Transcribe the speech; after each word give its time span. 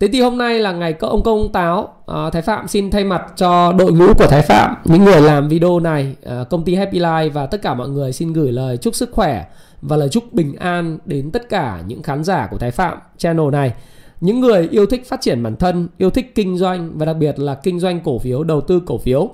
Thế 0.00 0.08
thì 0.08 0.20
hôm 0.20 0.38
nay 0.38 0.58
là 0.58 0.72
ngày 0.72 0.92
có 0.92 1.08
ông 1.08 1.22
công 1.22 1.52
táo 1.52 1.94
à, 2.06 2.30
Thái 2.30 2.42
Phạm 2.42 2.68
xin 2.68 2.90
thay 2.90 3.04
mặt 3.04 3.32
cho 3.36 3.72
đội 3.72 3.92
ngũ 3.92 4.14
của 4.18 4.26
Thái 4.26 4.42
Phạm 4.42 4.74
Những 4.84 5.04
người 5.04 5.20
làm 5.20 5.48
video 5.48 5.80
này 5.80 6.16
à, 6.26 6.44
Công 6.50 6.64
ty 6.64 6.74
Happy 6.74 7.00
Life 7.00 7.30
và 7.30 7.46
tất 7.46 7.62
cả 7.62 7.74
mọi 7.74 7.88
người 7.88 8.12
xin 8.12 8.32
gửi 8.32 8.52
lời 8.52 8.76
chúc 8.76 8.94
sức 8.94 9.10
khỏe 9.12 9.44
Và 9.82 9.96
lời 9.96 10.08
chúc 10.08 10.32
bình 10.32 10.56
an 10.56 10.98
đến 11.04 11.30
tất 11.30 11.48
cả 11.48 11.82
những 11.86 12.02
khán 12.02 12.24
giả 12.24 12.48
của 12.50 12.58
Thái 12.58 12.70
Phạm 12.70 12.98
channel 13.16 13.50
này. 13.52 13.72
Những 14.20 14.40
người 14.40 14.68
yêu 14.70 14.86
thích 14.86 15.08
phát 15.08 15.20
triển 15.20 15.42
bản 15.42 15.56
thân 15.56 15.88
Yêu 15.98 16.10
thích 16.10 16.34
kinh 16.34 16.58
doanh 16.58 16.98
Và 16.98 17.06
đặc 17.06 17.16
biệt 17.16 17.38
là 17.38 17.54
kinh 17.54 17.80
doanh 17.80 18.00
cổ 18.00 18.18
phiếu, 18.18 18.44
đầu 18.44 18.60
tư 18.60 18.82
cổ 18.86 18.98
phiếu. 18.98 19.30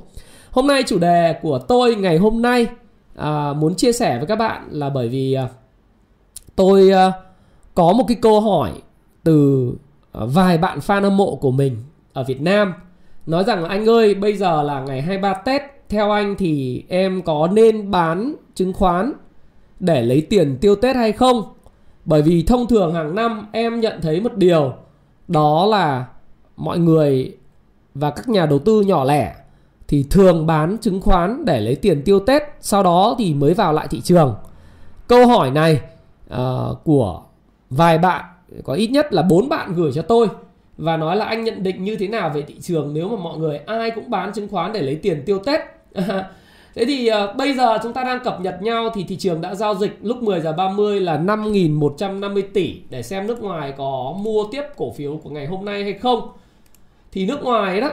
Hôm 0.51 0.67
nay 0.67 0.83
chủ 0.87 0.99
đề 0.99 1.35
của 1.43 1.59
tôi 1.59 1.95
ngày 1.95 2.19
hôm 2.19 2.43
nay 2.43 2.67
à, 3.17 3.53
Muốn 3.53 3.75
chia 3.75 3.93
sẻ 3.93 4.19
với 4.19 4.27
các 4.27 4.37
bạn 4.37 4.69
là 4.71 4.91
bởi 4.91 5.09
vì 5.09 5.33
à, 5.33 5.49
Tôi 6.57 6.91
à, 6.91 7.13
có 7.75 7.93
một 7.93 8.05
cái 8.09 8.17
câu 8.23 8.41
hỏi 8.41 8.71
từ 9.25 9.71
Ờ, 10.15 10.27
vài 10.27 10.59
bạn 10.59 10.79
fan 10.79 11.03
hâm 11.03 11.17
mộ 11.17 11.37
của 11.37 11.51
mình 11.51 11.77
ở 12.13 12.25
Việt 12.25 12.41
Nam 12.41 12.75
nói 13.27 13.45
rằng 13.45 13.63
là 13.63 13.69
anh 13.69 13.89
ơi 13.89 14.15
bây 14.15 14.37
giờ 14.37 14.63
là 14.63 14.81
ngày 14.81 15.03
23 15.03 15.35
Tết 15.35 15.63
theo 15.89 16.11
anh 16.11 16.35
thì 16.39 16.85
em 16.89 17.23
có 17.23 17.49
nên 17.53 17.91
bán 17.91 18.35
chứng 18.55 18.73
khoán 18.73 19.13
để 19.81 20.03
lấy 20.03 20.27
tiền 20.31 20.59
tiêu 20.61 20.77
Tết 20.77 20.97
hay 20.97 21.13
không? 21.13 21.43
Bởi 22.05 22.23
vì 22.23 22.43
thông 22.43 22.67
thường 22.67 22.95
hàng 22.95 23.15
năm 23.15 23.47
em 23.53 23.81
nhận 23.81 24.01
thấy 24.03 24.21
một 24.21 24.37
điều 24.37 24.73
đó 25.29 25.67
là 25.67 26.07
mọi 26.57 26.79
người 26.79 27.37
và 27.95 28.11
các 28.11 28.29
nhà 28.29 28.47
đầu 28.47 28.59
tư 28.59 28.81
nhỏ 28.81 29.05
lẻ 29.05 29.35
thì 29.89 30.07
thường 30.11 30.47
bán 30.47 30.77
chứng 30.79 31.01
khoán 31.01 31.45
để 31.45 31.61
lấy 31.61 31.75
tiền 31.75 32.03
tiêu 32.05 32.21
Tết, 32.21 32.43
sau 32.61 32.83
đó 32.83 33.15
thì 33.19 33.35
mới 33.35 33.55
vào 33.55 33.73
lại 33.73 33.87
thị 33.91 34.01
trường. 34.01 34.35
Câu 35.09 35.27
hỏi 35.27 35.51
này 35.51 35.81
uh, 36.35 36.85
của 36.85 37.23
vài 37.71 37.99
bạn 37.99 38.25
có 38.65 38.73
ít 38.73 38.87
nhất 38.87 39.13
là 39.13 39.23
bốn 39.23 39.49
bạn 39.49 39.75
gửi 39.75 39.93
cho 39.95 40.03
tôi 40.03 40.29
và 40.77 40.97
nói 40.97 41.17
là 41.17 41.25
anh 41.25 41.45
nhận 41.45 41.63
định 41.63 41.85
như 41.85 41.97
thế 41.97 42.09
nào 42.09 42.31
về 42.35 42.43
thị 42.43 42.55
trường 42.61 42.95
nếu 42.95 43.09
mà 43.09 43.17
mọi 43.17 43.39
người 43.39 43.59
ai 43.67 43.91
cũng 43.91 44.11
bán 44.11 44.33
chứng 44.33 44.49
khoán 44.49 44.73
để 44.73 44.83
lấy 44.83 44.97
tiền 44.97 45.23
tiêu 45.27 45.39
Tết. 45.39 45.61
Thế 46.75 46.85
thì 46.85 47.11
uh, 47.11 47.37
bây 47.37 47.55
giờ 47.55 47.79
chúng 47.83 47.93
ta 47.93 48.05
đang 48.05 48.25
cập 48.25 48.41
nhật 48.41 48.63
nhau 48.63 48.91
thì 48.95 49.05
thị 49.09 49.17
trường 49.17 49.41
đã 49.41 49.55
giao 49.55 49.75
dịch 49.75 49.99
lúc 50.03 50.23
10 50.23 50.41
giờ 50.41 50.53
30 50.53 51.01
là 51.01 51.19
5.150 51.19 52.43
tỷ 52.55 52.81
để 52.91 53.03
xem 53.03 53.27
nước 53.27 53.43
ngoài 53.43 53.75
có 53.77 54.15
mua 54.19 54.45
tiếp 54.53 54.63
cổ 54.77 54.93
phiếu 54.93 55.17
của 55.17 55.31
ngày 55.31 55.47
hôm 55.47 55.65
nay 55.65 55.83
hay 55.83 55.93
không. 55.93 56.29
Thì 57.13 57.27
nước 57.27 57.43
ngoài 57.43 57.81
đó 57.81 57.91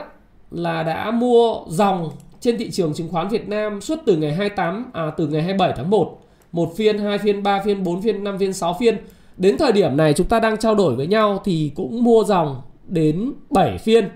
là 0.50 0.82
đã 0.82 1.10
mua 1.10 1.54
dòng 1.68 2.10
trên 2.40 2.58
thị 2.58 2.70
trường 2.70 2.94
chứng 2.94 3.08
khoán 3.08 3.28
Việt 3.28 3.48
Nam 3.48 3.80
suốt 3.80 3.98
từ 4.06 4.16
ngày 4.16 4.32
28 4.32 4.90
à 4.92 5.10
từ 5.16 5.26
ngày 5.26 5.42
27 5.42 5.72
tháng 5.76 5.90
1, 5.90 6.18
một 6.52 6.76
phiên, 6.76 6.98
hai 6.98 7.18
phiên, 7.18 7.42
ba 7.42 7.62
phiên, 7.64 7.84
bốn 7.84 8.02
phiên, 8.02 8.24
năm 8.24 8.38
phiên, 8.38 8.52
sáu 8.52 8.76
phiên 8.80 8.96
Đến 9.42 9.58
thời 9.58 9.72
điểm 9.72 9.96
này 9.96 10.14
chúng 10.14 10.26
ta 10.26 10.40
đang 10.40 10.56
trao 10.56 10.74
đổi 10.74 10.96
với 10.96 11.06
nhau 11.06 11.40
thì 11.44 11.72
cũng 11.74 12.04
mua 12.04 12.24
dòng 12.24 12.62
đến 12.86 13.32
7 13.50 13.78
phiên. 13.78 14.08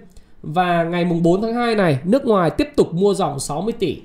Và 0.42 0.84
ngày 0.84 1.04
mùng 1.04 1.22
4 1.22 1.42
tháng 1.42 1.54
2 1.54 1.74
này 1.74 1.98
nước 2.04 2.24
ngoài 2.24 2.50
tiếp 2.50 2.68
tục 2.76 2.94
mua 2.94 3.14
dòng 3.14 3.40
60 3.40 3.72
tỷ. 3.78 4.02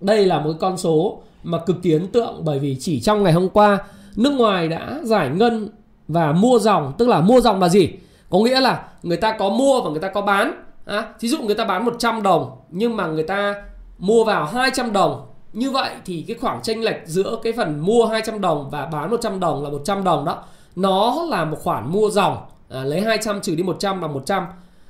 Đây 0.00 0.26
là 0.26 0.40
một 0.40 0.52
con 0.60 0.76
số 0.76 1.18
mà 1.42 1.58
cực 1.58 1.82
kỳ 1.82 1.92
ấn 1.92 2.06
tượng 2.06 2.40
bởi 2.44 2.58
vì 2.58 2.76
chỉ 2.80 3.00
trong 3.00 3.22
ngày 3.22 3.32
hôm 3.32 3.48
qua 3.48 3.78
nước 4.16 4.30
ngoài 4.30 4.68
đã 4.68 5.00
giải 5.02 5.30
ngân 5.30 5.68
và 6.08 6.32
mua 6.32 6.58
dòng 6.58 6.92
tức 6.98 7.08
là 7.08 7.20
mua 7.20 7.40
dòng 7.40 7.60
là 7.60 7.68
gì? 7.68 7.88
Có 8.30 8.38
nghĩa 8.38 8.60
là 8.60 8.84
người 9.02 9.16
ta 9.16 9.36
có 9.38 9.48
mua 9.48 9.80
và 9.82 9.90
người 9.90 10.00
ta 10.00 10.08
có 10.08 10.22
bán. 10.22 10.62
À, 10.84 11.14
thí 11.20 11.28
dụ 11.28 11.38
người 11.38 11.54
ta 11.54 11.64
bán 11.64 11.84
100 11.84 12.22
đồng 12.22 12.50
nhưng 12.70 12.96
mà 12.96 13.06
người 13.06 13.24
ta 13.24 13.54
mua 13.98 14.24
vào 14.24 14.44
200 14.44 14.92
đồng 14.92 15.26
như 15.54 15.70
vậy 15.70 15.90
thì 16.04 16.24
cái 16.28 16.36
khoảng 16.40 16.62
chênh 16.62 16.84
lệch 16.84 17.06
giữa 17.06 17.38
cái 17.42 17.52
phần 17.52 17.80
mua 17.80 18.06
200 18.06 18.40
đồng 18.40 18.70
và 18.70 18.86
bán 18.86 19.10
100 19.10 19.40
đồng 19.40 19.64
là 19.64 19.70
100 19.70 20.04
đồng 20.04 20.24
đó 20.24 20.42
nó 20.76 21.26
là 21.30 21.44
một 21.44 21.56
khoản 21.62 21.92
mua 21.92 22.10
dòng 22.10 22.36
à, 22.70 22.84
lấy 22.84 23.00
200 23.00 23.40
trừ 23.40 23.54
đi 23.54 23.62
100 23.62 24.00
là 24.02 24.08
100 24.08 24.46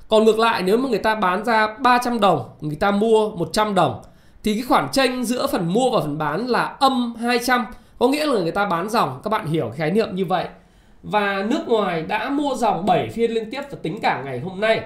còn 0.08 0.24
ngược 0.24 0.38
lại 0.38 0.62
nếu 0.62 0.78
mà 0.78 0.88
người 0.88 0.98
ta 0.98 1.14
bán 1.14 1.44
ra 1.44 1.76
300 1.78 2.20
đồng 2.20 2.48
người 2.60 2.76
ta 2.76 2.90
mua 2.90 3.30
100 3.30 3.74
đồng 3.74 4.02
thì 4.44 4.54
cái 4.54 4.62
khoản 4.62 4.88
chênh 4.92 5.24
giữa 5.24 5.46
phần 5.46 5.72
mua 5.72 5.90
và 5.90 6.00
phần 6.00 6.18
bán 6.18 6.46
là 6.46 6.64
âm 6.64 7.14
200 7.14 7.64
có 7.98 8.08
nghĩa 8.08 8.26
là 8.26 8.40
người 8.40 8.52
ta 8.52 8.66
bán 8.66 8.88
dòng 8.88 9.20
các 9.24 9.30
bạn 9.30 9.46
hiểu 9.46 9.72
khái 9.76 9.90
niệm 9.90 10.08
như 10.14 10.24
vậy. 10.24 10.46
Và 11.02 11.44
nước 11.50 11.68
ngoài 11.68 12.02
đã 12.02 12.30
mua 12.30 12.54
dòng 12.54 12.86
7 12.86 13.08
phiên 13.08 13.30
liên 13.30 13.50
tiếp 13.50 13.62
và 13.70 13.78
tính 13.82 14.00
cả 14.00 14.22
ngày 14.24 14.40
hôm 14.40 14.60
nay 14.60 14.80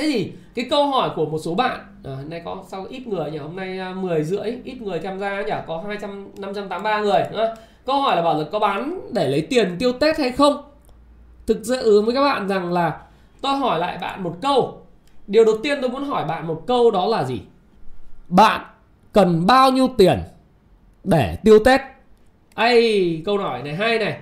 thế 0.00 0.10
thì 0.12 0.32
cái 0.54 0.66
câu 0.70 0.86
hỏi 0.86 1.10
của 1.16 1.26
một 1.26 1.38
số 1.38 1.54
bạn 1.54 1.80
à, 2.04 2.16
nay 2.28 2.42
có 2.44 2.64
sau 2.68 2.86
ít 2.90 3.06
người 3.06 3.30
nhỉ? 3.30 3.38
Hôm 3.38 3.56
nay 3.56 3.78
à, 3.78 3.94
10 3.94 4.24
rưỡi 4.24 4.52
ít 4.64 4.82
người 4.82 4.98
tham 4.98 5.18
gia 5.18 5.42
nhỉ? 5.42 5.52
Có 5.66 5.82
200 5.86 6.28
583 6.38 7.00
người 7.00 7.22
nữa. 7.32 7.54
câu 7.86 8.00
hỏi 8.00 8.16
là 8.16 8.22
bảo 8.22 8.38
là 8.38 8.44
có 8.52 8.58
bán 8.58 9.00
để 9.12 9.28
lấy 9.28 9.46
tiền 9.50 9.76
tiêu 9.78 9.92
tết 9.92 10.18
hay 10.18 10.32
không? 10.32 10.62
Thực 11.46 11.60
sự 11.64 12.02
với 12.02 12.14
các 12.14 12.22
bạn 12.22 12.48
rằng 12.48 12.72
là 12.72 13.00
tôi 13.40 13.56
hỏi 13.56 13.78
lại 13.78 13.98
bạn 14.00 14.22
một 14.22 14.36
câu. 14.42 14.82
Điều 15.26 15.44
đầu 15.44 15.54
tiên 15.62 15.78
tôi 15.80 15.90
muốn 15.90 16.04
hỏi 16.04 16.24
bạn 16.24 16.46
một 16.46 16.62
câu 16.66 16.90
đó 16.90 17.06
là 17.06 17.24
gì? 17.24 17.40
Bạn 18.28 18.60
cần 19.12 19.46
bao 19.46 19.70
nhiêu 19.70 19.88
tiền 19.98 20.18
để 21.04 21.36
tiêu 21.44 21.58
tết? 21.64 21.80
Ai 22.54 23.22
câu 23.24 23.38
hỏi 23.38 23.62
này 23.62 23.74
hay 23.74 23.98
này. 23.98 24.18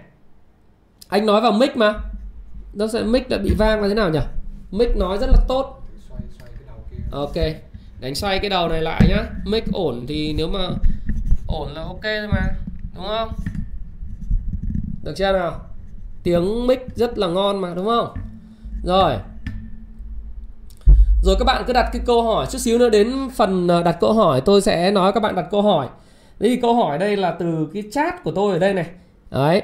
Anh 1.09 1.27
nói 1.27 1.41
vào 1.41 1.53
mic 1.53 1.77
mà. 1.77 1.95
Nó 2.75 2.87
sẽ 2.87 3.03
mic 3.03 3.29
đã 3.29 3.39
bị 3.39 3.55
vang 3.59 3.83
là 3.83 3.89
thế 3.89 3.95
nào 3.95 4.11
nhỉ? 4.11 4.21
Mic 4.71 4.97
nói 4.97 5.19
rất 5.19 5.27
là 5.27 5.39
tốt. 5.49 5.83
Ok 7.13 7.37
đánh 8.01 8.15
xoay 8.15 8.39
cái 8.39 8.51
đầu 8.51 8.69
này 8.69 8.83
lại 8.83 9.07
nhá. 9.09 9.25
Mic 9.45 9.65
ổn 9.73 10.05
thì 10.09 10.33
nếu 10.33 10.49
mà 10.49 10.69
ổn 11.47 11.69
là 11.75 11.83
ok 11.83 12.03
thôi 12.03 12.29
mà 12.33 12.47
đúng 12.95 13.05
không? 13.07 13.29
Được 15.03 15.13
chưa 15.17 15.33
nào? 15.33 15.61
Tiếng 16.23 16.67
mic 16.67 16.87
rất 16.97 17.19
là 17.19 17.27
ngon 17.27 17.61
mà 17.61 17.75
đúng 17.75 17.87
không? 17.87 18.15
Rồi. 18.85 19.15
Rồi 21.23 21.37
các 21.39 21.45
bạn 21.45 21.65
cứ 21.67 21.73
đặt 21.73 21.91
cái 21.93 22.03
câu 22.07 22.23
hỏi 22.23 22.47
chút 22.51 22.59
xíu 22.59 22.79
nữa 22.79 22.89
đến 22.89 23.13
phần 23.37 23.69
à, 23.69 23.83
đặt 23.83 23.97
câu 24.01 24.13
hỏi 24.13 24.41
tôi 24.41 24.63
sẽ 24.63 24.91
nói 24.91 25.13
các 25.13 25.21
bạn 25.21 25.35
đặt 25.35 25.47
câu 25.51 25.63
hỏi. 25.63 25.89
Đấy 26.39 26.51
thì 26.51 26.61
câu 26.61 26.75
hỏi 26.75 26.99
đây 26.99 27.17
là 27.17 27.31
từ 27.31 27.69
cái 27.75 27.83
chat 27.93 28.25
của 28.25 28.33
tôi 28.33 28.53
ở 28.53 28.59
đây 28.59 28.75
này. 28.75 28.87
Đấy 29.31 29.63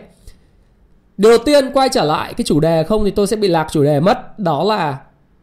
Điều 1.16 1.30
đầu 1.30 1.38
tiên 1.44 1.70
quay 1.74 1.88
trở 1.88 2.04
lại 2.04 2.34
cái 2.34 2.44
chủ 2.44 2.60
đề 2.60 2.84
không 2.84 3.04
thì 3.04 3.10
tôi 3.10 3.26
sẽ 3.26 3.36
bị 3.36 3.48
lạc 3.48 3.66
chủ 3.70 3.84
đề 3.84 4.00
mất. 4.00 4.38
Đó 4.38 4.64
là 4.64 4.98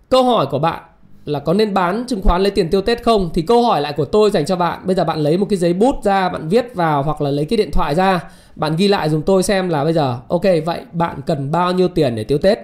câu 0.09 0.23
hỏi 0.23 0.45
của 0.51 0.59
bạn 0.59 0.81
là 1.25 1.39
có 1.39 1.53
nên 1.53 1.73
bán 1.73 2.03
chứng 2.07 2.21
khoán 2.21 2.41
lấy 2.41 2.51
tiền 2.51 2.69
tiêu 2.69 2.81
Tết 2.81 3.03
không? 3.03 3.29
Thì 3.33 3.41
câu 3.41 3.63
hỏi 3.63 3.81
lại 3.81 3.93
của 3.93 4.05
tôi 4.05 4.31
dành 4.31 4.45
cho 4.45 4.55
bạn. 4.55 4.79
Bây 4.85 4.95
giờ 4.95 5.03
bạn 5.03 5.19
lấy 5.19 5.37
một 5.37 5.45
cái 5.49 5.57
giấy 5.57 5.73
bút 5.73 5.95
ra, 6.03 6.29
bạn 6.29 6.47
viết 6.47 6.75
vào 6.75 7.03
Hoặc 7.03 7.21
là 7.21 7.29
lấy 7.29 7.45
cái 7.45 7.57
điện 7.57 7.71
thoại 7.71 7.95
ra. 7.95 8.23
Bạn 8.55 8.75
ghi 8.75 8.87
lại 8.87 9.09
dùng 9.09 9.21
tôi 9.21 9.43
xem 9.43 9.69
là 9.69 9.83
bây 9.83 9.93
giờ, 9.93 10.19
Ok, 10.27 10.43
vậy 10.65 10.81
bạn 10.91 11.21
cần 11.25 11.51
bao 11.51 11.71
nhiêu 11.71 11.87
tiền 11.87 12.15
để 12.15 12.23
tiêu 12.23 12.37
Tết? 12.37 12.59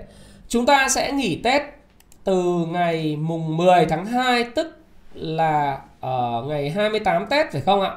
Chúng 0.47 0.65
ta 0.65 0.89
sẽ 0.89 1.11
nghỉ 1.11 1.35
Tết 1.35 1.61
từ 2.23 2.65
ngày 2.71 3.15
mùng 3.15 3.57
10 3.57 3.85
tháng 3.85 4.05
2 4.05 4.43
Tức 4.43 4.77
là 5.13 5.79
ở 5.99 6.43
ngày 6.47 6.69
28 6.69 7.25
Tết 7.29 7.51
phải 7.51 7.61
không 7.61 7.81
ạ? 7.81 7.91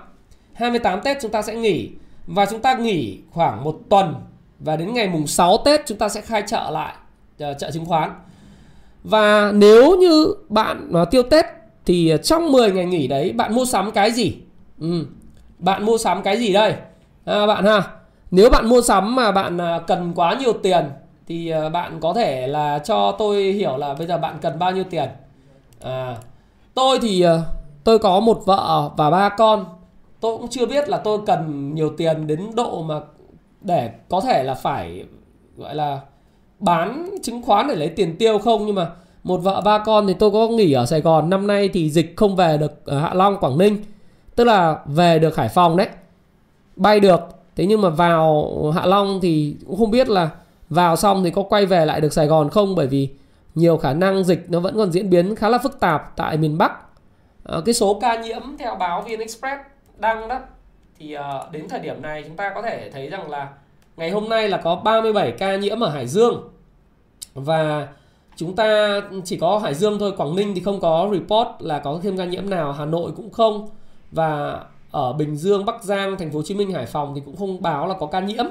28 0.53 1.01
Tết 1.01 1.17
chúng 1.23 1.31
ta 1.31 1.43
sẽ 1.43 1.55
nghỉ 1.55 1.91
Và 2.27 2.47
chúng 2.47 2.61
ta 2.61 2.75
nghỉ 2.75 3.19
khoảng 3.31 3.65
một 3.65 3.81
tuần 3.89 4.15
và 4.61 4.77
đến 4.77 4.95
ngày 4.95 5.09
mùng 5.09 5.27
6 5.27 5.59
Tết 5.65 5.87
chúng 5.87 5.99
ta 5.99 6.09
sẽ 6.09 6.21
khai 6.21 6.43
chợ 6.47 6.71
lại 6.71 6.95
ờ, 7.39 7.55
chợ 7.55 7.71
chứng 7.71 7.87
khoán. 7.87 8.11
Và 9.05 9.53
nếu 9.53 9.97
như 9.97 10.35
bạn 10.49 10.91
ờ, 10.93 11.05
tiêu 11.05 11.23
Tết 11.23 11.47
thì 11.87 12.13
trong 12.23 12.53
10 12.53 12.73
ngày 12.73 12.85
nghỉ 12.85 13.07
đấy 13.07 13.33
bạn 13.33 13.55
mua 13.55 13.65
sắm 13.65 13.91
cái 13.93 14.11
gì? 14.11 14.37
Ừ. 14.81 15.07
Bạn 15.59 15.85
mua 15.85 15.99
sắm 15.99 16.23
cái 16.23 16.39
gì 16.39 16.53
đây? 16.53 16.75
À, 17.25 17.47
bạn 17.47 17.65
ha. 17.65 17.83
Nếu 18.31 18.51
bạn 18.51 18.69
mua 18.69 18.83
sắm 18.83 19.17
mà 19.17 19.33
bạn 19.33 19.59
ờ, 19.59 19.83
cần 19.87 20.13
quá 20.15 20.37
nhiều 20.41 20.53
tiền 20.53 20.85
thì 21.27 21.53
bạn 21.73 22.01
có 22.01 22.15
thể 22.15 22.47
là 22.47 22.79
cho 22.79 23.13
tôi 23.13 23.43
hiểu 23.43 23.77
là 23.77 23.95
bây 23.95 24.07
giờ 24.07 24.19
bạn 24.19 24.39
cần 24.41 24.59
bao 24.59 24.73
nhiêu 24.73 24.85
tiền. 24.91 25.09
À, 25.81 26.17
tôi 26.75 26.99
thì 27.03 27.25
tôi 27.85 27.99
có 27.99 28.21
một 28.21 28.43
vợ 28.47 28.91
và 28.97 29.11
ba 29.11 29.29
con. 29.29 29.65
Tôi 30.21 30.39
cũng 30.39 30.49
chưa 30.49 30.67
biết 30.67 30.89
là 30.89 30.99
tôi 30.99 31.19
cần 31.27 31.75
nhiều 31.75 31.91
tiền 31.97 32.27
đến 32.27 32.51
độ 32.55 32.83
mà 32.83 33.01
để 33.61 33.91
có 34.09 34.21
thể 34.21 34.43
là 34.43 34.55
phải 34.55 35.05
gọi 35.57 35.75
là 35.75 36.01
bán 36.59 37.11
chứng 37.23 37.43
khoán 37.43 37.69
để 37.69 37.75
lấy 37.75 37.89
tiền 37.89 38.17
tiêu 38.17 38.39
không? 38.39 38.67
Nhưng 38.67 38.75
mà 38.75 38.91
một 39.25 39.37
vợ 39.37 39.61
ba 39.61 39.79
con 39.79 40.07
thì 40.07 40.15
tôi 40.15 40.31
có 40.31 40.49
nghỉ 40.49 40.73
ở 40.73 40.87
Sài 40.87 41.01
Gòn 41.01 41.31
năm 41.31 41.47
nay 41.47 41.69
thì 41.73 41.91
dịch 41.91 42.15
không 42.17 42.37
về 42.37 42.59
được 42.59 42.87
ở 42.87 43.01
Hạ 43.01 43.15
Long 43.15 43.37
Quảng 43.41 43.59
Ninh. 43.59 43.85
Tức 44.37 44.45
là 44.45 44.79
về 44.87 45.19
được 45.19 45.37
Hải 45.37 45.49
Phòng 45.49 45.77
đấy. 45.77 45.89
Bay 46.77 47.01
được. 47.01 47.21
Thế 47.57 47.67
nhưng 47.67 47.81
mà 47.81 47.89
vào 47.89 48.53
Hạ 48.75 48.87
Long 48.87 49.21
thì 49.23 49.57
cũng 49.67 49.79
không 49.79 49.91
biết 49.91 50.09
là 50.09 50.31
vào 50.69 50.97
xong 50.97 51.25
thì 51.25 51.31
có 51.31 51.43
quay 51.43 51.67
về 51.67 51.87
lại 51.87 52.01
được 52.01 52.13
Sài 52.13 52.27
Gòn 52.27 52.51
không? 52.51 52.75
Bởi 52.75 52.87
vì 52.87 53.09
nhiều 53.55 53.77
khả 53.77 53.93
năng 53.93 54.25
dịch 54.25 54.47
nó 54.49 54.61
vẫn 54.61 54.77
còn 54.77 54.93
diễn 54.93 55.11
biến 55.11 55.37
khá 55.37 55.49
là 55.49 55.59
phức 55.59 55.81
tạp 55.81 56.17
tại 56.17 56.37
miền 56.37 56.59
Bắc. 56.59 56.73
À, 57.45 57.57
cái 57.65 57.75
số 57.75 57.99
ca 58.01 58.23
nhiễm 58.23 58.43
theo 58.59 58.75
báo 58.75 59.03
VnExpress 59.03 59.61
đăng 59.99 60.29
đó 60.29 60.41
thì 61.01 61.17
uh, 61.17 61.53
đến 61.53 61.69
thời 61.69 61.81
điểm 61.81 62.03
này 62.03 62.23
chúng 62.27 62.37
ta 62.37 62.53
có 62.55 62.63
thể 62.63 62.91
thấy 62.91 63.09
rằng 63.09 63.31
là 63.31 63.49
ngày 63.97 64.11
hôm 64.11 64.29
nay 64.29 64.49
là 64.49 64.57
có 64.57 64.77
37 64.77 65.33
ca 65.33 65.57
nhiễm 65.57 65.81
ở 65.81 65.91
Hải 65.91 66.07
Dương. 66.07 66.49
Và 67.35 67.89
chúng 68.37 68.57
ta 68.57 69.01
chỉ 69.25 69.37
có 69.37 69.59
Hải 69.59 69.75
Dương 69.75 69.99
thôi 69.99 70.13
Quảng 70.17 70.37
Ninh 70.37 70.55
thì 70.55 70.61
không 70.61 70.81
có 70.81 71.11
report 71.13 71.49
là 71.59 71.79
có 71.79 72.01
thêm 72.03 72.19
ca 72.19 72.25
nhiễm 72.25 72.51
nào 72.51 72.73
Hà 72.73 72.85
Nội 72.85 73.13
cũng 73.17 73.31
không. 73.31 73.69
Và 74.13 74.61
ở 74.91 75.13
Bình 75.13 75.37
Dương 75.37 75.65
Bắc 75.65 75.83
Giang 75.83 76.19
thành 76.19 76.31
phố 76.31 76.39
Hồ 76.39 76.43
Chí 76.43 76.55
Minh 76.55 76.73
Hải 76.73 76.87
Phòng 76.87 77.15
thì 77.15 77.23
cũng 77.25 77.37
không 77.37 77.63
báo 77.63 77.87
là 77.87 77.95
có 78.01 78.07
ca 78.07 78.21
nhiễm. 78.21 78.45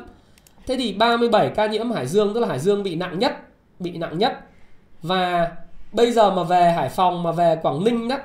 Thế 0.68 0.75
thì 0.78 0.94
37 0.94 1.50
ca 1.56 1.66
nhiễm 1.66 1.92
Hải 1.92 2.07
Dương 2.07 2.34
tức 2.34 2.40
là 2.40 2.48
Hải 2.48 2.60
Dương 2.60 2.84
bị 2.84 2.96
nặng 2.96 3.19
nhất 3.19 3.38
bị 3.80 3.98
nặng 3.98 4.18
nhất. 4.18 4.40
Và 5.01 5.51
bây 5.92 6.12
giờ 6.12 6.31
mà 6.31 6.44
về 6.44 6.72
Hải 6.72 6.90
Phòng 6.90 7.24
mà 7.24 7.31
về 7.31 7.60
Quảng 7.62 7.84
Ninh 7.84 8.07
đó 8.07 8.18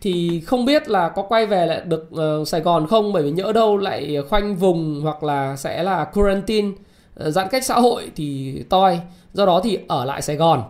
thì 0.00 0.40
không 0.40 0.64
biết 0.64 0.88
là 0.88 1.08
có 1.08 1.22
quay 1.22 1.46
về 1.46 1.66
lại 1.66 1.80
được 1.84 2.10
uh, 2.40 2.48
Sài 2.48 2.60
Gòn 2.60 2.86
không? 2.86 3.12
Bởi 3.12 3.22
vì 3.22 3.30
nhỡ 3.30 3.52
đâu 3.52 3.76
lại 3.76 4.18
khoanh 4.28 4.56
vùng 4.56 5.00
hoặc 5.02 5.22
là 5.22 5.56
sẽ 5.56 5.82
là 5.82 6.04
quarantine 6.04 6.68
uh, 6.68 7.26
giãn 7.26 7.48
cách 7.50 7.64
xã 7.64 7.74
hội 7.74 8.10
thì 8.16 8.54
toi. 8.70 9.00
Do 9.32 9.46
đó 9.46 9.60
thì 9.64 9.78
ở 9.88 10.04
lại 10.04 10.22
Sài 10.22 10.36
Gòn. 10.36 10.62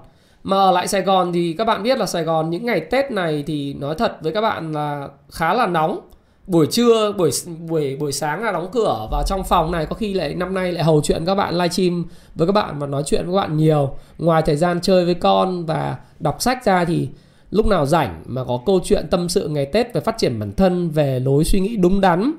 Mà 0.42 0.56
ở 0.56 0.72
lại 0.72 0.88
Sài 0.88 1.02
Gòn 1.02 1.32
thì 1.32 1.54
các 1.58 1.64
bạn 1.64 1.82
biết 1.82 1.98
là 1.98 2.06
Sài 2.06 2.24
Gòn 2.24 2.50
những 2.50 2.66
ngày 2.66 2.80
Tết 2.80 3.10
này 3.10 3.44
thì 3.46 3.74
nói 3.74 3.94
thật 3.94 4.16
với 4.20 4.32
các 4.32 4.40
bạn 4.40 4.72
là 4.72 5.08
khá 5.30 5.54
là 5.54 5.66
nóng. 5.66 6.00
Buổi 6.46 6.66
trưa 6.66 7.12
buổi 7.12 7.30
buổi 7.68 7.96
buổi 7.96 8.12
sáng 8.12 8.44
là 8.44 8.52
đóng 8.52 8.68
cửa 8.72 9.08
và 9.10 9.22
trong 9.26 9.44
phòng 9.44 9.72
này 9.72 9.86
có 9.86 9.94
khi 9.94 10.14
lại 10.14 10.34
năm 10.34 10.54
nay 10.54 10.72
lại 10.72 10.84
hầu 10.84 11.00
chuyện 11.04 11.24
các 11.24 11.34
bạn 11.34 11.54
livestream 11.54 12.04
với 12.34 12.46
các 12.46 12.52
bạn 12.52 12.78
và 12.78 12.86
nói 12.86 13.02
chuyện 13.06 13.26
với 13.26 13.34
các 13.34 13.40
bạn 13.40 13.56
nhiều. 13.56 13.94
Ngoài 14.18 14.42
thời 14.42 14.56
gian 14.56 14.80
chơi 14.80 15.04
với 15.04 15.14
con 15.14 15.66
và 15.66 15.96
đọc 16.18 16.42
sách 16.42 16.64
ra 16.64 16.84
thì 16.84 17.08
lúc 17.50 17.66
nào 17.66 17.86
rảnh 17.86 18.22
mà 18.26 18.44
có 18.44 18.60
câu 18.66 18.80
chuyện 18.84 19.06
tâm 19.10 19.28
sự 19.28 19.48
ngày 19.48 19.66
Tết 19.66 19.94
về 19.94 20.00
phát 20.00 20.18
triển 20.18 20.38
bản 20.38 20.52
thân 20.52 20.90
về 20.90 21.20
lối 21.20 21.44
suy 21.44 21.60
nghĩ 21.60 21.76
đúng 21.76 22.00
đắn 22.00 22.32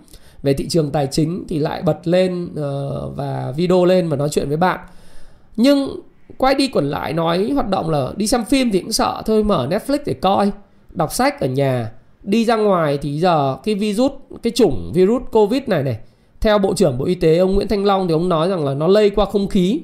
về 0.43 0.53
thị 0.53 0.67
trường 0.69 0.91
tài 0.91 1.07
chính 1.11 1.43
thì 1.49 1.59
lại 1.59 1.81
bật 1.81 2.07
lên 2.07 2.45
uh, 2.45 3.15
và 3.15 3.53
video 3.57 3.85
lên 3.85 4.09
và 4.09 4.17
nói 4.17 4.29
chuyện 4.29 4.47
với 4.47 4.57
bạn. 4.57 4.79
Nhưng 5.55 6.01
quay 6.37 6.55
đi 6.55 6.67
quẩn 6.67 6.89
lại 6.89 7.13
nói 7.13 7.51
hoạt 7.53 7.67
động 7.67 7.89
là 7.89 8.11
đi 8.15 8.27
xem 8.27 8.45
phim 8.45 8.71
thì 8.71 8.79
cũng 8.79 8.91
sợ 8.91 9.21
thôi 9.25 9.43
mở 9.43 9.67
Netflix 9.69 9.97
để 10.05 10.13
coi 10.13 10.51
đọc 10.89 11.13
sách 11.13 11.41
ở 11.41 11.47
nhà 11.47 11.91
đi 12.23 12.45
ra 12.45 12.55
ngoài 12.55 12.97
thì 13.01 13.19
giờ 13.19 13.57
cái 13.63 13.75
virus 13.75 14.11
cái 14.43 14.51
chủng 14.55 14.91
virus 14.93 15.21
covid 15.31 15.61
này 15.67 15.83
này 15.83 15.99
theo 16.41 16.57
bộ 16.57 16.73
trưởng 16.73 16.97
bộ 16.97 17.05
y 17.05 17.15
tế 17.15 17.37
ông 17.37 17.55
Nguyễn 17.55 17.67
Thanh 17.67 17.85
Long 17.85 18.07
thì 18.07 18.13
ông 18.13 18.29
nói 18.29 18.49
rằng 18.49 18.65
là 18.65 18.73
nó 18.73 18.87
lây 18.87 19.09
qua 19.09 19.25
không 19.25 19.47
khí. 19.47 19.81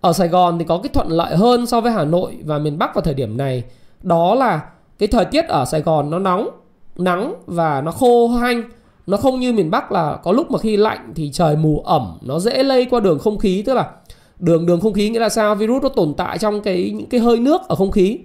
Ở 0.00 0.12
Sài 0.12 0.28
Gòn 0.28 0.58
thì 0.58 0.64
có 0.64 0.78
cái 0.82 0.90
thuận 0.92 1.08
lợi 1.08 1.36
hơn 1.36 1.66
so 1.66 1.80
với 1.80 1.92
Hà 1.92 2.04
Nội 2.04 2.36
và 2.44 2.58
miền 2.58 2.78
Bắc 2.78 2.94
vào 2.94 3.02
thời 3.02 3.14
điểm 3.14 3.36
này 3.36 3.64
đó 4.02 4.34
là 4.34 4.70
cái 4.98 5.08
thời 5.08 5.24
tiết 5.24 5.46
ở 5.48 5.64
Sài 5.64 5.80
Gòn 5.80 6.10
nó 6.10 6.18
nóng 6.18 6.48
nắng 6.96 7.34
và 7.46 7.80
nó 7.80 7.90
khô 7.90 8.28
hanh. 8.28 8.62
Nó 9.06 9.16
không 9.16 9.40
như 9.40 9.52
miền 9.52 9.70
Bắc 9.70 9.92
là 9.92 10.18
có 10.22 10.32
lúc 10.32 10.50
mà 10.50 10.58
khi 10.58 10.76
lạnh 10.76 11.12
thì 11.14 11.30
trời 11.32 11.56
mù 11.56 11.80
ẩm 11.80 12.18
nó 12.22 12.38
dễ 12.38 12.62
lây 12.62 12.84
qua 12.84 13.00
đường 13.00 13.18
không 13.18 13.38
khí. 13.38 13.62
Tức 13.66 13.74
là 13.74 13.90
đường 14.38 14.66
đường 14.66 14.80
không 14.80 14.92
khí 14.92 15.08
nghĩa 15.08 15.18
là 15.18 15.28
sao? 15.28 15.54
Virus 15.54 15.82
nó 15.82 15.88
tồn 15.88 16.14
tại 16.16 16.38
trong 16.38 16.60
cái 16.60 16.90
những 16.94 17.06
cái 17.06 17.20
hơi 17.20 17.38
nước 17.38 17.60
ở 17.68 17.74
không 17.74 17.90
khí 17.90 18.18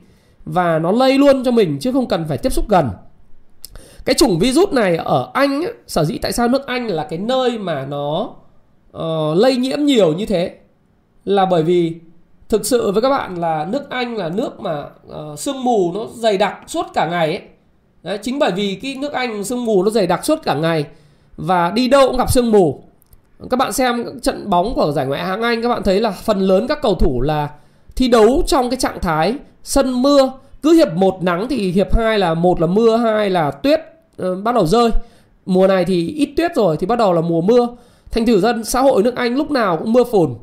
và 0.46 0.80
nó 0.80 0.92
lây 0.92 1.18
luôn 1.18 1.44
cho 1.44 1.52
mình 1.52 1.78
chứ 1.80 1.92
không 1.92 2.08
cần 2.08 2.26
phải 2.30 2.38
tiếp 2.38 2.54
xúc 2.54 2.70
gần. 2.70 2.90
Cái 4.06 4.14
chủng 4.14 4.40
virus 4.40 4.70
này 4.70 4.98
ở 4.98 5.30
Anh 5.34 5.64
sở 5.88 6.04
dĩ 6.04 6.18
tại 6.18 6.32
sao 6.32 6.48
nước 6.48 6.66
Anh 6.68 6.88
là 6.88 7.04
cái 7.04 7.20
nơi 7.20 7.58
mà 7.58 7.86
nó 7.86 8.30
uh, 8.98 9.38
lây 9.38 9.56
nhiễm 9.56 9.80
nhiều 9.80 10.14
như 10.14 10.26
thế? 10.26 10.56
Là 11.26 11.46
bởi 11.46 11.64
vì 11.64 11.96
thực 12.54 12.66
sự 12.66 12.92
với 12.92 13.02
các 13.02 13.10
bạn 13.10 13.36
là 13.36 13.68
nước 13.70 13.90
Anh 13.90 14.18
là 14.18 14.30
nước 14.30 14.60
mà 14.60 14.84
uh, 15.08 15.40
sương 15.40 15.64
mù 15.64 15.92
nó 15.94 16.00
dày 16.16 16.38
đặc 16.38 16.58
suốt 16.68 16.86
cả 16.94 17.08
ngày 17.08 17.28
ấy. 17.28 17.42
Đấy, 18.04 18.20
chính 18.22 18.40
bởi 18.40 18.52
vì 18.52 18.80
cái 18.82 18.96
nước 18.96 19.14
Anh 19.14 19.44
sương 19.44 19.66
mù 19.66 19.84
nó 19.84 19.90
dày 19.90 20.08
đặc 20.08 20.26
suốt 20.26 20.40
cả 20.44 20.54
ngày 20.54 20.86
và 21.38 21.72
đi 21.72 21.88
đâu 21.88 22.08
cũng 22.08 22.18
gặp 22.18 22.32
sương 22.32 22.52
mù. 22.52 22.84
Các 23.50 23.58
bạn 23.58 23.74
xem 23.74 24.20
trận 24.22 24.50
bóng 24.50 24.74
của 24.76 24.92
giải 24.92 25.06
ngoại 25.06 25.24
hạng 25.24 25.42
Anh 25.42 25.62
các 25.62 25.70
bạn 25.70 25.84
thấy 25.84 26.02
là 26.02 26.12
phần 26.12 26.40
lớn 26.40 26.68
các 26.68 26.82
cầu 26.82 26.96
thủ 26.96 27.22
là 27.22 27.50
thi 27.96 28.08
đấu 28.08 28.44
trong 28.48 28.70
cái 28.70 28.78
trạng 28.80 29.00
thái 29.00 29.36
sân 29.64 30.02
mưa 30.02 30.32
cứ 30.64 30.74
hiệp 30.74 30.94
một 30.96 31.24
nắng 31.24 31.48
thì 31.50 31.72
hiệp 31.72 31.96
2 31.96 32.20
là 32.20 32.34
một 32.34 32.62
là 32.62 32.68
mưa 32.68 32.98
hai 32.98 33.30
là 33.30 33.52
tuyết 33.52 33.80
uh, 34.22 34.44
bắt 34.44 34.56
đầu 34.56 34.66
rơi 34.66 34.90
mùa 35.46 35.68
này 35.68 35.86
thì 35.86 36.08
ít 36.08 36.30
tuyết 36.38 36.56
rồi 36.56 36.78
thì 36.78 36.88
bắt 36.88 37.00
đầu 37.00 37.14
là 37.14 37.22
mùa 37.22 37.42
mưa 37.42 37.68
thành 38.12 38.26
thử 38.26 38.40
dân 38.40 38.64
xã 38.64 38.82
hội 38.82 39.04
nước 39.04 39.16
Anh 39.16 39.36
lúc 39.36 39.52
nào 39.52 39.78
cũng 39.78 39.94
mưa 39.94 40.04
phùn 40.04 40.36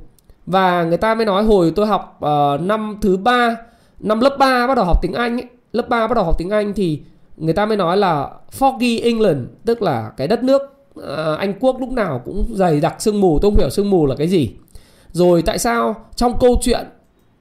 và 0.51 0.85
người 0.85 0.97
ta 0.97 1.15
mới 1.15 1.27
nói 1.27 1.43
hồi 1.45 1.73
tôi 1.77 1.87
học 1.87 2.21
uh, 2.25 2.61
năm 2.61 2.99
thứ 3.03 3.17
ba 3.17 3.57
năm 4.01 4.21
lớp 4.21 4.37
3 4.39 4.67
bắt 4.67 4.75
đầu 4.75 4.85
học 4.85 4.99
tiếng 5.03 5.13
Anh 5.13 5.37
ấy, 5.37 5.47
lớp 5.73 5.89
3 5.89 6.07
bắt 6.07 6.15
đầu 6.15 6.25
học 6.25 6.39
tiếng 6.39 6.51
Anh 6.51 6.73
thì 6.73 7.01
người 7.37 7.55
ta 7.55 7.67
mới 7.67 7.77
nói 7.77 7.97
là 7.97 8.31
foggy 8.59 9.03
England 9.03 9.39
tức 9.65 9.83
là 9.83 10.11
cái 10.17 10.29
đất 10.29 10.43
nước 10.43 10.63
uh, 10.99 11.39
Anh 11.39 11.55
quốc 11.61 11.81
lúc 11.81 11.93
nào 11.93 12.23
cũng 12.25 12.47
dày 12.55 12.81
đặc 12.81 12.95
sương 12.99 13.21
mù 13.21 13.39
tôi 13.43 13.51
không 13.51 13.59
hiểu 13.61 13.71
sương 13.71 13.91
mù 13.91 14.07
là 14.07 14.15
cái 14.17 14.29
gì. 14.29 14.51
Rồi 15.13 15.43
tại 15.43 15.59
sao 15.59 15.95
trong 16.17 16.39
câu 16.41 16.59
chuyện 16.63 16.87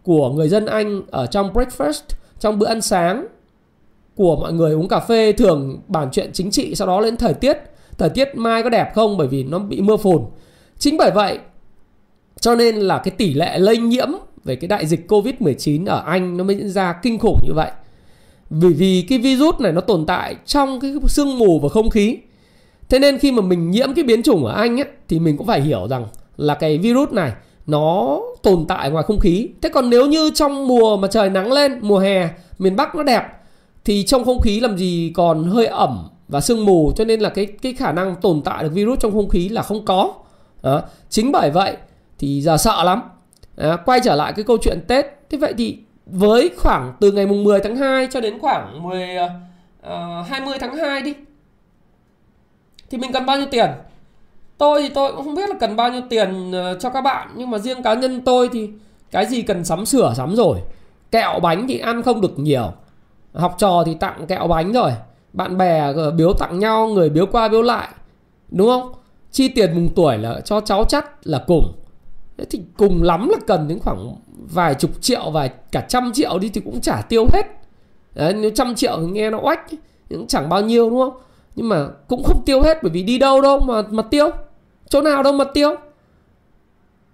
của 0.03 0.29
người 0.29 0.49
dân 0.49 0.65
Anh 0.65 1.01
ở 1.11 1.25
trong 1.25 1.53
breakfast 1.53 2.01
trong 2.39 2.59
bữa 2.59 2.67
ăn 2.67 2.81
sáng 2.81 3.27
của 4.15 4.35
mọi 4.35 4.53
người 4.53 4.73
uống 4.73 4.87
cà 4.87 4.99
phê 4.99 5.31
thường 5.31 5.81
bàn 5.87 6.09
chuyện 6.11 6.29
chính 6.33 6.51
trị 6.51 6.75
sau 6.75 6.87
đó 6.87 6.99
lên 6.99 7.17
thời 7.17 7.33
tiết 7.33 7.57
thời 7.97 8.09
tiết 8.09 8.35
mai 8.35 8.63
có 8.63 8.69
đẹp 8.69 8.91
không? 8.95 9.17
Bởi 9.17 9.27
vì 9.27 9.43
nó 9.43 9.59
bị 9.59 9.81
mưa 9.81 9.97
phùn. 9.97 10.21
Chính 10.77 10.97
bởi 10.97 11.11
vậy 11.11 11.39
cho 12.39 12.55
nên 12.55 12.75
là 12.75 12.97
cái 12.97 13.11
tỷ 13.11 13.33
lệ 13.33 13.59
lây 13.59 13.77
nhiễm 13.77 14.07
về 14.43 14.55
cái 14.55 14.67
đại 14.67 14.85
dịch 14.85 15.11
Covid-19 15.11 15.85
ở 15.87 16.03
Anh 16.05 16.37
nó 16.37 16.43
mới 16.43 16.55
diễn 16.55 16.69
ra 16.69 16.93
kinh 16.93 17.19
khủng 17.19 17.39
như 17.47 17.53
vậy. 17.53 17.71
Vì 18.49 18.69
vì 18.69 19.05
cái 19.09 19.19
virus 19.19 19.55
này 19.59 19.71
nó 19.71 19.81
tồn 19.81 20.05
tại 20.05 20.35
trong 20.45 20.79
cái 20.79 20.93
sương 21.07 21.37
mù 21.37 21.59
và 21.59 21.69
không 21.69 21.89
khí. 21.89 22.17
Thế 22.89 22.99
nên 22.99 23.17
khi 23.17 23.31
mà 23.31 23.41
mình 23.41 23.71
nhiễm 23.71 23.93
cái 23.93 24.03
biến 24.03 24.23
chủng 24.23 24.45
ở 24.45 24.53
Anh 24.53 24.79
ấy, 24.79 24.87
thì 25.07 25.19
mình 25.19 25.37
cũng 25.37 25.47
phải 25.47 25.61
hiểu 25.61 25.87
rằng 25.89 26.07
là 26.37 26.53
cái 26.53 26.77
virus 26.77 27.09
này 27.09 27.31
nó 27.67 28.19
tồn 28.43 28.65
tại 28.67 28.91
ngoài 28.91 29.03
không 29.07 29.19
khí. 29.19 29.49
Thế 29.61 29.69
còn 29.69 29.89
nếu 29.89 30.07
như 30.07 30.31
trong 30.35 30.67
mùa 30.67 30.97
mà 30.97 31.07
trời 31.07 31.29
nắng 31.29 31.51
lên, 31.51 31.79
mùa 31.81 31.99
hè, 31.99 32.29
miền 32.59 32.75
Bắc 32.75 32.95
nó 32.95 33.03
đẹp 33.03 33.23
thì 33.85 34.03
trong 34.03 34.25
không 34.25 34.41
khí 34.41 34.59
làm 34.59 34.77
gì 34.77 35.11
còn 35.15 35.43
hơi 35.43 35.65
ẩm 35.65 36.09
và 36.27 36.41
sương 36.41 36.65
mù 36.65 36.91
cho 36.95 37.05
nên 37.05 37.19
là 37.19 37.29
cái 37.29 37.45
cái 37.45 37.73
khả 37.73 37.91
năng 37.91 38.15
tồn 38.15 38.41
tại 38.41 38.63
được 38.63 38.69
virus 38.73 38.99
trong 38.99 39.11
không 39.11 39.29
khí 39.29 39.49
là 39.49 39.61
không 39.61 39.85
có. 39.85 40.13
Đó. 40.63 40.81
Chính 41.09 41.31
bởi 41.31 41.51
vậy 41.51 41.77
thì 42.19 42.41
giờ 42.41 42.57
sợ 42.57 42.83
lắm. 42.83 43.01
À, 43.57 43.77
quay 43.85 43.99
trở 44.03 44.15
lại 44.15 44.33
cái 44.35 44.45
câu 44.45 44.57
chuyện 44.61 44.79
Tết. 44.87 45.05
Thế 45.29 45.37
vậy 45.37 45.53
thì 45.57 45.77
với 46.05 46.51
khoảng 46.57 46.93
từ 46.99 47.11
ngày 47.11 47.25
mùng 47.25 47.43
10 47.43 47.59
tháng 47.59 47.75
2 47.75 48.07
cho 48.11 48.21
đến 48.21 48.39
khoảng 48.39 48.83
10 48.83 49.07
uh, 49.81 50.27
20 50.27 50.57
tháng 50.59 50.75
2 50.75 51.01
đi 51.01 51.13
thì 52.89 52.97
mình 52.97 53.11
cần 53.11 53.25
bao 53.25 53.37
nhiêu 53.37 53.47
tiền? 53.51 53.69
Tôi 54.57 54.81
thì 54.81 54.89
tôi 54.89 55.13
cũng 55.15 55.25
không 55.25 55.35
biết 55.35 55.49
là 55.49 55.55
cần 55.59 55.75
bao 55.75 55.91
nhiêu 55.91 56.01
tiền 56.09 56.51
ờ, 56.51 56.77
cho 56.79 56.89
các 56.89 57.01
bạn. 57.01 57.29
Nhưng 57.35 57.51
mà 57.51 57.57
riêng 57.57 57.83
cá 57.83 57.93
nhân 57.93 58.21
tôi 58.21 58.49
thì 58.53 58.69
cái 59.11 59.25
gì 59.25 59.41
cần 59.41 59.65
sắm 59.65 59.85
sửa 59.85 60.13
sắm 60.17 60.35
rồi. 60.35 60.59
Kẹo 61.11 61.39
bánh 61.39 61.67
thì 61.67 61.79
ăn 61.79 62.03
không 62.03 62.21
được 62.21 62.39
nhiều. 62.39 62.71
Học 63.33 63.55
trò 63.57 63.83
thì 63.85 63.93
tặng 63.93 64.27
kẹo 64.27 64.47
bánh 64.47 64.71
rồi. 64.71 64.91
Bạn 65.33 65.57
bè 65.57 65.79
ờ, 65.95 66.11
biếu 66.11 66.33
tặng 66.33 66.59
nhau 66.59 66.87
người 66.87 67.09
biếu 67.09 67.25
qua 67.25 67.47
biếu 67.47 67.61
lại. 67.61 67.89
Đúng 68.49 68.67
không? 68.67 68.91
Chi 69.31 69.47
tiền 69.47 69.75
mùng 69.75 69.89
tuổi 69.95 70.17
là 70.17 70.39
cho 70.45 70.61
cháu 70.61 70.83
chắt 70.83 71.27
là 71.27 71.43
cùng. 71.47 71.73
Thế 72.39 72.45
thì 72.49 72.61
cùng 72.77 73.03
lắm 73.03 73.29
là 73.29 73.37
cần 73.47 73.67
đến 73.67 73.79
khoảng 73.79 74.15
vài 74.53 74.75
chục 74.75 75.01
triệu 75.01 75.31
vài 75.31 75.49
cả 75.71 75.85
trăm 75.89 76.11
triệu 76.13 76.39
đi 76.39 76.49
thì 76.49 76.61
cũng 76.61 76.81
chả 76.81 77.01
tiêu 77.09 77.27
hết. 77.33 77.45
Đấy, 78.15 78.33
nếu 78.33 78.51
trăm 78.55 78.75
triệu 78.75 78.97
thì 79.01 79.11
nghe 79.11 79.29
nó 79.29 79.39
oách 79.41 79.61
cũng 80.09 80.27
chẳng 80.27 80.49
bao 80.49 80.61
nhiêu 80.61 80.89
đúng 80.89 80.99
không? 80.99 81.13
Nhưng 81.55 81.69
mà 81.69 81.87
cũng 82.07 82.23
không 82.23 82.41
tiêu 82.45 82.61
hết 82.61 82.83
bởi 82.83 82.91
vì 82.91 83.03
đi 83.03 83.17
đâu 83.17 83.41
đâu 83.41 83.59
mà 83.59 83.81
mà 83.89 84.03
tiêu. 84.03 84.29
Chỗ 84.89 85.01
nào 85.01 85.23
đâu 85.23 85.33
mà 85.33 85.43
tiêu. 85.43 85.75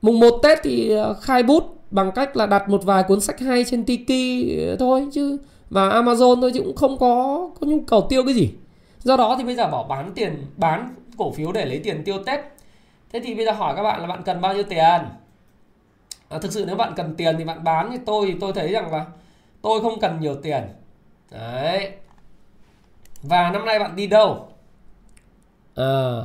Mùng 0.01 0.19
1 0.19 0.39
Tết 0.43 0.59
thì 0.63 0.89
ờ, 0.89 1.13
khai 1.13 1.43
bút 1.43 1.63
bằng 1.91 2.11
cách 2.15 2.37
là 2.37 2.45
đặt 2.45 2.69
một 2.69 2.83
vài 2.83 3.03
cuốn 3.03 3.21
sách 3.21 3.39
hay 3.39 3.63
trên 3.63 3.85
Tiki 3.85 4.49
ờ, 4.67 4.75
thôi 4.75 5.07
chứ. 5.11 5.37
Và 5.69 5.89
Amazon 5.89 6.41
thôi 6.41 6.51
chứ 6.53 6.61
cũng 6.61 6.75
không 6.75 6.97
có 6.97 7.49
có 7.59 7.67
nhu 7.67 7.79
cầu 7.87 8.05
tiêu 8.09 8.23
cái 8.25 8.33
gì. 8.33 8.51
Do 8.99 9.17
đó 9.17 9.35
thì 9.37 9.43
bây 9.43 9.55
giờ 9.55 9.67
bảo 9.67 9.83
bán 9.83 10.11
tiền 10.15 10.45
bán 10.57 10.95
cổ 11.17 11.31
phiếu 11.31 11.51
để 11.51 11.65
lấy 11.65 11.79
tiền 11.79 12.03
tiêu 12.03 12.17
Tết 12.25 12.39
thế 13.13 13.21
thì 13.23 13.35
bây 13.35 13.45
giờ 13.45 13.51
hỏi 13.51 13.73
các 13.75 13.83
bạn 13.83 14.01
là 14.01 14.07
bạn 14.07 14.23
cần 14.25 14.41
bao 14.41 14.53
nhiêu 14.53 14.63
tiền? 14.63 15.01
À, 16.29 16.39
thực 16.41 16.51
sự 16.51 16.63
nếu 16.67 16.75
bạn 16.75 16.93
cần 16.95 17.15
tiền 17.17 17.35
thì 17.37 17.43
bạn 17.43 17.63
bán 17.63 17.89
thì 17.91 17.97
tôi 18.05 18.25
thì 18.27 18.35
tôi 18.39 18.53
thấy 18.53 18.71
rằng 18.71 18.91
là 18.91 19.05
tôi 19.61 19.81
không 19.81 19.99
cần 19.99 20.19
nhiều 20.19 20.35
tiền. 20.35 20.63
Đấy. 21.31 21.91
Và 23.23 23.51
năm 23.51 23.65
nay 23.65 23.79
bạn 23.79 23.95
đi 23.95 24.07
đâu? 24.07 24.47
À, 25.75 26.21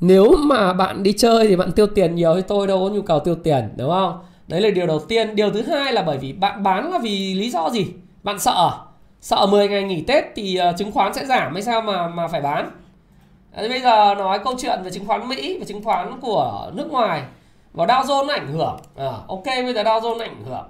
nếu 0.00 0.36
mà 0.38 0.72
bạn 0.72 1.02
đi 1.02 1.12
chơi 1.12 1.46
thì 1.48 1.56
bạn 1.56 1.72
tiêu 1.72 1.86
tiền 1.86 2.14
nhiều 2.14 2.34
thì 2.36 2.42
tôi 2.48 2.66
đâu 2.66 2.84
có 2.84 2.94
nhu 2.94 3.02
cầu 3.02 3.20
tiêu 3.20 3.34
tiền 3.34 3.68
đúng 3.76 3.90
không? 3.90 4.18
Đấy 4.48 4.60
là 4.60 4.70
điều 4.70 4.86
đầu 4.86 5.00
tiên. 5.00 5.36
Điều 5.36 5.50
thứ 5.50 5.62
hai 5.62 5.92
là 5.92 6.02
bởi 6.02 6.18
vì 6.18 6.32
bạn 6.32 6.62
bán 6.62 6.92
là 6.92 6.98
vì 6.98 7.34
lý 7.34 7.50
do 7.50 7.70
gì? 7.70 7.86
Bạn 8.22 8.38
sợ 8.38 8.70
à? 8.70 8.88
sợ 9.20 9.46
10 9.50 9.68
ngày 9.68 9.82
nghỉ 9.82 10.02
tết 10.02 10.24
thì 10.36 10.56
ờ, 10.56 10.72
chứng 10.78 10.92
khoán 10.92 11.14
sẽ 11.14 11.26
giảm 11.26 11.52
hay 11.52 11.62
sao 11.62 11.80
mà 11.80 12.08
mà 12.08 12.28
phải 12.28 12.40
bán? 12.40 12.70
Thế 13.62 13.68
bây 13.68 13.80
giờ 13.80 14.14
nói 14.14 14.38
câu 14.44 14.54
chuyện 14.58 14.82
về 14.84 14.90
chứng 14.90 15.06
khoán 15.06 15.28
Mỹ 15.28 15.56
và 15.58 15.64
chứng 15.64 15.84
khoán 15.84 16.20
của 16.20 16.70
nước 16.74 16.90
ngoài. 16.90 17.22
Và 17.72 17.86
Dow 17.86 18.02
Jones 18.02 18.28
ảnh 18.28 18.52
hưởng. 18.52 18.76
À, 18.96 19.12
ok 19.28 19.44
bây 19.44 19.74
giờ 19.74 19.82
Dow 19.82 20.00
Jones 20.00 20.20
ảnh 20.20 20.44
hưởng. 20.44 20.68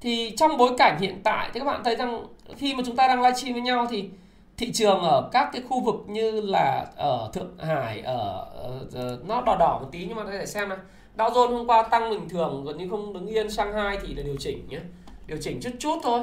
Thì 0.00 0.34
trong 0.36 0.56
bối 0.56 0.70
cảnh 0.78 0.98
hiện 1.00 1.20
tại 1.24 1.50
thì 1.52 1.60
các 1.60 1.66
bạn 1.66 1.84
thấy 1.84 1.96
rằng 1.96 2.26
khi 2.56 2.74
mà 2.74 2.82
chúng 2.86 2.96
ta 2.96 3.08
đang 3.08 3.22
livestream 3.22 3.52
với 3.52 3.62
nhau 3.62 3.86
thì 3.90 4.08
thị 4.56 4.72
trường 4.72 5.00
ở 5.00 5.28
các 5.32 5.48
cái 5.52 5.62
khu 5.68 5.80
vực 5.80 5.96
như 6.06 6.40
là 6.40 6.86
ở 6.96 7.30
Thượng 7.32 7.58
Hải 7.58 8.00
ở, 8.00 8.46
ở, 8.54 8.80
ở 8.94 9.18
nó 9.26 9.40
đỏ 9.40 9.56
đỏ 9.56 9.78
một 9.82 9.88
tí 9.92 10.04
nhưng 10.04 10.16
mà 10.16 10.24
có 10.24 10.30
thể 10.30 10.46
xem 10.46 10.68
này 10.68 10.78
Dow 11.16 11.30
Jones 11.30 11.56
hôm 11.56 11.66
qua 11.66 11.82
tăng 11.82 12.10
bình 12.10 12.28
thường 12.28 12.64
gần 12.64 12.78
như 12.78 12.88
không 12.90 13.12
đứng 13.12 13.26
yên. 13.26 13.50
Shanghai 13.50 13.98
thì 14.02 14.14
là 14.14 14.22
điều 14.22 14.36
chỉnh 14.38 14.66
nhé 14.68 14.78
điều 15.26 15.38
chỉnh 15.40 15.60
chút 15.62 15.70
chút 15.78 15.98
thôi. 16.02 16.20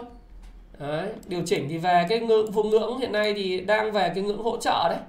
Đấy, 0.79 1.09
điều 1.27 1.41
chỉnh 1.45 1.67
thì 1.69 1.77
về 1.77 2.05
cái 2.09 2.19
ngưỡng 2.19 2.51
vùng 2.51 2.69
ngưỡng 2.69 2.97
hiện 2.97 3.11
nay 3.11 3.33
thì 3.33 3.59
đang 3.59 3.91
về 3.91 4.11
cái 4.15 4.23
ngưỡng 4.23 4.43
hỗ 4.43 4.57
trợ 4.57 4.89
đấy 4.89 4.99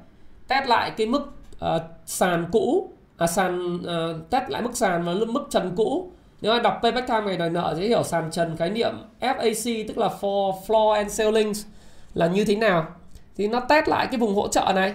test 0.50 0.66
lại 0.68 0.90
cái 0.96 1.06
mức 1.06 1.32
uh, 1.64 1.82
sàn 2.06 2.46
cũ 2.52 2.92
à, 3.16 3.26
sàn 3.26 3.76
uh, 3.76 4.30
test 4.30 4.48
lại 4.48 4.62
mức 4.62 4.76
sàn 4.76 5.02
và 5.02 5.12
mức 5.28 5.46
trần 5.50 5.72
cũ. 5.76 6.10
Nếu 6.40 6.52
ai 6.52 6.60
đọc 6.60 6.78
payback 6.82 7.08
time 7.08 7.22
ngày 7.26 7.36
đòi 7.36 7.50
nợ 7.50 7.74
sẽ 7.78 7.82
hiểu 7.82 8.02
sàn 8.02 8.30
trần 8.30 8.56
khái 8.56 8.70
niệm 8.70 8.94
FAC 9.20 9.84
tức 9.88 9.98
là 9.98 10.08
for 10.20 10.52
floor 10.66 10.92
and 10.92 11.18
ceilings 11.18 11.66
là 12.14 12.26
như 12.26 12.44
thế 12.44 12.56
nào. 12.56 12.86
Thì 13.36 13.48
nó 13.48 13.60
test 13.60 13.88
lại 13.88 14.06
cái 14.10 14.20
vùng 14.20 14.34
hỗ 14.34 14.48
trợ 14.48 14.72
này. 14.74 14.94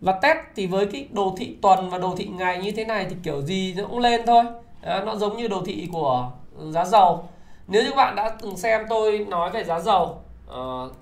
Và 0.00 0.12
test 0.12 0.38
thì 0.56 0.66
với 0.66 0.86
cái 0.86 1.08
đồ 1.12 1.34
thị 1.36 1.56
tuần 1.62 1.90
và 1.90 1.98
đồ 1.98 2.14
thị 2.16 2.26
ngày 2.26 2.58
như 2.58 2.70
thế 2.70 2.84
này 2.84 3.06
thì 3.10 3.16
kiểu 3.22 3.42
gì 3.42 3.74
nó 3.76 3.84
cũng 3.86 3.98
lên 3.98 4.20
thôi. 4.26 4.44
À, 4.82 5.02
nó 5.06 5.16
giống 5.16 5.36
như 5.36 5.48
đồ 5.48 5.62
thị 5.66 5.88
của 5.92 6.30
giá 6.70 6.84
dầu. 6.84 7.28
Nếu 7.68 7.82
như 7.82 7.90
bạn 7.96 8.16
đã 8.16 8.36
từng 8.42 8.56
xem 8.56 8.86
tôi 8.88 9.18
nói 9.18 9.50
về 9.50 9.64
giá 9.64 9.80
dầu 9.80 10.18
uh, 10.50 10.92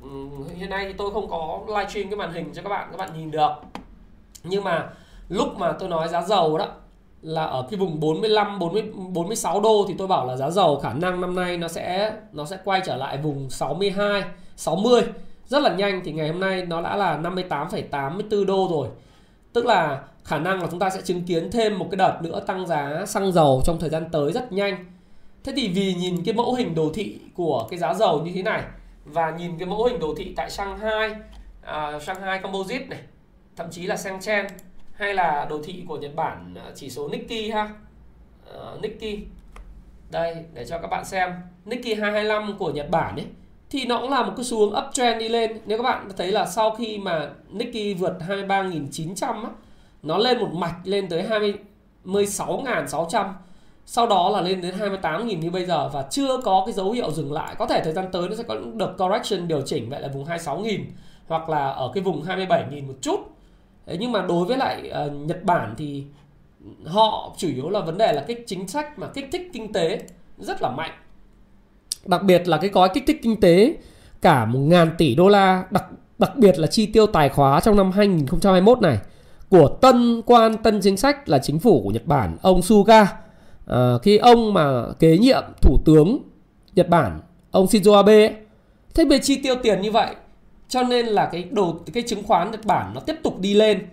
hiện 0.57 0.71
nay 0.71 0.85
thì 0.87 0.93
tôi 0.93 1.11
không 1.11 1.31
có 1.31 1.61
livestream 1.69 2.09
cái 2.09 2.17
màn 2.17 2.33
hình 2.33 2.51
cho 2.55 2.63
các 2.63 2.69
bạn 2.69 2.89
các 2.91 2.97
bạn 2.99 3.11
nhìn 3.17 3.31
được 3.31 3.51
nhưng 4.45 4.65
mà 4.65 4.89
lúc 5.29 5.57
mà 5.59 5.73
tôi 5.73 5.89
nói 5.89 6.09
giá 6.09 6.23
dầu 6.23 6.59
đó 6.59 6.67
là 7.23 7.45
ở 7.45 7.67
cái 7.71 7.79
vùng 7.79 8.01
45 8.01 8.59
40 8.59 8.83
46 9.15 9.61
đô 9.61 9.85
thì 9.89 9.95
tôi 9.99 10.09
bảo 10.09 10.27
là 10.27 10.37
giá 10.37 10.51
dầu 10.51 10.81
khả 10.81 10.93
năng 10.93 11.21
năm 11.21 11.35
nay 11.35 11.57
nó 11.57 11.69
sẽ 11.69 12.13
nó 12.33 12.45
sẽ 12.45 12.59
quay 12.65 12.81
trở 12.85 12.97
lại 12.97 13.19
vùng 13.19 13.51
62 13.51 14.25
60 14.57 15.03
rất 15.53 15.63
là 15.63 15.75
nhanh 15.75 16.01
thì 16.05 16.13
ngày 16.13 16.29
hôm 16.29 16.41
nay 16.41 16.67
nó 16.67 16.83
đã 16.83 16.97
là 16.97 17.19
58,84 17.19 18.45
đô 18.45 18.69
rồi. 18.71 18.89
Tức 19.53 19.67
là 19.67 20.03
khả 20.25 20.39
năng 20.39 20.61
là 20.61 20.69
chúng 20.71 20.81
ta 20.81 20.91
sẽ 20.91 21.01
chứng 21.05 21.23
kiến 21.23 21.51
thêm 21.51 21.79
một 21.79 21.87
cái 21.91 21.97
đợt 21.97 22.19
nữa 22.23 22.41
tăng 22.47 22.67
giá 22.67 23.07
xăng 23.07 23.33
dầu 23.33 23.63
trong 23.65 23.79
thời 23.79 23.91
gian 23.91 24.05
tới 24.13 24.33
rất 24.33 24.53
nhanh. 24.53 24.85
Thế 25.45 25.53
thì 25.57 25.69
vì 25.69 25.95
nhìn 25.95 26.25
cái 26.25 26.35
mẫu 26.35 26.55
hình 26.55 26.75
đồ 26.75 26.91
thị 26.95 27.19
của 27.35 27.67
cái 27.71 27.79
giá 27.79 27.95
dầu 27.95 28.23
như 28.23 28.33
thế 28.35 28.43
này 28.43 28.63
và 29.05 29.31
nhìn 29.31 29.59
cái 29.59 29.69
mẫu 29.69 29.85
hình 29.85 29.99
đồ 29.99 30.15
thị 30.17 30.33
tại 30.37 30.51
Shanghai, 30.51 31.11
uh, 31.61 32.03
Shanghai 32.03 32.39
Composite 32.43 32.87
này, 32.87 33.01
thậm 33.63 33.71
chí 33.71 33.87
là 33.87 33.95
Shenzhen 33.95 34.49
hay 34.93 35.15
là 35.15 35.47
đồ 35.51 35.61
thị 35.65 35.85
của 35.89 35.97
Nhật 35.97 36.15
Bản 36.15 36.55
à, 36.55 36.71
chỉ 36.75 36.91
số 36.91 37.09
Nikkei 37.09 37.51
ha. 37.51 37.71
Uh, 38.55 38.83
Nikkei. 38.83 39.19
Đây 40.11 40.37
để 40.55 40.65
cho 40.65 40.79
các 40.79 40.89
bạn 40.89 41.05
xem. 41.05 41.31
Nikkei 41.65 41.95
225 41.95 42.59
của 42.59 42.71
Nhật 42.71 42.91
Bản 42.91 43.17
ấy 43.17 43.27
thì 43.71 43.85
nó 43.85 44.01
cũng 44.01 44.11
là 44.11 44.23
một 44.23 44.33
cái 44.37 44.45
xu 44.45 44.59
hướng 44.59 44.75
uptrend 44.85 45.21
đi 45.21 45.29
lên. 45.29 45.59
Nếu 45.67 45.79
các 45.79 45.83
bạn 45.83 46.09
thấy 46.17 46.33
là 46.33 46.47
sau 46.47 46.71
khi 46.71 46.99
mà 46.99 47.31
Nikkei 47.51 47.95
vượt 47.95 48.19
23.900 48.29 49.45
á, 49.45 49.51
nó 50.03 50.19
lên 50.19 50.39
một 50.39 50.51
mạch 50.53 50.77
lên 50.85 51.09
tới 51.09 51.25
26.600 52.05 53.33
sau 53.87 54.07
đó 54.07 54.31
là 54.31 54.41
lên 54.41 54.61
đến 54.61 54.75
28.000 54.79 55.39
như 55.39 55.51
bây 55.51 55.67
giờ 55.67 55.91
và 55.93 56.03
chưa 56.11 56.39
có 56.45 56.63
cái 56.67 56.73
dấu 56.73 56.93
hiệu 56.93 57.11
dừng 57.11 57.33
lại 57.33 57.55
có 57.59 57.67
thể 57.67 57.81
thời 57.85 57.93
gian 57.93 58.09
tới 58.13 58.29
nó 58.29 58.35
sẽ 58.37 58.43
có 58.43 58.57
được 58.75 58.95
correction 58.99 59.49
điều 59.49 59.63
chỉnh 59.63 59.91
vậy 59.91 60.01
là 60.01 60.09
vùng 60.09 60.25
26.000 60.25 60.85
hoặc 61.27 61.49
là 61.49 61.71
ở 61.71 61.91
cái 61.95 62.03
vùng 62.03 62.23
27.000 62.23 62.87
một 62.87 62.95
chút 63.01 63.32
Đấy, 63.87 63.97
nhưng 64.01 64.13
mà 64.13 64.27
đối 64.27 64.47
với 64.47 64.57
lại 64.57 64.93
uh, 65.07 65.13
Nhật 65.27 65.45
Bản 65.45 65.75
thì 65.79 66.05
họ 66.87 67.35
chủ 67.37 67.49
yếu 67.49 67.71
là 67.71 67.81
vấn 67.81 67.99
đề 67.99 68.13
là 68.13 68.25
cái 68.29 68.37
chính 68.47 68.69
sách 68.69 68.99
mà 68.99 69.07
kích 69.07 69.29
thích 69.33 69.51
kinh 69.53 69.73
tế 69.73 70.03
rất 70.39 70.63
là 70.63 70.71
mạnh. 70.71 70.91
Đặc 72.07 72.23
biệt 72.23 72.49
là 72.49 72.57
cái 72.57 72.71
gói 72.71 72.89
kích 72.95 73.05
thích 73.07 73.21
kinh 73.23 73.41
tế 73.41 73.77
cả 74.23 74.45
một 74.45 74.59
ngàn 74.59 74.91
tỷ 74.99 75.15
đô 75.15 75.29
la 75.29 75.65
đặc 75.71 75.85
đặc 76.19 76.37
biệt 76.37 76.59
là 76.59 76.67
chi 76.67 76.87
tiêu 76.87 77.07
tài 77.07 77.29
khóa 77.29 77.61
trong 77.61 77.77
năm 77.77 77.91
2021 77.91 78.81
này 78.81 78.99
của 79.49 79.69
tân 79.69 80.23
quan 80.27 80.57
tân 80.63 80.81
chính 80.83 80.97
sách 80.97 81.29
là 81.29 81.39
chính 81.39 81.59
phủ 81.59 81.83
của 81.85 81.91
Nhật 81.91 82.07
Bản 82.07 82.37
ông 82.43 82.63
Suga. 82.63 83.13
À, 83.67 83.99
khi 84.03 84.17
ông 84.17 84.55
mà 84.55 84.85
kế 84.99 85.19
nhiệm 85.19 85.43
thủ 85.61 85.79
tướng 85.85 86.19
Nhật 86.75 86.89
Bản 86.89 87.21
ông 87.51 87.67
Shinzo 87.67 87.95
Abe 87.95 88.27
ấy, 88.27 88.35
thế 88.95 89.05
về 89.05 89.19
chi 89.19 89.37
tiêu 89.43 89.55
tiền 89.63 89.81
như 89.81 89.91
vậy 89.91 90.15
cho 90.73 90.83
nên 90.83 91.07
là 91.07 91.29
cái 91.33 91.43
đồ 91.43 91.75
cái 91.93 92.03
chứng 92.07 92.23
khoán 92.23 92.51
Nhật 92.51 92.65
Bản 92.65 92.93
nó 92.95 93.01
tiếp 93.01 93.17
tục 93.23 93.39
đi 93.41 93.55
lên. 93.55 93.87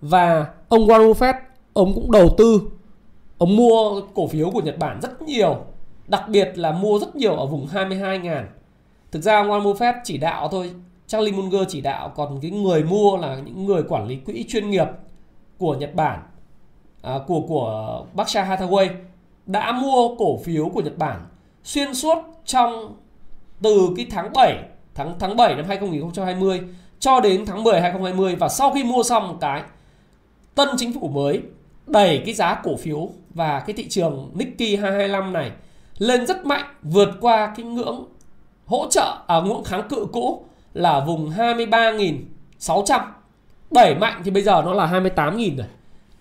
Và 0.00 0.46
ông 0.68 0.86
Warren 0.86 1.12
Buffett 1.12 1.34
ông 1.72 1.94
cũng 1.94 2.12
đầu 2.12 2.28
tư 2.38 2.60
ông 3.38 3.56
mua 3.56 4.00
cổ 4.14 4.26
phiếu 4.26 4.50
của 4.50 4.60
Nhật 4.60 4.78
Bản 4.78 5.00
rất 5.02 5.22
nhiều 5.22 5.56
đặc 6.06 6.24
biệt 6.28 6.52
là 6.58 6.72
mua 6.72 6.98
rất 6.98 7.16
nhiều 7.16 7.36
ở 7.36 7.46
vùng 7.46 7.66
22 7.66 8.18
ngàn. 8.18 8.48
Thực 9.10 9.22
ra 9.22 9.36
ông 9.40 9.48
Warren 9.48 9.62
Buffett 9.62 9.94
chỉ 10.04 10.18
đạo 10.18 10.48
thôi 10.48 10.70
Charlie 11.06 11.32
Munger 11.32 11.62
chỉ 11.68 11.80
đạo 11.80 12.12
còn 12.16 12.40
cái 12.42 12.50
người 12.50 12.84
mua 12.84 13.16
là 13.16 13.36
những 13.36 13.64
người 13.66 13.82
quản 13.88 14.06
lý 14.06 14.16
quỹ 14.16 14.44
chuyên 14.48 14.70
nghiệp 14.70 14.86
của 15.58 15.74
Nhật 15.74 15.94
Bản 15.94 16.20
à, 17.02 17.18
của 17.26 17.40
của 17.40 18.04
Berkshire 18.14 18.46
Hathaway 18.46 18.88
đã 19.46 19.72
mua 19.72 20.14
cổ 20.18 20.36
phiếu 20.36 20.68
của 20.68 20.80
Nhật 20.80 20.98
Bản 20.98 21.26
xuyên 21.64 21.94
suốt 21.94 22.18
trong 22.44 22.96
từ 23.62 23.90
cái 23.96 24.06
tháng 24.10 24.32
7 24.34 24.64
tháng 24.98 25.14
tháng 25.18 25.36
7 25.36 25.54
năm 25.54 25.64
2020 25.68 26.60
cho 27.00 27.20
đến 27.20 27.46
tháng 27.46 27.64
10 27.64 27.80
2020 27.80 28.36
và 28.36 28.48
sau 28.48 28.72
khi 28.72 28.84
mua 28.84 29.02
xong 29.02 29.28
một 29.28 29.36
cái 29.40 29.62
tân 30.54 30.68
chính 30.76 31.00
phủ 31.00 31.08
mới 31.08 31.42
đẩy 31.86 32.22
cái 32.26 32.34
giá 32.34 32.60
cổ 32.64 32.76
phiếu 32.76 33.08
và 33.34 33.60
cái 33.60 33.76
thị 33.76 33.88
trường 33.88 34.30
Nikkei 34.34 34.76
225 34.76 35.32
này 35.32 35.50
lên 35.98 36.26
rất 36.26 36.46
mạnh 36.46 36.64
vượt 36.82 37.08
qua 37.20 37.52
cái 37.56 37.66
ngưỡng 37.66 38.04
hỗ 38.66 38.86
trợ 38.90 39.16
ở 39.26 39.40
à, 39.40 39.44
ngưỡng 39.46 39.64
kháng 39.64 39.88
cự 39.88 40.06
cũ 40.12 40.44
là 40.74 41.00
vùng 41.00 41.30
23.600 41.30 43.00
đẩy 43.70 43.94
mạnh 43.94 44.22
thì 44.24 44.30
bây 44.30 44.42
giờ 44.42 44.62
nó 44.64 44.74
là 44.74 44.86
28.000 44.86 45.56
rồi. 45.56 45.66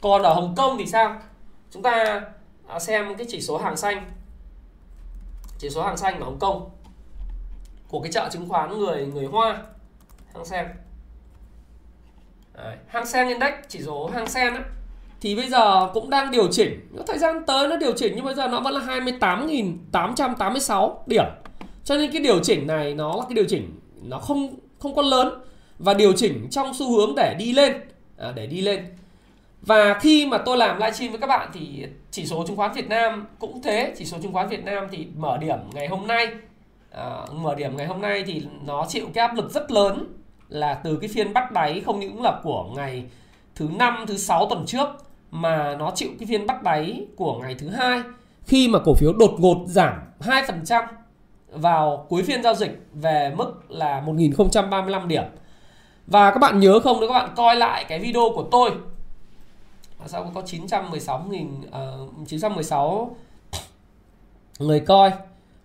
Còn 0.02 0.24
ở 0.24 0.34
Hồng 0.34 0.54
Kông 0.58 0.78
thì 0.78 0.86
sao? 0.86 1.16
Chúng 1.72 1.84
ta 1.84 2.22
à, 2.68 2.80
xem 2.80 3.16
cái 3.18 3.28
chỉ 3.30 3.42
số 3.42 3.58
hàng 3.58 3.78
xanh. 3.78 4.12
Chỉ 5.60 5.70
số 5.70 5.84
hàng 5.84 5.98
xanh 5.98 6.20
ở 6.20 6.26
Hồng 6.26 6.40
Kông 6.40 6.70
của 7.88 8.00
cái 8.00 8.12
chợ 8.12 8.30
chứng 8.32 8.50
khoán 8.50 8.80
người 8.80 9.06
người 9.06 9.26
Hoa. 9.26 9.62
Hang 10.34 10.46
Seng. 10.46 10.68
Đấy, 12.54 12.78
Hang 12.88 13.06
Seng 13.06 13.28
Index 13.28 13.54
chỉ 13.68 13.82
số 13.82 14.10
Hang 14.14 14.28
Seng 14.28 14.56
ấy, 14.56 14.64
thì 15.22 15.36
bây 15.36 15.50
giờ 15.50 15.90
cũng 15.94 16.10
đang 16.10 16.32
điều 16.32 16.48
chỉnh. 16.52 16.90
Thời 17.08 17.18
gian 17.18 17.44
tới 17.48 17.68
nó 17.68 17.78
điều 17.78 17.92
chỉnh 17.92 18.14
nhưng 18.16 18.26
bây 18.26 18.36
giờ 18.36 18.48
nó 18.48 18.60
vẫn 18.60 18.74
là 18.74 18.80
28.886 18.80 20.96
điểm. 21.06 21.26
Cho 21.84 21.98
nên 21.98 22.12
cái 22.12 22.22
điều 22.22 22.40
chỉnh 22.44 22.68
này 22.68 22.94
nó 22.94 23.16
là 23.16 23.24
cái 23.30 23.36
điều 23.36 23.46
chỉnh 23.46 23.80
nó 24.04 24.20
không 24.20 24.56
không 24.80 24.96
có 24.96 25.02
lớn 25.02 25.42
và 25.80 25.94
điều 25.94 26.14
chỉnh 26.14 26.48
trong 26.52 26.74
xu 26.74 26.98
hướng 26.98 27.16
để 27.16 27.36
đi 27.40 27.54
lên. 27.54 27.74
À, 28.18 28.32
để 28.36 28.48
đi 28.48 28.62
lên. 28.62 28.86
Và 29.62 29.94
khi 29.94 30.26
mà 30.26 30.38
tôi 30.38 30.58
làm 30.58 30.78
livestream 30.78 31.12
với 31.12 31.22
các 31.22 31.28
bạn 31.28 31.50
thì 31.54 31.86
chỉ 32.12 32.26
số 32.26 32.44
chứng 32.48 32.56
khoán 32.56 32.74
Việt 32.74 32.88
Nam 32.88 33.28
cũng 33.40 33.62
thế. 33.62 33.94
Chỉ 33.98 34.06
số 34.06 34.18
chứng 34.22 34.34
khoán 34.34 34.50
Việt 34.50 34.64
Nam 34.64 34.88
thì 34.92 35.08
mở 35.16 35.38
điểm 35.38 35.58
ngày 35.74 35.88
hôm 35.88 36.08
nay 36.08 36.28
à, 36.98 37.26
mở 37.32 37.56
điểm 37.56 37.78
ngày 37.78 37.88
hôm 37.88 38.02
nay 38.02 38.24
thì 38.28 38.44
nó 38.66 38.86
chịu 38.90 39.08
cái 39.14 39.28
áp 39.28 39.36
lực 39.36 39.52
rất 39.52 39.72
lớn 39.72 40.14
là 40.50 40.74
từ 40.74 40.98
cái 41.02 41.10
phiên 41.14 41.34
bắt 41.34 41.52
đáy 41.52 41.82
không 41.86 42.00
những 42.00 42.22
là 42.22 42.40
của 42.44 42.70
ngày 42.76 43.04
thứ 43.56 43.70
năm 43.80 44.06
thứ 44.08 44.18
sáu 44.18 44.50
tuần 44.50 44.66
trước 44.66 44.88
mà 45.32 45.76
nó 45.76 45.92
chịu 45.96 46.10
cái 46.20 46.28
phiên 46.28 46.48
bắt 46.48 46.64
đáy 46.64 47.06
của 47.16 47.40
ngày 47.40 47.56
thứ 47.60 47.70
hai 47.70 48.02
khi 48.44 48.68
mà 48.68 48.80
cổ 48.86 48.94
phiếu 48.94 49.14
đột 49.14 49.36
ngột 49.38 49.58
giảm 49.68 49.94
2% 50.20 50.86
vào 51.52 52.06
cuối 52.10 52.24
phiên 52.24 52.44
giao 52.44 52.56
dịch 52.56 52.88
về 52.94 53.34
mức 53.38 53.72
là 53.72 54.02
1035 54.02 55.08
điểm. 55.08 55.24
Và 56.08 56.32
các 56.32 56.40
bạn 56.40 56.60
nhớ 56.60 56.80
không 56.80 57.00
nếu 57.00 57.10
các 57.10 57.14
bạn 57.14 57.30
coi 57.36 57.56
lại 57.56 57.86
cái 57.90 58.00
video 58.00 58.32
của 58.36 58.48
tôi 58.52 58.72
à, 60.00 60.08
sao 60.08 60.32
có 60.36 60.42
916 60.42 61.26
nghìn 61.30 61.62
ờ, 61.72 62.08
uh, 62.22 62.28
916 62.28 63.16
người 64.60 64.80
coi 64.80 65.12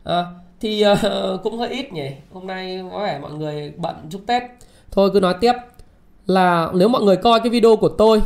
à, 0.05 0.25
thì 0.63 0.85
uh, 0.93 1.43
cũng 1.43 1.59
hơi 1.59 1.71
ít 1.71 1.93
nhỉ. 1.93 2.11
Hôm 2.33 2.47
nay 2.47 2.85
có 2.93 2.99
vẻ 3.03 3.19
mọi 3.23 3.33
người 3.33 3.73
bận 3.77 3.97
chúc 4.11 4.21
tết. 4.27 4.43
Thôi 4.91 5.11
cứ 5.13 5.21
nói 5.21 5.35
tiếp. 5.41 5.53
Là 6.27 6.71
nếu 6.75 6.89
mọi 6.89 7.03
người 7.03 7.17
coi 7.17 7.41
cái 7.41 7.51
video 7.51 7.77
của 7.77 7.89
tôi 7.89 8.23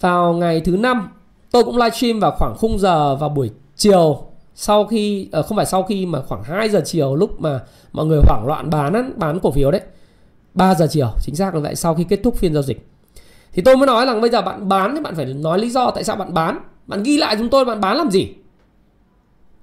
vào 0.00 0.32
ngày 0.32 0.60
thứ 0.60 0.76
năm 0.76 1.08
tôi 1.50 1.64
cũng 1.64 1.76
livestream 1.76 2.20
vào 2.20 2.30
khoảng 2.30 2.54
khung 2.58 2.78
giờ 2.78 3.16
vào 3.16 3.28
buổi 3.28 3.50
chiều. 3.76 4.22
Sau 4.54 4.86
khi 4.86 5.28
uh, 5.38 5.46
không 5.46 5.56
phải 5.56 5.66
sau 5.66 5.82
khi 5.82 6.06
mà 6.06 6.22
khoảng 6.22 6.42
2 6.42 6.68
giờ 6.68 6.82
chiều 6.84 7.14
lúc 7.14 7.40
mà 7.40 7.60
mọi 7.92 8.06
người 8.06 8.20
hoảng 8.28 8.46
loạn 8.46 8.70
bán 8.70 9.12
bán 9.16 9.38
cổ 9.40 9.50
phiếu 9.50 9.70
đấy. 9.70 9.80
3 10.54 10.74
giờ 10.74 10.86
chiều 10.90 11.08
chính 11.20 11.36
xác 11.36 11.54
là 11.54 11.60
vậy 11.60 11.74
sau 11.74 11.94
khi 11.94 12.04
kết 12.04 12.20
thúc 12.22 12.36
phiên 12.36 12.54
giao 12.54 12.62
dịch. 12.62 12.88
Thì 13.52 13.62
tôi 13.62 13.76
mới 13.76 13.86
nói 13.86 14.06
là 14.06 14.20
bây 14.20 14.30
giờ 14.30 14.42
bạn 14.42 14.68
bán 14.68 14.94
thì 14.94 15.00
bạn 15.00 15.14
phải 15.14 15.24
nói 15.24 15.58
lý 15.58 15.70
do 15.70 15.90
tại 15.90 16.04
sao 16.04 16.16
bạn 16.16 16.34
bán. 16.34 16.58
Bạn 16.86 17.02
ghi 17.02 17.16
lại 17.16 17.36
chúng 17.38 17.48
tôi 17.48 17.64
bạn 17.64 17.80
bán 17.80 17.96
làm 17.96 18.10
gì? 18.10 18.34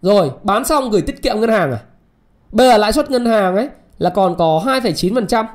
Rồi 0.04 0.32
bán 0.44 0.66
xong 0.66 0.90
gửi 0.90 1.02
tiết 1.02 1.22
kiệm 1.22 1.40
ngân 1.40 1.50
hàng 1.50 1.72
à? 1.72 1.80
Bây 2.52 2.68
giờ 2.68 2.78
lãi 2.78 2.94
suất 2.94 3.12
ngân 3.12 3.26
hàng 3.26 3.56
ấy 3.56 3.70
là 3.98 4.10
còn 4.10 4.36
có 4.36 4.62
2,9% 4.66 5.46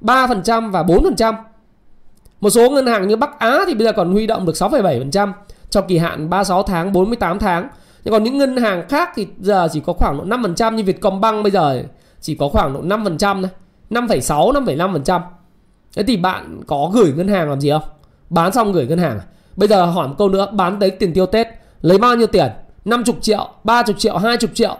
3% 0.00 0.70
và 0.70 0.82
4% 0.82 1.34
một 2.40 2.50
số 2.50 2.70
ngân 2.70 2.86
hàng 2.86 3.08
như 3.08 3.16
Bắc 3.16 3.38
Á 3.38 3.58
thì 3.66 3.74
bây 3.74 3.84
giờ 3.84 3.92
còn 3.92 4.12
huy 4.12 4.26
động 4.26 4.46
được 4.46 4.52
6,7% 4.52 5.32
cho 5.70 5.80
kỳ 5.80 5.98
hạn 5.98 6.30
36 6.30 6.62
tháng 6.62 6.92
48 6.92 7.38
tháng. 7.38 7.68
Nhưng 8.04 8.12
còn 8.12 8.22
những 8.22 8.38
ngân 8.38 8.56
hàng 8.56 8.88
khác 8.88 9.10
thì 9.14 9.26
giờ 9.38 9.68
chỉ 9.72 9.80
có 9.80 9.92
khoảng 9.92 10.18
độ 10.18 10.24
5% 10.24 10.74
như 10.74 10.82
Vietcombank 10.82 11.42
bây 11.42 11.52
giờ 11.52 11.82
chỉ 12.20 12.34
có 12.34 12.48
khoảng 12.48 12.72
độ 12.74 12.82
5% 12.82 13.18
thôi 13.18 13.50
5,6 13.90 14.52
5,5% 14.52 15.20
thế 15.96 16.02
thì 16.02 16.16
bạn 16.16 16.60
có 16.66 16.90
gửi 16.94 17.12
ngân 17.12 17.28
hàng 17.28 17.50
làm 17.50 17.60
gì 17.60 17.70
không? 17.70 17.82
Bán 18.30 18.52
xong 18.52 18.72
gửi 18.72 18.86
ngân 18.86 18.98
hàng 18.98 19.18
à? 19.18 19.24
bây 19.56 19.68
giờ 19.68 19.86
hỏi 19.86 20.08
một 20.08 20.14
câu 20.18 20.28
nữa 20.28 20.46
bán 20.52 20.80
tới 20.80 20.90
tiền 20.90 21.12
tiêu 21.12 21.26
Tết 21.26 21.46
lấy 21.80 21.98
bao 21.98 22.16
nhiêu 22.16 22.26
tiền? 22.26 22.50
50 22.84 23.16
triệu 23.20 23.50
30 23.64 23.94
triệu 23.98 24.16
20 24.18 24.50
triệu 24.54 24.76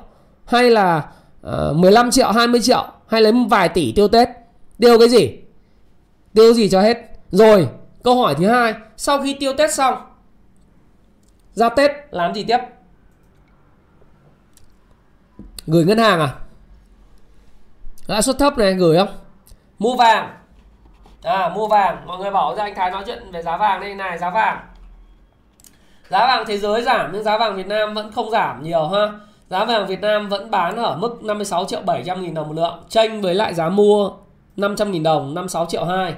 hay 0.46 0.70
là 0.70 1.08
ờ, 1.42 1.70
uh, 1.70 1.76
15 1.76 2.10
triệu 2.10 2.32
20 2.32 2.60
triệu 2.62 2.86
hay 3.06 3.22
lấy 3.22 3.32
vài 3.50 3.68
tỷ 3.68 3.92
tiêu 3.92 4.08
Tết. 4.08 4.28
Tiêu 4.78 4.98
cái 4.98 5.08
gì? 5.08 5.38
Tiêu 6.34 6.54
gì 6.54 6.68
cho 6.68 6.80
hết. 6.80 6.98
Rồi 7.30 7.68
câu 8.02 8.22
hỏi 8.22 8.34
thứ 8.34 8.46
hai 8.46 8.74
sau 8.96 9.22
khi 9.22 9.34
tiêu 9.34 9.52
Tết 9.58 9.74
xong 9.74 9.94
ra 11.54 11.68
Tết 11.68 11.90
làm 12.10 12.34
gì 12.34 12.44
tiếp? 12.44 12.58
Gửi 15.66 15.84
ngân 15.84 15.98
hàng 15.98 16.20
à? 16.20 16.34
Lãi 18.06 18.22
suất 18.22 18.38
thấp 18.38 18.58
này 18.58 18.74
gửi 18.74 18.96
không? 18.98 19.08
Mua 19.78 19.96
vàng. 19.96 20.36
À 21.22 21.48
mua 21.54 21.68
vàng. 21.68 22.06
Mọi 22.06 22.18
người 22.18 22.30
bảo 22.30 22.54
ra 22.56 22.64
anh 22.64 22.74
Thái 22.74 22.90
nói 22.90 23.02
chuyện 23.06 23.32
về 23.32 23.42
giá 23.42 23.56
vàng 23.56 23.80
đây 23.80 23.94
này 23.94 24.18
giá 24.18 24.30
vàng 24.30 24.60
giá 26.10 26.26
vàng 26.26 26.44
thế 26.46 26.58
giới 26.58 26.82
giảm 26.82 27.10
nhưng 27.12 27.22
giá 27.22 27.38
vàng 27.38 27.56
Việt 27.56 27.66
Nam 27.66 27.94
vẫn 27.94 28.12
không 28.12 28.30
giảm 28.30 28.62
nhiều 28.62 28.88
ha. 28.88 29.12
Giá 29.50 29.64
vàng 29.64 29.86
Việt 29.86 30.00
Nam 30.00 30.28
vẫn 30.28 30.50
bán 30.50 30.76
ở 30.76 30.96
mức 30.96 31.22
56 31.22 31.64
triệu 31.64 31.80
700 31.82 32.22
nghìn 32.22 32.34
đồng 32.34 32.48
một 32.48 32.54
lượng 32.54 32.82
chênh 32.88 33.20
với 33.20 33.34
lại 33.34 33.54
giá 33.54 33.68
mua 33.68 34.10
500 34.56 34.92
nghìn 34.92 35.02
đồng 35.02 35.34
56 35.34 35.66
triệu 35.66 35.84
2 35.84 36.14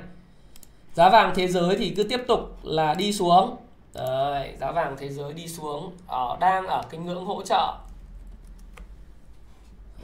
giá 0.96 1.08
vàng 1.08 1.32
thế 1.34 1.48
giới 1.48 1.76
thì 1.76 1.90
cứ 1.90 2.02
tiếp 2.02 2.20
tục 2.28 2.40
là 2.62 2.94
đi 2.94 3.12
xuống. 3.12 3.56
Đấy, 3.94 4.52
giá 4.60 4.72
vàng 4.72 4.96
thế 4.98 5.08
giới 5.08 5.32
đi 5.32 5.48
xuống 5.48 5.92
ở 6.06 6.36
đang 6.40 6.66
ở 6.66 6.82
cái 6.90 7.00
ngưỡng 7.00 7.24
hỗ 7.24 7.42
trợ. 7.42 7.74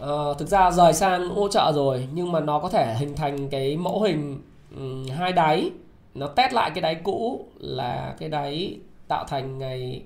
Uh, 0.03 0.39
thực 0.39 0.49
ra 0.49 0.71
rời 0.71 0.93
sang 0.93 1.29
hỗ 1.29 1.49
trợ 1.49 1.73
rồi 1.75 2.09
nhưng 2.15 2.33
mà 2.33 2.41
nó 2.41 2.59
có 2.59 2.69
thể 2.69 2.95
hình 2.99 3.17
thành 3.17 3.49
cái 3.49 3.77
mẫu 3.77 4.03
hình 4.03 4.43
um, 4.77 5.07
hai 5.19 5.33
đáy. 5.33 5.71
Nó 6.15 6.27
test 6.27 6.53
lại 6.53 6.71
cái 6.75 6.83
đáy 6.83 6.95
cũ 6.95 7.47
là 7.59 8.15
cái 8.19 8.29
đáy 8.29 8.77
tạo 9.13 9.25
thành 9.25 9.59
ngày 9.59 10.03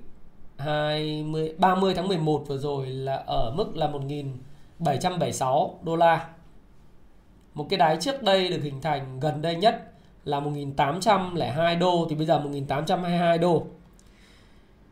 20 0.59 1.55
30 1.59 1.95
tháng 1.95 2.09
11 2.09 2.45
vừa 2.47 2.59
rồi 2.59 2.87
là 2.87 3.23
ở 3.27 3.53
mức 3.57 3.77
là 3.77 3.89
1776 3.89 5.79
đô 5.83 5.97
la. 5.97 6.29
Một 7.55 7.67
cái 7.71 7.79
đáy 7.79 7.97
trước 8.01 8.23
đây 8.23 8.49
được 8.49 8.61
hình 8.63 8.81
thành 8.81 9.21
gần 9.21 9.43
đây 9.43 9.57
nhất 9.57 9.93
là 10.25 10.41
1802 10.41 11.77
đô 11.77 12.07
thì 12.11 12.17
bây 12.17 12.27
giờ 12.27 12.39
1822 12.39 13.39
đô. 13.39 13.63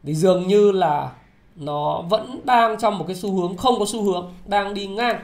Thì 0.03 0.15
dường 0.15 0.47
như 0.47 0.73
là 0.73 1.13
nó 1.57 2.03
vẫn 2.03 2.41
đang 2.45 2.79
trong 2.79 2.99
một 2.99 3.05
cái 3.07 3.17
xu 3.17 3.35
hướng 3.35 3.57
không 3.57 3.79
có 3.79 3.85
xu 3.89 4.03
hướng 4.03 4.33
đang 4.47 4.75
đi 4.75 4.87
ngang 4.87 5.21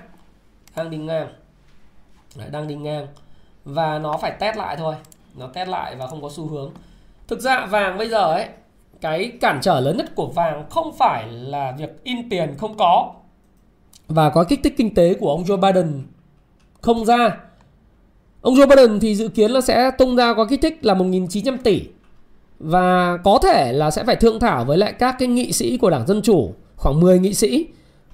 đang 0.76 0.90
đi 0.90 0.98
ngang 0.98 1.28
Đấy, 2.36 2.48
đang 2.52 2.68
đi 2.68 2.74
ngang 2.74 3.06
và 3.64 3.98
nó 3.98 4.16
phải 4.16 4.32
test 4.40 4.56
lại 4.56 4.76
thôi 4.76 4.94
nó 5.34 5.46
test 5.46 5.68
lại 5.68 5.96
và 5.96 6.06
không 6.06 6.22
có 6.22 6.30
xu 6.30 6.46
hướng 6.48 6.72
thực 7.28 7.40
ra 7.40 7.66
vàng 7.66 7.98
bây 7.98 8.08
giờ 8.08 8.32
ấy 8.32 8.48
cái 9.00 9.32
cản 9.40 9.58
trở 9.62 9.80
lớn 9.80 9.96
nhất 9.96 10.14
của 10.14 10.26
vàng 10.26 10.64
không 10.70 10.92
phải 10.98 11.28
là 11.30 11.72
việc 11.78 12.04
in 12.04 12.28
tiền 12.28 12.54
không 12.58 12.76
có, 12.76 13.12
và 14.08 14.30
có 14.30 14.44
kích 14.44 14.60
thích 14.64 14.74
kinh 14.76 14.94
tế 14.94 15.14
của 15.14 15.30
ông 15.30 15.44
Joe 15.44 15.56
Biden 15.60 16.02
không 16.80 17.04
ra 17.04 17.36
ông 18.40 18.54
Joe 18.54 18.68
Biden 18.68 19.00
thì 19.00 19.14
dự 19.14 19.28
kiến 19.28 19.50
là 19.50 19.60
sẽ 19.60 19.90
tung 19.98 20.16
ra 20.16 20.34
có 20.34 20.44
kích 20.44 20.62
thích 20.62 20.78
là 20.82 20.94
1.900 20.94 21.56
tỷ, 21.64 21.82
và 22.58 23.16
có 23.24 23.38
thể 23.42 23.72
là 23.72 23.90
sẽ 23.90 24.04
phải 24.04 24.16
thương 24.16 24.40
thảo 24.40 24.64
với 24.64 24.78
lại 24.78 24.92
các 24.92 25.16
cái 25.18 25.28
nghị 25.28 25.52
sĩ 25.52 25.76
của 25.76 25.90
Đảng 25.90 26.06
Dân 26.06 26.22
Chủ, 26.22 26.54
khoảng 26.76 27.00
10 27.00 27.18
nghị 27.18 27.34
sĩ, 27.34 27.66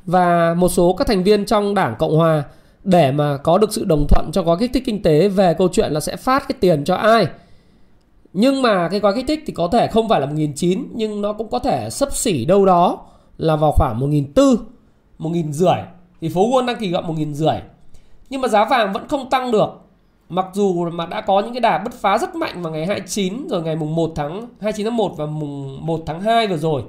và 0.05 0.55
một 0.55 0.68
số 0.68 0.92
các 0.92 1.07
thành 1.07 1.25
viên 1.25 1.44
trong 1.44 1.75
Đảng 1.75 1.94
Cộng 1.99 2.16
Hòa 2.16 2.42
để 2.85 3.12
mà 3.12 3.37
có 3.37 3.59
được 3.59 3.72
sự 3.72 3.85
đồng 3.85 4.07
thuận 4.09 4.31
cho 4.33 4.42
có 4.42 4.57
kích 4.57 4.70
thích 4.75 4.83
kinh 4.87 5.03
tế 5.03 5.29
về 5.29 5.55
câu 5.55 5.68
chuyện 5.72 5.92
là 5.92 6.01
sẽ 6.01 6.16
phát 6.16 6.49
cái 6.49 6.57
tiền 6.61 6.85
cho 6.85 6.94
ai. 6.94 7.27
Nhưng 8.38 8.62
mà 8.62 8.88
cái 8.88 9.01
gói 9.01 9.14
kích 9.14 9.25
thích 9.29 9.42
thì 9.46 9.53
có 9.53 9.68
thể 9.72 9.88
không 9.88 10.09
phải 10.09 10.20
là 10.20 10.27
1.900 10.27 10.85
nhưng 10.94 11.22
nó 11.22 11.33
cũng 11.33 11.49
có 11.51 11.59
thể 11.59 11.90
sấp 11.90 12.12
xỉ 12.12 12.44
đâu 12.44 12.66
đó 12.66 12.99
là 13.38 13.57
vào 13.57 13.72
khoảng 13.72 14.01
1.400, 14.01 14.57
1.500. 15.18 15.85
Thì 16.20 16.29
phố 16.29 16.49
Wall 16.49 16.66
đang 16.66 16.77
kỳ 16.77 16.92
vọng 16.92 17.16
1.500. 17.16 17.61
Nhưng 18.31 18.40
mà 18.40 18.49
giá 18.49 18.64
vàng 18.64 18.92
vẫn 18.92 19.09
không 19.09 19.31
tăng 19.31 19.51
được 19.51 19.68
Mặc 20.29 20.46
dù 20.53 20.90
mà 20.90 21.07
đã 21.07 21.20
có 21.20 21.40
những 21.40 21.53
cái 21.55 21.61
đà 21.61 21.79
bứt 21.79 21.94
phá 21.94 22.18
rất 22.18 22.35
mạnh 22.35 22.62
vào 22.62 22.72
ngày 22.72 22.87
29 22.87 23.49
rồi 23.49 23.62
ngày 23.62 23.77
mùng 23.77 23.94
1 23.94 24.12
tháng 24.14 24.46
29 24.61 24.87
tháng 24.87 24.96
1 24.96 25.16
và 25.16 25.27
mùng 25.27 25.87
1 25.87 26.03
tháng 26.07 26.20
2 26.20 26.46
vừa 26.46 26.57
rồi. 26.57 26.83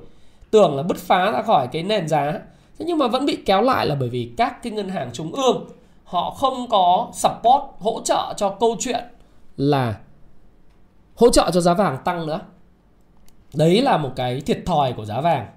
Tưởng 0.52 0.76
là 0.76 0.84
bứt 0.84 0.98
phá 0.98 1.32
ra 1.32 1.42
khỏi 1.42 1.68
cái 1.72 1.84
nền 1.84 2.08
giá. 2.08 2.32
Thế 2.80 2.86
nhưng 2.86 2.98
mà 2.98 3.08
vẫn 3.08 3.26
bị 3.26 3.38
kéo 3.46 3.62
lại 3.62 3.86
là 3.86 3.96
bởi 3.96 4.10
vì 4.10 4.34
các 4.38 4.64
cái 4.64 4.72
ngân 4.72 4.90
hàng 4.90 5.10
trung 5.14 5.32
ương 5.32 5.66
họ 6.04 6.30
không 6.30 6.70
có 6.70 7.08
support 7.14 7.64
hỗ 7.80 8.02
trợ 8.04 8.34
cho 8.38 8.50
câu 8.50 8.76
chuyện 8.80 9.04
là 9.58 9.96
hỗ 11.18 11.30
trợ 11.30 11.52
cho 11.54 11.62
giá 11.62 11.74
vàng 11.74 11.98
tăng 12.04 12.28
nữa. 12.28 12.40
Đấy 13.54 13.82
là 13.82 13.98
một 13.98 14.12
cái 14.16 14.42
thiệt 14.42 14.60
thòi 14.66 14.94
của 14.94 15.06
giá 15.06 15.22
vàng. 15.22 15.48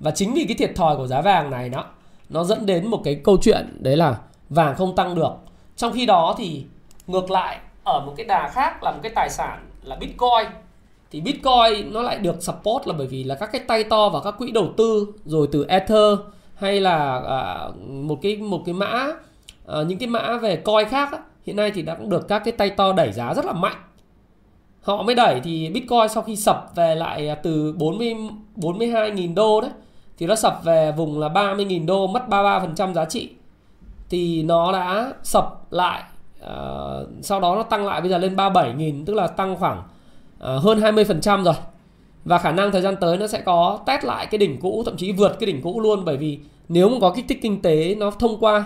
Và 0.00 0.10
chính 0.10 0.34
vì 0.34 0.44
cái 0.48 0.56
thiệt 0.56 0.76
thòi 0.76 0.96
của 0.96 1.06
giá 1.06 1.20
vàng 1.20 1.50
này 1.50 1.68
nó 1.68 1.84
nó 2.28 2.44
dẫn 2.44 2.66
đến 2.66 2.86
một 2.86 3.00
cái 3.04 3.20
câu 3.24 3.38
chuyện 3.42 3.78
đấy 3.80 3.96
là 3.96 4.18
vàng 4.48 4.74
không 4.74 4.96
tăng 4.96 5.14
được. 5.14 5.32
Trong 5.76 5.92
khi 5.92 6.06
đó 6.06 6.34
thì 6.38 6.64
ngược 7.06 7.30
lại 7.30 7.58
ở 7.84 8.00
một 8.06 8.14
cái 8.16 8.26
đà 8.26 8.48
khác 8.48 8.82
là 8.82 8.90
một 8.90 8.98
cái 9.02 9.12
tài 9.14 9.30
sản 9.30 9.66
là 9.82 9.96
bitcoin 9.96 10.46
thì 11.10 11.20
bitcoin 11.20 11.92
nó 11.92 12.02
lại 12.02 12.18
được 12.18 12.42
support 12.42 12.86
là 12.86 12.94
bởi 12.98 13.06
vì 13.06 13.24
là 13.24 13.34
các 13.34 13.52
cái 13.52 13.60
tay 13.66 13.84
to 13.84 14.08
và 14.08 14.20
các 14.20 14.34
quỹ 14.38 14.50
đầu 14.50 14.68
tư 14.76 15.06
rồi 15.24 15.48
từ 15.52 15.64
ether 15.68 16.18
hay 16.54 16.80
là 16.80 17.20
à, 17.28 17.68
một 17.78 18.18
cái 18.22 18.36
một 18.36 18.62
cái 18.66 18.74
mã 18.74 19.06
à, 19.66 19.82
những 19.86 19.98
cái 19.98 20.08
mã 20.08 20.36
về 20.42 20.56
coin 20.56 20.88
khác 20.88 21.12
á, 21.12 21.18
hiện 21.46 21.56
nay 21.56 21.70
thì 21.74 21.82
đã 21.82 21.94
cũng 21.94 22.10
được 22.10 22.28
các 22.28 22.38
cái 22.38 22.52
tay 22.52 22.70
to 22.70 22.92
đẩy 22.92 23.12
giá 23.12 23.34
rất 23.34 23.44
là 23.44 23.52
mạnh 23.52 23.76
họ 24.82 25.02
mới 25.02 25.14
đẩy 25.14 25.40
thì 25.44 25.70
bitcoin 25.70 26.08
sau 26.10 26.22
khi 26.22 26.36
sập 26.36 26.70
về 26.74 26.94
lại 26.94 27.28
à, 27.28 27.34
từ 27.34 27.72
40 27.72 28.14
42.000 28.56 29.34
đô 29.34 29.60
đấy 29.60 29.70
thì 30.18 30.26
nó 30.26 30.34
sập 30.34 30.64
về 30.64 30.92
vùng 30.96 31.18
là 31.18 31.28
30.000 31.28 31.86
đô 31.86 32.06
mất 32.06 32.22
33% 32.28 32.94
giá 32.94 33.04
trị. 33.04 33.30
Thì 34.10 34.42
nó 34.42 34.72
đã 34.72 35.12
sập 35.22 35.72
lại 35.72 36.02
uh, 36.40 37.08
sau 37.22 37.40
đó 37.40 37.54
nó 37.54 37.62
tăng 37.62 37.86
lại 37.86 38.00
bây 38.00 38.10
giờ 38.10 38.18
lên 38.18 38.36
37.000 38.36 39.04
tức 39.04 39.14
là 39.14 39.26
tăng 39.26 39.56
khoảng 39.56 39.78
uh, 39.78 40.62
hơn 40.62 40.80
20% 40.80 41.44
rồi. 41.44 41.54
Và 42.24 42.38
khả 42.38 42.52
năng 42.52 42.72
thời 42.72 42.82
gian 42.82 42.96
tới 43.00 43.16
nó 43.16 43.26
sẽ 43.26 43.40
có 43.40 43.78
test 43.86 44.04
lại 44.04 44.26
cái 44.26 44.38
đỉnh 44.38 44.60
cũ 44.60 44.82
thậm 44.86 44.96
chí 44.96 45.12
vượt 45.12 45.36
cái 45.40 45.46
đỉnh 45.46 45.62
cũ 45.62 45.80
luôn. 45.80 46.04
Bởi 46.04 46.16
vì 46.16 46.38
nếu 46.68 46.88
mà 46.88 46.96
có 47.00 47.12
kích 47.16 47.24
thích 47.28 47.38
kinh 47.42 47.62
tế 47.62 47.94
nó 47.94 48.10
thông 48.10 48.40
qua 48.40 48.64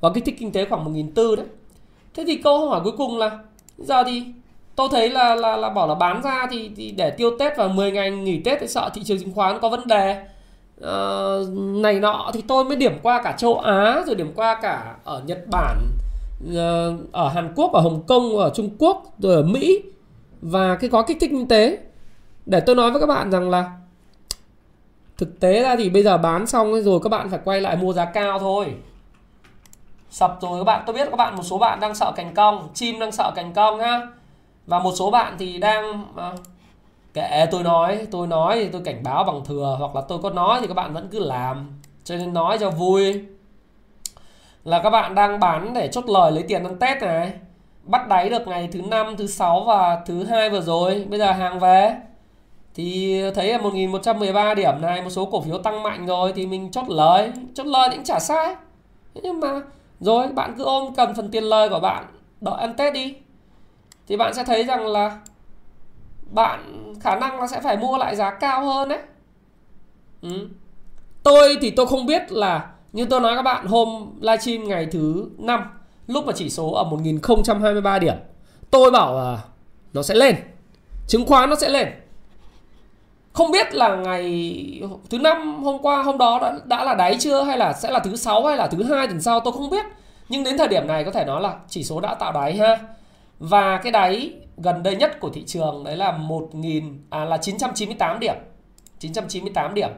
có 0.00 0.10
kích 0.10 0.24
thích 0.24 0.36
kinh 0.38 0.52
tế 0.52 0.64
khoảng 0.64 0.94
1.400 0.94 1.36
đấy. 1.36 1.46
Thế 2.14 2.24
thì 2.26 2.36
câu 2.36 2.68
hỏi 2.68 2.80
cuối 2.84 2.92
cùng 2.96 3.18
là 3.18 3.38
giờ 3.78 4.04
thì 4.04 4.22
tôi 4.78 4.88
thấy 4.90 5.10
là 5.10 5.34
là 5.34 5.56
là 5.56 5.68
bảo 5.68 5.88
là 5.88 5.94
bán 5.94 6.22
ra 6.22 6.46
thì, 6.50 6.70
thì 6.76 6.90
để 6.90 7.10
tiêu 7.10 7.30
Tết 7.38 7.56
và 7.56 7.68
10 7.68 7.92
ngày 7.92 8.10
nghỉ 8.10 8.40
Tết 8.44 8.60
thì 8.60 8.68
sợ 8.68 8.90
thị 8.94 9.02
trường 9.04 9.18
chứng 9.20 9.34
khoán 9.34 9.58
có 9.60 9.68
vấn 9.68 9.86
đề. 9.86 10.22
Uh, 10.80 11.48
này 11.82 12.00
nọ 12.00 12.30
thì 12.34 12.42
tôi 12.48 12.64
mới 12.64 12.76
điểm 12.76 12.92
qua 13.02 13.22
cả 13.22 13.32
châu 13.32 13.58
Á 13.58 14.02
rồi 14.06 14.14
điểm 14.14 14.32
qua 14.36 14.58
cả 14.62 14.96
ở 15.04 15.22
Nhật 15.26 15.38
Bản 15.50 15.76
ờ, 16.54 16.96
ở 17.12 17.28
Hàn 17.28 17.52
Quốc, 17.56 17.72
ở 17.72 17.80
Hồng 17.80 18.02
Kông, 18.06 18.36
ở 18.36 18.50
Trung 18.54 18.70
Quốc, 18.78 19.02
rồi 19.18 19.34
ở 19.34 19.42
Mỹ. 19.42 19.82
Và 20.42 20.74
cái 20.74 20.90
có 20.90 21.02
kích 21.02 21.16
thích 21.20 21.30
kinh 21.30 21.48
tế. 21.48 21.78
Để 22.46 22.60
tôi 22.60 22.76
nói 22.76 22.90
với 22.90 23.00
các 23.00 23.06
bạn 23.06 23.30
rằng 23.30 23.50
là 23.50 23.70
thực 25.16 25.40
tế 25.40 25.62
ra 25.62 25.76
thì 25.76 25.90
bây 25.90 26.02
giờ 26.02 26.18
bán 26.18 26.46
xong 26.46 26.82
rồi 26.82 27.00
các 27.02 27.08
bạn 27.08 27.30
phải 27.30 27.40
quay 27.44 27.60
lại 27.60 27.76
mua 27.76 27.92
giá 27.92 28.04
cao 28.04 28.38
thôi. 28.38 28.66
Sập 30.10 30.38
rồi 30.42 30.60
các 30.60 30.64
bạn. 30.64 30.82
Tôi 30.86 30.94
biết 30.94 31.08
các 31.10 31.16
bạn 31.16 31.36
một 31.36 31.42
số 31.42 31.58
bạn 31.58 31.80
đang 31.80 31.94
sợ 31.94 32.12
cành 32.16 32.34
cong 32.34 32.68
chim 32.74 32.98
đang 33.00 33.12
sợ 33.12 33.32
cành 33.36 33.52
cong 33.52 33.80
ha 33.80 34.06
và 34.68 34.78
một 34.78 34.92
số 34.96 35.10
bạn 35.10 35.36
thì 35.38 35.58
đang 35.58 36.04
à, 36.16 36.32
kệ 37.14 37.46
tôi 37.50 37.62
nói 37.62 38.06
tôi 38.10 38.26
nói 38.26 38.60
thì 38.62 38.68
tôi 38.68 38.82
cảnh 38.84 39.02
báo 39.02 39.24
bằng 39.24 39.44
thừa 39.44 39.76
hoặc 39.78 39.94
là 39.94 40.00
tôi 40.00 40.18
có 40.22 40.30
nói 40.30 40.58
thì 40.60 40.66
các 40.66 40.74
bạn 40.74 40.92
vẫn 40.92 41.08
cứ 41.12 41.18
làm. 41.18 41.80
Cho 42.04 42.16
nên 42.16 42.34
nói 42.34 42.58
cho 42.58 42.70
vui. 42.70 43.22
Là 44.64 44.80
các 44.82 44.90
bạn 44.90 45.14
đang 45.14 45.40
bán 45.40 45.74
để 45.74 45.88
chốt 45.92 46.04
lời 46.08 46.32
lấy 46.32 46.44
tiền 46.48 46.64
ăn 46.64 46.78
Tết 46.78 47.02
này. 47.02 47.32
Bắt 47.84 48.08
đáy 48.08 48.28
được 48.28 48.46
ngày 48.46 48.68
thứ 48.72 48.80
năm 48.82 49.16
thứ 49.16 49.26
sáu 49.26 49.64
và 49.64 50.02
thứ 50.06 50.24
hai 50.24 50.50
vừa 50.50 50.60
rồi. 50.60 51.06
Bây 51.10 51.18
giờ 51.18 51.32
hàng 51.32 51.58
về. 51.58 51.96
Thì 52.74 53.22
thấy 53.34 53.52
là 53.52 53.58
1113 53.58 54.54
điểm 54.54 54.74
này 54.80 55.02
một 55.02 55.10
số 55.10 55.24
cổ 55.24 55.40
phiếu 55.40 55.58
tăng 55.58 55.82
mạnh 55.82 56.06
rồi 56.06 56.32
thì 56.36 56.46
mình 56.46 56.70
chốt 56.70 56.88
lời. 56.88 57.32
Chốt 57.54 57.66
lời 57.66 57.88
thì 57.90 57.96
cũng 57.96 58.04
chả 58.04 58.18
sai. 58.18 58.56
Thế 59.14 59.20
nhưng 59.24 59.40
mà 59.40 59.60
rồi 60.00 60.28
bạn 60.28 60.54
cứ 60.58 60.64
ôm 60.64 60.94
cầm 60.96 61.14
phần 61.14 61.30
tiền 61.30 61.44
lời 61.44 61.68
của 61.68 61.80
bạn 61.80 62.04
đợi 62.40 62.54
ăn 62.60 62.74
Tết 62.76 62.94
đi 62.94 63.14
thì 64.08 64.16
bạn 64.16 64.34
sẽ 64.34 64.44
thấy 64.44 64.64
rằng 64.64 64.86
là 64.86 65.18
bạn 66.30 66.84
khả 67.00 67.14
năng 67.14 67.40
là 67.40 67.46
sẽ 67.46 67.60
phải 67.60 67.76
mua 67.76 67.98
lại 67.98 68.16
giá 68.16 68.30
cao 68.30 68.64
hơn 68.64 68.88
đấy. 68.88 68.98
Ừ. 70.22 70.48
tôi 71.22 71.56
thì 71.60 71.70
tôi 71.70 71.86
không 71.86 72.06
biết 72.06 72.32
là 72.32 72.70
như 72.92 73.04
tôi 73.04 73.20
nói 73.20 73.36
các 73.36 73.42
bạn 73.42 73.66
hôm 73.66 74.12
livestream 74.20 74.68
ngày 74.68 74.86
thứ 74.92 75.30
5 75.38 75.64
lúc 76.06 76.26
mà 76.26 76.32
chỉ 76.36 76.50
số 76.50 76.72
ở 76.72 76.84
1023 76.84 77.98
điểm 77.98 78.14
tôi 78.70 78.90
bảo 78.90 79.14
là 79.14 79.38
nó 79.92 80.02
sẽ 80.02 80.14
lên 80.14 80.36
chứng 81.08 81.26
khoán 81.26 81.50
nó 81.50 81.56
sẽ 81.56 81.68
lên. 81.68 81.88
Không 83.32 83.50
biết 83.50 83.74
là 83.74 83.96
ngày 83.96 84.82
thứ 85.10 85.18
năm 85.18 85.64
hôm 85.64 85.78
qua 85.82 86.02
hôm 86.02 86.18
đó 86.18 86.38
đã, 86.42 86.58
đã 86.64 86.84
là 86.84 86.94
đáy 86.94 87.16
chưa 87.20 87.42
hay 87.42 87.58
là 87.58 87.72
sẽ 87.72 87.90
là 87.90 87.98
thứ 87.98 88.16
sáu 88.16 88.46
hay 88.46 88.56
là 88.56 88.66
thứ 88.66 88.82
hai 88.82 89.06
tuần 89.06 89.20
sau 89.20 89.40
tôi 89.40 89.52
không 89.52 89.70
biết. 89.70 89.86
Nhưng 90.28 90.44
đến 90.44 90.58
thời 90.58 90.68
điểm 90.68 90.86
này 90.86 91.04
có 91.04 91.10
thể 91.10 91.24
nói 91.24 91.40
là 91.40 91.56
chỉ 91.68 91.84
số 91.84 92.00
đã 92.00 92.14
tạo 92.14 92.32
đáy 92.32 92.56
ha 92.56 92.78
và 93.38 93.76
cái 93.82 93.92
đáy 93.92 94.32
gần 94.56 94.82
đây 94.82 94.96
nhất 94.96 95.20
của 95.20 95.30
thị 95.30 95.44
trường 95.46 95.84
đấy 95.84 95.96
là 95.96 96.12
1000 96.12 96.98
à 97.10 97.24
là 97.24 97.36
998 97.36 98.20
điểm. 98.20 98.34
998 98.98 99.74
điểm. 99.74 99.90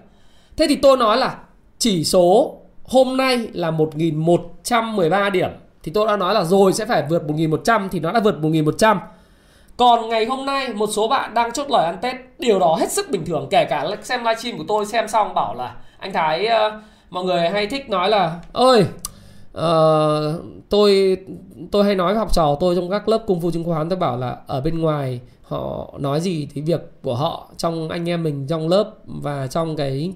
Thế 0.57 0.66
thì 0.68 0.76
tôi 0.76 0.96
nói 0.96 1.16
là 1.16 1.38
chỉ 1.79 2.05
số 2.05 2.57
hôm 2.85 3.16
nay 3.16 3.48
là 3.53 3.70
1113 3.70 5.31
điểm. 5.31 5.50
Thì 5.83 5.92
tôi 5.94 6.07
đã 6.07 6.16
nói 6.16 6.35
là 6.35 6.44
rồi 6.44 6.72
sẽ 6.72 6.87
phải 6.87 7.05
vượt 7.11 7.29
1100 7.29 7.88
thì 7.88 8.00
nó 8.00 8.12
đã 8.12 8.20
vượt 8.20 8.38
1100 8.38 9.00
còn 9.81 10.09
ngày 10.09 10.26
hôm 10.26 10.46
nay 10.46 10.68
một 10.74 10.87
số 10.92 11.09
bạn 11.09 11.35
đang 11.35 11.53
chốt 11.53 11.70
lời 11.70 11.87
ăn 11.87 11.98
Tết 12.03 12.16
Điều 12.38 12.59
đó 12.59 12.76
hết 12.81 12.92
sức 12.92 13.11
bình 13.11 13.24
thường. 13.24 13.48
Kể 13.50 13.64
cả 13.64 13.87
xem 14.03 14.20
livestream 14.20 14.59
của 14.59 14.64
tôi 14.68 14.87
xem 14.87 15.09
xong 15.09 15.35
bảo 15.35 15.55
là 15.55 15.74
Anh 15.98 16.12
Thái 16.12 16.46
uh, 16.46 16.72
mọi 17.11 17.24
người 17.24 17.48
hay 17.48 17.66
thích 17.66 17.90
nói 17.90 18.11
là 18.11 18.37
Ơi 18.53 18.85
uh, 19.59 20.45
tôi 20.69 21.17
tôi 21.71 21.85
hay 21.85 21.95
nói 21.95 22.13
với 22.13 22.19
học 22.19 22.33
trò 22.33 22.57
tôi 22.61 22.77
trong 22.77 22.91
các 22.91 23.09
lớp 23.09 23.25
cung 23.27 23.41
phu 23.41 23.51
chứng 23.51 23.65
khoán 23.65 23.89
tôi 23.89 23.99
bảo 23.99 24.17
là 24.17 24.37
ở 24.47 24.61
bên 24.61 24.79
ngoài 24.79 25.21
họ 25.43 25.95
nói 25.99 26.21
gì 26.21 26.49
thì 26.55 26.61
việc 26.61 26.91
của 27.03 27.15
họ 27.15 27.51
trong 27.57 27.89
anh 27.89 28.09
em 28.09 28.23
mình 28.23 28.47
trong 28.47 28.69
lớp 28.69 28.95
và 29.05 29.47
trong 29.47 29.77
cái 29.77 30.13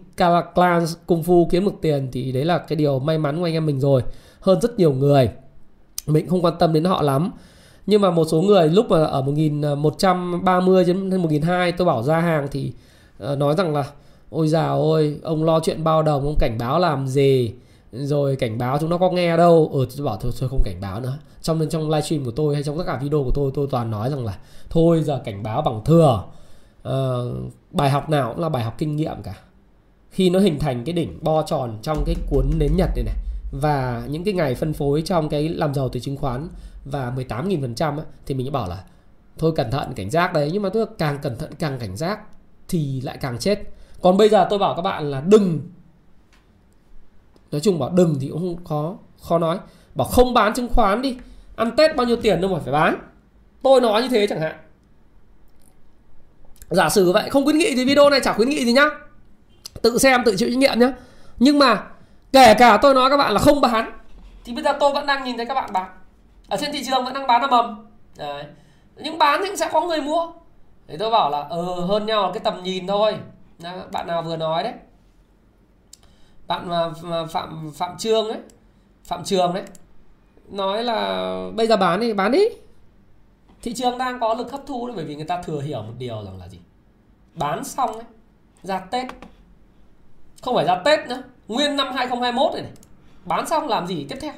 clan 0.54 0.84
cung 1.06 1.22
phu 1.22 1.48
kiếm 1.50 1.64
được 1.64 1.74
tiền 1.80 2.08
thì 2.12 2.32
đấy 2.32 2.44
là 2.44 2.58
cái 2.58 2.76
điều 2.76 2.98
may 2.98 3.18
mắn 3.18 3.38
của 3.38 3.44
anh 3.44 3.52
em 3.52 3.66
mình 3.66 3.80
rồi 3.80 4.02
hơn 4.44 4.60
rất 4.60 4.78
nhiều 4.78 4.92
người. 4.92 5.30
Mình 6.06 6.28
không 6.28 6.44
quan 6.44 6.54
tâm 6.58 6.72
đến 6.72 6.84
họ 6.84 7.02
lắm. 7.02 7.30
Nhưng 7.86 8.00
mà 8.00 8.10
một 8.10 8.24
số 8.24 8.42
người 8.42 8.68
lúc 8.68 8.90
mà 8.90 9.04
ở 9.04 9.22
1130 9.22 10.76
ờ, 10.76 10.92
đến 10.92 11.22
1200 11.22 11.78
tôi 11.78 11.86
bảo 11.86 12.02
ra 12.02 12.20
hàng 12.20 12.48
thì 12.50 12.72
uh, 13.32 13.38
nói 13.38 13.54
rằng 13.54 13.74
là 13.74 13.84
ôi 14.30 14.48
già 14.48 14.68
ôi 14.68 15.20
ông 15.22 15.44
lo 15.44 15.60
chuyện 15.60 15.84
bao 15.84 16.02
đồng 16.02 16.24
ông 16.24 16.36
cảnh 16.38 16.58
báo 16.58 16.78
làm 16.78 17.06
gì? 17.06 17.52
Rồi 17.94 18.36
cảnh 18.36 18.58
báo 18.58 18.78
chúng 18.78 18.90
nó 18.90 18.98
có 18.98 19.10
nghe 19.10 19.36
đâu. 19.36 19.70
Ừ 19.72 19.86
tôi 19.96 20.06
bảo 20.06 20.16
thôi, 20.16 20.32
tôi 20.40 20.48
không 20.48 20.62
cảnh 20.64 20.80
báo 20.80 21.00
nữa. 21.00 21.18
Trong 21.42 21.68
trong 21.70 21.90
livestream 21.90 22.24
của 22.24 22.30
tôi 22.30 22.54
hay 22.54 22.62
trong 22.62 22.78
tất 22.78 22.84
cả 22.86 22.98
video 23.02 23.24
của 23.24 23.30
tôi 23.34 23.50
tôi 23.54 23.66
toàn 23.70 23.90
nói 23.90 24.10
rằng 24.10 24.24
là 24.24 24.38
thôi 24.70 25.02
giờ 25.02 25.20
cảnh 25.24 25.42
báo 25.42 25.62
bằng 25.62 25.84
thừa. 25.84 26.24
À, 26.82 26.96
bài 27.70 27.90
học 27.90 28.10
nào 28.10 28.32
cũng 28.32 28.42
là 28.42 28.48
bài 28.48 28.64
học 28.64 28.74
kinh 28.78 28.96
nghiệm 28.96 29.22
cả. 29.22 29.34
Khi 30.10 30.30
nó 30.30 30.38
hình 30.38 30.58
thành 30.58 30.84
cái 30.84 30.92
đỉnh 30.92 31.18
bo 31.22 31.42
tròn 31.42 31.78
trong 31.82 32.02
cái 32.06 32.14
cuốn 32.30 32.46
nến 32.58 32.70
nhật 32.76 32.90
này 32.96 33.04
này 33.04 33.14
và 33.52 34.06
những 34.08 34.24
cái 34.24 34.34
ngày 34.34 34.54
phân 34.54 34.72
phối 34.72 35.02
trong 35.02 35.28
cái 35.28 35.48
làm 35.48 35.74
giàu 35.74 35.88
từ 35.88 36.00
chứng 36.00 36.16
khoán 36.16 36.48
và 36.84 37.12
18.000% 37.16 38.00
thì 38.26 38.34
mình 38.34 38.52
bảo 38.52 38.68
là 38.68 38.84
thôi 39.38 39.52
cẩn 39.56 39.70
thận 39.70 39.92
cảnh 39.96 40.10
giác 40.10 40.32
đấy. 40.32 40.50
Nhưng 40.52 40.62
mà 40.62 40.68
tôi 40.68 40.86
càng 40.98 41.18
cẩn 41.22 41.38
thận 41.38 41.50
càng 41.58 41.78
cảnh 41.78 41.96
giác 41.96 42.20
thì 42.68 43.00
lại 43.00 43.18
càng 43.20 43.38
chết. 43.38 43.58
Còn 44.02 44.16
bây 44.16 44.28
giờ 44.28 44.46
tôi 44.50 44.58
bảo 44.58 44.74
các 44.76 44.82
bạn 44.82 45.10
là 45.10 45.20
đừng 45.20 45.60
nói 47.54 47.60
chung 47.60 47.78
bảo 47.78 47.90
đừng 47.90 48.16
thì 48.20 48.28
cũng 48.28 48.38
không 48.38 48.64
khó 48.64 48.94
khó 49.22 49.38
nói. 49.38 49.58
Bảo 49.94 50.08
không 50.08 50.34
bán 50.34 50.54
chứng 50.54 50.68
khoán 50.68 51.02
đi. 51.02 51.16
Ăn 51.56 51.76
tết 51.76 51.96
bao 51.96 52.06
nhiêu 52.06 52.16
tiền 52.16 52.40
đâu 52.40 52.50
mà 52.50 52.58
phải 52.64 52.72
bán. 52.72 52.98
Tôi 53.62 53.80
nói 53.80 54.02
như 54.02 54.08
thế 54.08 54.26
chẳng 54.26 54.40
hạn. 54.40 54.54
Giả 56.70 56.88
sử 56.88 57.12
vậy, 57.12 57.30
không 57.30 57.44
khuyến 57.44 57.58
nghị 57.58 57.74
thì 57.76 57.84
video 57.84 58.10
này 58.10 58.20
chả 58.20 58.32
khuyến 58.32 58.48
nghị 58.48 58.64
gì 58.64 58.72
nhá. 58.72 58.88
Tự 59.82 59.98
xem, 59.98 60.22
tự 60.24 60.36
chịu 60.36 60.48
trách 60.48 60.58
nhiệm 60.58 60.78
nhá. 60.78 60.92
Nhưng 61.38 61.58
mà 61.58 61.86
kể 62.32 62.54
cả 62.54 62.78
tôi 62.82 62.94
nói 62.94 63.10
các 63.10 63.16
bạn 63.16 63.32
là 63.32 63.38
không 63.38 63.60
bán, 63.60 63.98
thì 64.44 64.52
bây 64.52 64.64
giờ 64.64 64.72
tôi 64.80 64.92
vẫn 64.92 65.06
đang 65.06 65.24
nhìn 65.24 65.36
thấy 65.36 65.46
các 65.46 65.54
bạn 65.54 65.72
bán. 65.72 65.90
Ở 66.48 66.56
trên 66.60 66.72
thị 66.72 66.84
trường 66.84 67.04
vẫn 67.04 67.14
đang 67.14 67.26
bán 67.26 67.42
ở 67.42 67.48
mầm 67.48 67.86
đấy. 68.16 68.44
Nhưng 68.96 69.18
bán 69.18 69.40
thì 69.42 69.48
cũng 69.48 69.56
sẽ 69.56 69.68
có 69.72 69.80
người 69.80 70.00
mua. 70.00 70.32
Thì 70.88 70.96
tôi 70.98 71.10
bảo 71.10 71.30
là 71.30 71.46
ờ 71.50 71.62
hơn 71.62 72.06
nhau 72.06 72.30
cái 72.34 72.40
tầm 72.44 72.62
nhìn 72.62 72.86
thôi. 72.86 73.16
Bạn 73.92 74.06
nào 74.06 74.22
vừa 74.22 74.36
nói 74.36 74.62
đấy 74.62 74.72
bạn 76.46 76.68
mà, 76.68 77.26
phạm 77.26 77.72
phạm 77.74 77.98
trương 77.98 78.28
đấy 78.28 78.38
phạm 79.04 79.24
trường 79.24 79.54
đấy 79.54 79.64
nói 80.48 80.84
là 80.84 81.28
bây 81.54 81.66
giờ 81.66 81.76
bán 81.76 82.00
đi 82.00 82.12
bán 82.12 82.32
đi. 82.32 82.44
Thị 83.62 83.74
trường 83.74 83.98
đang 83.98 84.20
có 84.20 84.34
lực 84.34 84.52
hấp 84.52 84.60
thu 84.66 84.86
đấy 84.86 84.96
bởi 84.96 85.04
vì 85.04 85.16
người 85.16 85.24
ta 85.24 85.42
thừa 85.42 85.60
hiểu 85.60 85.82
một 85.82 85.92
điều 85.98 86.24
rằng 86.24 86.38
là 86.38 86.48
gì? 86.48 86.58
Bán 87.34 87.64
xong 87.64 87.92
ấy 87.92 88.04
ra 88.62 88.78
tết. 88.78 89.06
Không 90.42 90.54
phải 90.54 90.64
ra 90.64 90.82
tết 90.84 91.08
nữa 91.08 91.22
nguyên 91.48 91.76
năm 91.76 91.86
2021 91.94 92.52
này, 92.52 92.62
này. 92.62 92.72
Bán 93.24 93.46
xong 93.46 93.68
làm 93.68 93.86
gì 93.86 94.06
tiếp 94.08 94.18
theo? 94.20 94.32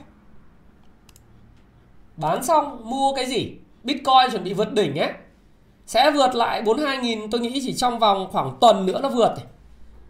Bán 2.17 2.45
xong 2.45 2.91
mua 2.91 3.13
cái 3.17 3.27
gì? 3.27 3.55
Bitcoin 3.83 4.31
chuẩn 4.31 4.45
bị 4.45 4.53
vượt 4.53 4.73
đỉnh 4.73 4.99
ấy. 4.99 5.13
Sẽ 5.87 6.11
vượt 6.11 6.35
lại 6.35 6.63
42.000 6.63 7.29
tôi 7.31 7.41
nghĩ 7.41 7.61
chỉ 7.65 7.73
trong 7.73 7.99
vòng 7.99 8.29
khoảng 8.33 8.57
tuần 8.61 8.87
nữa 8.87 9.01
nó 9.03 9.09
vượt 9.09 9.35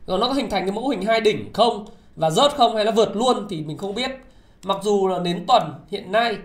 rồi 0.06 0.18
nó 0.18 0.26
có 0.28 0.32
hình 0.32 0.50
thành 0.50 0.62
cái 0.62 0.72
mẫu 0.72 0.88
hình 0.88 1.02
hai 1.02 1.20
đỉnh 1.20 1.52
không? 1.52 1.84
Và 2.16 2.30
rớt 2.30 2.52
không 2.56 2.76
hay 2.76 2.84
nó 2.84 2.90
vượt 2.90 3.16
luôn 3.16 3.46
thì 3.50 3.62
mình 3.62 3.78
không 3.78 3.94
biết. 3.94 4.10
Mặc 4.64 4.76
dù 4.82 5.08
là 5.08 5.18
đến 5.18 5.44
tuần 5.48 5.62
hiện 5.90 6.12
nay, 6.12 6.36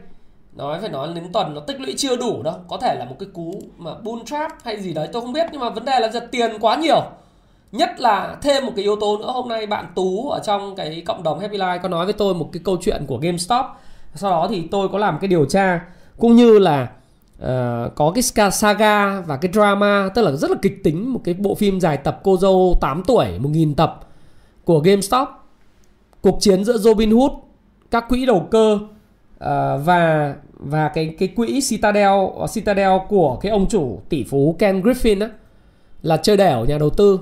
nói 0.54 0.80
phải 0.80 0.90
nói 0.90 1.08
đến 1.16 1.32
tuần 1.34 1.54
nó 1.54 1.62
tích 1.62 1.82
lũy 1.82 1.94
chưa 1.98 2.16
đủ 2.16 2.44
đâu. 2.44 2.54
Có 2.68 2.78
thể 2.78 2.96
là 3.00 3.06
một 3.06 3.16
cái 3.20 3.30
cú 3.34 3.62
mà 3.78 3.92
bull 4.04 4.22
trap 4.26 4.52
hay 4.64 4.82
gì 4.82 4.94
đấy, 4.94 5.10
tôi 5.14 5.22
không 5.22 5.34
biết. 5.34 5.48
Nhưng 5.52 5.62
mà 5.62 5.70
vấn 5.70 5.86
đề 5.86 6.00
là 6.00 6.10
giật 6.10 6.28
tiền 6.32 6.52
quá 6.60 6.76
nhiều. 6.76 7.02
Nhất 7.72 7.90
là 8.00 8.38
thêm 8.42 8.66
một 8.66 8.72
cái 8.76 8.84
yếu 8.84 8.96
tố 8.96 9.18
nữa, 9.18 9.32
hôm 9.32 9.50
nay 9.50 9.68
bạn 9.68 9.86
tú 9.96 10.30
ở 10.30 10.40
trong 10.40 10.76
cái 10.76 11.04
cộng 11.06 11.24
đồng 11.24 11.40
happy 11.40 11.58
life 11.58 11.80
có 11.80 11.90
nói 11.90 12.06
với 12.06 12.14
tôi 12.14 12.34
một 12.34 12.50
cái 12.54 12.62
câu 12.66 12.78
chuyện 12.82 13.06
của 13.08 13.18
gamestop. 13.18 13.66
Sau 14.16 14.32
đó 14.32 14.48
thì 14.50 14.68
tôi 14.72 14.90
có 14.90 14.98
làm 14.98 15.18
cái 15.22 15.28
điều 15.28 15.46
tra. 15.46 15.82
Cũng 16.20 16.36
như 16.36 16.60
là 16.60 16.88
uh, 17.44 17.96
có 17.96 18.12
cái 18.16 18.52
saga 18.52 19.22
và 19.22 19.38
cái 19.38 19.52
drama 19.54 20.10
tức 20.16 20.22
là 20.22 20.32
rất 20.32 20.52
là 20.52 20.58
kịch 20.62 20.84
tính 20.84 21.14
một 21.14 21.22
cái 21.24 21.34
bộ 21.34 21.56
phim 21.56 21.80
dài 21.80 21.98
tập 21.98 22.20
cô 22.24 22.38
dâu 22.38 22.78
8 22.82 23.04
tuổi 23.08 23.26
1.000 23.40 23.76
tập 23.76 24.00
của 24.66 24.80
GameStop. 24.80 25.28
Cuộc 26.22 26.38
chiến 26.42 26.64
giữa 26.64 26.78
Robin 26.78 27.12
Hood 27.12 27.32
các 27.92 28.10
quỹ 28.10 28.26
đầu 28.26 28.48
cơ 28.52 28.74
uh, 28.74 29.86
và 29.86 30.36
và 30.60 30.88
cái 30.88 31.16
cái 31.20 31.28
quỹ 31.28 31.60
Citadel 31.70 32.12
ờ, 32.38 32.48
Citadel 32.54 32.92
của 33.10 33.38
cái 33.42 33.52
ông 33.52 33.70
chủ 33.70 34.02
tỷ 34.10 34.24
phú 34.24 34.56
Ken 34.60 34.82
Griffin 34.82 35.22
á 35.22 35.30
là 36.02 36.18
chơi 36.18 36.38
đẻo 36.38 36.66
nhà 36.66 36.78
đầu 36.78 36.90
tư. 36.90 37.20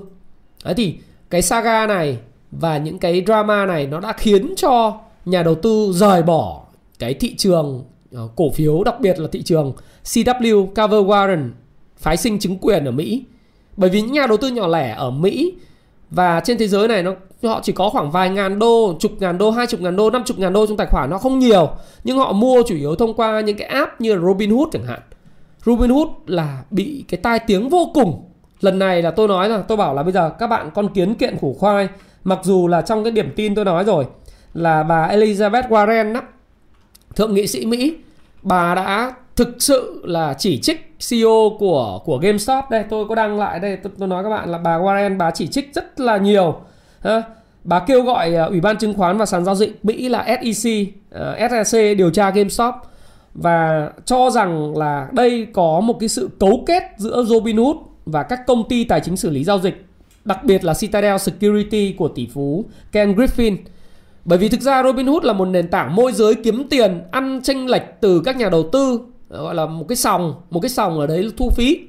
Đấy 0.64 0.74
thì 0.74 0.98
cái 1.30 1.42
saga 1.42 1.86
này 1.86 2.18
và 2.50 2.78
những 2.78 2.98
cái 2.98 3.22
drama 3.26 3.66
này 3.66 3.86
nó 3.86 4.00
đã 4.00 4.12
khiến 4.12 4.54
cho 4.56 4.98
nhà 5.24 5.42
đầu 5.42 5.54
tư 5.54 5.92
rời 5.94 6.22
bỏ 6.22 6.62
cái 6.98 7.14
thị 7.14 7.34
trường 7.36 7.84
Ờ, 8.14 8.28
cổ 8.36 8.50
phiếu 8.50 8.84
đặc 8.84 9.00
biệt 9.00 9.18
là 9.18 9.28
thị 9.32 9.42
trường 9.42 9.72
CW 10.04 10.66
Cover 10.66 11.06
Warren 11.06 11.50
phái 11.96 12.16
sinh 12.16 12.38
chứng 12.38 12.58
quyền 12.58 12.84
ở 12.84 12.90
Mỹ 12.90 13.24
bởi 13.76 13.90
vì 13.90 14.00
những 14.00 14.12
nhà 14.12 14.26
đầu 14.26 14.36
tư 14.36 14.48
nhỏ 14.48 14.66
lẻ 14.66 14.94
ở 14.98 15.10
Mỹ 15.10 15.54
và 16.10 16.40
trên 16.40 16.58
thế 16.58 16.68
giới 16.68 16.88
này 16.88 17.02
nó 17.02 17.14
họ 17.42 17.60
chỉ 17.62 17.72
có 17.72 17.88
khoảng 17.88 18.10
vài 18.10 18.30
ngàn 18.30 18.58
đô, 18.58 18.96
chục 19.00 19.12
ngàn 19.18 19.38
đô, 19.38 19.50
hai 19.50 19.66
chục 19.66 19.80
ngàn 19.80 19.96
đô, 19.96 20.10
năm 20.10 20.22
chục 20.24 20.38
ngàn 20.38 20.52
đô 20.52 20.66
trong 20.66 20.76
tài 20.76 20.86
khoản 20.86 21.10
nó 21.10 21.18
không 21.18 21.38
nhiều 21.38 21.70
nhưng 22.04 22.18
họ 22.18 22.32
mua 22.32 22.62
chủ 22.66 22.74
yếu 22.74 22.94
thông 22.94 23.14
qua 23.14 23.40
những 23.40 23.56
cái 23.56 23.68
app 23.68 24.00
như 24.00 24.18
Robinhood 24.18 24.68
chẳng 24.72 24.86
hạn. 24.86 25.00
Robinhood 25.64 26.08
là 26.26 26.62
bị 26.70 27.04
cái 27.08 27.20
tai 27.22 27.38
tiếng 27.38 27.68
vô 27.68 27.90
cùng. 27.94 28.24
Lần 28.60 28.78
này 28.78 29.02
là 29.02 29.10
tôi 29.10 29.28
nói 29.28 29.48
là 29.48 29.62
tôi 29.62 29.76
bảo 29.76 29.94
là 29.94 30.02
bây 30.02 30.12
giờ 30.12 30.30
các 30.38 30.46
bạn 30.46 30.70
con 30.74 30.88
kiến 30.94 31.14
kiện 31.14 31.36
củ 31.40 31.56
khoai 31.58 31.88
mặc 32.24 32.38
dù 32.42 32.68
là 32.68 32.82
trong 32.82 33.04
cái 33.04 33.10
điểm 33.10 33.32
tin 33.36 33.54
tôi 33.54 33.64
nói 33.64 33.84
rồi 33.84 34.04
là 34.54 34.82
bà 34.82 35.08
Elizabeth 35.08 35.68
Warren 35.68 36.12
đó 36.12 36.20
thượng 37.16 37.34
nghị 37.34 37.46
sĩ 37.46 37.66
Mỹ 37.66 37.94
bà 38.42 38.74
đã 38.74 39.14
thực 39.36 39.48
sự 39.58 40.02
là 40.04 40.34
chỉ 40.38 40.60
trích 40.60 40.94
CEO 41.10 41.56
của 41.58 42.00
của 42.04 42.18
GameStop. 42.18 42.64
Đây 42.70 42.84
tôi 42.90 43.08
có 43.08 43.14
đăng 43.14 43.38
lại 43.38 43.60
đây 43.60 43.76
tôi, 43.76 43.92
tôi 43.98 44.08
nói 44.08 44.22
các 44.22 44.30
bạn 44.30 44.50
là 44.50 44.58
bà 44.58 44.78
Warren 44.78 45.18
bà 45.18 45.30
chỉ 45.30 45.46
trích 45.46 45.74
rất 45.74 46.00
là 46.00 46.16
nhiều. 46.16 46.60
Ha? 47.00 47.22
bà 47.64 47.80
kêu 47.80 48.02
gọi 48.02 48.34
à, 48.34 48.44
ủy 48.44 48.60
ban 48.60 48.78
chứng 48.78 48.94
khoán 48.94 49.18
và 49.18 49.26
sàn 49.26 49.44
giao 49.44 49.54
dịch 49.54 49.84
Mỹ 49.84 50.08
là 50.08 50.38
SEC 50.42 50.72
uh, 50.82 51.36
à, 51.38 51.64
SEC 51.64 51.96
điều 51.96 52.10
tra 52.10 52.30
GameStop 52.30 52.74
và 53.34 53.90
cho 54.04 54.30
rằng 54.30 54.76
là 54.76 55.08
đây 55.12 55.46
có 55.52 55.80
một 55.80 55.96
cái 56.00 56.08
sự 56.08 56.30
cấu 56.38 56.62
kết 56.66 56.82
giữa 56.96 57.24
Robinhood 57.24 57.76
và 58.04 58.22
các 58.22 58.46
công 58.46 58.68
ty 58.68 58.84
tài 58.84 59.00
chính 59.00 59.16
xử 59.16 59.30
lý 59.30 59.44
giao 59.44 59.58
dịch 59.58 59.84
đặc 60.24 60.44
biệt 60.44 60.64
là 60.64 60.74
Citadel 60.74 61.16
Security 61.16 61.94
của 61.98 62.08
tỷ 62.08 62.28
phú 62.34 62.64
Ken 62.92 63.14
Griffin 63.14 63.56
bởi 64.24 64.38
vì 64.38 64.48
thực 64.48 64.60
ra 64.60 64.82
Robinhood 64.82 65.24
là 65.24 65.32
một 65.32 65.44
nền 65.44 65.68
tảng 65.68 65.94
môi 65.94 66.12
giới 66.12 66.34
kiếm 66.34 66.68
tiền 66.70 67.02
ăn 67.10 67.40
tranh 67.42 67.66
lệch 67.66 67.82
từ 68.00 68.22
các 68.24 68.36
nhà 68.36 68.48
đầu 68.48 68.68
tư 68.72 69.00
ờ, 69.28 69.42
gọi 69.42 69.54
là 69.54 69.66
một 69.66 69.84
cái 69.88 69.96
sòng, 69.96 70.34
một 70.50 70.60
cái 70.60 70.70
sòng 70.70 71.00
ở 71.00 71.06
đấy 71.06 71.30
thu 71.36 71.50
phí. 71.50 71.80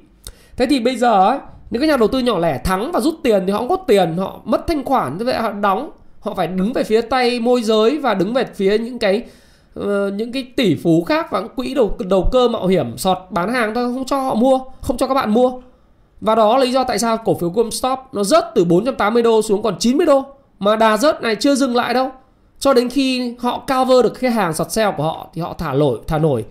Thế 0.56 0.66
thì 0.66 0.80
bây 0.80 0.96
giờ 0.96 1.28
ấy, 1.28 1.38
nếu 1.70 1.80
các 1.80 1.88
nhà 1.88 1.96
đầu 1.96 2.08
tư 2.08 2.18
nhỏ 2.18 2.38
lẻ 2.38 2.60
thắng 2.64 2.92
và 2.92 3.00
rút 3.00 3.14
tiền 3.22 3.42
thì 3.46 3.52
họ 3.52 3.58
không 3.58 3.68
có 3.68 3.76
tiền, 3.76 4.16
họ 4.16 4.40
mất 4.44 4.66
thanh 4.66 4.84
khoản, 4.84 5.18
như 5.18 5.24
vậy 5.24 5.34
họ 5.34 5.52
đóng, 5.52 5.90
họ 6.20 6.34
phải 6.34 6.46
đứng 6.46 6.72
về 6.72 6.84
phía 6.84 7.00
tay 7.00 7.40
môi 7.40 7.62
giới 7.62 7.98
và 7.98 8.14
đứng 8.14 8.34
về 8.34 8.44
phía 8.54 8.78
những 8.78 8.98
cái 8.98 9.22
uh, 9.80 9.84
những 10.14 10.32
cái 10.32 10.46
tỷ 10.56 10.76
phú 10.76 11.04
khác 11.04 11.26
và 11.30 11.42
quỹ 11.42 11.74
đầu 11.74 11.96
đầu 12.08 12.28
cơ 12.32 12.48
mạo 12.48 12.66
hiểm 12.66 12.98
sọt 12.98 13.18
bán 13.30 13.52
hàng 13.52 13.74
thôi 13.74 13.92
không 13.94 14.04
cho 14.04 14.18
họ 14.20 14.34
mua, 14.34 14.58
không 14.80 14.96
cho 14.96 15.06
các 15.06 15.14
bạn 15.14 15.34
mua. 15.34 15.52
Và 16.20 16.34
đó 16.34 16.58
là 16.58 16.64
lý 16.64 16.72
do 16.72 16.84
tại 16.84 16.98
sao 16.98 17.16
cổ 17.16 17.34
phiếu 17.34 17.50
GameStop 17.50 17.98
nó 18.12 18.24
rớt 18.24 18.44
từ 18.54 18.64
480 18.64 19.22
đô 19.22 19.42
xuống 19.42 19.62
còn 19.62 19.78
90 19.78 20.06
đô 20.06 20.24
mà 20.58 20.76
đà 20.76 20.96
rớt 20.96 21.22
này 21.22 21.36
chưa 21.36 21.54
dừng 21.54 21.76
lại 21.76 21.94
đâu 21.94 22.10
cho 22.62 22.74
đến 22.74 22.88
khi 22.88 23.34
họ 23.38 23.58
cover 23.58 24.04
được 24.04 24.20
cái 24.20 24.30
hàng 24.30 24.54
sọt 24.54 24.72
sale 24.72 24.94
của 24.96 25.02
họ 25.02 25.28
thì 25.34 25.42
họ 25.42 25.54
thả 25.58 25.72
nổi 25.72 25.98
thả 26.06 26.18
nổi. 26.18 26.44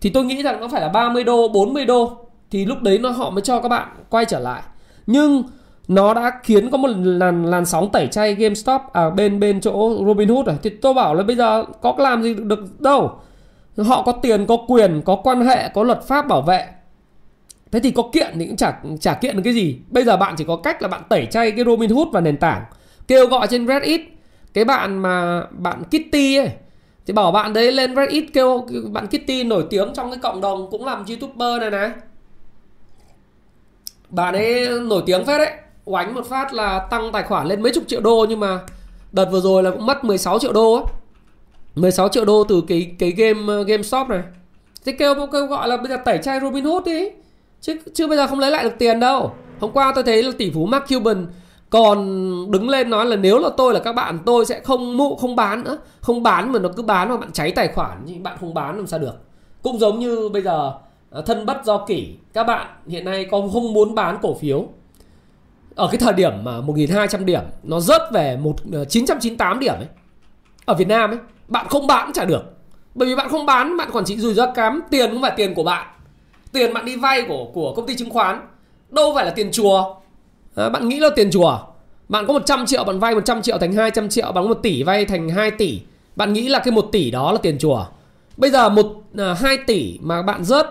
Thì 0.00 0.10
tôi 0.10 0.24
nghĩ 0.24 0.42
rằng 0.42 0.60
nó 0.60 0.68
phải 0.68 0.80
là 0.80 0.88
30 0.88 1.24
đô 1.24 1.48
40 1.48 1.84
đô 1.84 2.16
thì 2.50 2.64
lúc 2.64 2.82
đấy 2.82 2.98
nó 2.98 3.10
họ 3.10 3.30
mới 3.30 3.42
cho 3.42 3.60
các 3.60 3.68
bạn 3.68 3.88
quay 4.10 4.24
trở 4.24 4.38
lại. 4.38 4.62
Nhưng 5.06 5.42
nó 5.88 6.14
đã 6.14 6.32
khiến 6.42 6.70
có 6.70 6.78
một 6.78 6.88
làn 7.04 7.44
làn 7.44 7.66
sóng 7.66 7.92
tẩy 7.92 8.06
chay 8.06 8.34
GameStop 8.34 8.80
ở 8.92 9.06
à, 9.06 9.10
bên 9.10 9.40
bên 9.40 9.60
chỗ 9.60 10.04
Robinhood 10.06 10.46
rồi. 10.46 10.56
Thì 10.62 10.70
tôi 10.70 10.94
bảo 10.94 11.14
là 11.14 11.22
bây 11.22 11.36
giờ 11.36 11.64
có 11.80 11.94
làm 11.98 12.22
gì 12.22 12.34
được 12.34 12.80
đâu. 12.80 13.10
Họ 13.76 14.02
có 14.02 14.12
tiền 14.12 14.46
có 14.46 14.56
quyền 14.68 15.02
có 15.04 15.16
quan 15.16 15.46
hệ 15.46 15.68
có 15.68 15.82
luật 15.82 16.02
pháp 16.02 16.28
bảo 16.28 16.42
vệ. 16.42 16.66
Thế 17.72 17.80
thì 17.80 17.90
có 17.90 18.02
kiện 18.12 18.38
thì 18.38 18.46
cũng 18.46 18.56
chả 18.56 18.80
chả 19.00 19.14
kiện 19.14 19.36
được 19.36 19.42
cái 19.44 19.54
gì. 19.54 19.78
Bây 19.88 20.04
giờ 20.04 20.16
bạn 20.16 20.34
chỉ 20.38 20.44
có 20.44 20.56
cách 20.56 20.82
là 20.82 20.88
bạn 20.88 21.02
tẩy 21.08 21.26
chay 21.26 21.50
cái 21.50 21.64
Robinhood 21.64 22.08
và 22.12 22.20
nền 22.20 22.36
tảng. 22.36 22.64
Kêu 23.08 23.26
gọi 23.26 23.46
trên 23.50 23.66
Reddit 23.66 24.11
cái 24.54 24.64
bạn 24.64 24.98
mà 24.98 25.46
bạn 25.50 25.82
Kitty 25.84 26.36
ấy, 26.36 26.50
thì 27.06 27.12
bảo 27.12 27.32
bạn 27.32 27.52
đấy 27.52 27.72
lên 27.72 27.96
Reddit 27.96 28.24
kêu 28.32 28.66
bạn 28.92 29.06
Kitty 29.06 29.44
nổi 29.44 29.66
tiếng 29.70 29.92
trong 29.94 30.10
cái 30.10 30.18
cộng 30.22 30.40
đồng 30.40 30.70
cũng 30.70 30.86
làm 30.86 31.04
youtuber 31.08 31.60
này 31.60 31.70
này. 31.70 31.90
Bạn 34.08 34.34
ấy 34.34 34.68
nổi 34.80 35.02
tiếng 35.06 35.24
phết 35.24 35.38
đấy, 35.38 35.52
oánh 35.84 36.14
một 36.14 36.26
phát 36.26 36.54
là 36.54 36.78
tăng 36.90 37.12
tài 37.12 37.22
khoản 37.22 37.46
lên 37.46 37.62
mấy 37.62 37.72
chục 37.72 37.84
triệu 37.86 38.00
đô 38.00 38.26
nhưng 38.28 38.40
mà 38.40 38.60
đợt 39.12 39.28
vừa 39.32 39.40
rồi 39.40 39.62
là 39.62 39.70
cũng 39.70 39.86
mất 39.86 40.04
16 40.04 40.38
triệu 40.38 40.52
đô 40.52 40.74
á. 40.74 40.82
16 41.74 42.08
triệu 42.08 42.24
đô 42.24 42.44
từ 42.44 42.62
cái 42.68 42.94
cái 42.98 43.10
game 43.10 43.64
game 43.64 43.82
shop 43.82 44.08
này. 44.08 44.22
Thế 44.84 44.92
kêu 44.92 45.14
kêu 45.32 45.46
gọi 45.46 45.68
là 45.68 45.76
bây 45.76 45.88
giờ 45.88 45.96
tẩy 46.04 46.18
chay 46.18 46.40
Robinhood 46.40 46.84
đi, 46.86 47.08
chứ 47.60 47.76
chứ 47.94 48.06
bây 48.06 48.16
giờ 48.16 48.26
không 48.26 48.38
lấy 48.38 48.50
lại 48.50 48.64
được 48.64 48.74
tiền 48.78 49.00
đâu. 49.00 49.32
Hôm 49.60 49.70
qua 49.72 49.92
tôi 49.94 50.04
thấy 50.04 50.22
là 50.22 50.32
tỷ 50.38 50.50
phú 50.50 50.66
Mark 50.66 50.84
Cuban 50.88 51.26
còn 51.72 52.06
đứng 52.50 52.68
lên 52.68 52.90
nói 52.90 53.06
là 53.06 53.16
nếu 53.16 53.38
là 53.38 53.48
tôi 53.56 53.74
là 53.74 53.80
các 53.80 53.92
bạn, 53.92 54.18
tôi 54.26 54.46
sẽ 54.46 54.60
không 54.60 54.96
mụ, 54.96 55.16
không 55.16 55.36
bán 55.36 55.64
nữa. 55.64 55.78
Không 56.00 56.22
bán 56.22 56.52
mà 56.52 56.58
nó 56.58 56.68
cứ 56.76 56.82
bán 56.82 57.08
mà 57.08 57.16
bạn 57.16 57.32
cháy 57.32 57.50
tài 57.50 57.68
khoản 57.68 58.04
thì 58.06 58.18
bạn 58.18 58.36
không 58.40 58.54
bán 58.54 58.76
làm 58.76 58.86
sao 58.86 58.98
được. 58.98 59.14
Cũng 59.62 59.78
giống 59.78 59.98
như 59.98 60.28
bây 60.32 60.42
giờ 60.42 60.72
ờ, 61.10 61.22
thân 61.22 61.46
bất 61.46 61.64
do 61.64 61.84
kỷ, 61.86 62.16
các 62.32 62.44
bạn 62.44 62.66
hiện 62.86 63.04
nay 63.04 63.26
có 63.30 63.48
không 63.52 63.72
muốn 63.72 63.94
bán 63.94 64.18
cổ 64.22 64.34
phiếu. 64.34 64.66
Ở 65.74 65.88
cái 65.90 65.98
thời 65.98 66.12
điểm 66.12 66.32
mà 66.42 66.60
1.200 66.60 67.24
điểm, 67.24 67.42
nó 67.62 67.80
rớt 67.80 68.02
về 68.12 68.36
một 68.36 68.56
ờ, 68.72 68.84
998 68.84 69.58
điểm 69.58 69.74
ấy, 69.74 69.88
ở 70.64 70.74
Việt 70.74 70.88
Nam 70.88 71.10
ấy, 71.10 71.18
bạn 71.48 71.66
không 71.68 71.86
bán 71.86 72.06
cũng 72.06 72.12
chả 72.12 72.24
được. 72.24 72.42
Bởi 72.94 73.08
vì 73.08 73.16
bạn 73.16 73.28
không 73.28 73.46
bán, 73.46 73.76
bạn 73.76 73.88
còn 73.92 74.04
chỉ 74.04 74.16
rủi 74.16 74.34
ro 74.34 74.46
cám 74.52 74.82
tiền 74.90 75.10
cũng 75.10 75.22
phải 75.22 75.32
tiền 75.36 75.54
của 75.54 75.64
bạn. 75.64 75.86
Tiền 76.52 76.74
bạn 76.74 76.84
đi 76.84 76.96
vay 76.96 77.22
của 77.28 77.44
của 77.54 77.74
công 77.76 77.86
ty 77.86 77.96
chứng 77.96 78.10
khoán, 78.10 78.46
đâu 78.88 79.12
phải 79.14 79.24
là 79.24 79.30
tiền 79.30 79.50
chùa 79.52 80.01
à, 80.54 80.68
bạn 80.68 80.88
nghĩ 80.88 81.00
là 81.00 81.10
tiền 81.16 81.30
chùa? 81.30 81.58
Bạn 82.08 82.26
có 82.26 82.32
100 82.32 82.66
triệu 82.66 82.84
bạn 82.84 82.98
vay 82.98 83.14
100 83.14 83.42
triệu 83.42 83.58
thành 83.58 83.72
200 83.72 84.08
triệu 84.08 84.32
bạn 84.32 84.44
có 84.44 84.48
1 84.48 84.54
tỷ 84.54 84.82
vay 84.82 85.04
thành 85.04 85.28
2 85.28 85.50
tỷ. 85.50 85.80
Bạn 86.16 86.32
nghĩ 86.32 86.48
là 86.48 86.58
cái 86.58 86.72
1 86.72 86.88
tỷ 86.92 87.10
đó 87.10 87.32
là 87.32 87.38
tiền 87.42 87.58
chùa? 87.58 87.84
Bây 88.36 88.50
giờ 88.50 88.68
một 88.68 88.86
ờ, 89.16 89.32
à, 89.32 89.34
2 89.34 89.56
tỷ 89.66 89.98
mà 90.02 90.22
bạn 90.22 90.44
rớt 90.44 90.66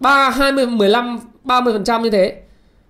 3 0.00 0.30
20 0.30 0.66
15 0.66 1.20
30% 1.44 2.00
như 2.00 2.10
thế 2.10 2.40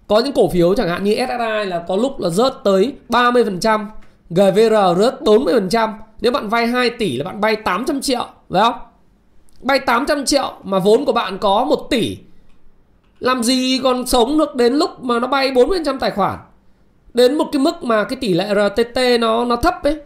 có 0.07 0.19
những 0.19 0.33
cổ 0.33 0.49
phiếu 0.49 0.75
chẳng 0.75 0.89
hạn 0.89 1.05
như 1.05 1.15
SSI 1.15 1.71
là 1.71 1.85
có 1.89 1.97
lúc 1.97 2.21
là 2.21 2.29
rớt 2.29 2.53
tới 2.65 2.95
30% 3.09 3.87
GVR 4.31 5.01
rớt 5.01 5.21
40% 5.21 5.93
nếu 6.21 6.33
bạn 6.33 6.49
vay 6.49 6.67
2 6.67 6.91
tỷ 6.91 7.17
là 7.17 7.25
bạn 7.25 7.41
vay 7.41 7.57
800 7.57 8.01
triệu 8.01 8.27
phải 8.51 8.63
không? 8.63 8.75
Vay 9.61 9.79
800 9.79 10.25
triệu 10.25 10.53
mà 10.63 10.79
vốn 10.79 11.05
của 11.05 11.13
bạn 11.13 11.39
có 11.39 11.65
1 11.65 11.87
tỷ 11.91 12.19
làm 13.21 13.43
gì 13.43 13.81
còn 13.83 14.07
sống 14.07 14.39
được 14.39 14.55
đến 14.55 14.75
lúc 14.75 15.05
mà 15.05 15.19
nó 15.19 15.27
bay 15.27 15.51
40% 15.51 15.99
tài 15.99 16.11
khoản? 16.11 16.39
Đến 17.15 17.35
một 17.35 17.49
cái 17.53 17.61
mức 17.61 17.85
mà 17.85 18.05
cái 18.05 18.17
tỷ 18.21 18.35
lệ 18.35 18.49
RTT 18.55 18.99
nó 19.21 19.45
nó 19.45 19.57
thấp 19.57 19.83
ấy. 19.83 20.01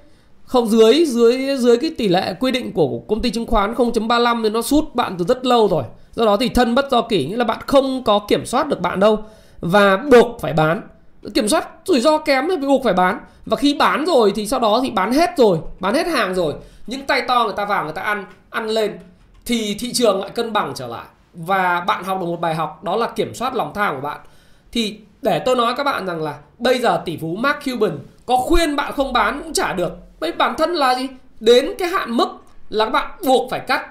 Không, 0.44 0.68
dưới 0.68 1.04
dưới 1.06 1.56
dưới 1.56 1.76
cái 1.76 1.90
tỷ 1.98 2.08
lệ 2.08 2.34
quy 2.40 2.50
định 2.50 2.72
của 2.72 2.98
công 3.08 3.22
ty 3.22 3.30
chứng 3.30 3.46
khoán 3.46 3.74
0.35 3.74 4.42
thì 4.42 4.50
nó 4.50 4.62
sút 4.62 4.94
bạn 4.94 5.14
từ 5.18 5.24
rất 5.24 5.46
lâu 5.46 5.68
rồi. 5.68 5.82
Do 6.14 6.24
đó 6.24 6.36
thì 6.36 6.48
thân 6.48 6.74
bất 6.74 6.90
do 6.90 7.02
kỷ 7.02 7.26
nghĩa 7.26 7.36
là 7.36 7.44
bạn 7.44 7.58
không 7.66 8.04
có 8.04 8.18
kiểm 8.18 8.46
soát 8.46 8.68
được 8.68 8.80
bạn 8.80 9.00
đâu. 9.00 9.18
Và 9.60 9.96
buộc 9.96 10.40
phải 10.40 10.52
bán. 10.52 10.82
Kiểm 11.34 11.48
soát 11.48 11.68
rủi 11.84 12.00
ro 12.00 12.18
kém 12.18 12.48
thì 12.48 12.56
buộc 12.56 12.84
phải 12.84 12.94
bán. 12.94 13.20
Và 13.46 13.56
khi 13.56 13.74
bán 13.74 14.04
rồi 14.04 14.32
thì 14.34 14.46
sau 14.46 14.60
đó 14.60 14.80
thì 14.82 14.90
bán 14.90 15.12
hết 15.12 15.30
rồi, 15.36 15.58
bán 15.80 15.94
hết 15.94 16.06
hàng 16.06 16.34
rồi. 16.34 16.54
Những 16.86 17.06
tay 17.06 17.22
to 17.28 17.44
người 17.44 17.54
ta 17.56 17.64
vào 17.64 17.84
người 17.84 17.92
ta 17.92 18.02
ăn 18.02 18.24
ăn 18.50 18.68
lên 18.68 18.98
thì 19.46 19.76
thị 19.78 19.92
trường 19.92 20.20
lại 20.20 20.30
cân 20.30 20.52
bằng 20.52 20.72
trở 20.74 20.86
lại 20.86 21.04
và 21.46 21.81
bạn 21.81 22.05
học 22.05 22.20
được 22.20 22.27
một 22.27 22.40
bài 22.40 22.55
học, 22.55 22.85
đó 22.85 22.96
là 22.96 23.07
kiểm 23.07 23.35
soát 23.35 23.55
lòng 23.55 23.72
tham 23.74 23.94
của 23.94 24.01
bạn. 24.01 24.20
Thì 24.72 25.01
để 25.22 25.38
tôi 25.38 25.57
nói 25.57 25.74
các 25.77 25.85
bạn 25.85 26.07
rằng 26.07 26.22
là 26.22 26.38
bây 26.59 26.79
giờ 26.79 27.03
tỷ 27.05 27.16
phú 27.16 27.37
Mark 27.38 27.59
Cuban 27.64 27.98
có 28.27 28.37
khuyên 28.37 28.77
bạn 28.77 28.92
không 28.92 29.12
bán 29.12 29.40
cũng 29.42 29.53
chả 29.53 29.72
được. 29.72 29.92
Bởi 30.20 30.33
bản 30.33 30.55
thân 30.59 30.74
là 30.74 30.94
gì? 30.94 31.09
Đến 31.40 31.74
cái 31.79 31.88
hạn 31.88 32.16
mức 32.16 32.29
là 32.68 32.85
các 32.85 32.90
bạn 32.90 33.11
buộc 33.27 33.51
phải 33.51 33.61
cắt. 33.61 33.87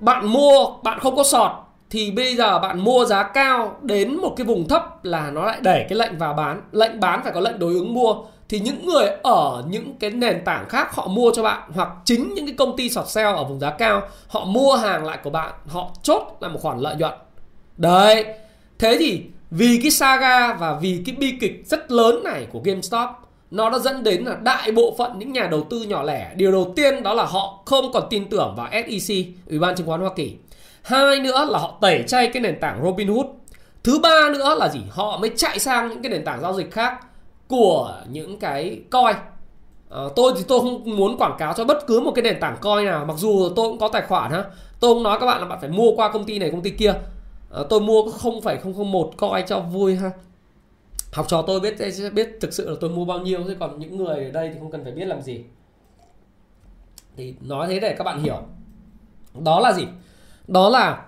Bạn 0.00 0.26
mua, 0.26 0.66
bạn 0.82 0.98
không 1.00 1.16
có 1.16 1.24
sọt, 1.24 1.50
thì 1.90 2.10
bây 2.10 2.36
giờ 2.36 2.58
bạn 2.58 2.80
mua 2.80 3.04
giá 3.04 3.22
cao 3.22 3.76
đến 3.82 4.16
một 4.16 4.34
cái 4.36 4.46
vùng 4.46 4.68
thấp 4.68 5.04
là 5.04 5.30
nó 5.30 5.44
lại 5.44 5.58
đẩy 5.60 5.86
cái 5.88 5.98
lệnh 5.98 6.18
vào 6.18 6.34
bán. 6.34 6.60
Lệnh 6.72 7.00
bán 7.00 7.22
phải 7.22 7.32
có 7.32 7.40
lệnh 7.40 7.58
đối 7.58 7.74
ứng 7.74 7.94
mua 7.94 8.14
thì 8.54 8.60
những 8.60 8.86
người 8.86 9.08
ở 9.22 9.62
những 9.68 9.94
cái 10.00 10.10
nền 10.10 10.44
tảng 10.44 10.68
khác 10.68 10.94
họ 10.94 11.06
mua 11.06 11.32
cho 11.34 11.42
bạn, 11.42 11.70
hoặc 11.74 11.88
chính 12.04 12.34
những 12.34 12.46
cái 12.46 12.54
công 12.58 12.76
ty 12.76 12.90
sọt 12.90 13.08
sale 13.08 13.36
ở 13.36 13.44
vùng 13.44 13.60
giá 13.60 13.70
cao, 13.70 14.02
họ 14.28 14.44
mua 14.44 14.74
hàng 14.74 15.04
lại 15.04 15.18
của 15.22 15.30
bạn, 15.30 15.52
họ 15.66 15.90
chốt 16.02 16.36
là 16.40 16.48
một 16.48 16.58
khoản 16.62 16.78
lợi 16.78 16.96
nhuận. 16.96 17.12
Đấy. 17.76 18.24
Thế 18.78 18.96
thì 18.98 19.22
vì 19.50 19.80
cái 19.82 19.90
saga 19.90 20.54
và 20.54 20.78
vì 20.80 21.02
cái 21.06 21.14
bi 21.18 21.32
kịch 21.40 21.62
rất 21.66 21.92
lớn 21.92 22.24
này 22.24 22.46
của 22.52 22.60
GameStop, 22.64 23.08
nó 23.50 23.70
đã 23.70 23.78
dẫn 23.78 24.02
đến 24.02 24.24
là 24.24 24.36
đại 24.42 24.72
bộ 24.72 24.94
phận 24.98 25.18
những 25.18 25.32
nhà 25.32 25.48
đầu 25.50 25.66
tư 25.70 25.82
nhỏ 25.82 26.02
lẻ, 26.02 26.32
điều 26.36 26.52
đầu 26.52 26.72
tiên 26.76 27.02
đó 27.02 27.14
là 27.14 27.24
họ 27.24 27.62
không 27.66 27.92
còn 27.92 28.02
tin 28.10 28.28
tưởng 28.28 28.54
vào 28.56 28.68
SEC 28.72 29.26
Ủy 29.50 29.58
ban 29.58 29.76
chứng 29.76 29.86
khoán 29.86 30.00
Hoa 30.00 30.10
Kỳ. 30.16 30.36
Hai 30.82 31.20
nữa 31.20 31.46
là 31.50 31.58
họ 31.58 31.78
tẩy 31.80 32.04
chay 32.06 32.26
cái 32.26 32.42
nền 32.42 32.60
tảng 32.60 32.80
Robinhood. 32.84 33.26
Thứ 33.84 33.98
ba 33.98 34.30
nữa 34.32 34.54
là 34.58 34.68
gì? 34.68 34.80
Họ 34.90 35.18
mới 35.18 35.30
chạy 35.36 35.58
sang 35.58 35.88
những 35.88 36.02
cái 36.02 36.10
nền 36.10 36.24
tảng 36.24 36.40
giao 36.40 36.54
dịch 36.54 36.70
khác 36.72 37.00
của 37.48 38.02
những 38.10 38.38
cái 38.38 38.80
coin. 38.90 39.16
À, 39.90 40.00
tôi 40.16 40.32
thì 40.36 40.44
tôi 40.48 40.60
không 40.60 40.96
muốn 40.96 41.16
quảng 41.18 41.36
cáo 41.38 41.54
cho 41.54 41.64
bất 41.64 41.86
cứ 41.86 42.00
một 42.00 42.12
cái 42.14 42.22
nền 42.22 42.40
tảng 42.40 42.56
coin 42.62 42.84
nào 42.84 43.04
mặc 43.04 43.16
dù 43.18 43.48
tôi 43.56 43.68
cũng 43.68 43.78
có 43.78 43.88
tài 43.88 44.02
khoản 44.02 44.30
ha. 44.30 44.44
Tôi 44.80 44.94
cũng 44.94 45.02
nói 45.02 45.18
các 45.20 45.26
bạn 45.26 45.40
là 45.40 45.46
bạn 45.46 45.60
phải 45.60 45.70
mua 45.70 45.96
qua 45.96 46.12
công 46.12 46.24
ty 46.24 46.38
này 46.38 46.50
công 46.50 46.62
ty 46.62 46.70
kia. 46.70 46.94
À, 47.50 47.60
tôi 47.70 47.80
mua 47.80 48.10
không 48.10 48.42
phải 48.42 48.56
không 48.56 48.74
không 48.74 48.92
một 48.92 49.12
coin 49.18 49.46
cho 49.46 49.60
vui 49.60 49.96
ha. 49.96 50.10
Học 51.12 51.26
trò 51.28 51.42
tôi 51.42 51.60
biết 51.60 51.76
biết 52.14 52.38
thực 52.40 52.52
sự 52.52 52.70
là 52.70 52.76
tôi 52.80 52.90
mua 52.90 53.04
bao 53.04 53.18
nhiêu 53.18 53.42
chứ 53.46 53.56
còn 53.60 53.78
những 53.78 53.96
người 53.96 54.24
ở 54.24 54.30
đây 54.30 54.50
thì 54.52 54.58
không 54.60 54.70
cần 54.70 54.84
phải 54.84 54.92
biết 54.92 55.04
làm 55.04 55.22
gì. 55.22 55.44
Thì 57.16 57.34
nói 57.40 57.66
thế 57.68 57.80
để 57.80 57.94
các 57.98 58.04
bạn 58.04 58.22
hiểu. 58.22 58.42
Đó 59.34 59.60
là 59.60 59.72
gì? 59.72 59.86
Đó 60.48 60.68
là 60.68 61.04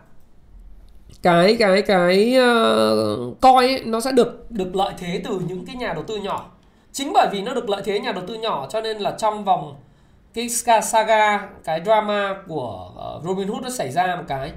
cái 1.22 1.56
cái 1.58 1.82
cái 1.82 2.36
uh, 2.38 3.40
coi 3.40 3.66
ấy, 3.66 3.82
nó 3.84 4.00
sẽ 4.00 4.12
được 4.12 4.50
được 4.50 4.76
lợi 4.76 4.94
thế 4.98 5.20
từ 5.24 5.40
những 5.48 5.66
cái 5.66 5.76
nhà 5.76 5.92
đầu 5.92 6.04
tư 6.06 6.16
nhỏ. 6.16 6.50
Chính 6.92 7.12
bởi 7.12 7.28
vì 7.32 7.42
nó 7.42 7.54
được 7.54 7.68
lợi 7.68 7.82
thế 7.84 8.00
nhà 8.00 8.12
đầu 8.12 8.24
tư 8.26 8.34
nhỏ 8.34 8.66
cho 8.70 8.80
nên 8.80 8.98
là 8.98 9.10
trong 9.18 9.44
vòng 9.44 9.76
cái 10.34 10.48
saga 10.82 11.48
cái 11.64 11.80
drama 11.84 12.34
của 12.48 12.90
ờ, 12.96 13.20
robin 13.24 13.48
hood 13.48 13.62
nó 13.62 13.70
xảy 13.70 13.90
ra 13.90 14.16
một 14.16 14.24
cái 14.28 14.52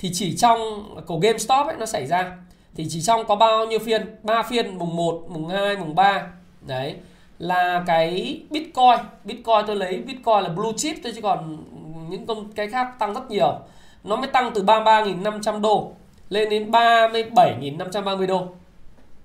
thì 0.00 0.10
chỉ 0.12 0.36
trong 0.36 0.84
của 1.06 1.18
GameStop 1.18 1.66
ấy 1.66 1.76
nó 1.78 1.86
xảy 1.86 2.06
ra. 2.06 2.36
Thì 2.74 2.86
chỉ 2.88 3.02
trong 3.02 3.26
có 3.26 3.36
bao 3.36 3.66
nhiêu 3.66 3.78
phiên? 3.78 4.16
Ba 4.22 4.42
phiên 4.42 4.78
mùng 4.78 4.96
1, 4.96 5.26
mùng 5.28 5.48
2, 5.48 5.76
mùng 5.76 5.94
3 5.94 6.26
đấy 6.60 6.96
là 7.38 7.82
cái 7.86 8.40
Bitcoin. 8.50 8.98
Bitcoin 9.24 9.66
tôi 9.66 9.76
lấy 9.76 9.98
Bitcoin 10.06 10.42
là 10.42 10.48
blue 10.48 10.72
chip 10.76 10.96
tôi 11.02 11.12
chứ 11.12 11.20
còn 11.20 11.64
những 12.08 12.26
công 12.26 12.52
cái 12.52 12.68
khác 12.68 12.98
tăng 12.98 13.14
rất 13.14 13.30
nhiều. 13.30 13.58
Nó 14.04 14.16
mới 14.16 14.26
tăng 14.26 14.50
từ 14.54 14.62
33.500 14.62 15.60
đô 15.60 15.92
lên 16.30 16.48
đến 16.48 16.70
37.530 16.70 18.26
đô. 18.26 18.46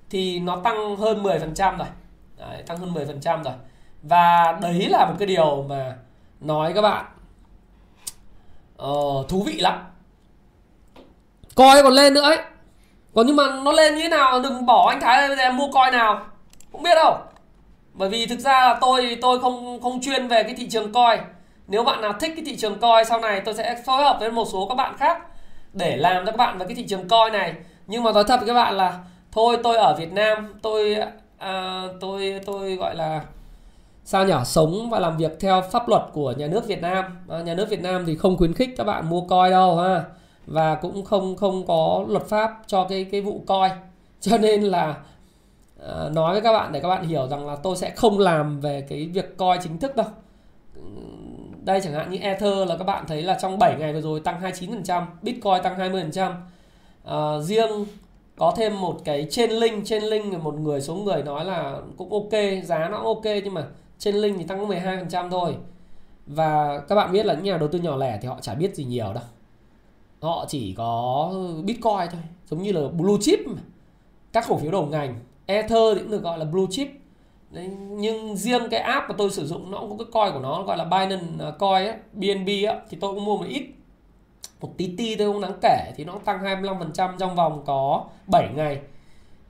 Thì 0.10 0.40
nó 0.40 0.56
tăng 0.64 0.96
hơn 0.96 1.24
10% 1.24 1.78
rồi. 1.78 1.88
Đấy, 2.38 2.64
tăng 2.68 2.78
hơn 2.78 2.94
10% 2.94 3.44
rồi. 3.44 3.54
Và 4.04 4.58
đấy 4.62 4.88
là 4.90 5.06
một 5.06 5.16
cái 5.20 5.28
điều 5.28 5.66
mà 5.70 5.96
nói 6.40 6.74
các 6.74 6.82
bạn 6.82 7.06
uh, 8.84 9.30
thú 9.30 9.44
vị 9.44 9.54
lắm. 9.60 9.84
Coi 11.56 11.84
còn 11.84 11.94
lên 11.94 12.14
nữa 12.14 12.22
ấy. 12.22 12.38
Còn 13.16 13.28
nhưng 13.28 13.36
mà 13.36 13.44
nó 13.64 13.72
lên 13.72 13.96
như 13.96 14.02
thế 14.02 14.10
nào 14.10 14.40
đừng 14.40 14.66
bỏ 14.66 14.90
anh 14.90 15.02
Thái 15.02 15.28
bây 15.28 15.38
giờ 15.38 15.44
em 15.44 15.58
mua 15.58 15.72
coi 15.72 15.92
nào. 15.92 16.26
Không 16.72 16.84
biết 16.84 16.96
đâu. 16.96 17.18
Bởi 17.94 18.10
vì 18.10 18.26
thực 18.26 18.40
ra 18.40 18.52
là 18.52 18.78
tôi 18.82 19.18
tôi 19.22 19.40
không 19.40 19.82
không 19.82 20.02
chuyên 20.02 20.28
về 20.28 20.44
cái 20.44 20.54
thị 20.54 20.70
trường 20.70 20.94
coi. 20.94 21.20
Nếu 21.68 21.84
bạn 21.84 22.02
nào 22.02 22.14
thích 22.14 22.32
cái 22.36 22.46
thị 22.46 22.58
trường 22.58 22.80
coi 22.80 23.06
sau 23.06 23.20
này 23.20 23.42
tôi 23.46 23.54
sẽ 23.54 23.76
phối 23.86 24.04
hợp 24.04 24.18
với 24.20 24.32
một 24.32 24.48
số 24.52 24.68
các 24.70 24.76
bạn 24.76 24.98
khác 24.98 25.22
để 25.76 25.98
làm 25.98 26.26
cho 26.26 26.32
các 26.32 26.38
bạn 26.38 26.58
với 26.58 26.68
cái 26.68 26.76
thị 26.76 26.88
trường 26.88 27.08
coi 27.08 27.32
này. 27.32 27.54
Nhưng 27.88 28.04
mà 28.04 28.12
nói 28.12 28.24
thật 28.28 28.38
với 28.38 28.48
các 28.48 28.54
bạn 28.54 28.78
là 28.78 29.00
thôi 29.32 29.58
tôi 29.64 29.78
ở 29.78 29.96
Việt 30.00 30.12
Nam 30.14 30.54
tôi 30.62 30.98
à, 31.38 31.84
tôi 32.00 32.42
tôi 32.46 32.76
gọi 32.76 32.96
là 32.96 33.22
sao 34.06 34.26
nhỏ 34.26 34.44
sống 34.44 34.90
và 34.90 35.00
làm 35.00 35.18
việc 35.18 35.40
theo 35.40 35.62
pháp 35.72 35.90
luật 35.90 36.02
của 36.14 36.34
nhà 36.38 36.48
nước 36.48 36.68
Việt 36.68 36.82
Nam. 36.82 37.06
À, 37.30 37.42
nhà 37.42 37.54
nước 37.54 37.70
Việt 37.70 37.82
Nam 37.82 38.04
thì 38.08 38.16
không 38.16 38.38
khuyến 38.38 38.54
khích 38.54 38.70
các 38.78 38.84
bạn 38.84 39.10
mua 39.10 39.22
coi 39.22 39.52
đâu 39.52 39.78
ha. 39.78 40.04
Và 40.46 40.76
cũng 40.76 41.06
không 41.06 41.36
không 41.36 41.68
có 41.68 42.06
luật 42.08 42.24
pháp 42.24 42.62
cho 42.68 42.84
cái 42.84 43.04
cái 43.12 43.22
vụ 43.22 43.44
coi. 43.48 43.70
Cho 44.22 44.38
nên 44.38 44.64
là 44.64 44.96
à, 45.88 46.10
nói 46.14 46.34
với 46.34 46.42
các 46.42 46.54
bạn 46.54 46.72
để 46.72 46.80
các 46.80 46.88
bạn 46.88 47.08
hiểu 47.08 47.28
rằng 47.28 47.48
là 47.48 47.56
tôi 47.56 47.76
sẽ 47.76 47.90
không 47.90 48.20
làm 48.20 48.60
về 48.60 48.86
cái 48.90 49.06
việc 49.14 49.38
coi 49.38 49.60
chính 49.64 49.78
thức 49.78 49.96
đâu 49.96 50.08
đây 51.66 51.82
chẳng 51.84 51.94
hạn 51.94 52.12
như 52.12 52.18
Ether 52.18 52.70
là 52.70 52.78
các 52.78 52.84
bạn 52.84 53.06
thấy 53.08 53.22
là 53.22 53.38
trong 53.42 53.60
7 53.60 53.76
ngày 53.80 53.94
vừa 53.94 54.02
rồi 54.02 54.20
tăng 54.20 54.42
29%, 54.42 55.06
Bitcoin 55.22 55.64
tăng 55.64 55.78
20%. 55.78 56.32
À, 56.32 56.38
ờ, 57.04 57.42
riêng 57.44 57.86
có 58.38 58.54
thêm 58.58 58.82
một 58.82 58.98
cái 59.06 59.28
trên 59.30 59.52
link 59.52 59.86
trên 59.86 60.04
link 60.04 60.44
một 60.44 60.60
người 60.60 60.82
số 60.82 60.96
người 60.96 61.24
nói 61.24 61.46
là 61.46 61.78
cũng 61.98 62.14
ok 62.14 62.64
giá 62.64 62.90
nó 62.90 62.98
ok 62.98 63.24
nhưng 63.24 63.54
mà 63.54 63.68
trên 64.00 64.16
link 64.16 64.38
thì 64.38 64.44
tăng 64.44 64.60
có 64.60 64.66
12% 64.66 65.30
thôi 65.30 65.56
và 66.28 66.80
các 66.80 66.96
bạn 66.96 67.12
biết 67.12 67.26
là 67.26 67.34
những 67.34 67.44
nhà 67.44 67.58
đầu 67.58 67.70
tư 67.70 67.80
nhỏ 67.80 67.96
lẻ 67.96 68.20
thì 68.22 68.28
họ 68.28 68.38
chả 68.42 68.54
biết 68.54 68.76
gì 68.76 68.84
nhiều 68.84 69.14
đâu 69.14 69.24
họ 70.22 70.46
chỉ 70.48 70.74
có 70.74 71.32
bitcoin 71.64 72.08
thôi 72.12 72.22
giống 72.50 72.64
như 72.64 72.72
là 72.72 72.82
blue 72.88 73.16
chip 73.22 73.40
mà. 73.48 73.62
các 74.34 74.46
cổ 74.48 74.58
phiếu 74.58 74.72
đầu 74.72 74.86
ngành 74.86 75.20
ether 75.46 75.96
thì 75.96 76.00
cũng 76.00 76.12
được 76.12 76.24
gọi 76.24 76.40
là 76.40 76.46
blue 76.46 76.66
chip 76.70 76.88
Đấy, 77.56 77.70
nhưng 77.90 78.38
riêng 78.38 78.62
cái 78.72 78.80
app 78.80 79.10
mà 79.10 79.16
tôi 79.18 79.32
sử 79.32 79.48
dụng 79.48 79.72
nó 79.72 79.80
cũng 79.80 79.98
có 79.98 80.06
cái 80.06 80.12
coin 80.12 80.34
của 80.34 80.40
nó 80.40 80.64
gọi 80.64 80.78
là 80.78 80.84
Binance 80.84 81.26
à, 81.40 81.52
coin 81.60 81.88
ấy, 81.88 81.98
BNB 82.14 82.50
á 82.68 82.80
thì 82.90 82.98
tôi 83.02 83.14
cũng 83.14 83.26
mua 83.26 83.38
một 83.38 83.46
ít. 83.48 83.66
Một 84.62 84.74
tí 84.78 84.96
ti 84.98 85.16
thôi 85.16 85.34
không 85.34 85.42
đáng 85.42 85.58
kể 85.62 85.92
thì 85.96 86.04
nó 86.04 86.14
tăng 86.26 86.44
25% 86.44 87.18
trong 87.18 87.36
vòng 87.36 87.64
có 87.66 88.06
7 88.28 88.50
ngày. 88.56 88.80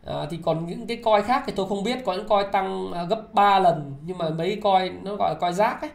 À, 0.06 0.26
thì 0.30 0.40
còn 0.44 0.66
những 0.66 0.88
cái 0.88 0.98
coin 0.98 1.24
khác 1.24 1.44
thì 1.48 1.54
tôi 1.56 1.68
không 1.70 1.84
biết 1.84 2.06
có 2.06 2.14
những 2.14 2.28
coin 2.28 2.52
tăng 2.52 2.92
à, 2.94 3.04
gấp 3.04 3.34
3 3.34 3.60
lần 3.60 3.96
nhưng 4.06 4.18
mà 4.18 4.30
mấy 4.30 4.62
coin 4.64 5.04
nó 5.04 5.16
gọi 5.16 5.34
là 5.34 5.40
coin 5.40 5.54
rác 5.54 5.82
ấy. 5.82 5.92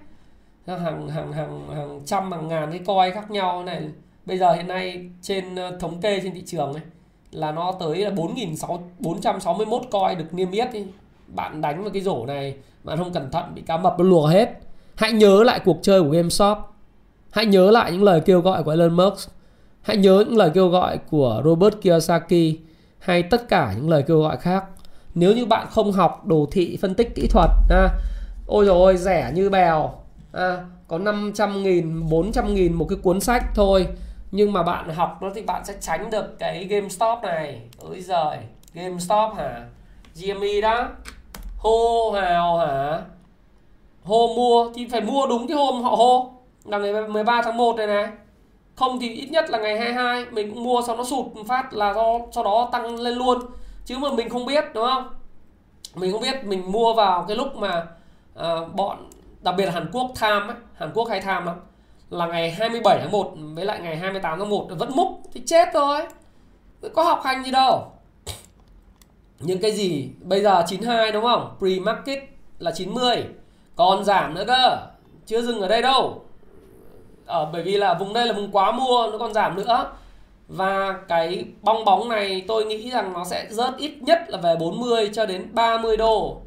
Hàng 0.67 1.09
hàng 1.09 1.33
hàng 1.33 1.69
hàng 1.75 2.01
trăm 2.07 2.33
hàng 2.33 2.49
ngàn 2.49 2.71
cái 2.71 2.81
coin 2.87 3.15
khác 3.15 3.31
nhau 3.31 3.65
này. 3.65 3.89
Bây 4.27 4.39
giờ 4.39 4.53
hiện 4.53 4.69
nay 4.69 5.11
trên 5.23 5.55
à, 5.55 5.71
thống 5.81 6.01
kê 6.01 6.21
trên 6.23 6.35
thị 6.35 6.43
trường 6.47 6.73
ấy 6.73 6.83
là 7.31 7.53
nó 7.53 7.73
tới 7.73 7.99
là 7.99 8.11
4.461 8.11 9.83
coin 9.91 10.19
được 10.19 10.35
niêm 10.35 10.51
yết 10.51 10.73
ấy 10.73 10.87
bạn 11.35 11.61
đánh 11.61 11.83
vào 11.83 11.91
cái 11.91 12.03
rổ 12.03 12.27
này 12.27 12.55
bạn 12.85 12.99
không 12.99 13.13
cẩn 13.13 13.31
thận 13.31 13.45
bị 13.55 13.63
cá 13.63 13.77
mập 13.77 13.99
nó 13.99 14.05
lùa 14.05 14.27
hết 14.27 14.49
hãy 14.97 15.13
nhớ 15.13 15.43
lại 15.45 15.61
cuộc 15.65 15.79
chơi 15.83 16.03
của 16.03 16.09
GameStop 16.09 16.59
Hãy 17.31 17.47
nhớ 17.47 17.71
lại 17.71 17.93
những 17.93 18.03
lời 18.03 18.21
kêu 18.21 18.41
gọi 18.41 18.63
của 18.63 18.71
Elon 18.71 18.97
Musk. 18.97 19.31
Hãy 19.83 19.97
nhớ 19.97 20.25
những 20.27 20.37
lời 20.37 20.51
kêu 20.55 20.69
gọi 20.69 20.99
của 21.11 21.43
Robert 21.45 21.75
Kiyosaki 21.83 22.57
hay 22.99 23.23
tất 23.23 23.49
cả 23.49 23.73
những 23.77 23.89
lời 23.89 24.05
kêu 24.07 24.21
gọi 24.21 24.37
khác. 24.37 24.65
Nếu 25.15 25.35
như 25.35 25.47
bạn 25.47 25.67
không 25.71 25.93
học 25.93 26.27
đồ 26.27 26.49
thị 26.51 26.79
phân 26.81 26.95
tích 26.95 27.15
kỹ 27.15 27.27
thuật, 27.31 27.51
à, 27.71 27.89
ôi 28.47 28.67
rồi 28.67 28.77
ôi 28.77 28.97
rẻ 28.97 29.33
như 29.35 29.51
bèo, 29.51 29.95
à, 30.33 30.65
có 30.89 30.99
500 30.99 31.63
nghìn, 31.63 32.09
400 32.09 32.55
nghìn 32.55 32.73
một 32.73 32.87
cái 32.89 32.99
cuốn 33.03 33.21
sách 33.21 33.45
thôi. 33.55 33.87
Nhưng 34.31 34.53
mà 34.53 34.63
bạn 34.63 34.95
học 34.95 35.19
nó 35.23 35.31
thì 35.35 35.43
bạn 35.43 35.65
sẽ 35.65 35.75
tránh 35.81 36.11
được 36.11 36.39
cái 36.39 36.65
GameStop 36.65 37.19
này. 37.23 37.61
Ôi 37.79 38.01
giời, 38.01 38.39
GameStop 38.75 39.35
hả? 39.37 39.67
GME 40.15 40.61
đó. 40.63 40.89
Hô 41.63 42.11
hào 42.11 42.59
hả? 42.59 43.03
Hô 44.05 44.35
mua 44.37 44.71
thì 44.75 44.87
phải 44.87 45.01
mua 45.01 45.27
đúng 45.27 45.49
cái 45.49 45.57
hôm 45.57 45.83
họ 45.83 45.91
hô. 45.91 46.33
Là 46.65 46.79
ngày 46.79 47.09
13 47.09 47.43
tháng 47.43 47.57
1 47.57 47.77
này 47.77 47.87
này. 47.87 48.09
Không 48.77 48.99
thì 49.01 49.09
ít 49.09 49.27
nhất 49.31 49.51
là 49.51 49.59
ngày 49.59 49.79
22 49.79 50.25
mình 50.31 50.55
cũng 50.55 50.65
mua 50.65 50.83
xong 50.87 50.99
nó 50.99 51.05
sụt 51.05 51.27
phát 51.47 51.75
là 51.75 51.95
do 51.95 52.19
sau 52.33 52.45
đó 52.45 52.69
tăng 52.73 53.01
lên 53.01 53.15
luôn. 53.15 53.39
Chứ 53.85 53.99
mà 53.99 54.11
mình 54.13 54.29
không 54.29 54.47
biết 54.47 54.65
đúng 54.75 54.87
không? 54.87 55.09
Mình 55.95 56.13
không 56.13 56.23
biết 56.23 56.45
mình 56.45 56.73
mua 56.73 56.95
vào 56.95 57.25
cái 57.29 57.37
lúc 57.37 57.57
mà 57.57 57.87
à, 58.37 58.55
bọn 58.75 59.11
đặc 59.41 59.55
biệt 59.59 59.67
là 59.67 59.73
Hàn 59.73 59.91
Quốc 59.93 60.11
tham 60.15 60.49
ấy, 60.49 60.57
Hàn 60.75 60.91
Quốc 60.95 61.09
hay 61.09 61.21
tham 61.21 61.47
lắm 61.47 61.57
là 62.11 62.27
ngày 62.27 62.51
27 62.51 62.99
tháng 63.01 63.11
1 63.11 63.33
với 63.55 63.65
lại 63.65 63.81
ngày 63.81 63.97
28 63.97 64.39
tháng 64.39 64.49
1 64.49 64.67
vẫn 64.79 64.91
múc 64.95 65.09
thì 65.35 65.43
chết 65.47 65.75
rồi, 65.75 66.01
có 66.95 67.03
học 67.03 67.21
hành 67.25 67.45
gì 67.45 67.51
đâu 67.51 67.93
những 69.41 69.59
cái 69.59 69.73
gì? 69.73 70.09
Bây 70.21 70.43
giờ 70.43 70.65
92 70.67 71.13
đúng 71.13 71.25
không? 71.25 71.57
Pre 71.59 71.79
market 71.81 72.19
là 72.59 72.71
90 72.71 73.25
còn 73.77 74.05
giảm 74.05 74.35
nữa 74.35 74.45
cơ. 74.47 74.77
Chưa 75.27 75.43
dừng 75.43 75.61
ở 75.61 75.69
đây 75.69 75.83
đâu. 75.83 76.23
Ở 77.27 77.51
bởi 77.53 77.63
vì 77.63 77.77
là 77.77 77.95
vùng 77.95 78.13
đây 78.13 78.27
là 78.27 78.33
vùng 78.33 78.51
quá 78.53 78.73
mua, 78.73 79.09
nó 79.13 79.19
còn 79.19 79.33
giảm 79.33 79.57
nữa. 79.57 79.93
Và 80.49 80.95
cái 81.09 81.45
bong 81.63 81.85
bóng 81.85 82.09
này 82.09 82.45
tôi 82.49 82.65
nghĩ 82.65 82.91
rằng 82.91 83.13
nó 83.13 83.25
sẽ 83.25 83.47
rớt 83.51 83.77
ít 83.77 83.93
nhất 84.01 84.19
là 84.29 84.39
về 84.39 84.57
40 84.61 85.11
cho 85.13 85.27
đến 85.27 85.49
30 85.53 85.97
đô. 85.97 86.41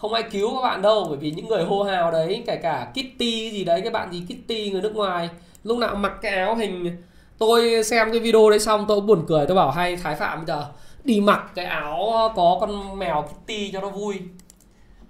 Không 0.00 0.12
ai 0.12 0.22
cứu 0.22 0.54
các 0.54 0.62
bạn 0.62 0.82
đâu, 0.82 1.06
bởi 1.08 1.18
vì 1.18 1.30
những 1.30 1.48
người 1.48 1.64
hô 1.64 1.82
hào 1.82 2.10
đấy, 2.10 2.42
kể 2.46 2.56
cả 2.56 2.88
Kitty 2.90 3.50
gì 3.50 3.64
đấy 3.64 3.80
các 3.84 3.92
bạn 3.92 4.12
gì 4.12 4.24
Kitty, 4.28 4.70
người 4.70 4.82
nước 4.82 4.96
ngoài, 4.96 5.28
lúc 5.64 5.78
nào 5.78 5.94
mặc 5.94 6.12
cái 6.22 6.36
áo 6.36 6.54
hình. 6.54 7.02
Tôi 7.38 7.84
xem 7.84 8.10
cái 8.10 8.20
video 8.20 8.50
đấy 8.50 8.58
xong, 8.58 8.84
tôi 8.88 9.00
buồn 9.00 9.24
cười, 9.28 9.46
tôi 9.46 9.56
bảo 9.56 9.70
hay 9.70 9.96
Thái 9.96 10.14
Phạm 10.14 10.38
bây 10.38 10.46
giờ 10.46 10.66
đi 11.06 11.20
mặc 11.20 11.50
cái 11.54 11.64
áo 11.64 12.10
ờ, 12.12 12.32
có 12.36 12.56
con 12.60 12.98
mèo 12.98 13.22
Kitty 13.22 13.70
cho 13.72 13.80
nó 13.80 13.90
vui. 13.90 14.20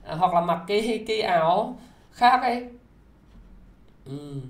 À, 0.04 0.14
hoặc 0.14 0.35
là 0.35 0.40
mặc 0.40 0.61
cái 0.66 1.04
cái 1.09 1.20
áo 1.20 1.78
khác 2.12 2.42
ấy. 2.42 2.66
Ừ. 4.04 4.40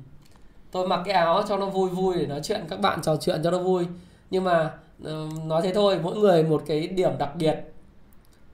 Tôi 0.70 0.88
mặc 0.88 1.02
cái 1.04 1.14
áo 1.14 1.42
cho 1.48 1.56
nó 1.56 1.66
vui 1.66 1.90
vui 1.90 2.14
để 2.18 2.26
nói 2.26 2.40
chuyện 2.42 2.64
các 2.68 2.80
bạn 2.80 3.02
trò 3.02 3.16
chuyện 3.16 3.40
cho 3.44 3.50
nó 3.50 3.58
vui. 3.58 3.86
Nhưng 4.30 4.44
mà 4.44 4.70
ờ, 5.04 5.28
nói 5.44 5.62
thế 5.62 5.74
thôi 5.74 6.00
mỗi 6.02 6.16
người 6.16 6.42
một 6.42 6.62
cái 6.66 6.86
điểm 6.86 7.18
đặc 7.18 7.30
biệt. 7.36 7.56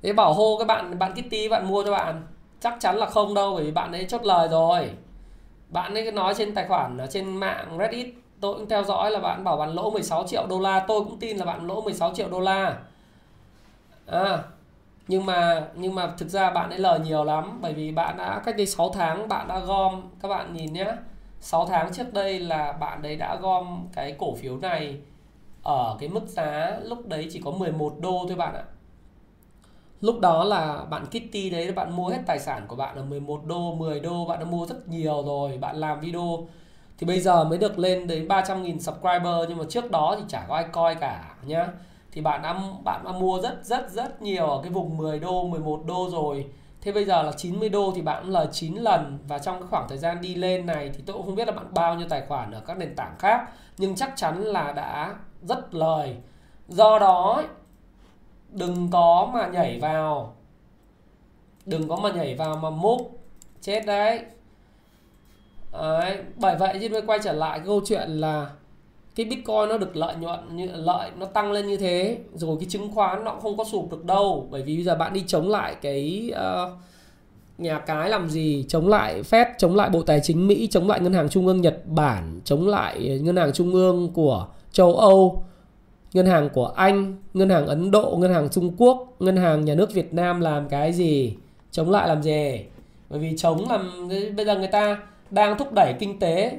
Thế 0.03 0.13
bảo 0.13 0.35
hô 0.35 0.59
các 0.59 0.65
bạn 0.65 0.99
bạn 0.99 1.13
Kitty 1.13 1.49
bạn 1.49 1.69
mua 1.69 1.85
cho 1.85 1.91
bạn. 1.91 2.23
Chắc 2.61 2.77
chắn 2.81 2.97
là 2.97 3.07
không 3.07 3.35
đâu 3.35 3.55
bởi 3.55 3.65
vì 3.65 3.71
bạn 3.71 3.93
ấy 3.93 4.05
chốt 4.09 4.25
lời 4.25 4.49
rồi. 4.49 4.91
Bạn 5.69 5.95
ấy 5.95 6.13
nói 6.13 6.35
trên 6.35 6.55
tài 6.55 6.67
khoản 6.69 6.99
ở 6.99 7.07
trên 7.07 7.37
mạng 7.37 7.79
Reddit 7.79 8.15
tôi 8.43 8.55
cũng 8.55 8.69
theo 8.69 8.85
dõi 8.85 9.11
là 9.11 9.21
bạn 9.21 9.45
bảo 9.45 9.57
bạn 9.57 9.75
lỗ 9.75 9.91
16 9.91 10.27
triệu 10.27 10.47
đô 10.47 10.61
la 10.61 10.85
tôi 10.89 11.01
cũng 11.01 11.19
tin 11.19 11.37
là 11.37 11.45
bạn 11.45 11.67
lỗ 11.67 11.81
16 11.81 12.15
triệu 12.15 12.29
đô 12.29 12.41
la 12.41 12.79
à 14.07 14.43
nhưng 15.09 15.27
mà 15.27 15.69
nhưng 15.75 15.95
mà 15.95 16.13
thực 16.19 16.29
ra 16.29 16.51
bạn 16.51 16.71
ấy 16.71 16.79
lời 16.79 17.01
nhiều 17.01 17.25
lắm 17.25 17.59
bởi 17.63 17.73
vì 17.73 17.93
bạn 17.93 18.17
đã 18.17 18.43
cách 18.45 18.57
đây 18.57 18.67
6 18.67 18.91
tháng 18.95 19.29
bạn 19.29 19.49
đã 19.49 19.59
gom 19.59 20.03
các 20.23 20.29
bạn 20.29 20.53
nhìn 20.53 20.73
nhé 20.73 20.87
6 21.41 21.67
tháng 21.67 21.93
trước 21.93 22.13
đây 22.13 22.39
là 22.39 22.73
bạn 22.73 23.03
đấy 23.03 23.17
đã 23.17 23.37
gom 23.37 23.89
cái 23.93 24.17
cổ 24.19 24.35
phiếu 24.35 24.57
này 24.59 25.01
ở 25.63 25.97
cái 26.01 26.09
mức 26.09 26.27
giá 26.27 26.79
lúc 26.83 27.09
đấy 27.09 27.29
chỉ 27.33 27.41
có 27.45 27.51
11 27.51 27.95
đô 28.01 28.25
thôi 28.29 28.37
bạn 28.37 28.55
ạ. 28.55 28.65
Lúc 30.01 30.21
đó 30.21 30.45
là 30.45 30.85
bạn 30.91 31.07
Kitty 31.07 31.51
đấy 31.51 31.73
bạn 31.73 31.97
mua 31.97 32.09
hết 32.09 32.19
tài 32.27 32.39
sản 32.39 32.65
của 32.69 32.77
bạn 32.77 32.97
là 32.97 33.03
11 33.03 33.41
đô, 33.47 33.75
10 33.75 34.01
đô 34.01 34.25
bạn 34.25 34.39
đã 34.39 34.45
mua 34.45 34.67
rất 34.67 34.89
nhiều 34.89 35.23
rồi, 35.27 35.59
bạn 35.59 35.77
làm 35.77 36.01
video 36.01 36.47
thì 36.99 37.07
bây 37.07 37.21
giờ 37.21 37.45
mới 37.45 37.59
được 37.59 37.79
lên 37.79 38.07
đến 38.07 38.29
300.000 38.29 38.79
subscriber 38.79 39.49
nhưng 39.49 39.59
mà 39.59 39.65
trước 39.69 39.91
đó 39.91 40.17
thì 40.19 40.25
chả 40.29 40.45
có 40.49 40.55
ai 40.55 40.65
coi 40.73 40.95
cả 40.95 41.35
nhá. 41.47 41.69
Thì 42.13 42.21
bạn 42.21 42.43
đã 42.43 42.61
bạn 42.85 43.05
đã 43.05 43.13
mua 43.13 43.41
rất 43.43 43.59
rất 43.63 43.91
rất 43.91 44.23
nhiều 44.23 44.47
ở 44.47 44.61
cái 44.63 44.73
vùng 44.73 44.97
10 44.97 45.19
đô, 45.19 45.45
11 45.45 45.83
đô 45.87 46.09
rồi 46.11 46.47
Thế 46.83 46.93
bây 46.93 47.05
giờ 47.05 47.23
là 47.23 47.33
90 47.33 47.69
đô 47.69 47.93
thì 47.97 48.03
bạn 48.03 48.31
lời 48.31 48.47
9 48.53 48.75
lần 48.75 49.19
và 49.29 49.39
trong 49.39 49.61
cái 49.61 49.69
khoảng 49.71 49.89
thời 49.89 49.99
gian 49.99 50.21
đi 50.21 50.35
lên 50.35 50.67
này 50.67 50.91
thì 50.95 51.03
tôi 51.07 51.17
cũng 51.17 51.27
không 51.27 51.35
biết 51.35 51.49
là 51.49 51.53
bạn 51.53 51.75
bao 51.75 51.95
nhiêu 51.95 52.09
tài 52.09 52.23
khoản 52.27 52.51
ở 52.51 52.61
các 52.61 52.79
nền 52.79 52.97
tảng 52.97 53.15
khác 53.19 53.49
nhưng 53.79 53.95
chắc 53.95 54.13
chắn 54.17 54.43
là 54.43 54.73
đã 54.73 55.15
rất 55.43 55.75
lời. 55.75 56.17
Do 56.69 56.99
đó 56.99 57.43
đừng 58.49 58.91
có 58.91 59.31
mà 59.35 59.47
nhảy 59.47 59.79
vào 59.81 60.37
đừng 61.67 61.89
có 61.89 61.97
mà 61.97 62.11
nhảy 62.11 62.35
vào 62.35 62.57
mà 62.57 62.71
múc 62.71 63.21
chết 63.61 63.87
đấy 63.87 64.25
đấy 65.73 66.19
bởi 66.37 66.57
vậy 66.57 66.77
thì 66.81 66.89
mới 66.89 67.03
quay 67.03 67.19
trở 67.25 67.33
lại 67.33 67.61
câu 67.67 67.81
chuyện 67.85 68.11
là 68.11 68.51
cái 69.15 69.27
bitcoin 69.27 69.69
nó 69.69 69.79
được 69.79 69.97
lợi 69.97 70.15
nhuận 70.17 70.57
như 70.57 70.69
lợi 70.73 71.11
nó 71.19 71.27
tăng 71.27 71.53
lên 71.53 71.67
như 71.67 71.77
thế 71.77 72.19
rồi 72.35 72.57
cái 72.61 72.69
chứng 72.71 72.93
khoán 72.95 73.25
nó 73.25 73.31
cũng 73.31 73.41
không 73.41 73.57
có 73.57 73.65
sụp 73.65 73.91
được 73.91 74.05
đâu. 74.05 74.49
Bởi 74.51 74.63
vì 74.63 74.77
bây 74.77 74.85
giờ 74.85 74.95
bạn 74.95 75.13
đi 75.13 75.25
chống 75.27 75.49
lại 75.49 75.77
cái 75.83 76.33
uh, 76.35 76.71
nhà 77.59 77.79
cái 77.79 78.11
làm 78.11 78.31
gì? 78.31 78.65
Chống 78.69 78.89
lại 78.89 79.23
Fed 79.23 79.47
chống 79.59 79.77
lại 79.77 79.91
Bộ 79.91 80.03
Tài 80.03 80.21
chính 80.21 80.47
Mỹ 80.49 80.69
chống 80.71 80.89
lại 80.89 81.01
ngân 81.01 81.13
hàng 81.13 81.29
trung 81.29 81.47
ương 81.47 81.61
Nhật 81.61 81.87
Bản 81.87 82.41
chống 82.45 82.69
lại 82.69 83.21
ngân 83.23 83.37
hàng 83.37 83.53
trung 83.53 83.73
ương 83.73 84.13
của 84.13 84.47
châu 84.73 84.97
Âu 84.97 85.45
ngân 86.13 86.27
hàng 86.27 86.49
của 86.49 86.67
Anh 86.67 87.17
ngân 87.35 87.51
hàng 87.51 87.67
Ấn 87.67 87.91
Độ 87.91 88.17
ngân 88.21 88.33
hàng 88.33 88.49
Trung 88.49 88.75
Quốc 88.77 89.09
ngân 89.19 89.37
hàng 89.37 89.65
nhà 89.65 89.75
nước 89.75 89.93
Việt 89.93 90.15
Nam 90.15 90.41
làm 90.41 90.69
cái 90.69 90.93
gì? 90.93 91.37
Chống 91.71 91.91
lại 91.91 92.09
làm 92.09 92.23
gì? 92.23 92.65
Bởi 93.11 93.21
vì 93.21 93.35
chống 93.37 93.69
làm 93.71 94.09
bây 94.37 94.47
giờ 94.47 94.59
người 94.59 94.67
ta 94.67 94.99
đang 95.33 95.59
thúc 95.59 95.73
đẩy 95.73 95.95
kinh 95.99 96.19
tế. 96.19 96.59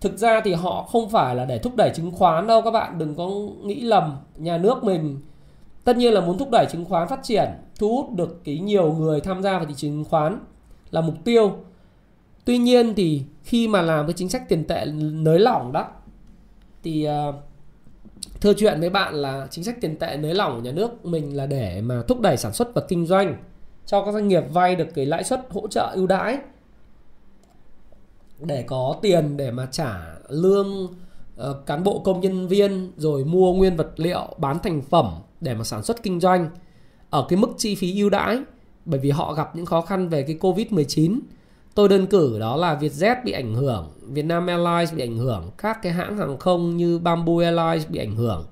Thực 0.00 0.18
ra 0.18 0.40
thì 0.44 0.52
họ 0.52 0.82
không 0.82 1.10
phải 1.10 1.36
là 1.36 1.44
để 1.44 1.58
thúc 1.58 1.72
đẩy 1.76 1.90
chứng 1.94 2.10
khoán 2.10 2.46
đâu 2.46 2.62
các 2.62 2.70
bạn 2.70 2.98
đừng 2.98 3.14
có 3.14 3.30
nghĩ 3.62 3.80
lầm 3.80 4.16
nhà 4.36 4.58
nước 4.58 4.84
mình 4.84 5.20
tất 5.84 5.96
nhiên 5.96 6.12
là 6.12 6.20
muốn 6.20 6.38
thúc 6.38 6.50
đẩy 6.50 6.66
chứng 6.70 6.84
khoán 6.84 7.08
phát 7.08 7.20
triển 7.22 7.48
thu 7.78 7.96
hút 7.96 8.12
được 8.16 8.44
cái 8.44 8.58
nhiều 8.58 8.92
người 8.92 9.20
tham 9.20 9.42
gia 9.42 9.52
vào 9.58 9.66
thị 9.66 9.74
trường 9.76 9.90
chứng 9.90 10.04
khoán 10.04 10.38
là 10.90 11.00
mục 11.00 11.14
tiêu. 11.24 11.52
Tuy 12.44 12.58
nhiên 12.58 12.94
thì 12.94 13.22
khi 13.42 13.68
mà 13.68 13.82
làm 13.82 14.06
cái 14.06 14.14
chính 14.16 14.28
sách 14.28 14.48
tiền 14.48 14.64
tệ 14.64 14.84
nới 14.94 15.38
lỏng 15.38 15.72
đó 15.72 15.86
thì 16.82 17.08
uh, 17.28 17.34
thưa 18.40 18.52
chuyện 18.54 18.80
với 18.80 18.90
bạn 18.90 19.14
là 19.14 19.46
chính 19.50 19.64
sách 19.64 19.80
tiền 19.80 19.96
tệ 19.98 20.16
nới 20.16 20.34
lỏng 20.34 20.56
của 20.56 20.62
nhà 20.62 20.72
nước 20.72 21.04
mình 21.04 21.36
là 21.36 21.46
để 21.46 21.80
mà 21.80 22.02
thúc 22.08 22.20
đẩy 22.20 22.36
sản 22.36 22.52
xuất 22.52 22.74
và 22.74 22.82
kinh 22.88 23.06
doanh 23.06 23.36
cho 23.86 24.04
các 24.04 24.12
doanh 24.12 24.28
nghiệp 24.28 24.42
vay 24.52 24.76
được 24.76 24.88
cái 24.94 25.06
lãi 25.06 25.24
suất 25.24 25.40
hỗ 25.50 25.68
trợ 25.68 25.92
ưu 25.94 26.06
đãi 26.06 26.38
để 28.46 28.62
có 28.62 28.96
tiền 29.02 29.36
để 29.36 29.50
mà 29.50 29.66
trả 29.66 30.14
lương 30.28 30.84
uh, 31.40 31.66
cán 31.66 31.82
bộ 31.82 31.98
công 31.98 32.20
nhân 32.20 32.48
viên 32.48 32.92
rồi 32.96 33.24
mua 33.24 33.52
nguyên 33.52 33.76
vật 33.76 33.90
liệu 33.96 34.28
bán 34.38 34.58
thành 34.58 34.82
phẩm 34.82 35.14
để 35.40 35.54
mà 35.54 35.64
sản 35.64 35.82
xuất 35.82 36.02
kinh 36.02 36.20
doanh 36.20 36.50
ở 37.10 37.26
cái 37.28 37.36
mức 37.36 37.48
chi 37.56 37.74
phí 37.74 38.00
ưu 38.00 38.10
đãi 38.10 38.38
bởi 38.84 39.00
vì 39.00 39.10
họ 39.10 39.34
gặp 39.34 39.56
những 39.56 39.66
khó 39.66 39.80
khăn 39.80 40.08
về 40.08 40.22
cái 40.22 40.36
Covid-19. 40.40 41.20
Tôi 41.74 41.88
đơn 41.88 42.06
cử 42.06 42.38
đó 42.38 42.56
là 42.56 42.78
Vietjet 42.80 43.16
bị 43.24 43.32
ảnh 43.32 43.54
hưởng, 43.54 43.90
Vietnam 44.02 44.46
Airlines 44.46 44.94
bị 44.94 45.02
ảnh 45.02 45.16
hưởng, 45.18 45.50
các 45.58 45.82
cái 45.82 45.92
hãng 45.92 46.18
hàng 46.18 46.38
không 46.38 46.76
như 46.76 46.98
Bamboo 46.98 47.32
Airlines 47.42 47.88
bị 47.90 47.98
ảnh 47.98 48.16
hưởng. 48.16 48.46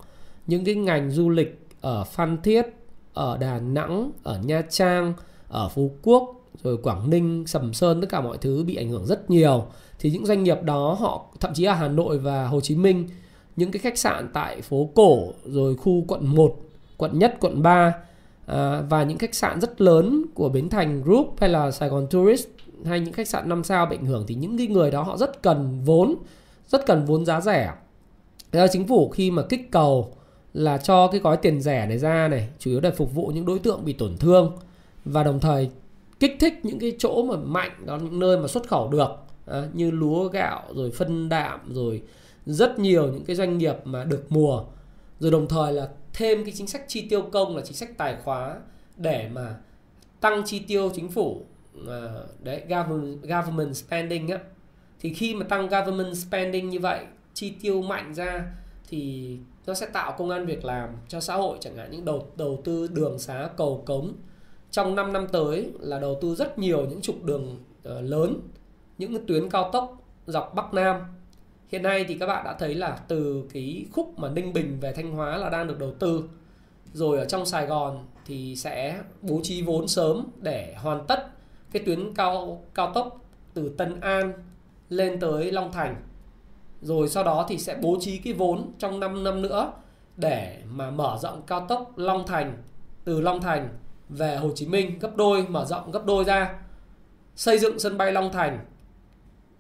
Những 0.47 0.65
cái 0.65 0.75
ngành 0.75 1.11
du 1.11 1.31
lịch 1.31 1.67
ở 1.81 2.05
Phan 2.05 2.43
Thiết 2.43 2.67
ở 3.15 3.37
Đà 3.37 3.59
Nẵng 3.59 4.11
ở 4.23 4.39
Nha 4.45 4.63
Trang 4.71 5.13
ở 5.49 5.69
Phú 5.69 5.91
Quốc 6.03 6.42
rồi 6.63 6.77
Quảng 6.77 7.11
Ninh 7.11 7.47
Sầm 7.47 7.75
Sơn 7.75 8.01
tất 8.01 8.07
cả 8.11 8.21
mọi 8.21 8.39
thứ 8.39 8.65
bị 8.65 8.77
ảnh 8.77 8.89
hưởng 8.89 9.07
rất 9.07 9.31
nhiều. 9.31 9.67
Thì 9.99 10.11
những 10.11 10.27
doanh 10.27 10.43
nghiệp 10.43 10.63
đó 10.63 10.97
họ 11.01 11.27
thậm 11.41 11.55
chí 11.55 11.65
là 11.65 11.75
Hà 11.75 11.89
Nội 11.89 12.19
và 12.19 12.47
Hồ 12.47 12.61
Chí 12.61 12.77
Minh 12.77 13.09
những 13.57 13.71
cái 13.71 13.81
khách 13.81 13.99
sạn 13.99 14.29
tại 14.33 14.63
phố 14.63 14.91
cổ 14.95 15.33
rồi 15.45 15.77
khu 15.77 16.05
quận 16.09 16.27
1 16.27 16.57
quận 16.97 17.19
nhất 17.19 17.37
quận 17.41 17.63
3 17.63 17.95
à, 18.47 18.81
và 18.81 19.03
những 19.03 19.19
khách 19.19 19.35
sạn 19.35 19.61
rất 19.61 19.81
lớn 19.81 20.25
của 20.35 20.49
Bến 20.49 20.69
Thành 20.69 21.03
Group 21.03 21.35
hay 21.41 21.49
là 21.49 21.71
Sài 21.71 21.89
Gòn 21.89 22.07
Tourist 22.11 22.47
hay 22.85 23.01
những 23.01 23.13
khách 23.13 23.29
sạn 23.29 23.49
5 23.49 23.65
sao 23.65 23.87
bị 23.87 23.97
ảnh 23.97 24.07
hưởng 24.07 24.25
thì 24.29 24.35
những 24.35 24.59
cái 24.59 24.67
người 24.67 24.91
đó 24.91 25.03
họ 25.03 25.17
rất 25.17 25.43
cần 25.43 25.81
vốn 25.85 26.15
rất 26.69 26.87
cần 26.87 27.05
vốn 27.05 27.25
giá 27.25 27.41
rẻ. 27.41 27.73
Thế 28.53 28.67
chính 28.73 28.89
phủ 28.89 29.09
khi 29.09 29.31
mà 29.31 29.43
kích 29.49 29.71
cầu 29.71 30.15
là 30.55 30.79
cho 30.79 31.09
cái 31.09 31.21
gói 31.21 31.37
tiền 31.37 31.61
rẻ 31.61 31.87
này 31.87 31.99
ra 31.99 32.29
này 32.29 32.49
chủ 32.59 32.71
yếu 32.71 32.81
để 32.81 32.91
phục 32.91 33.15
vụ 33.15 33.27
những 33.27 33.47
đối 33.47 33.59
tượng 33.59 33.85
bị 33.85 33.93
tổn 33.93 34.17
thương. 34.17 34.53
Và 35.05 35.23
đồng 35.23 35.41
thời 35.41 35.71
kích 36.23 36.37
thích 36.41 36.61
những 36.63 36.79
cái 36.79 36.97
chỗ 36.99 37.23
mà 37.23 37.37
mạnh 37.37 37.71
đó 37.87 37.99
những 38.03 38.19
nơi 38.19 38.39
mà 38.39 38.49
xuất 38.49 38.69
khẩu 38.69 38.89
được. 38.89 39.11
À, 39.47 39.69
như 39.73 39.91
lúa 39.91 40.29
gạo 40.29 40.63
rồi 40.75 40.91
phân 40.91 41.29
đạm 41.29 41.61
rồi 41.75 42.03
rất 42.47 42.79
nhiều 42.79 43.13
những 43.13 43.25
cái 43.25 43.37
doanh 43.37 43.59
nghiệp 43.59 43.77
mà 43.85 44.05
được 44.05 44.25
mùa. 44.29 44.65
Rồi 45.19 45.31
đồng 45.31 45.49
thời 45.49 45.73
là 45.73 45.89
thêm 46.13 46.45
cái 46.45 46.55
chính 46.57 46.67
sách 46.67 46.85
chi 46.89 47.07
tiêu 47.11 47.23
công 47.23 47.57
là 47.57 47.63
chính 47.63 47.77
sách 47.77 47.99
tài 47.99 48.17
khóa 48.25 48.57
để 48.97 49.29
mà 49.33 49.57
tăng 50.21 50.43
chi 50.47 50.59
tiêu 50.59 50.91
chính 50.95 51.09
phủ. 51.09 51.45
À, 51.89 52.13
đấy 52.43 52.63
government, 52.69 53.23
government 53.23 53.77
spending 53.77 54.29
á. 54.29 54.39
Thì 55.01 55.15
khi 55.15 55.35
mà 55.35 55.45
tăng 55.45 55.69
government 55.69 56.17
spending 56.17 56.71
như 56.71 56.81
vậy 56.81 57.05
chi 57.35 57.55
tiêu 57.63 57.83
mạnh 57.83 58.15
ra 58.15 58.47
thì 58.89 59.37
nó 59.67 59.75
sẽ 59.75 59.87
tạo 59.87 60.15
công 60.19 60.31
an 60.31 60.47
việc 60.47 60.65
làm 60.65 60.89
cho 61.09 61.21
xã 61.21 61.35
hội 61.37 61.59
chẳng 61.61 61.77
hạn 61.77 61.91
những 61.91 62.05
đầu 62.05 62.27
đầu 62.37 62.61
tư 62.65 62.87
đường 62.87 63.19
xá 63.19 63.49
cầu 63.57 63.83
cống 63.87 64.13
trong 64.73 64.95
5 64.95 65.13
năm 65.13 65.27
tới 65.33 65.71
là 65.81 65.99
đầu 65.99 66.19
tư 66.23 66.35
rất 66.35 66.59
nhiều 66.59 66.87
những 66.87 67.01
trục 67.01 67.25
đường 67.25 67.59
ờ, 67.83 68.01
lớn, 68.01 68.41
những 68.99 69.27
tuyến 69.27 69.51
cao 69.51 69.71
tốc 69.73 70.03
dọc 70.27 70.55
Bắc 70.55 70.75
Nam. 70.75 70.97
Hiện 71.69 71.83
nay 71.83 72.05
thì 72.09 72.19
các 72.19 72.27
bạn 72.27 72.45
đã 72.45 72.57
thấy 72.59 72.75
là 72.75 72.99
từ 73.09 73.45
cái 73.53 73.87
khúc 73.93 74.19
mà 74.19 74.29
Ninh 74.29 74.53
Bình 74.53 74.81
về 74.81 74.93
Thanh 74.93 75.13
Hóa 75.13 75.37
là 75.37 75.51
đang 75.51 75.67
được 75.67 75.79
đầu 75.79 75.93
tư. 75.99 76.25
Rồi 76.93 77.19
ở 77.19 77.25
trong 77.25 77.47
Sài 77.47 77.67
Gòn 77.67 78.07
thì 78.27 78.57
sẽ 78.57 79.03
bố 79.23 79.41
trí 79.43 79.63
vốn 79.63 79.89
sớm 79.89 80.27
để 80.41 80.75
hoàn 80.79 81.07
tất 81.07 81.27
cái 81.73 81.83
tuyến 81.87 82.15
cao 82.15 82.63
cao 82.75 82.93
tốc 82.95 83.25
từ 83.55 83.69
Tân 83.69 84.01
An 84.01 84.33
lên 84.89 85.21
tới 85.21 85.53
Long 85.53 85.73
Thành. 85.73 85.97
Rồi 86.81 87.09
sau 87.09 87.25
đó 87.25 87.47
thì 87.49 87.59
sẽ 87.59 87.79
bố 87.83 87.97
trí 88.01 88.19
cái 88.19 88.33
vốn 88.33 88.73
trong 88.79 89.01
5 89.01 89.25
năm 89.25 89.43
nữa 89.43 89.73
để 90.17 90.63
mà 90.67 90.91
mở 90.91 91.19
rộng 91.23 91.43
cao 91.47 91.67
tốc 91.69 91.99
Long 91.99 92.27
Thành, 92.27 92.63
từ 93.05 93.21
Long 93.21 93.41
Thành 93.41 93.69
về 94.13 94.37
Hồ 94.37 94.51
Chí 94.55 94.67
Minh 94.67 94.99
gấp 94.99 95.17
đôi, 95.17 95.47
mở 95.49 95.65
rộng 95.65 95.91
gấp 95.91 96.07
đôi 96.07 96.25
ra. 96.25 96.55
Xây 97.37 97.59
dựng 97.59 97.79
sân 97.79 97.99
bay 97.99 98.13
Long 98.13 98.33
Thành, 98.33 98.59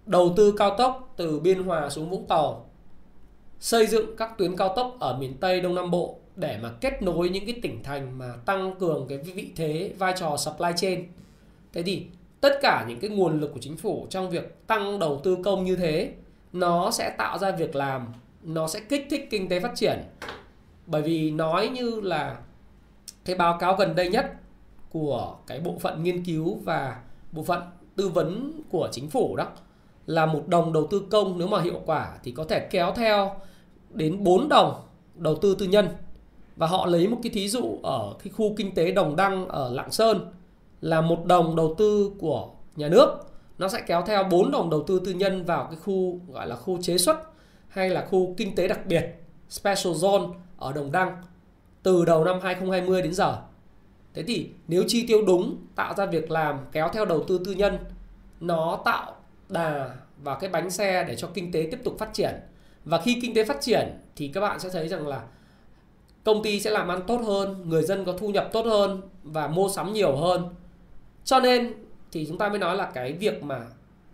đầu 0.06 0.32
tư 0.36 0.54
cao 0.58 0.74
tốc 0.78 1.14
từ 1.16 1.40
Biên 1.40 1.62
Hòa 1.62 1.90
xuống 1.90 2.10
Vũng 2.10 2.26
Tàu. 2.26 2.70
Xây 3.60 3.86
dựng 3.86 4.16
các 4.16 4.38
tuyến 4.38 4.56
cao 4.56 4.72
tốc 4.76 4.96
ở 5.00 5.16
miền 5.18 5.34
Tây 5.40 5.60
Đông 5.60 5.74
Nam 5.74 5.90
Bộ 5.90 6.18
để 6.36 6.58
mà 6.62 6.70
kết 6.80 7.02
nối 7.02 7.28
những 7.28 7.46
cái 7.46 7.56
tỉnh 7.62 7.82
thành 7.82 8.18
mà 8.18 8.34
tăng 8.46 8.74
cường 8.78 9.06
cái 9.08 9.18
vị 9.18 9.50
thế, 9.56 9.92
vai 9.98 10.14
trò 10.16 10.36
supply 10.36 10.70
chain. 10.76 11.06
Thế 11.72 11.82
thì 11.82 12.06
tất 12.40 12.58
cả 12.62 12.84
những 12.88 13.00
cái 13.00 13.10
nguồn 13.10 13.40
lực 13.40 13.50
của 13.54 13.60
chính 13.60 13.76
phủ 13.76 14.06
trong 14.10 14.30
việc 14.30 14.66
tăng 14.66 14.98
đầu 14.98 15.20
tư 15.24 15.36
công 15.44 15.64
như 15.64 15.76
thế, 15.76 16.12
nó 16.52 16.90
sẽ 16.90 17.10
tạo 17.18 17.38
ra 17.38 17.50
việc 17.50 17.76
làm, 17.76 18.06
nó 18.42 18.68
sẽ 18.68 18.80
kích 18.80 19.06
thích 19.10 19.28
kinh 19.30 19.48
tế 19.48 19.60
phát 19.60 19.72
triển. 19.74 19.98
Bởi 20.86 21.02
vì 21.02 21.30
nói 21.30 21.68
như 21.68 22.00
là 22.00 22.36
cái 23.24 23.36
báo 23.36 23.58
cáo 23.60 23.76
gần 23.76 23.94
đây 23.94 24.08
nhất 24.08 24.32
của 24.92 25.36
cái 25.46 25.60
bộ 25.60 25.74
phận 25.80 26.02
nghiên 26.02 26.24
cứu 26.24 26.58
và 26.64 27.02
bộ 27.32 27.42
phận 27.42 27.62
tư 27.96 28.08
vấn 28.08 28.52
của 28.70 28.88
chính 28.92 29.10
phủ 29.10 29.36
đó 29.36 29.46
là 30.06 30.26
một 30.26 30.48
đồng 30.48 30.72
đầu 30.72 30.86
tư 30.86 31.02
công 31.10 31.38
nếu 31.38 31.48
mà 31.48 31.60
hiệu 31.60 31.80
quả 31.86 32.18
thì 32.22 32.32
có 32.32 32.44
thể 32.44 32.68
kéo 32.70 32.92
theo 32.96 33.34
đến 33.90 34.24
4 34.24 34.48
đồng 34.48 34.74
đầu 35.14 35.36
tư 35.36 35.56
tư 35.58 35.66
nhân 35.66 35.88
và 36.56 36.66
họ 36.66 36.86
lấy 36.86 37.08
một 37.08 37.18
cái 37.22 37.32
thí 37.32 37.48
dụ 37.48 37.78
ở 37.82 38.14
cái 38.24 38.32
khu 38.36 38.54
kinh 38.56 38.74
tế 38.74 38.90
Đồng 38.90 39.16
Đăng 39.16 39.48
ở 39.48 39.70
Lạng 39.70 39.90
Sơn 39.90 40.32
là 40.80 41.00
một 41.00 41.24
đồng 41.24 41.56
đầu 41.56 41.74
tư 41.78 42.10
của 42.18 42.48
nhà 42.76 42.88
nước 42.88 43.32
nó 43.58 43.68
sẽ 43.68 43.80
kéo 43.86 44.02
theo 44.06 44.24
4 44.24 44.50
đồng 44.50 44.70
đầu 44.70 44.82
tư 44.86 45.00
tư 45.04 45.12
nhân 45.12 45.44
vào 45.44 45.64
cái 45.64 45.76
khu, 45.84 46.20
gọi 46.32 46.46
là 46.46 46.56
khu 46.56 46.82
chế 46.82 46.98
xuất 46.98 47.16
hay 47.68 47.90
là 47.90 48.06
khu 48.10 48.34
kinh 48.36 48.54
tế 48.54 48.68
đặc 48.68 48.86
biệt, 48.86 49.04
special 49.48 49.92
zone 49.92 50.32
ở 50.58 50.72
Đồng 50.72 50.92
Đăng 50.92 51.16
từ 51.82 52.04
đầu 52.04 52.24
năm 52.24 52.38
2020 52.42 53.02
đến 53.02 53.14
giờ. 53.14 53.38
Thế 54.14 54.22
thì 54.22 54.50
nếu 54.68 54.84
chi 54.88 55.06
tiêu 55.06 55.22
đúng 55.26 55.56
tạo 55.74 55.94
ra 55.94 56.06
việc 56.06 56.30
làm 56.30 56.58
kéo 56.72 56.88
theo 56.92 57.04
đầu 57.04 57.24
tư 57.28 57.40
tư 57.44 57.52
nhân 57.52 57.78
nó 58.40 58.78
tạo 58.84 59.16
đà 59.48 59.90
và 60.22 60.34
cái 60.34 60.50
bánh 60.50 60.70
xe 60.70 61.04
để 61.08 61.16
cho 61.16 61.28
kinh 61.34 61.52
tế 61.52 61.68
tiếp 61.70 61.78
tục 61.84 61.96
phát 61.98 62.12
triển. 62.12 62.34
Và 62.84 63.00
khi 63.00 63.18
kinh 63.22 63.34
tế 63.34 63.44
phát 63.44 63.60
triển 63.60 63.88
thì 64.16 64.28
các 64.28 64.40
bạn 64.40 64.60
sẽ 64.60 64.68
thấy 64.68 64.88
rằng 64.88 65.06
là 65.06 65.22
công 66.24 66.42
ty 66.42 66.60
sẽ 66.60 66.70
làm 66.70 66.88
ăn 66.88 67.02
tốt 67.06 67.20
hơn, 67.26 67.64
người 67.68 67.82
dân 67.82 68.04
có 68.04 68.12
thu 68.12 68.28
nhập 68.28 68.48
tốt 68.52 68.66
hơn 68.66 69.00
và 69.22 69.48
mua 69.48 69.68
sắm 69.68 69.92
nhiều 69.92 70.16
hơn. 70.16 70.54
Cho 71.24 71.40
nên 71.40 71.74
thì 72.12 72.26
chúng 72.26 72.38
ta 72.38 72.48
mới 72.48 72.58
nói 72.58 72.76
là 72.76 72.90
cái 72.94 73.12
việc 73.12 73.42
mà 73.42 73.60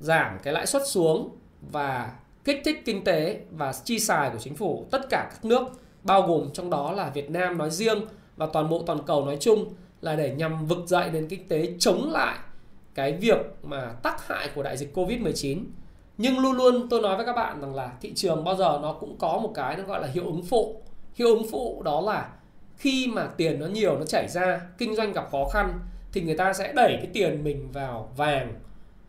giảm 0.00 0.38
cái 0.42 0.54
lãi 0.54 0.66
suất 0.66 0.82
xuống 0.86 1.36
và 1.70 2.12
kích 2.44 2.60
thích 2.64 2.82
kinh 2.84 3.04
tế 3.04 3.40
và 3.50 3.72
chi 3.84 3.98
xài 3.98 4.30
của 4.30 4.38
chính 4.38 4.54
phủ 4.54 4.86
tất 4.90 5.00
cả 5.10 5.28
các 5.30 5.44
nước 5.44 5.62
bao 6.02 6.22
gồm 6.22 6.50
trong 6.52 6.70
đó 6.70 6.92
là 6.92 7.10
Việt 7.10 7.30
Nam 7.30 7.58
nói 7.58 7.70
riêng 7.70 8.00
và 8.36 8.46
toàn 8.46 8.68
bộ 8.68 8.82
toàn 8.86 8.98
cầu 9.06 9.26
nói 9.26 9.36
chung 9.40 9.74
là 10.00 10.16
để 10.16 10.34
nhằm 10.34 10.66
vực 10.66 10.78
dậy 10.86 11.10
nền 11.12 11.28
kinh 11.28 11.48
tế 11.48 11.72
chống 11.78 12.10
lại 12.12 12.38
cái 12.94 13.12
việc 13.12 13.46
mà 13.62 13.92
tác 14.02 14.28
hại 14.28 14.48
của 14.54 14.62
đại 14.62 14.76
dịch 14.76 14.94
Covid-19. 14.94 15.64
Nhưng 16.18 16.38
luôn 16.38 16.52
luôn 16.52 16.88
tôi 16.88 17.00
nói 17.00 17.16
với 17.16 17.26
các 17.26 17.32
bạn 17.32 17.60
rằng 17.60 17.74
là 17.74 17.92
thị 18.00 18.12
trường 18.14 18.44
bao 18.44 18.56
giờ 18.56 18.78
nó 18.82 18.92
cũng 18.92 19.16
có 19.18 19.38
một 19.42 19.52
cái 19.54 19.76
nó 19.76 19.82
gọi 19.82 20.00
là 20.00 20.08
hiệu 20.08 20.24
ứng 20.24 20.42
phụ. 20.42 20.82
Hiệu 21.14 21.28
ứng 21.28 21.46
phụ 21.50 21.82
đó 21.82 22.00
là 22.00 22.28
khi 22.76 23.06
mà 23.06 23.26
tiền 23.36 23.60
nó 23.60 23.66
nhiều 23.66 23.98
nó 23.98 24.04
chảy 24.04 24.28
ra, 24.28 24.60
kinh 24.78 24.96
doanh 24.96 25.12
gặp 25.12 25.28
khó 25.32 25.44
khăn 25.52 25.78
thì 26.12 26.20
người 26.20 26.36
ta 26.36 26.52
sẽ 26.52 26.72
đẩy 26.72 26.96
cái 26.96 27.08
tiền 27.12 27.44
mình 27.44 27.68
vào 27.72 28.12
vàng, 28.16 28.54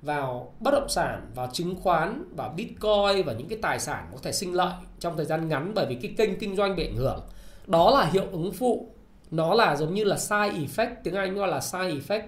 vào 0.01 0.53
bất 0.59 0.71
động 0.71 0.89
sản, 0.89 1.31
vào 1.35 1.49
chứng 1.53 1.75
khoán, 1.81 2.23
vào 2.35 2.53
bitcoin 2.57 3.25
và 3.25 3.33
những 3.33 3.47
cái 3.49 3.59
tài 3.61 3.79
sản 3.79 4.07
có 4.11 4.17
thể 4.23 4.31
sinh 4.31 4.53
lợi 4.53 4.73
trong 4.99 5.17
thời 5.17 5.25
gian 5.25 5.47
ngắn 5.47 5.71
bởi 5.75 5.85
vì 5.85 5.95
cái 5.95 6.13
kênh 6.17 6.39
kinh 6.39 6.55
doanh 6.55 6.75
bị 6.75 6.87
ảnh 6.87 6.95
hưởng. 6.95 7.19
Đó 7.67 7.91
là 7.91 8.05
hiệu 8.05 8.25
ứng 8.31 8.51
phụ. 8.51 8.87
Nó 9.31 9.53
là 9.53 9.75
giống 9.75 9.93
như 9.93 10.03
là 10.03 10.17
side 10.17 10.51
effect, 10.51 10.89
tiếng 11.03 11.15
Anh 11.15 11.35
gọi 11.35 11.47
là 11.47 11.61
side 11.61 11.91
effect. 11.91 12.21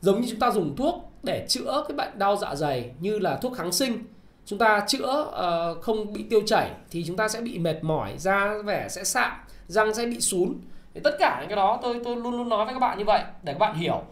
Giống 0.00 0.20
như 0.20 0.26
chúng 0.30 0.40
ta 0.40 0.50
dùng 0.50 0.76
thuốc 0.76 1.10
để 1.22 1.46
chữa 1.48 1.84
cái 1.88 1.96
bệnh 1.96 2.18
đau 2.18 2.36
dạ 2.36 2.54
dày 2.54 2.90
như 3.00 3.18
là 3.18 3.36
thuốc 3.36 3.56
kháng 3.56 3.72
sinh. 3.72 4.04
Chúng 4.46 4.58
ta 4.58 4.84
chữa 4.88 5.26
uh, 5.28 5.82
không 5.82 6.12
bị 6.12 6.24
tiêu 6.30 6.40
chảy 6.46 6.70
thì 6.90 7.04
chúng 7.06 7.16
ta 7.16 7.28
sẽ 7.28 7.40
bị 7.40 7.58
mệt 7.58 7.84
mỏi 7.84 8.14
da 8.18 8.54
vẻ 8.64 8.88
sẽ 8.88 9.04
sạm 9.04 9.32
răng 9.66 9.94
sẽ 9.94 10.06
bị 10.06 10.20
sún. 10.20 10.54
Thì 10.94 11.00
tất 11.04 11.16
cả 11.18 11.38
những 11.40 11.48
cái 11.48 11.56
đó 11.56 11.78
tôi 11.82 12.00
tôi 12.04 12.16
luôn 12.16 12.36
luôn 12.36 12.48
nói 12.48 12.64
với 12.64 12.74
các 12.74 12.80
bạn 12.80 12.98
như 12.98 13.04
vậy 13.04 13.22
để 13.42 13.52
các 13.52 13.58
bạn 13.58 13.74
hiểu. 13.74 14.02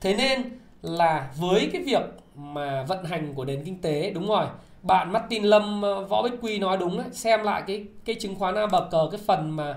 Thế 0.00 0.14
nên 0.14 0.58
là 0.82 1.30
với 1.36 1.70
cái 1.72 1.82
việc 1.82 2.02
mà 2.34 2.82
vận 2.82 3.04
hành 3.04 3.34
của 3.34 3.44
nền 3.44 3.64
kinh 3.64 3.80
tế 3.80 4.10
đúng 4.10 4.28
rồi 4.28 4.46
bạn 4.82 5.12
Martin 5.12 5.44
Lâm 5.44 5.82
ờ, 5.82 6.04
Võ 6.04 6.22
Bích 6.22 6.40
Quy 6.40 6.58
nói 6.58 6.76
đúng 6.76 6.98
đấy 6.98 7.06
xem 7.12 7.42
lại 7.42 7.62
cái 7.66 7.84
cái 8.04 8.16
chứng 8.20 8.34
khoán 8.34 8.54
A 8.54 8.66
bờ 8.66 8.88
cờ 8.90 9.08
cái 9.10 9.20
phần 9.26 9.50
mà 9.50 9.76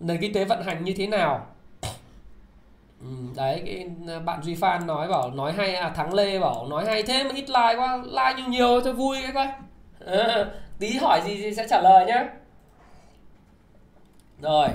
nền 0.00 0.18
kinh 0.20 0.32
tế 0.32 0.44
vận 0.44 0.62
hành 0.62 0.84
như 0.84 0.94
thế 0.96 1.06
nào? 1.06 1.46
Ừ, 3.00 3.06
đấy 3.36 3.62
cái 3.66 3.86
à, 4.08 4.18
bạn 4.18 4.42
duy 4.42 4.54
phan 4.54 4.86
nói 4.86 5.08
bảo 5.08 5.30
nói 5.30 5.52
hay 5.52 5.74
à 5.74 5.88
thắng 5.90 6.14
lê 6.14 6.38
bảo 6.38 6.66
nói 6.66 6.84
hay 6.86 7.02
thế 7.02 7.24
mà 7.24 7.30
ít 7.34 7.48
like 7.48 7.76
quá 7.76 7.96
like 7.96 8.34
nhiều 8.36 8.48
nhiều 8.48 8.80
cho 8.84 8.92
vui 8.92 9.18
cái 9.22 9.32
coi. 9.32 9.48
À, 10.06 10.46
tí 10.78 10.96
hỏi 10.96 11.20
gì 11.24 11.36
thì 11.42 11.54
sẽ 11.54 11.66
trả 11.70 11.80
lời 11.80 12.06
nhé 12.06 12.24
rồi. 14.42 14.68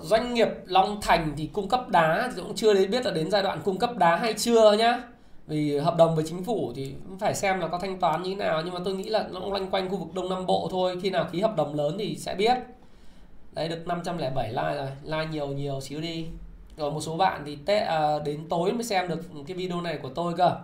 Doanh 0.00 0.34
nghiệp 0.34 0.48
Long 0.64 1.00
Thành 1.00 1.32
thì 1.36 1.46
cung 1.52 1.68
cấp 1.68 1.88
đá 1.88 2.30
thì 2.36 2.42
cũng 2.42 2.54
chưa 2.54 2.74
đến 2.74 2.90
biết 2.90 3.06
là 3.06 3.10
đến 3.10 3.30
giai 3.30 3.42
đoạn 3.42 3.60
cung 3.64 3.78
cấp 3.78 3.96
đá 3.96 4.16
hay 4.16 4.32
chưa 4.32 4.72
nhá. 4.72 5.02
Vì 5.46 5.78
hợp 5.78 5.96
đồng 5.96 6.14
với 6.14 6.24
chính 6.28 6.44
phủ 6.44 6.72
thì 6.76 6.94
phải 7.20 7.34
xem 7.34 7.60
là 7.60 7.68
có 7.68 7.78
thanh 7.78 8.00
toán 8.00 8.22
như 8.22 8.30
thế 8.30 8.36
nào 8.36 8.62
nhưng 8.64 8.74
mà 8.74 8.80
tôi 8.84 8.94
nghĩ 8.94 9.04
là 9.04 9.26
nó 9.30 9.40
cũng 9.40 9.52
loanh 9.52 9.70
quanh 9.70 9.90
khu 9.90 9.96
vực 9.96 10.14
Đông 10.14 10.28
Nam 10.28 10.46
Bộ 10.46 10.68
thôi 10.70 10.98
khi 11.02 11.10
nào 11.10 11.26
ký 11.32 11.40
hợp 11.40 11.56
đồng 11.56 11.74
lớn 11.74 11.96
thì 11.98 12.16
sẽ 12.16 12.34
biết 12.34 12.58
đấy 13.52 13.68
được 13.68 13.86
507 13.86 14.48
like 14.48 14.74
rồi. 14.74 14.88
Like 15.04 15.26
nhiều 15.32 15.46
nhiều 15.46 15.80
xíu 15.80 16.00
đi. 16.00 16.26
Rồi 16.76 16.90
một 16.90 17.00
số 17.00 17.16
bạn 17.16 17.42
thì 17.46 17.58
tết 17.66 17.82
à, 17.82 18.18
đến 18.24 18.48
tối 18.48 18.72
mới 18.72 18.84
xem 18.84 19.08
được 19.08 19.20
cái 19.46 19.56
video 19.56 19.80
này 19.80 19.98
của 20.02 20.08
tôi 20.08 20.34
cơ. 20.36 20.56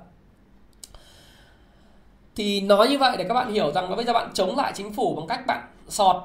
Thì 2.37 2.61
nói 2.61 2.89
như 2.89 2.99
vậy 2.99 3.17
để 3.19 3.25
các 3.29 3.35
bạn 3.35 3.53
hiểu 3.53 3.73
rằng 3.73 3.91
là 3.91 3.97
bây 3.97 4.05
giờ 4.05 4.13
bạn 4.13 4.31
chống 4.35 4.57
lại 4.57 4.73
chính 4.77 4.93
phủ 4.93 5.15
bằng 5.17 5.27
cách 5.27 5.47
bạn 5.47 5.69
sọt 5.89 6.17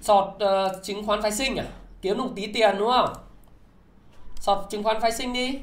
sọt 0.00 0.24
uh, 0.44 0.82
chứng 0.82 1.06
khoán 1.06 1.22
phái 1.22 1.32
sinh 1.32 1.56
à? 1.56 1.64
Kiếm 2.02 2.18
được 2.18 2.28
tí 2.36 2.46
tiền 2.46 2.76
đúng 2.78 2.90
không? 2.90 3.12
Sọt 4.40 4.58
chứng 4.70 4.82
khoán 4.82 5.00
phái 5.00 5.12
sinh 5.12 5.32
đi. 5.32 5.58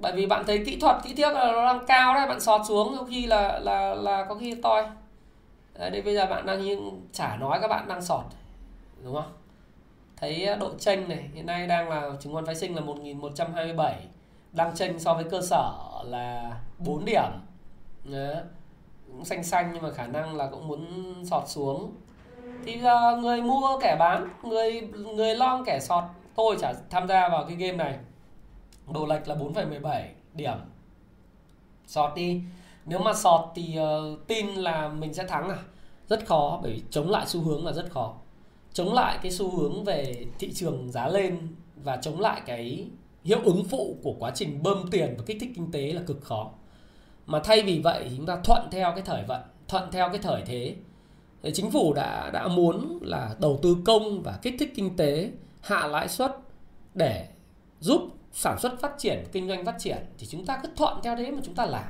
Bởi 0.00 0.12
vì 0.12 0.26
bạn 0.26 0.44
thấy 0.46 0.62
kỹ 0.66 0.76
thuật 0.76 0.96
kỹ 1.04 1.14
thước 1.14 1.34
là 1.34 1.52
nó 1.52 1.64
đang 1.64 1.86
cao 1.86 2.14
đấy 2.14 2.26
bạn 2.28 2.40
sọt 2.40 2.60
xuống 2.68 2.96
có 2.98 3.04
khi 3.04 3.26
là 3.26 3.58
là 3.58 3.94
là 3.94 4.24
có 4.28 4.34
khi 4.34 4.54
toi 4.54 4.84
đấy, 5.78 5.90
đây 5.90 6.02
bây 6.02 6.14
giờ 6.14 6.26
bạn 6.26 6.46
đang 6.46 6.64
nhưng 6.64 7.06
chả 7.12 7.36
nói 7.36 7.58
các 7.60 7.68
bạn 7.68 7.88
đang 7.88 8.02
sọt 8.02 8.24
đúng 9.04 9.14
không? 9.14 9.32
Thấy 10.16 10.44
ờ, 10.46 10.56
độ 10.56 10.70
chênh 10.78 11.08
này 11.08 11.30
hiện 11.34 11.46
nay 11.46 11.66
đang 11.66 11.88
là 11.88 12.10
chứng 12.20 12.32
khoán 12.32 12.46
phái 12.46 12.54
sinh 12.54 12.74
là 12.74 12.80
1127 12.80 14.06
đang 14.52 14.74
chênh 14.74 14.98
so 14.98 15.14
với 15.14 15.24
cơ 15.24 15.40
sở 15.42 15.72
là 16.04 16.56
4 16.78 17.04
điểm. 17.04 17.30
Đó. 18.04 18.34
cũng 19.06 19.24
xanh 19.24 19.44
xanh 19.44 19.70
nhưng 19.72 19.82
mà 19.82 19.90
khả 19.90 20.06
năng 20.06 20.36
là 20.36 20.46
cũng 20.46 20.68
muốn 20.68 21.14
sọt 21.24 21.48
xuống. 21.48 21.92
Thì 22.64 22.80
giờ 22.80 23.16
người 23.16 23.42
mua 23.42 23.78
kẻ 23.80 23.96
bán 23.98 24.28
người 24.42 24.80
người 24.80 25.36
long 25.36 25.64
kẻ 25.64 25.80
sọt 25.80 26.04
tôi 26.34 26.56
chả 26.60 26.72
tham 26.90 27.08
gia 27.08 27.28
vào 27.28 27.44
cái 27.48 27.56
game 27.56 27.76
này. 27.76 27.98
Đồ 28.92 29.06
lệch 29.06 29.28
là 29.28 29.34
4,17 29.34 30.04
điểm. 30.34 30.58
Sọt 31.86 32.14
đi 32.14 32.42
nếu 32.86 32.98
mà 32.98 33.14
sọt 33.14 33.40
thì 33.54 33.78
uh, 33.80 34.26
tin 34.26 34.46
là 34.46 34.88
mình 34.88 35.14
sẽ 35.14 35.26
thắng 35.26 35.48
à? 35.48 35.58
Rất 36.08 36.26
khó 36.26 36.60
bởi 36.62 36.72
vì 36.72 36.82
chống 36.90 37.10
lại 37.10 37.26
xu 37.26 37.40
hướng 37.40 37.66
là 37.66 37.72
rất 37.72 37.90
khó. 37.90 38.14
Chống 38.72 38.94
lại 38.94 39.18
cái 39.22 39.32
xu 39.32 39.56
hướng 39.56 39.84
về 39.84 40.26
thị 40.38 40.52
trường 40.52 40.90
giá 40.92 41.08
lên 41.08 41.38
và 41.76 41.96
chống 41.96 42.20
lại 42.20 42.42
cái 42.46 42.86
hiệu 43.24 43.40
ứng 43.44 43.64
phụ 43.64 43.96
của 44.02 44.14
quá 44.18 44.30
trình 44.34 44.62
bơm 44.62 44.90
tiền 44.90 45.14
và 45.18 45.24
kích 45.26 45.36
thích 45.40 45.50
kinh 45.54 45.72
tế 45.72 45.92
là 45.92 46.02
cực 46.06 46.22
khó. 46.22 46.50
Mà 47.26 47.40
thay 47.44 47.62
vì 47.62 47.78
vậy 47.78 48.10
chúng 48.16 48.26
ta 48.26 48.36
thuận 48.44 48.68
theo 48.70 48.92
cái 48.92 49.02
thời 49.02 49.22
vận 49.24 49.42
thuận 49.68 49.90
theo 49.92 50.08
cái 50.08 50.18
thời 50.18 50.42
thế. 50.46 50.74
Thì 51.42 51.50
chính 51.54 51.70
phủ 51.70 51.92
đã 51.92 52.30
đã 52.30 52.48
muốn 52.48 52.98
là 53.02 53.34
đầu 53.40 53.58
tư 53.62 53.76
công 53.84 54.22
và 54.22 54.38
kích 54.42 54.54
thích 54.58 54.72
kinh 54.74 54.96
tế 54.96 55.30
hạ 55.60 55.86
lãi 55.86 56.08
suất 56.08 56.36
để 56.94 57.28
giúp 57.80 58.00
sản 58.32 58.58
xuất 58.60 58.80
phát 58.80 58.92
triển 58.98 59.24
kinh 59.32 59.48
doanh 59.48 59.64
phát 59.64 59.76
triển. 59.78 59.98
Thì 60.18 60.26
chúng 60.26 60.46
ta 60.46 60.60
cứ 60.62 60.68
thuận 60.76 60.98
theo 61.02 61.16
đấy 61.16 61.32
mà 61.32 61.40
chúng 61.44 61.54
ta 61.54 61.66
làm 61.66 61.84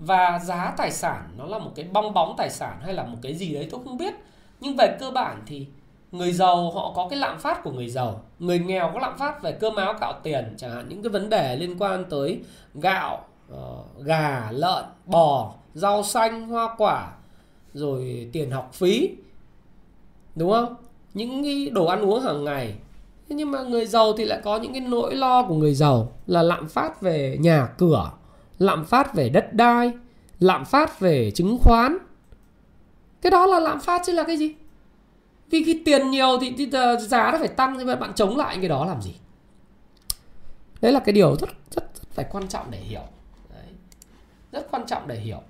và 0.00 0.38
giá 0.44 0.74
tài 0.76 0.92
sản 0.92 1.28
nó 1.38 1.44
là 1.44 1.58
một 1.58 1.70
cái 1.74 1.86
bong 1.92 2.14
bóng 2.14 2.34
tài 2.36 2.50
sản 2.50 2.78
hay 2.82 2.94
là 2.94 3.04
một 3.04 3.18
cái 3.22 3.34
gì 3.34 3.54
đấy 3.54 3.68
tôi 3.70 3.80
không 3.84 3.96
biết. 3.96 4.14
Nhưng 4.60 4.76
về 4.76 4.96
cơ 5.00 5.10
bản 5.10 5.42
thì 5.46 5.66
người 6.12 6.32
giàu, 6.32 6.70
họ 6.70 6.92
có 6.96 7.08
cái 7.10 7.18
lạm 7.18 7.38
phát 7.38 7.62
của 7.62 7.72
người 7.72 7.88
giàu. 7.88 8.20
Người 8.38 8.58
nghèo 8.58 8.90
có 8.94 9.00
lạm 9.00 9.18
phát 9.18 9.42
về 9.42 9.52
cơm 9.52 9.76
áo 9.76 9.94
gạo 10.00 10.12
tiền, 10.22 10.54
chẳng 10.56 10.70
hạn 10.70 10.88
những 10.88 11.02
cái 11.02 11.10
vấn 11.10 11.28
đề 11.28 11.56
liên 11.56 11.78
quan 11.78 12.04
tới 12.10 12.40
gạo 12.74 13.24
ờ, 13.50 13.76
gà, 14.04 14.48
lợn, 14.50 14.84
bò, 15.06 15.52
rau 15.74 16.02
xanh, 16.02 16.48
hoa 16.48 16.74
quả, 16.78 17.12
rồi 17.74 18.28
tiền 18.32 18.50
học 18.50 18.70
phí, 18.72 19.10
đúng 20.34 20.52
không? 20.52 20.74
Những 21.14 21.44
cái 21.44 21.70
đồ 21.72 21.86
ăn 21.86 22.00
uống 22.00 22.20
hàng 22.20 22.44
ngày. 22.44 22.74
Nhưng 23.28 23.50
mà 23.50 23.62
người 23.62 23.86
giàu 23.86 24.12
thì 24.12 24.24
lại 24.24 24.40
có 24.44 24.56
những 24.56 24.72
cái 24.72 24.80
nỗi 24.80 25.14
lo 25.14 25.42
của 25.42 25.54
người 25.54 25.74
giàu 25.74 26.12
là 26.26 26.42
lạm 26.42 26.68
phát 26.68 27.00
về 27.00 27.36
nhà 27.40 27.68
cửa 27.78 28.10
lạm 28.60 28.84
phát 28.84 29.14
về 29.14 29.28
đất 29.28 29.54
đai 29.54 29.92
lạm 30.40 30.64
phát 30.64 31.00
về 31.00 31.30
chứng 31.30 31.58
khoán. 31.62 31.98
Cái 33.22 33.30
đó 33.30 33.46
là 33.46 33.60
lạm 33.60 33.80
phát 33.80 34.02
chứ 34.06 34.12
là 34.12 34.22
cái 34.22 34.36
gì? 34.36 34.54
Vì 35.50 35.64
khi 35.64 35.82
tiền 35.84 36.10
nhiều 36.10 36.38
thì, 36.40 36.54
thì 36.58 36.68
ờ, 36.72 36.96
giá 36.96 37.30
nó 37.32 37.38
phải 37.38 37.48
tăng 37.48 37.78
thì 37.78 37.84
bạn 37.84 38.12
chống 38.14 38.36
lại 38.36 38.56
cái 38.60 38.68
đó 38.68 38.84
làm 38.84 39.02
gì? 39.02 39.14
Đấy 40.80 40.92
là 40.92 41.00
cái 41.00 41.12
điều 41.12 41.36
rất 41.36 41.50
rất, 41.70 41.84
rất 41.94 42.10
phải 42.10 42.24
quan 42.30 42.48
trọng 42.48 42.70
để 42.70 42.78
hiểu. 42.78 43.02
Đấy. 43.54 43.66
rất 44.52 44.70
quan 44.70 44.86
trọng 44.86 45.08
để 45.08 45.16
hiểu. 45.16 45.40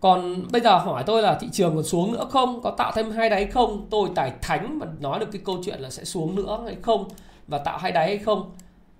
Còn 0.00 0.46
bây 0.52 0.60
giờ 0.60 0.78
hỏi 0.78 1.02
tôi 1.06 1.22
là 1.22 1.38
thị 1.40 1.48
trường 1.52 1.74
còn 1.74 1.84
xuống 1.84 2.12
nữa 2.12 2.26
không? 2.30 2.62
Có 2.62 2.70
tạo 2.70 2.92
thêm 2.94 3.10
hai 3.10 3.30
đáy 3.30 3.46
không? 3.46 3.86
Tôi 3.90 4.10
tài 4.14 4.32
thánh 4.42 4.78
mà 4.78 4.86
nói 5.00 5.20
được 5.20 5.28
cái 5.32 5.42
câu 5.44 5.58
chuyện 5.64 5.80
là 5.80 5.90
sẽ 5.90 6.04
xuống 6.04 6.34
nữa 6.34 6.62
hay 6.64 6.76
không? 6.82 7.08
Và 7.46 7.58
tạo 7.58 7.78
hai 7.78 7.92
đáy 7.92 8.06
hay 8.06 8.18
không? 8.18 8.50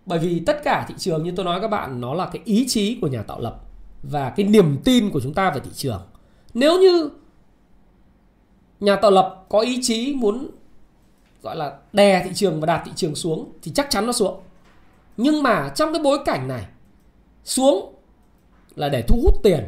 Bởi 0.07 0.19
vì 0.19 0.43
tất 0.47 0.61
cả 0.65 0.85
thị 0.89 0.95
trường, 0.99 1.25
như 1.25 1.33
tôi 1.37 1.45
nói 1.45 1.61
các 1.61 1.69
bạn, 1.69 2.01
nó 2.01 2.15
là 2.15 2.31
cái 2.33 2.43
ý 2.45 2.67
chí 2.69 2.99
của 3.01 3.09
nhà 3.09 3.23
tạo 3.23 3.41
lập 3.41 3.61
và 4.03 4.31
cái 4.31 4.47
niềm 4.47 4.79
tin 4.85 5.11
của 5.11 5.21
chúng 5.21 5.35
ta 5.35 5.51
về 5.51 5.61
thị 5.65 5.71
trường. 5.75 6.03
Nếu 6.55 6.81
như 6.81 7.11
nhà 8.81 8.97
tạo 8.97 9.11
lập 9.11 9.45
có 9.49 9.61
ý 9.61 9.79
chí 9.83 10.15
muốn, 10.15 10.51
gọi 11.43 11.57
là, 11.57 11.79
đè 11.93 12.23
thị 12.25 12.31
trường 12.35 12.61
và 12.61 12.67
đạt 12.67 12.83
thị 12.85 12.93
trường 12.97 13.15
xuống, 13.15 13.53
thì 13.63 13.73
chắc 13.75 13.91
chắn 13.91 14.07
nó 14.07 14.13
xuống. 14.13 14.41
Nhưng 15.17 15.43
mà 15.43 15.73
trong 15.75 15.93
cái 15.93 16.03
bối 16.03 16.19
cảnh 16.25 16.49
này, 16.49 16.67
xuống 17.45 17.95
là 18.75 18.89
để 18.89 19.03
thu 19.09 19.21
hút 19.23 19.35
tiền. 19.43 19.65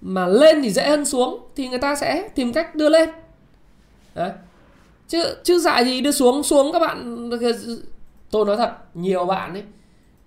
Mà 0.00 0.26
lên 0.26 0.62
thì 0.62 0.70
dễ 0.70 0.88
hơn 0.88 1.04
xuống, 1.04 1.48
thì 1.56 1.68
người 1.68 1.78
ta 1.78 1.94
sẽ 1.96 2.28
tìm 2.34 2.52
cách 2.52 2.74
đưa 2.74 2.88
lên. 2.88 3.08
Đấy. 4.14 4.30
chứ 5.08 5.36
chứ 5.44 5.58
dại 5.58 5.84
gì 5.84 6.00
đưa 6.00 6.12
xuống 6.12 6.42
xuống 6.42 6.72
các 6.72 6.78
bạn 6.78 7.30
tôi 8.34 8.44
nói 8.44 8.56
thật, 8.56 8.72
nhiều 8.94 9.24
bạn 9.24 9.52
ấy, 9.52 9.62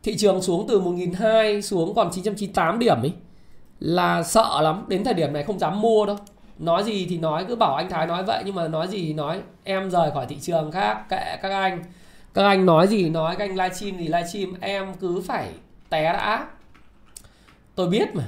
thị 0.04 0.18
trường 0.18 0.42
xuống 0.42 0.66
từ 0.68 0.82
1.200 0.82 1.62
xuống 1.62 1.96
còn 1.96 2.10
998 2.12 2.80
điểm 2.80 3.02
ấy, 3.02 3.14
là 3.80 4.24
sợ 4.24 4.62
lắm. 4.62 4.86
Đến 4.88 5.04
thời 5.04 5.14
điểm 5.14 5.34
này 5.34 5.44
không 5.44 5.60
dám 5.60 5.82
mua 5.82 6.06
đâu. 6.06 6.18
Nói 6.60 6.84
gì 6.84 7.06
thì 7.10 7.18
nói, 7.18 7.46
cứ 7.48 7.56
bảo 7.56 7.76
anh 7.76 7.90
Thái 7.90 8.08
nói 8.08 8.24
vậy, 8.24 8.44
nhưng 8.46 8.56
mà 8.56 8.68
nói 8.68 8.88
gì 8.88 9.06
thì 9.08 9.14
nói. 9.14 9.42
Em 9.64 9.92
rời 9.92 10.12
khỏi 10.12 10.26
thị 10.26 10.38
trường 10.42 10.72
khác, 10.72 11.10
kệ 11.10 11.38
các 11.42 11.52
anh. 11.52 11.84
Các 12.34 12.44
anh 12.44 12.66
nói 12.66 12.88
gì 12.88 13.10
nói, 13.10 13.36
các 13.36 13.46
anh 13.46 13.56
livestream 13.56 13.98
thì 13.98 14.08
livestream 14.08 14.54
em 14.62 14.94
cứ 15.00 15.22
phải 15.22 15.50
té 15.90 16.04
đã. 16.04 16.48
Tôi 17.76 17.88
biết 17.88 18.16
mà. 18.16 18.24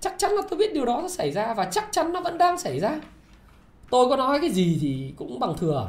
Chắc 0.00 0.14
chắn 0.18 0.30
là 0.30 0.42
tôi 0.50 0.58
biết 0.58 0.74
điều 0.74 0.84
đó 0.84 1.02
sẽ 1.02 1.08
xảy 1.08 1.30
ra 1.30 1.54
và 1.54 1.64
chắc 1.64 1.88
chắn 1.90 2.12
nó 2.12 2.20
vẫn 2.20 2.38
đang 2.38 2.58
xảy 2.58 2.80
ra. 2.80 3.00
Tôi 3.90 4.08
có 4.08 4.16
nói 4.16 4.40
cái 4.40 4.50
gì 4.50 4.78
thì 4.80 5.14
cũng 5.16 5.40
bằng 5.40 5.56
thừa 5.58 5.88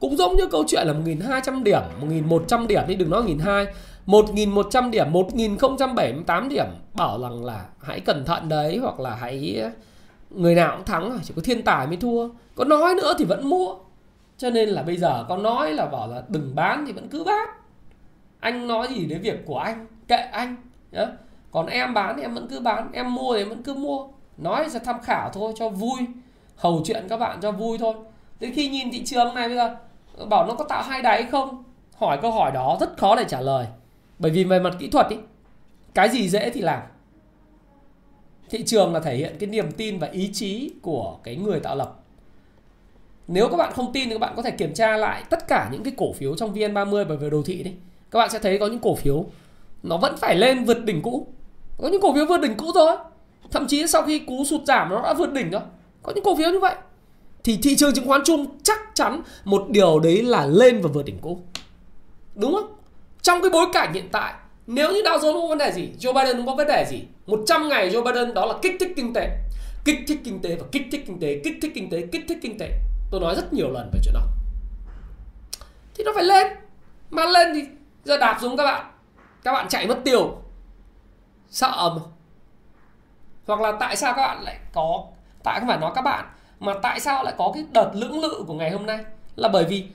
cũng 0.00 0.16
giống 0.16 0.36
như 0.36 0.46
câu 0.46 0.64
chuyện 0.66 0.86
là 0.86 0.92
1.200 0.92 1.62
điểm 1.62 1.82
1.100 2.00 2.66
điểm 2.66 2.82
đi, 2.86 2.94
đừng 2.94 3.10
nói 3.10 3.22
1.200 3.22 3.66
1.100 4.08 4.90
điểm 4.90 5.12
1.078 5.12 6.48
điểm. 6.48 6.66
Bảo 6.94 7.20
rằng 7.20 7.44
là 7.44 7.64
hãy 7.80 8.00
cẩn 8.00 8.24
thận 8.24 8.48
đấy, 8.48 8.78
hoặc 8.82 9.00
là 9.00 9.14
hãy, 9.14 9.62
người 10.30 10.54
nào 10.54 10.76
cũng 10.76 10.86
thắng 10.86 11.18
chỉ 11.24 11.34
có 11.36 11.42
thiên 11.44 11.62
tài 11.62 11.86
mới 11.86 11.96
thua. 11.96 12.28
Có 12.54 12.64
nói 12.64 12.94
nữa 12.94 13.14
thì 13.18 13.24
vẫn 13.24 13.48
mua. 13.48 13.74
Cho 14.38 14.50
nên 14.50 14.68
là 14.68 14.82
bây 14.82 14.96
giờ 14.96 15.24
có 15.28 15.36
nói 15.36 15.72
là 15.72 15.86
bảo 15.86 16.08
là 16.08 16.22
đừng 16.28 16.54
bán 16.54 16.84
thì 16.86 16.92
vẫn 16.92 17.08
cứ 17.08 17.24
bán. 17.24 17.48
Anh 18.40 18.68
nói 18.68 18.88
gì 18.88 19.06
đến 19.06 19.20
việc 19.22 19.46
của 19.46 19.58
anh, 19.58 19.86
kệ 20.08 20.16
anh 20.16 20.56
nhá 20.92 21.06
còn 21.50 21.66
em 21.66 21.94
bán 21.94 22.16
thì 22.16 22.22
em 22.22 22.34
vẫn 22.34 22.46
cứ 22.50 22.60
bán, 22.60 22.92
em 22.92 23.14
mua 23.14 23.34
thì 23.34 23.40
em 23.40 23.48
vẫn 23.48 23.62
cứ 23.62 23.74
mua. 23.74 24.06
Nói 24.36 24.68
sẽ 24.68 24.78
tham 24.78 24.96
khảo 25.02 25.30
thôi, 25.32 25.52
cho 25.56 25.68
vui. 25.68 26.00
Hầu 26.56 26.82
chuyện 26.84 27.06
các 27.08 27.16
bạn 27.16 27.38
cho 27.42 27.52
vui 27.52 27.78
thôi. 27.78 27.94
Đến 28.40 28.52
khi 28.54 28.68
nhìn 28.68 28.90
thị 28.90 29.04
trường 29.04 29.34
này 29.34 29.48
bây 29.48 29.56
giờ 29.56 29.76
bảo 30.26 30.46
nó 30.46 30.54
có 30.54 30.64
tạo 30.64 30.82
hai 30.82 31.02
đáy 31.02 31.26
không? 31.30 31.64
Hỏi 31.96 32.18
câu 32.22 32.30
hỏi 32.30 32.52
đó 32.52 32.76
rất 32.80 32.98
khó 32.98 33.16
để 33.16 33.24
trả 33.28 33.40
lời. 33.40 33.66
Bởi 34.18 34.30
vì 34.30 34.44
về 34.44 34.60
mặt 34.60 34.76
kỹ 34.78 34.88
thuật 34.90 35.08
ý, 35.08 35.16
cái 35.94 36.08
gì 36.08 36.28
dễ 36.28 36.50
thì 36.50 36.60
làm. 36.60 36.82
Thị 38.50 38.62
trường 38.66 38.94
là 38.94 39.00
thể 39.00 39.16
hiện 39.16 39.36
cái 39.38 39.48
niềm 39.48 39.72
tin 39.72 39.98
và 39.98 40.06
ý 40.06 40.30
chí 40.32 40.70
của 40.82 41.18
cái 41.22 41.36
người 41.36 41.60
tạo 41.60 41.76
lập. 41.76 41.94
Nếu 43.28 43.48
các 43.48 43.56
bạn 43.56 43.72
không 43.72 43.92
tin 43.92 44.08
thì 44.08 44.14
các 44.14 44.18
bạn 44.18 44.32
có 44.36 44.42
thể 44.42 44.50
kiểm 44.50 44.74
tra 44.74 44.96
lại 44.96 45.24
tất 45.30 45.48
cả 45.48 45.68
những 45.72 45.82
cái 45.82 45.92
cổ 45.96 46.12
phiếu 46.12 46.36
trong 46.36 46.54
VN30 46.54 47.04
bởi 47.08 47.16
về 47.16 47.30
đồ 47.30 47.42
thị 47.42 47.62
đi 47.62 47.72
các 48.10 48.18
bạn 48.18 48.30
sẽ 48.30 48.38
thấy 48.38 48.58
có 48.58 48.66
những 48.66 48.78
cổ 48.78 48.94
phiếu 48.94 49.24
nó 49.82 49.96
vẫn 49.96 50.16
phải 50.16 50.34
lên 50.36 50.64
vượt 50.64 50.84
đỉnh 50.84 51.02
cũ. 51.02 51.26
Có 51.78 51.88
những 51.88 52.00
cổ 52.00 52.14
phiếu 52.14 52.26
vượt 52.26 52.40
đỉnh 52.40 52.56
cũ 52.56 52.66
rồi 52.74 52.96
thậm 53.50 53.66
chí 53.66 53.86
sau 53.86 54.02
khi 54.02 54.18
cú 54.18 54.44
sụt 54.44 54.64
giảm 54.64 54.88
nó 54.90 55.02
đã 55.02 55.14
vượt 55.14 55.32
đỉnh 55.32 55.50
rồi. 55.50 55.60
Có 56.02 56.12
những 56.14 56.24
cổ 56.24 56.36
phiếu 56.36 56.50
như 56.50 56.60
vậy 56.60 56.74
thì 57.48 57.58
thị 57.62 57.76
trường 57.76 57.94
chứng 57.94 58.08
khoán 58.08 58.20
chung 58.24 58.46
chắc 58.62 58.78
chắn 58.94 59.22
một 59.44 59.66
điều 59.68 59.98
đấy 59.98 60.22
là 60.22 60.46
lên 60.46 60.80
và 60.80 60.90
vượt 60.94 61.02
đỉnh 61.02 61.18
cũ. 61.18 61.40
Đúng 62.34 62.52
không? 62.54 62.76
Trong 63.22 63.42
cái 63.42 63.50
bối 63.50 63.66
cảnh 63.72 63.92
hiện 63.92 64.08
tại, 64.12 64.34
nếu 64.66 64.92
như 64.92 65.02
Dow 65.02 65.18
Jones 65.18 65.32
không 65.32 65.42
có 65.42 65.46
vấn 65.46 65.58
đề 65.58 65.72
gì, 65.72 65.92
Joe 65.98 66.12
Biden 66.12 66.36
không 66.36 66.46
có 66.46 66.54
vấn 66.54 66.66
đề 66.66 66.86
gì 66.90 67.04
100 67.26 67.68
ngày 67.68 67.90
Joe 67.90 68.02
Biden 68.02 68.34
đó 68.34 68.46
là 68.46 68.54
kích 68.62 68.76
thích 68.80 68.92
kinh 68.96 69.12
tế. 69.14 69.38
Kích 69.84 69.98
thích 70.08 70.20
kinh 70.24 70.42
tế 70.42 70.56
và 70.56 70.66
kích 70.72 70.82
thích 70.92 71.04
kinh 71.06 71.20
tế, 71.20 71.40
kích 71.44 71.54
thích 71.62 71.72
kinh 71.74 71.90
tế, 71.90 72.06
kích 72.12 72.24
thích 72.28 72.38
kinh 72.42 72.58
tế. 72.58 72.70
Tôi 73.10 73.20
nói 73.20 73.34
rất 73.34 73.52
nhiều 73.52 73.70
lần 73.70 73.90
về 73.92 74.00
chuyện 74.04 74.14
đó. 74.14 74.22
Thì 75.94 76.04
nó 76.04 76.12
phải 76.14 76.24
lên. 76.24 76.46
Mà 77.10 77.24
lên 77.26 77.48
thì 77.54 77.64
giờ 78.04 78.16
đạp 78.18 78.38
xuống 78.40 78.56
các 78.56 78.64
bạn. 78.64 78.86
Các 79.44 79.52
bạn 79.52 79.68
chạy 79.68 79.86
mất 79.86 79.98
tiêu. 80.04 80.36
Sợ 81.50 81.92
mà. 81.96 82.02
Hoặc 83.46 83.60
là 83.60 83.72
tại 83.80 83.96
sao 83.96 84.14
các 84.14 84.22
bạn 84.22 84.42
lại 84.42 84.58
có, 84.72 85.04
tại 85.44 85.60
không 85.60 85.68
phải 85.68 85.78
nói 85.78 85.92
các 85.94 86.02
bạn 86.02 86.24
mà 86.60 86.74
tại 86.82 87.00
sao 87.00 87.24
lại 87.24 87.34
có 87.38 87.50
cái 87.54 87.64
đợt 87.72 87.90
lưỡng 87.94 88.20
lự 88.20 88.44
của 88.46 88.54
ngày 88.54 88.70
hôm 88.70 88.86
nay? 88.86 88.98
Là 89.36 89.48
bởi 89.48 89.64
vì 89.64 89.86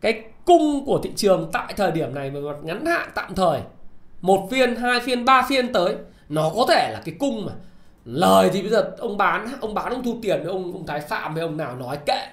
cái 0.00 0.22
cung 0.44 0.84
của 0.86 1.00
thị 1.02 1.12
trường 1.16 1.50
tại 1.52 1.74
thời 1.76 1.90
điểm 1.90 2.14
này 2.14 2.30
về 2.30 2.40
mặt 2.40 2.56
ngắn 2.62 2.86
hạn 2.86 3.08
tạm 3.14 3.34
thời, 3.34 3.60
một 4.20 4.48
phiên, 4.50 4.76
hai 4.76 5.00
phiên, 5.00 5.24
ba 5.24 5.42
phiên 5.48 5.72
tới, 5.72 5.96
nó 6.28 6.50
có 6.56 6.66
thể 6.68 6.90
là 6.92 7.00
cái 7.04 7.14
cung 7.18 7.46
mà 7.46 7.52
lời 8.04 8.50
thì 8.52 8.62
bây 8.62 8.70
giờ 8.70 8.90
ông 8.98 9.16
bán 9.16 9.48
ông 9.60 9.74
bán, 9.74 9.92
ông 9.92 10.02
thu 10.02 10.16
tiền 10.22 10.42
với 10.42 10.52
ông 10.52 10.72
ông 10.72 10.86
thái 10.86 11.00
phạm 11.00 11.34
với 11.34 11.42
ông 11.42 11.56
nào 11.56 11.76
nói 11.76 11.98
kệ. 12.06 12.26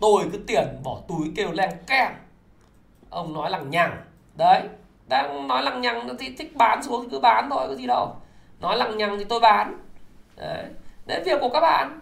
Tôi 0.00 0.22
cứ 0.32 0.38
tiền 0.46 0.64
bỏ 0.84 0.98
túi 1.08 1.32
kêu 1.36 1.52
len 1.52 1.70
keng 1.86 2.14
ông 3.10 3.34
nói 3.34 3.50
lằng 3.50 3.70
nhằng. 3.70 4.02
Đấy, 4.36 4.62
đang 5.08 5.48
nói 5.48 5.62
lằng 5.62 5.80
nhằng 5.80 6.16
thì 6.18 6.34
thích 6.38 6.56
bán 6.56 6.82
xuống 6.82 7.02
thì 7.02 7.08
cứ 7.10 7.18
bán 7.18 7.50
thôi, 7.50 7.68
có 7.68 7.74
gì 7.74 7.86
đâu. 7.86 8.16
Nói 8.60 8.76
lằng 8.76 8.96
nhằng 8.96 9.18
thì 9.18 9.24
tôi 9.24 9.40
bán. 9.40 9.78
Đấy 10.36 10.64
đấy 11.06 11.22
việc 11.24 11.40
của 11.40 11.48
các 11.48 11.60
bạn 11.60 12.01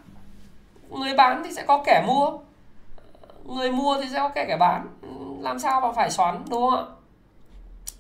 người 0.91 1.15
bán 1.15 1.43
thì 1.45 1.53
sẽ 1.53 1.65
có 1.67 1.83
kẻ 1.87 2.05
mua. 2.07 2.39
Người 3.45 3.73
mua 3.73 4.01
thì 4.03 4.09
sẽ 4.13 4.19
có 4.19 4.29
kẻ 4.29 4.45
kẻ 4.49 4.57
bán. 4.57 4.87
Làm 5.41 5.59
sao 5.59 5.81
mà 5.81 5.93
phải 5.93 6.11
xoắn, 6.11 6.45
đúng 6.51 6.71
không 6.71 6.79
ạ? 6.79 6.85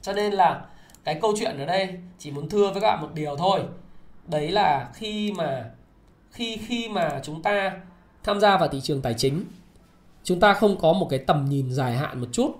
Cho 0.02 0.12
nên 0.12 0.32
là 0.32 0.64
cái 1.04 1.18
câu 1.22 1.34
chuyện 1.38 1.58
ở 1.58 1.66
đây 1.66 1.98
chỉ 2.18 2.30
muốn 2.30 2.48
thưa 2.48 2.70
với 2.70 2.80
các 2.80 2.90
bạn 2.90 3.02
một 3.02 3.08
điều 3.14 3.36
thôi. 3.36 3.60
Đấy 4.26 4.50
là 4.50 4.88
khi 4.94 5.32
mà, 5.32 5.70
khi 6.30 6.56
khi 6.56 6.88
mà 6.88 7.20
chúng 7.22 7.42
ta 7.42 7.80
tham 8.24 8.40
gia 8.40 8.56
vào 8.56 8.68
thị 8.68 8.80
trường 8.80 9.02
tài 9.02 9.14
chính, 9.14 9.44
chúng 10.24 10.40
ta 10.40 10.54
không 10.54 10.80
có 10.80 10.92
một 10.92 11.06
cái 11.10 11.18
tầm 11.18 11.44
nhìn 11.48 11.72
dài 11.72 11.92
hạn 11.92 12.20
một 12.20 12.26
chút 12.32 12.56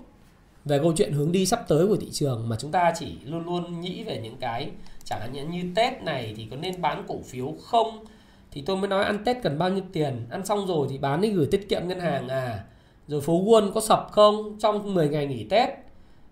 về 0.65 0.79
câu 0.79 0.93
chuyện 0.97 1.13
hướng 1.13 1.31
đi 1.31 1.45
sắp 1.45 1.65
tới 1.67 1.87
của 1.87 1.97
thị 1.97 2.07
trường 2.11 2.49
mà 2.49 2.55
chúng 2.59 2.71
ta 2.71 2.93
chỉ 2.95 3.17
luôn 3.25 3.45
luôn 3.45 3.81
nghĩ 3.81 4.03
về 4.03 4.19
những 4.23 4.37
cái, 4.39 4.71
chẳng 5.03 5.19
hạn 5.19 5.49
như 5.51 5.63
Tết 5.75 6.03
này 6.03 6.33
thì 6.37 6.47
có 6.51 6.55
nên 6.55 6.81
bán 6.81 7.03
cổ 7.07 7.15
phiếu 7.25 7.53
không? 7.63 8.05
Thì 8.51 8.61
tôi 8.61 8.77
mới 8.77 8.87
nói 8.87 9.03
ăn 9.03 9.23
Tết 9.25 9.37
cần 9.43 9.57
bao 9.57 9.69
nhiêu 9.69 9.83
tiền. 9.93 10.27
Ăn 10.29 10.45
xong 10.45 10.67
rồi 10.67 10.87
thì 10.89 10.97
bán 10.97 11.21
đi 11.21 11.29
gửi 11.29 11.47
tiết 11.51 11.69
kiệm 11.69 11.87
ngân 11.87 11.99
hàng 11.99 12.27
à. 12.27 12.63
Rồi 13.07 13.21
phố 13.21 13.43
Wall 13.43 13.71
có 13.71 13.81
sập 13.81 14.07
không? 14.11 14.57
Trong 14.59 14.93
10 14.93 15.09
ngày 15.09 15.27
nghỉ 15.27 15.43
Tết. 15.43 15.69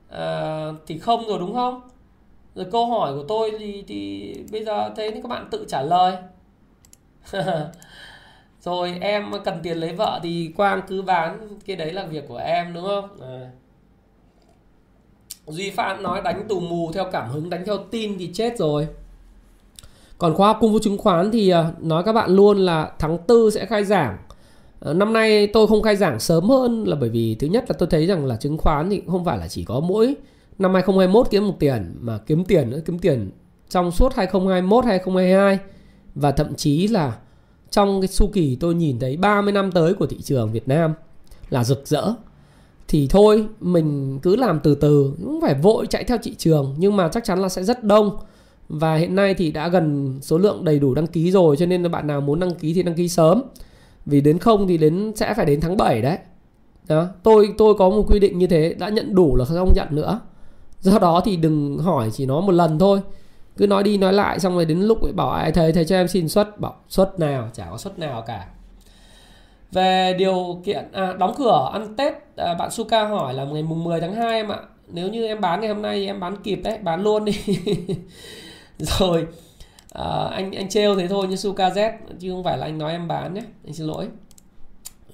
À, 0.09 0.65
thì 0.88 0.99
không 0.99 1.28
rồi 1.28 1.39
đúng 1.39 1.53
không? 1.53 1.82
Rồi 2.55 2.65
câu 2.72 2.86
hỏi 2.86 3.13
của 3.13 3.24
tôi 3.28 3.51
thì, 3.59 3.84
thì 3.88 4.34
bây 4.51 4.65
giờ 4.65 4.93
thế 4.95 5.11
thì 5.13 5.22
các 5.22 5.30
bạn 5.30 5.47
tự 5.51 5.65
trả 5.67 5.82
lời. 5.82 6.17
Rồi 8.61 8.97
em 9.01 9.32
cần 9.45 9.59
tiền 9.63 9.78
lấy 9.78 9.93
vợ 9.93 10.20
thì 10.24 10.53
quang 10.57 10.82
cứ 10.88 11.01
bán. 11.01 11.59
Cái 11.65 11.76
đấy 11.76 11.93
là 11.93 12.05
việc 12.05 12.28
của 12.28 12.38
em 12.38 12.74
đúng 12.74 12.84
không? 12.84 13.22
À. 13.22 13.51
duy 15.47 15.72
phan 15.72 16.03
nói 16.03 16.22
đánh 16.22 16.45
tù 16.49 16.59
mù 16.59 16.91
theo 16.91 17.11
cảm 17.11 17.30
hứng 17.30 17.49
đánh 17.49 17.63
theo 17.65 17.78
tin 17.78 18.17
thì 18.20 18.30
chết 18.34 18.57
rồi 18.57 18.88
còn 20.20 20.34
khoa 20.34 20.47
học 20.47 20.57
cung 20.61 20.74
vụ 20.74 20.80
chứng 20.80 20.97
khoán 20.97 21.32
thì 21.32 21.49
à, 21.49 21.72
nói 21.82 22.03
các 22.03 22.13
bạn 22.13 22.36
luôn 22.36 22.57
là 22.57 22.91
tháng 22.99 23.17
tư 23.28 23.49
sẽ 23.53 23.65
khai 23.65 23.84
giảng. 23.84 24.17
Ờ, 24.80 24.93
năm 24.93 25.13
nay 25.13 25.47
tôi 25.47 25.67
không 25.67 25.82
khai 25.82 25.95
giảng 25.95 26.20
sớm 26.20 26.49
hơn 26.49 26.84
là 26.88 26.95
bởi 26.95 27.09
vì 27.09 27.36
thứ 27.36 27.47
nhất 27.47 27.65
là 27.67 27.76
tôi 27.80 27.89
thấy 27.91 28.05
rằng 28.05 28.26
là 28.26 28.36
chứng 28.36 28.57
khoán 28.57 28.89
thì 28.89 29.01
không 29.07 29.26
phải 29.26 29.38
là 29.38 29.47
chỉ 29.47 29.63
có 29.63 29.80
mỗi 29.80 30.15
năm 30.59 30.74
2021 30.74 31.28
kiếm 31.30 31.47
một 31.47 31.55
tiền 31.59 31.95
mà 31.99 32.17
kiếm 32.17 32.45
tiền 32.45 32.70
nữa, 32.70 32.80
kiếm 32.86 32.99
tiền 32.99 33.32
trong 33.70 33.91
suốt 33.91 34.13
2021 34.13 34.86
2022 34.86 35.59
và 36.15 36.32
thậm 36.32 36.55
chí 36.55 36.88
là 36.88 37.17
trong 37.70 38.01
cái 38.01 38.07
chu 38.07 38.30
kỳ 38.34 38.57
tôi 38.59 38.76
nhìn 38.76 38.99
thấy 38.99 39.17
30 39.17 39.53
năm 39.53 39.72
tới 39.72 39.93
của 39.93 40.07
thị 40.07 40.17
trường 40.22 40.51
Việt 40.51 40.67
Nam 40.67 40.93
là 41.49 41.63
rực 41.63 41.88
rỡ. 41.88 42.13
Thì 42.88 43.07
thôi, 43.09 43.47
mình 43.59 44.20
cứ 44.20 44.36
làm 44.36 44.59
từ 44.59 44.76
từ 44.76 45.13
không 45.24 45.41
phải 45.41 45.53
vội 45.53 45.88
chạy 45.88 46.03
theo 46.03 46.17
thị 46.24 46.36
trường 46.38 46.76
nhưng 46.78 46.95
mà 46.95 47.07
chắc 47.07 47.24
chắn 47.24 47.41
là 47.41 47.49
sẽ 47.49 47.63
rất 47.63 47.84
đông 47.84 48.17
và 48.70 48.95
hiện 48.95 49.15
nay 49.15 49.34
thì 49.34 49.51
đã 49.51 49.67
gần 49.67 50.20
số 50.22 50.38
lượng 50.38 50.65
đầy 50.65 50.80
đủ 50.80 50.93
đăng 50.93 51.07
ký 51.07 51.32
rồi 51.32 51.57
cho 51.57 51.65
nên 51.65 51.84
là 51.84 51.89
bạn 51.89 52.07
nào 52.07 52.22
muốn 52.22 52.39
đăng 52.39 52.55
ký 52.55 52.74
thì 52.74 52.84
đăng 52.84 52.95
ký 52.95 53.09
sớm. 53.09 53.43
Vì 54.05 54.22
đến 54.22 54.38
không 54.39 54.67
thì 54.67 54.78
đến 54.78 55.13
sẽ 55.15 55.34
phải 55.34 55.45
đến 55.45 55.61
tháng 55.61 55.78
7 55.78 56.01
đấy. 56.01 56.17
Đó 56.88 57.07
tôi 57.24 57.53
tôi 57.57 57.74
có 57.74 57.89
một 57.89 58.03
quy 58.07 58.20
định 58.20 58.38
như 58.38 58.47
thế 58.47 58.76
đã 58.80 58.89
nhận 58.89 59.15
đủ 59.15 59.36
là 59.36 59.45
không 59.45 59.74
nhận 59.76 59.88
nữa. 59.91 60.20
Do 60.80 60.99
đó 60.99 61.22
thì 61.26 61.38
đừng 61.38 61.78
hỏi 61.78 62.09
chỉ 62.13 62.26
nó 62.26 62.41
một 62.41 62.51
lần 62.51 62.80
thôi. 62.80 62.99
Cứ 63.57 63.67
nói 63.67 63.84
đi 63.84 63.97
nói 63.97 64.13
lại 64.13 64.39
xong 64.39 64.55
rồi 64.55 64.65
đến 64.65 64.82
lúc 64.82 65.15
bảo 65.15 65.30
ai 65.30 65.51
thầy 65.51 65.72
thầy 65.72 65.86
cho 65.86 65.95
em 65.95 66.07
xin 66.07 66.30
suất 66.30 66.59
bảo 66.59 66.76
suất 66.89 67.20
nào 67.20 67.49
chả 67.53 67.67
có 67.72 67.78
suất 67.78 67.99
nào 67.99 68.24
cả. 68.28 68.47
Về 69.72 70.15
điều 70.20 70.61
kiện 70.65 70.91
à, 70.91 71.13
đóng 71.20 71.34
cửa 71.38 71.70
ăn 71.74 71.95
Tết 71.95 72.13
à, 72.38 72.53
bạn 72.53 72.72
Suka 72.72 73.07
hỏi 73.07 73.34
là 73.34 73.45
ngày 73.45 73.63
mùng 73.63 73.84
10 73.84 74.01
tháng 74.01 74.13
2 74.13 74.36
em 74.36 74.49
ạ. 74.49 74.57
Nếu 74.88 75.09
như 75.09 75.28
em 75.28 75.41
bán 75.41 75.61
ngày 75.61 75.70
hôm 75.70 75.82
nay 75.82 76.05
em 76.05 76.20
bán 76.20 76.36
kịp 76.43 76.55
đấy 76.63 76.78
bán 76.84 77.03
luôn 77.03 77.26
đi. 77.26 77.34
rồi. 78.99 79.27
À, 79.93 80.30
anh 80.32 80.51
anh 80.51 80.69
trêu 80.69 80.95
thế 80.95 81.07
thôi 81.07 81.27
như 81.27 81.36
Suka 81.36 81.69
Z 81.69 81.91
chứ 82.19 82.32
không 82.32 82.43
phải 82.43 82.57
là 82.57 82.65
anh 82.65 82.77
nói 82.77 82.91
em 82.91 83.07
bán 83.07 83.34
nhé. 83.34 83.41
Anh 83.65 83.73
xin 83.73 83.88
lỗi. 83.88 84.07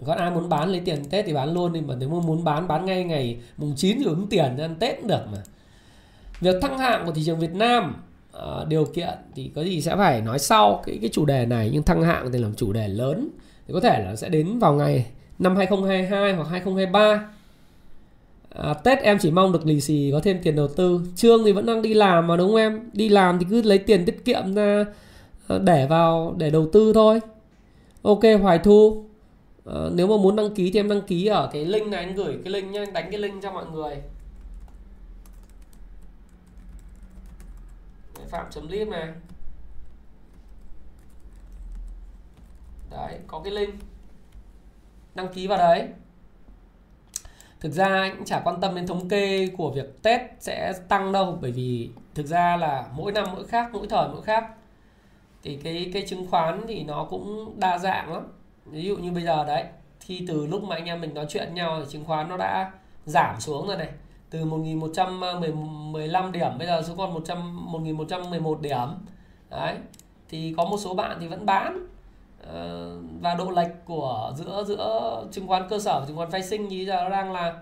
Còn 0.06 0.18
ai 0.18 0.32
muốn 0.32 0.50
bán 0.50 0.70
lấy 0.70 0.82
tiền 0.86 1.06
Tết 1.10 1.26
thì 1.26 1.34
bán 1.34 1.54
luôn 1.54 1.74
đi 1.74 1.82
mà 1.82 1.96
nếu 2.00 2.10
mà 2.10 2.20
muốn 2.28 2.44
bán 2.44 2.68
bán 2.68 2.86
ngay 2.86 3.04
ngày 3.04 3.38
mùng 3.58 3.74
9 3.76 3.98
thì 4.00 4.06
ứng 4.06 4.28
tiền 4.30 4.58
ăn 4.58 4.76
Tết 4.80 4.98
cũng 4.98 5.08
được 5.08 5.22
mà. 5.32 5.38
Việc 6.40 6.56
thăng 6.62 6.78
hạng 6.78 7.06
của 7.06 7.12
thị 7.12 7.22
trường 7.26 7.40
Việt 7.40 7.54
Nam 7.54 8.04
à, 8.34 8.66
điều 8.68 8.86
kiện 8.86 9.14
thì 9.36 9.52
có 9.56 9.62
gì 9.62 9.82
sẽ 9.82 9.96
phải 9.96 10.22
nói 10.22 10.40
sau 10.40 10.84
cái 10.86 10.98
cái 11.02 11.10
chủ 11.14 11.26
đề 11.26 11.46
này. 11.46 11.70
Nhưng 11.74 11.84
thăng 11.84 12.02
hạng 12.02 12.32
thì 12.32 12.40
là 12.40 12.50
chủ 12.58 12.74
đề 12.74 12.88
lớn. 12.88 13.30
Thì 13.68 13.74
có 13.74 13.80
thể 13.80 14.04
là 14.06 14.16
sẽ 14.16 14.30
đến 14.30 14.60
vào 14.60 14.74
ngày 14.74 15.06
năm 15.40 15.56
2022 15.56 16.34
hoặc 16.34 16.48
2023 16.50 17.30
à, 18.58 18.74
Tết 18.74 19.00
em 19.00 19.18
chỉ 19.20 19.32
mong 19.32 19.52
được 19.52 19.66
lì 19.66 19.82
xì 19.82 20.10
có 20.12 20.20
thêm 20.24 20.40
tiền 20.44 20.56
đầu 20.56 20.68
tư. 20.68 21.02
Trương 21.16 21.44
thì 21.46 21.52
vẫn 21.52 21.66
đang 21.66 21.82
đi 21.82 21.94
làm 21.94 22.28
mà 22.28 22.38
đúng 22.38 22.48
không 22.48 22.56
em? 22.56 22.90
Đi 22.94 23.10
làm 23.10 23.40
thì 23.40 23.46
cứ 23.50 23.62
lấy 23.62 23.78
tiền 23.78 24.06
tiết 24.06 24.26
kiệm 24.26 24.56
ra 24.56 24.86
à, 25.48 25.58
để 25.58 25.88
vào 25.88 26.36
để 26.38 26.50
đầu 26.50 26.70
tư 26.74 26.94
thôi. 26.94 27.20
Ok 28.02 28.22
Hoài 28.42 28.60
Thu. 28.60 29.06
À, 29.66 29.76
nếu 29.92 30.08
mà 30.08 30.18
muốn 30.18 30.36
đăng 30.36 30.56
ký 30.56 30.72
thì 30.72 30.80
em 30.80 30.90
đăng 30.90 31.02
ký 31.02 31.26
ở 31.26 31.50
cái 31.54 31.66
link 31.66 31.88
này 31.88 32.06
anh 32.06 32.16
gửi 32.16 32.38
cái 32.44 32.54
link 32.54 32.72
nhá 32.72 32.82
anh 32.82 32.94
đánh 32.94 33.12
cái 33.12 33.20
link 33.20 33.44
cho 33.44 33.52
mọi 33.52 33.66
người. 33.74 33.96
Phạm 38.30 38.46
chấm 38.52 38.68
lip 38.68 38.88
này. 38.88 39.08
Đấy 42.92 43.20
có 43.28 43.40
cái 43.40 43.54
link. 43.54 43.74
Đăng 45.16 45.34
ký 45.34 45.48
vào 45.48 45.58
đấy 45.58 45.88
thực 47.66 47.72
ra 47.72 47.86
anh 47.86 48.16
cũng 48.18 48.26
chả 48.26 48.40
quan 48.40 48.62
tâm 48.62 48.76
đến 48.76 48.88
thống 48.88 49.10
kê 49.10 49.48
của 49.58 49.72
việc 49.72 50.04
tết 50.04 50.22
sẽ 50.40 50.74
tăng 50.88 51.12
đâu, 51.12 51.38
bởi 51.42 51.52
vì 51.52 51.90
thực 52.16 52.26
ra 52.26 52.58
là 52.58 52.86
mỗi 52.96 53.12
năm 53.12 53.26
mỗi 53.34 53.44
khác, 53.44 53.70
mỗi 53.74 53.88
thời 53.88 54.08
mỗi 54.08 54.22
khác. 54.22 54.46
Thì 55.44 55.60
cái 55.64 55.92
cái 55.94 56.04
chứng 56.08 56.28
khoán 56.30 56.62
thì 56.68 56.84
nó 56.84 57.04
cũng 57.04 57.54
đa 57.60 57.78
dạng 57.78 58.14
lắm. 58.14 58.24
Ví 58.66 58.84
dụ 58.84 58.98
như 58.98 59.12
bây 59.12 59.24
giờ 59.24 59.46
đấy, 59.46 59.64
khi 60.00 60.26
từ 60.28 60.48
lúc 60.48 60.64
mà 60.64 60.76
anh 60.76 60.86
em 60.86 61.02
mình 61.02 61.14
nói 61.14 61.26
chuyện 61.30 61.54
nhau 61.54 61.80
thì 61.80 61.86
chứng 61.92 62.06
khoán 62.06 62.30
nó 62.30 62.38
đã 62.38 62.72
giảm 63.06 63.40
xuống 63.40 63.68
rồi 63.68 63.78
này. 63.78 63.90
Từ 64.30 64.46
1115 64.46 66.32
điểm, 66.32 66.52
bây 66.58 66.68
giờ 66.68 66.82
xuống 66.82 66.98
còn 66.98 67.14
100 67.14 67.72
1111 67.72 68.62
điểm. 68.62 68.90
Đấy, 69.50 69.76
thì 70.30 70.54
có 70.58 70.66
một 70.66 70.78
số 70.78 70.94
bạn 70.94 71.18
thì 71.22 71.28
vẫn 71.28 71.46
bán. 71.46 71.88
Ờ, 72.48 72.96
và 73.22 73.36
độ 73.36 73.52
lệch 73.52 73.86
của 73.86 74.34
giữa 74.38 74.64
giữa 74.68 75.24
chứng 75.32 75.48
khoán 75.48 75.68
cơ 75.70 75.80
sở 75.80 76.00
và 76.00 76.06
chứng 76.06 76.18
khoán 76.18 76.32
phái 76.32 76.44
sinh 76.44 76.68
như 76.68 76.86
giờ 76.86 77.04
nó 77.04 77.10
đang 77.10 77.32
là 77.32 77.54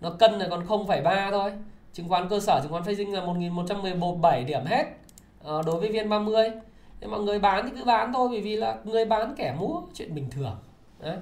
nó 0.00 0.10
cân 0.10 0.32
là 0.32 0.48
còn 0.50 0.66
0,3 0.66 1.30
thôi. 1.30 1.52
Chứng 1.92 2.08
khoán 2.08 2.28
cơ 2.28 2.40
sở 2.40 2.60
chứng 2.62 2.72
khoán 2.72 2.84
phái 2.84 2.94
sinh 2.94 3.12
là 3.12 3.20
1117 3.24 4.44
điểm 4.44 4.64
hết 4.64 4.84
ờ, 5.44 5.62
đối 5.66 5.80
với 5.80 5.88
viên 5.92 6.08
30 6.08 6.50
nhưng 7.00 7.10
mọi 7.10 7.20
người 7.20 7.38
bán 7.38 7.66
thì 7.66 7.72
cứ 7.78 7.84
bán 7.84 8.12
thôi 8.12 8.28
bởi 8.30 8.40
vì 8.40 8.56
là 8.56 8.76
người 8.84 9.04
bán 9.04 9.34
kẻ 9.36 9.54
mua 9.58 9.80
chuyện 9.94 10.14
bình 10.14 10.30
thường. 10.30 10.56
Đấy. 11.00 11.16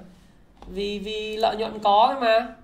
vì 0.67 0.99
vì 0.99 1.37
lợi 1.37 1.55
nhuận 1.55 1.79
có 1.79 2.07
thôi 2.07 2.21
mà. 2.21 2.55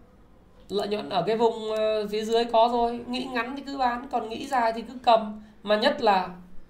Lợi 0.69 0.87
nhuận 0.87 1.09
ở 1.09 1.23
cái 1.27 1.37
vùng 1.37 1.71
ờ, 1.71 2.07
phía 2.07 2.25
dưới 2.25 2.45
có 2.45 2.69
rồi 2.73 2.99
nghĩ 3.07 3.23
ngắn 3.33 3.55
thì 3.55 3.63
cứ 3.65 3.77
bán 3.77 4.07
còn 4.11 4.29
nghĩ 4.29 4.47
dài 4.47 4.73
thì 4.75 4.81
cứ 4.81 4.93
cầm. 5.03 5.41
Mà 5.63 5.77
nhất 5.77 6.01
là 6.01 6.29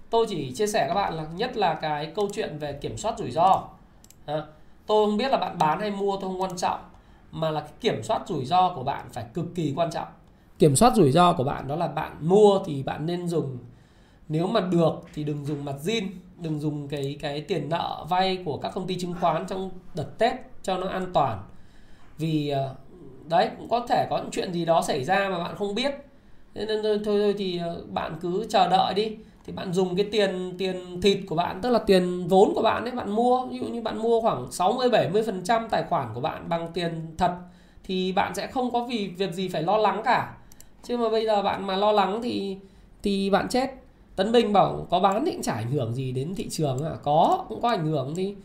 tôi 0.09 0.25
chỉ 0.29 0.51
chia 0.55 0.67
sẻ 0.67 0.85
các 0.87 0.93
bạn 0.93 1.13
là 1.13 1.25
nhất 1.35 1.57
là 1.57 1.73
cái 1.73 2.05
câu 2.15 2.29
chuyện 2.33 2.57
về 2.59 2.73
kiểm 2.73 2.97
soát 2.97 3.17
rủi 3.17 3.31
ro 3.31 3.63
à, 4.27 4.43
tôi 4.85 5.05
không 5.05 5.17
biết 5.17 5.31
là 5.31 5.37
bạn 5.37 5.57
bán 5.57 5.79
hay 5.79 5.91
mua 5.91 6.17
tôi 6.21 6.29
không 6.29 6.41
quan 6.41 6.57
trọng. 6.57 6.79
Mà 7.31 7.49
là 7.51 7.61
cái 7.61 7.71
kiểm 7.81 8.03
soát 8.03 8.21
rủi 8.27 8.45
ro 8.45 8.73
của 8.75 8.83
bạn 8.83 9.05
phải 9.11 9.25
cực 9.33 9.45
kỳ 9.55 9.73
quan 9.75 9.91
trọng. 9.91 10.07
Kiểm 10.59 10.75
soát 10.75 10.95
rủi 10.95 11.11
ro 11.11 11.33
của 11.33 11.43
bạn 11.43 11.67
đó 11.67 11.75
là 11.75 11.87
bạn 11.87 12.17
mua 12.21 12.59
thì 12.65 12.83
bạn 12.83 13.05
nên 13.05 13.27
dùng. 13.27 13.57
Nếu 14.29 14.47
mà 14.47 14.59
được 14.59 14.93
thì 15.13 15.23
đừng 15.23 15.45
dùng 15.45 15.65
mặt 15.65 15.75
zin 15.83 16.07
đừng 16.37 16.59
dùng 16.59 16.87
cái 16.87 17.17
cái 17.21 17.41
tiền 17.41 17.69
nợ 17.69 18.05
vay 18.09 18.37
của 18.45 18.57
các 18.57 18.71
công 18.75 18.87
ty 18.87 18.99
chứng 18.99 19.13
khoán 19.21 19.47
trong 19.47 19.69
đợt 19.95 20.17
tết 20.17 20.33
cho 20.63 20.77
nó 20.77 20.87
an 20.87 21.07
toàn. 21.13 21.39
Vì 22.17 22.49
ờ, 22.49 22.75
đấy 23.29 23.49
cũng 23.57 23.69
có 23.69 23.85
thể 23.89 24.07
có 24.09 24.17
những 24.17 24.31
chuyện 24.31 24.53
gì 24.53 24.65
đó 24.65 24.81
xảy 24.81 25.03
ra 25.03 25.29
mà 25.29 25.39
bạn 25.39 25.55
không 25.55 25.75
biết. 25.75 25.91
Nên 26.53 26.83
thôi, 26.83 26.99
thôi 27.05 27.35
thì 27.37 27.57
ờ, 27.57 27.83
bạn 27.89 28.17
cứ 28.21 28.45
chờ 28.49 28.69
đợi 28.69 28.93
đi 28.93 29.17
thì 29.47 29.53
bạn 29.53 29.73
dùng 29.73 29.95
cái 29.95 30.05
tiền 30.11 30.55
tiền 30.57 31.01
thịt 31.01 31.19
của 31.27 31.35
bạn 31.35 31.59
tức 31.61 31.69
là 31.69 31.79
tiền 31.79 32.27
vốn 32.27 32.53
của 32.55 32.61
bạn 32.61 32.83
ấy 32.83 32.91
bạn 32.91 33.11
mua 33.11 33.45
ví 33.45 33.59
dụ 33.59 33.65
như 33.65 33.81
bạn 33.81 33.97
mua 33.97 34.21
khoảng 34.21 34.51
60 34.51 34.89
70 34.89 35.23
phần 35.23 35.43
trăm 35.43 35.67
tài 35.69 35.83
khoản 35.83 36.09
của 36.13 36.21
bạn 36.21 36.49
bằng 36.49 36.67
tiền 36.73 37.15
thật 37.17 37.31
thì 37.83 38.11
bạn 38.11 38.35
sẽ 38.35 38.47
không 38.47 38.71
có 38.71 38.83
vì 38.83 39.07
việc 39.07 39.33
gì 39.33 39.47
phải 39.47 39.63
lo 39.63 39.77
lắng 39.77 40.01
cả. 40.05 40.37
Chứ 40.83 40.97
mà 40.97 41.09
bây 41.09 41.25
giờ 41.25 41.41
bạn 41.41 41.67
mà 41.67 41.75
lo 41.75 41.91
lắng 41.91 42.19
thì 42.23 42.57
thì 43.03 43.29
bạn 43.29 43.47
chết. 43.49 43.69
Tấn 44.15 44.31
Bình 44.31 44.53
bảo 44.53 44.87
có 44.89 44.99
bán 44.99 45.25
thì 45.25 45.31
cũng 45.31 45.41
chả 45.41 45.53
ảnh 45.53 45.71
hưởng 45.71 45.93
gì 45.93 46.11
đến 46.11 46.35
thị 46.35 46.47
trường 46.49 46.85
à 46.85 46.91
có 47.03 47.45
cũng 47.49 47.61
có 47.61 47.69
ảnh 47.69 47.85
hưởng 47.85 48.15
thì 48.15 48.35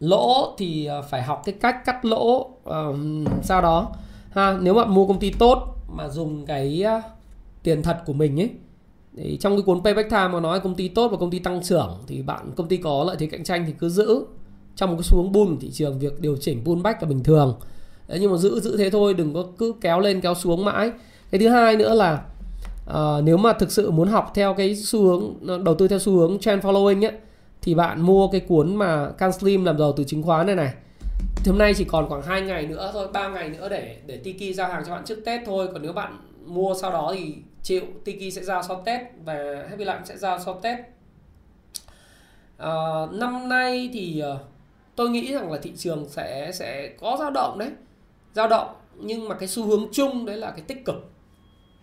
lỗ 0.00 0.54
thì 0.58 0.86
ờ, 0.86 1.02
phải 1.02 1.22
học 1.22 1.42
cái 1.44 1.54
cách 1.60 1.84
cắt 1.84 2.04
lỗ 2.04 2.50
uh, 2.68 2.96
sau 3.42 3.62
đó 3.62 3.92
ha. 4.30 4.56
Nếu 4.60 4.74
bạn 4.74 4.94
mua 4.94 5.06
công 5.06 5.18
ty 5.18 5.30
tốt 5.30 5.76
mà 5.88 6.08
dùng 6.08 6.46
cái 6.46 6.82
ờ, 6.82 7.00
tiền 7.62 7.82
thật 7.82 8.02
của 8.06 8.12
mình 8.12 8.40
ấy 8.40 8.50
thì 9.16 9.36
trong 9.40 9.56
cái 9.56 9.62
cuốn 9.62 9.84
payback 9.84 10.10
time 10.10 10.28
mà 10.28 10.40
nói 10.40 10.60
công 10.60 10.74
ty 10.74 10.88
tốt 10.88 11.08
và 11.08 11.16
công 11.16 11.30
ty 11.30 11.38
tăng 11.38 11.62
trưởng 11.62 11.98
thì 12.06 12.22
bạn 12.22 12.50
công 12.56 12.68
ty 12.68 12.76
có 12.76 13.04
lợi 13.06 13.16
thế 13.18 13.26
cạnh 13.26 13.44
tranh 13.44 13.64
thì 13.66 13.72
cứ 13.78 13.88
giữ. 13.88 14.24
Trong 14.76 14.90
một 14.90 14.96
cái 14.96 15.02
xuống 15.02 15.32
bull 15.32 15.56
thị 15.60 15.70
trường 15.70 15.98
việc 15.98 16.20
điều 16.20 16.36
chỉnh 16.36 16.64
pullback 16.64 17.02
là 17.02 17.08
bình 17.08 17.22
thường. 17.22 17.56
Đấy, 18.08 18.18
nhưng 18.20 18.30
mà 18.30 18.36
giữ 18.36 18.60
giữ 18.60 18.76
thế 18.76 18.90
thôi 18.90 19.14
đừng 19.14 19.34
có 19.34 19.44
cứ 19.58 19.74
kéo 19.80 20.00
lên 20.00 20.20
kéo 20.20 20.34
xuống 20.34 20.64
mãi. 20.64 20.90
Cái 21.30 21.38
thứ 21.38 21.48
hai 21.48 21.76
nữa 21.76 21.94
là 21.94 22.22
uh, 22.90 23.24
nếu 23.24 23.36
mà 23.36 23.52
thực 23.52 23.72
sự 23.72 23.90
muốn 23.90 24.08
học 24.08 24.32
theo 24.34 24.54
cái 24.54 24.76
xu 24.76 25.02
hướng 25.02 25.34
đầu 25.64 25.74
tư 25.74 25.88
theo 25.88 25.98
xu 25.98 26.12
hướng 26.12 26.38
trend 26.38 26.64
following 26.64 27.04
ấy 27.04 27.12
thì 27.62 27.74
bạn 27.74 28.00
mua 28.00 28.28
cái 28.28 28.40
cuốn 28.40 28.76
mà 28.76 29.10
Can 29.18 29.32
Slim 29.32 29.64
làm 29.64 29.78
giàu 29.78 29.92
từ 29.92 30.04
chứng 30.04 30.22
khoán 30.22 30.46
này 30.46 30.56
này. 30.56 30.74
Thì 31.36 31.50
hôm 31.50 31.58
nay 31.58 31.74
chỉ 31.74 31.84
còn 31.84 32.08
khoảng 32.08 32.22
2 32.22 32.42
ngày 32.42 32.66
nữa 32.66 32.90
thôi 32.92 33.08
3 33.12 33.28
ngày 33.28 33.48
nữa 33.48 33.68
để 33.68 33.96
để 34.06 34.16
Tiki 34.16 34.56
giao 34.56 34.68
hàng 34.68 34.82
cho 34.86 34.92
bạn 34.92 35.04
trước 35.04 35.18
Tết 35.24 35.40
thôi. 35.46 35.68
Còn 35.72 35.82
nếu 35.82 35.92
bạn 35.92 36.18
mua 36.46 36.74
sau 36.80 36.92
đó 36.92 37.12
thì 37.16 37.34
chịu 37.64 37.82
Tiki 38.04 38.34
sẽ 38.34 38.44
giao 38.44 38.62
sau 38.62 38.82
Tết 38.84 39.00
và 39.24 39.66
Happy 39.70 39.84
Lab 39.84 40.04
sẽ 40.04 40.16
giao 40.16 40.38
sau 40.38 40.60
Tết. 40.62 40.78
À, 42.58 42.70
năm 43.12 43.48
nay 43.48 43.90
thì 43.92 44.20
ờ, 44.20 44.38
tôi 44.96 45.10
nghĩ 45.10 45.32
rằng 45.34 45.52
là 45.52 45.58
thị 45.62 45.72
trường 45.76 46.08
sẽ 46.08 46.52
sẽ 46.54 46.94
có 47.00 47.16
dao 47.20 47.30
động 47.30 47.58
đấy. 47.58 47.70
Dao 48.34 48.48
động 48.48 48.74
nhưng 48.96 49.28
mà 49.28 49.34
cái 49.34 49.48
xu 49.48 49.66
hướng 49.66 49.88
chung 49.92 50.26
đấy 50.26 50.36
là 50.36 50.50
cái 50.50 50.60
tích 50.60 50.84
cực. 50.84 51.10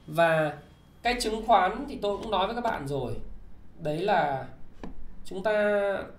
Và 0.07 0.57
cái 1.01 1.15
chứng 1.21 1.45
khoán 1.45 1.85
thì 1.89 1.97
tôi 2.01 2.17
cũng 2.17 2.31
nói 2.31 2.45
với 2.45 2.55
các 2.55 2.61
bạn 2.61 2.87
rồi. 2.87 3.13
Đấy 3.79 3.97
là 3.97 4.45
chúng 5.25 5.43
ta 5.43 5.53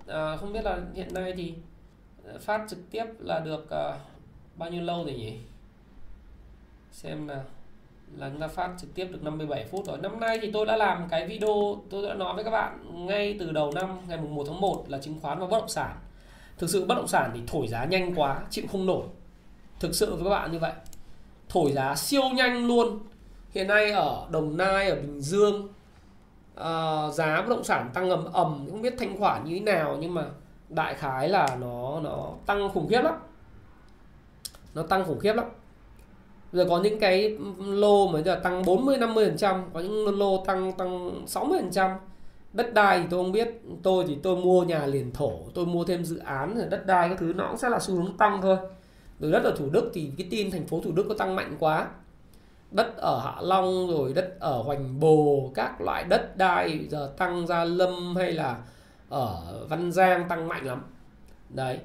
à, 0.06 0.36
không 0.36 0.52
biết 0.52 0.64
là 0.64 0.78
hiện 0.94 1.14
nay 1.14 1.32
thì 1.36 1.54
phát 2.40 2.66
trực 2.68 2.78
tiếp 2.90 3.04
là 3.18 3.40
được 3.40 3.70
à, 3.70 3.98
bao 4.56 4.70
nhiêu 4.70 4.82
lâu 4.82 5.04
rồi 5.04 5.14
nhỉ? 5.14 5.38
Xem 6.92 7.26
nào 7.26 7.44
là 8.16 8.28
chúng 8.28 8.40
ta 8.40 8.48
phát 8.48 8.70
trực 8.80 8.94
tiếp 8.94 9.08
được 9.10 9.22
57 9.22 9.64
phút 9.70 9.86
rồi. 9.86 9.98
Năm 9.98 10.20
nay 10.20 10.38
thì 10.42 10.50
tôi 10.52 10.66
đã 10.66 10.76
làm 10.76 11.08
cái 11.10 11.26
video 11.26 11.76
tôi 11.90 12.08
đã 12.08 12.14
nói 12.14 12.34
với 12.34 12.44
các 12.44 12.50
bạn 12.50 12.78
ngay 13.06 13.36
từ 13.40 13.52
đầu 13.52 13.72
năm 13.74 13.98
ngày 14.08 14.18
mùng 14.18 14.34
1 14.34 14.44
tháng 14.46 14.60
1 14.60 14.84
là 14.88 14.98
chứng 14.98 15.20
khoán 15.20 15.38
và 15.38 15.46
bất 15.46 15.58
động 15.58 15.68
sản. 15.68 15.96
Thực 16.58 16.70
sự 16.70 16.84
bất 16.84 16.94
động 16.94 17.08
sản 17.08 17.30
thì 17.34 17.40
thổi 17.46 17.68
giá 17.68 17.84
nhanh 17.84 18.14
quá 18.14 18.42
chịu 18.50 18.64
không 18.72 18.86
nổi. 18.86 19.06
Thực 19.80 19.94
sự 19.94 20.14
với 20.14 20.24
các 20.24 20.30
bạn 20.30 20.52
như 20.52 20.58
vậy. 20.58 20.72
Thổi 21.48 21.72
giá 21.72 21.94
siêu 21.94 22.22
nhanh 22.34 22.66
luôn. 22.66 22.98
Hiện 23.50 23.66
nay 23.66 23.90
ở 23.90 24.26
đồng 24.30 24.56
nai 24.56 24.88
ở 24.88 24.94
bình 24.94 25.20
dương 25.20 25.68
uh, 26.60 27.14
giá 27.14 27.40
bất 27.40 27.48
động 27.48 27.64
sản 27.64 27.90
tăng 27.94 28.10
ầm 28.10 28.24
ầm 28.32 28.66
không 28.70 28.82
biết 28.82 28.94
thanh 28.98 29.18
khoản 29.18 29.44
như 29.44 29.54
thế 29.54 29.60
nào 29.60 29.96
nhưng 30.00 30.14
mà 30.14 30.24
đại 30.68 30.94
khái 30.94 31.28
là 31.28 31.56
nó 31.60 32.00
nó 32.00 32.30
tăng 32.46 32.68
khủng 32.68 32.88
khiếp 32.88 33.02
lắm. 33.02 33.14
Nó 34.74 34.82
tăng 34.82 35.04
khủng 35.04 35.20
khiếp 35.20 35.32
lắm 35.32 35.46
rồi 36.52 36.66
có 36.68 36.80
những 36.82 37.00
cái 37.00 37.38
lô 37.58 38.08
mà 38.08 38.22
giờ 38.22 38.40
tăng 38.42 38.64
40 38.64 38.98
50 38.98 39.26
phần 39.26 39.36
trăm, 39.36 39.64
có 39.74 39.80
những 39.80 40.18
lô 40.18 40.44
tăng 40.44 40.72
tăng 40.72 41.22
60 41.26 41.58
phần 41.60 41.70
trăm. 41.70 41.90
Đất 42.52 42.74
đai 42.74 43.00
thì 43.00 43.06
tôi 43.10 43.24
không 43.24 43.32
biết, 43.32 43.62
tôi 43.82 44.04
thì 44.08 44.16
tôi 44.22 44.36
mua 44.36 44.64
nhà 44.64 44.86
liền 44.86 45.12
thổ, 45.12 45.32
tôi 45.54 45.66
mua 45.66 45.84
thêm 45.84 46.04
dự 46.04 46.18
án 46.18 46.54
rồi 46.56 46.66
đất 46.70 46.86
đai 46.86 47.08
các 47.08 47.18
thứ, 47.18 47.32
nó 47.36 47.48
cũng 47.48 47.58
sẽ 47.58 47.68
là 47.68 47.78
xu 47.78 47.94
hướng 47.94 48.16
tăng 48.16 48.42
thôi. 48.42 48.56
Rồi 49.20 49.32
đất 49.32 49.44
ở 49.44 49.54
thủ 49.56 49.70
đức 49.72 49.90
thì 49.94 50.10
cái 50.18 50.26
tin 50.30 50.50
thành 50.50 50.66
phố 50.66 50.80
thủ 50.80 50.92
đức 50.92 51.06
có 51.08 51.14
tăng 51.14 51.36
mạnh 51.36 51.56
quá. 51.58 51.88
Đất 52.70 52.96
ở 52.96 53.20
hạ 53.24 53.34
long 53.40 53.88
rồi, 53.90 54.12
đất 54.12 54.40
ở 54.40 54.62
hoành 54.62 55.00
bồ, 55.00 55.50
các 55.54 55.80
loại 55.80 56.04
đất 56.04 56.36
đai 56.36 56.86
giờ 56.90 57.12
tăng 57.18 57.46
gia 57.46 57.64
lâm 57.64 58.16
hay 58.16 58.32
là 58.32 58.56
ở 59.08 59.42
văn 59.68 59.92
giang 59.92 60.28
tăng 60.28 60.48
mạnh 60.48 60.66
lắm. 60.66 60.82
Đấy 61.48 61.78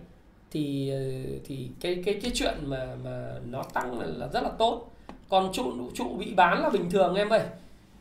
thì 0.51 0.89
ờ, 0.89 0.99
thì 1.45 1.69
cái 1.81 2.01
cái 2.05 2.19
cái 2.21 2.31
chuyện 2.33 2.53
mà 2.63 2.87
mà 3.03 3.33
nó 3.49 3.63
tăng 3.73 3.99
là, 3.99 4.05
là 4.05 4.27
rất 4.27 4.43
là 4.43 4.49
tốt. 4.49 4.91
Còn 5.29 5.53
trụ 5.53 5.73
trụ 5.93 6.05
bị 6.19 6.33
bán 6.33 6.61
là 6.61 6.69
bình 6.69 6.89
thường 6.89 7.15
em 7.15 7.29
ơi. 7.29 7.41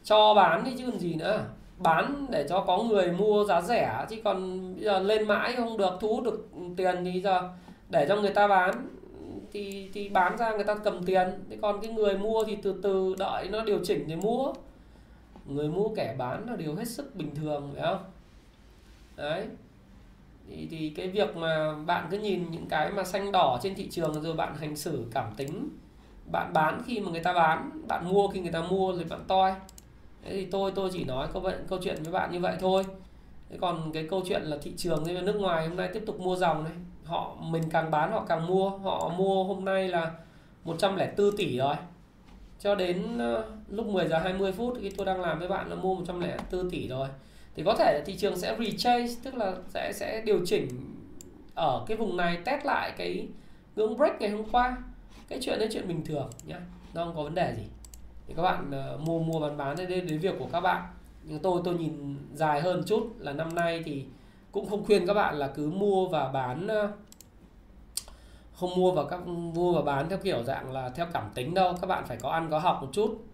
Cho 0.04 0.34
bán 0.34 0.64
đi 0.64 0.70
chứ 0.78 0.84
còn 0.90 0.98
gì 0.98 1.14
nữa. 1.14 1.44
Bán 1.78 2.26
để 2.30 2.46
cho 2.48 2.60
có 2.60 2.82
người 2.82 3.12
mua 3.12 3.44
giá 3.44 3.60
rẻ 3.60 4.06
chứ 4.10 4.16
còn 4.24 4.60
bây 4.74 4.84
giờ 4.84 4.98
lên 4.98 5.28
mãi 5.28 5.52
không 5.56 5.76
được 5.76 5.98
thu 6.00 6.08
hút 6.08 6.24
được 6.24 6.48
tiền 6.76 7.04
thì 7.04 7.20
giờ 7.20 7.50
để 7.90 8.06
cho 8.08 8.16
người 8.16 8.32
ta 8.32 8.48
bán 8.48 8.88
thì 9.52 9.90
thì 9.94 10.08
bán 10.08 10.36
ra 10.38 10.50
người 10.54 10.64
ta 10.64 10.74
cầm 10.74 11.04
tiền. 11.04 11.28
Thế 11.50 11.56
còn 11.62 11.80
cái 11.80 11.92
người 11.92 12.18
mua 12.18 12.44
thì 12.44 12.56
từ 12.62 12.80
từ 12.82 13.14
đợi 13.18 13.48
nó 13.48 13.64
điều 13.64 13.78
chỉnh 13.84 14.04
để 14.08 14.16
mua. 14.16 14.52
Người 15.46 15.68
mua 15.68 15.88
kẻ 15.96 16.14
bán 16.18 16.46
là 16.50 16.56
điều 16.56 16.74
hết 16.74 16.88
sức 16.88 17.16
bình 17.16 17.34
thường 17.34 17.70
phải 17.74 17.82
không? 17.82 18.04
Đấy 19.16 19.46
thì, 20.48 20.68
thì 20.70 20.92
cái 20.96 21.08
việc 21.08 21.36
mà 21.36 21.74
bạn 21.86 22.08
cứ 22.10 22.18
nhìn 22.18 22.50
những 22.50 22.66
cái 22.68 22.90
mà 22.92 23.04
xanh 23.04 23.32
đỏ 23.32 23.58
trên 23.62 23.74
thị 23.74 23.88
trường 23.90 24.22
rồi 24.22 24.34
bạn 24.34 24.56
hành 24.56 24.76
xử 24.76 25.06
cảm 25.12 25.34
tính 25.36 25.68
bạn 26.32 26.52
bán 26.52 26.82
khi 26.86 27.00
mà 27.00 27.10
người 27.10 27.20
ta 27.20 27.32
bán 27.32 27.82
bạn 27.88 28.08
mua 28.08 28.28
khi 28.28 28.40
người 28.40 28.52
ta 28.52 28.62
mua 28.62 28.92
rồi 28.92 29.04
bạn 29.04 29.24
toi. 29.28 29.52
Thế 30.22 30.30
thì 30.30 30.44
tôi 30.44 30.72
tôi 30.74 30.90
chỉ 30.92 31.04
nói 31.04 31.28
câu 31.32 31.50
câu 31.68 31.78
chuyện 31.82 32.02
với 32.02 32.12
bạn 32.12 32.32
như 32.32 32.40
vậy 32.40 32.56
thôi. 32.60 32.84
Thế 33.50 33.56
còn 33.60 33.92
cái 33.92 34.06
câu 34.10 34.22
chuyện 34.28 34.42
là 34.42 34.56
thị 34.62 34.72
trường 34.76 35.02
như 35.02 35.20
nước 35.20 35.36
ngoài 35.36 35.68
hôm 35.68 35.76
nay 35.76 35.90
tiếp 35.94 36.02
tục 36.06 36.20
mua 36.20 36.36
dòng 36.36 36.64
này. 36.64 36.72
Họ 37.04 37.36
mình 37.40 37.62
càng 37.70 37.90
bán 37.90 38.12
họ 38.12 38.24
càng 38.28 38.46
mua. 38.46 38.70
Họ 38.70 39.12
mua 39.16 39.44
hôm 39.44 39.64
nay 39.64 39.88
là 39.88 40.10
104 40.64 41.36
tỷ 41.36 41.56
rồi. 41.58 41.74
Cho 42.60 42.74
đến 42.74 43.18
ờ, 43.18 43.44
lúc 43.68 43.86
10 43.86 44.08
giờ 44.08 44.18
20 44.18 44.52
phút 44.52 44.78
khi 44.80 44.90
tôi 44.90 45.06
đang 45.06 45.20
làm 45.20 45.38
với 45.38 45.48
bạn 45.48 45.70
là 45.70 45.76
mua 45.76 45.94
104 45.94 46.70
tỷ 46.70 46.88
rồi 46.88 47.08
thì 47.56 47.62
có 47.66 47.74
thể 47.74 47.92
là 47.98 48.00
thị 48.06 48.16
trường 48.16 48.38
sẽ 48.38 48.56
retrace 48.58 49.14
tức 49.22 49.34
là 49.34 49.54
sẽ 49.68 49.92
sẽ 49.94 50.22
điều 50.26 50.40
chỉnh 50.46 50.68
ở 51.54 51.84
cái 51.86 51.96
vùng 51.96 52.16
này 52.16 52.38
test 52.44 52.64
lại 52.64 52.92
cái 52.96 53.28
ngưỡng 53.76 53.96
break 53.96 54.20
ngày 54.20 54.30
hôm 54.30 54.44
qua. 54.52 54.76
Cái 55.28 55.38
chuyện 55.42 55.58
đấy 55.58 55.68
chuyện 55.72 55.88
bình 55.88 56.04
thường 56.04 56.30
nhá 56.46 56.60
nó 56.94 57.04
không 57.04 57.16
có 57.16 57.22
vấn 57.22 57.34
đề 57.34 57.54
gì. 57.56 57.62
Thì 58.26 58.34
các 58.36 58.42
bạn 58.42 58.70
uh, 58.94 59.00
mua 59.00 59.18
mua 59.18 59.40
bán 59.40 59.56
bán 59.56 59.76
đây 59.76 59.86
đến 59.86 60.18
việc 60.18 60.34
của 60.38 60.48
các 60.52 60.60
bạn. 60.60 60.82
Nhưng 61.24 61.38
tôi 61.38 61.60
tôi 61.64 61.74
nhìn 61.74 62.16
dài 62.34 62.60
hơn 62.60 62.82
chút 62.86 63.14
là 63.18 63.32
năm 63.32 63.54
nay 63.54 63.82
thì 63.84 64.04
cũng 64.52 64.68
không 64.68 64.84
khuyên 64.84 65.06
các 65.06 65.14
bạn 65.14 65.34
là 65.34 65.48
cứ 65.48 65.70
mua 65.70 66.08
và 66.08 66.28
bán 66.28 66.66
uh, 66.66 66.90
không 68.52 68.74
mua 68.76 68.92
vào 68.92 69.04
các 69.04 69.26
mua 69.26 69.72
và 69.72 69.82
bán 69.82 70.08
theo 70.08 70.18
kiểu 70.18 70.44
dạng 70.44 70.72
là 70.72 70.88
theo 70.88 71.06
cảm 71.12 71.30
tính 71.34 71.54
đâu. 71.54 71.74
Các 71.80 71.86
bạn 71.86 72.04
phải 72.06 72.16
có 72.16 72.30
ăn 72.30 72.48
có 72.50 72.58
học 72.58 72.78
một 72.82 72.88
chút. 72.92 73.24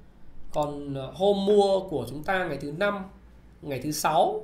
Còn 0.52 0.94
ờ, 0.94 1.12
hôm 1.14 1.46
mua 1.46 1.80
của 1.80 2.06
chúng 2.08 2.22
ta 2.22 2.44
ngày 2.44 2.58
thứ 2.60 2.72
năm 2.78 3.04
ngày 3.62 3.80
thứ 3.82 3.90
sáu, 3.90 4.40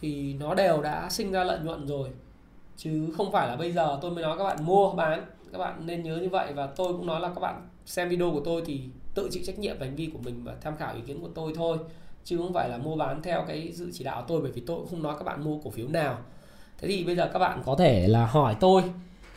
thì 0.00 0.34
nó 0.34 0.54
đều 0.54 0.82
đã 0.82 1.08
sinh 1.10 1.32
ra 1.32 1.44
lợi 1.44 1.58
nhuận 1.58 1.86
rồi. 1.86 2.08
Chứ 2.76 3.08
không 3.16 3.32
phải 3.32 3.48
là 3.48 3.56
bây 3.56 3.72
giờ 3.72 3.98
tôi 4.02 4.10
mới 4.10 4.22
nói 4.22 4.38
các 4.38 4.44
bạn 4.44 4.64
mua 4.64 4.92
bán. 4.92 5.24
Các 5.52 5.58
bạn 5.58 5.86
nên 5.86 6.02
nhớ 6.02 6.16
như 6.16 6.28
vậy 6.28 6.52
và 6.52 6.66
tôi 6.66 6.92
cũng 6.92 7.06
nói 7.06 7.20
là 7.20 7.28
các 7.28 7.40
bạn 7.40 7.68
xem 7.86 8.08
video 8.08 8.30
của 8.30 8.40
tôi 8.44 8.62
thì 8.66 8.80
tự 9.14 9.28
chịu 9.32 9.42
trách 9.46 9.58
nhiệm 9.58 9.78
về 9.78 9.86
hành 9.86 9.96
vi 9.96 10.10
của 10.12 10.18
mình 10.18 10.44
và 10.44 10.54
tham 10.60 10.76
khảo 10.76 10.94
ý 10.94 11.00
kiến 11.06 11.20
của 11.20 11.28
tôi 11.34 11.52
thôi. 11.56 11.78
Chứ 12.24 12.38
không 12.38 12.52
phải 12.52 12.68
là 12.68 12.78
mua 12.78 12.96
bán 12.96 13.22
theo 13.22 13.44
cái 13.48 13.72
sự 13.74 13.90
chỉ 13.94 14.04
đạo 14.04 14.20
của 14.20 14.26
tôi, 14.28 14.40
bởi 14.40 14.52
vì 14.52 14.62
tôi 14.66 14.76
cũng 14.76 14.88
không 14.90 15.02
nói 15.02 15.14
các 15.18 15.24
bạn 15.24 15.44
mua 15.44 15.58
cổ 15.64 15.70
phiếu 15.70 15.88
nào. 15.88 16.18
Thế 16.78 16.88
thì 16.88 17.04
bây 17.04 17.16
giờ 17.16 17.30
các 17.32 17.38
bạn 17.38 17.62
có 17.66 17.74
thể 17.78 18.08
là 18.08 18.26
hỏi 18.26 18.56
tôi 18.60 18.82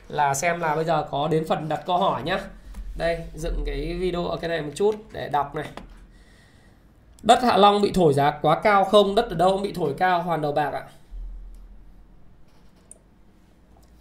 là 0.07 0.34
xem 0.34 0.59
là 0.59 0.76
bây 0.76 0.86
giờ 0.86 1.07
có 1.11 1.28
đến 1.28 1.45
phần 1.47 1.70
đặt 1.70 1.84
câu 1.86 1.97
hỏi 1.97 2.24
nhá. 2.24 2.39
Đây, 2.97 3.20
dựng 3.36 3.63
cái 3.66 3.93
video 3.99 4.26
ở 4.26 4.38
cái 4.38 4.49
này 4.49 4.61
một 4.61 4.72
chút 4.76 4.95
để 5.11 5.30
đọc 5.30 5.55
này. 5.55 5.68
Đất 7.26 7.43
Hạ 7.43 7.57
Long 7.57 7.82
bị 7.82 7.91
thổi 7.91 8.13
giá 8.13 8.32
quá 8.41 8.59
cao 8.59 8.84
không? 8.84 9.15
Đất 9.15 9.30
ở 9.30 9.36
đâu 9.36 9.57
bị 9.57 9.73
thổi 9.73 9.93
cao? 9.97 10.23
Hoàn 10.23 10.41
đầu 10.41 10.51
bạc 10.51 10.69
ạ. 10.73 10.84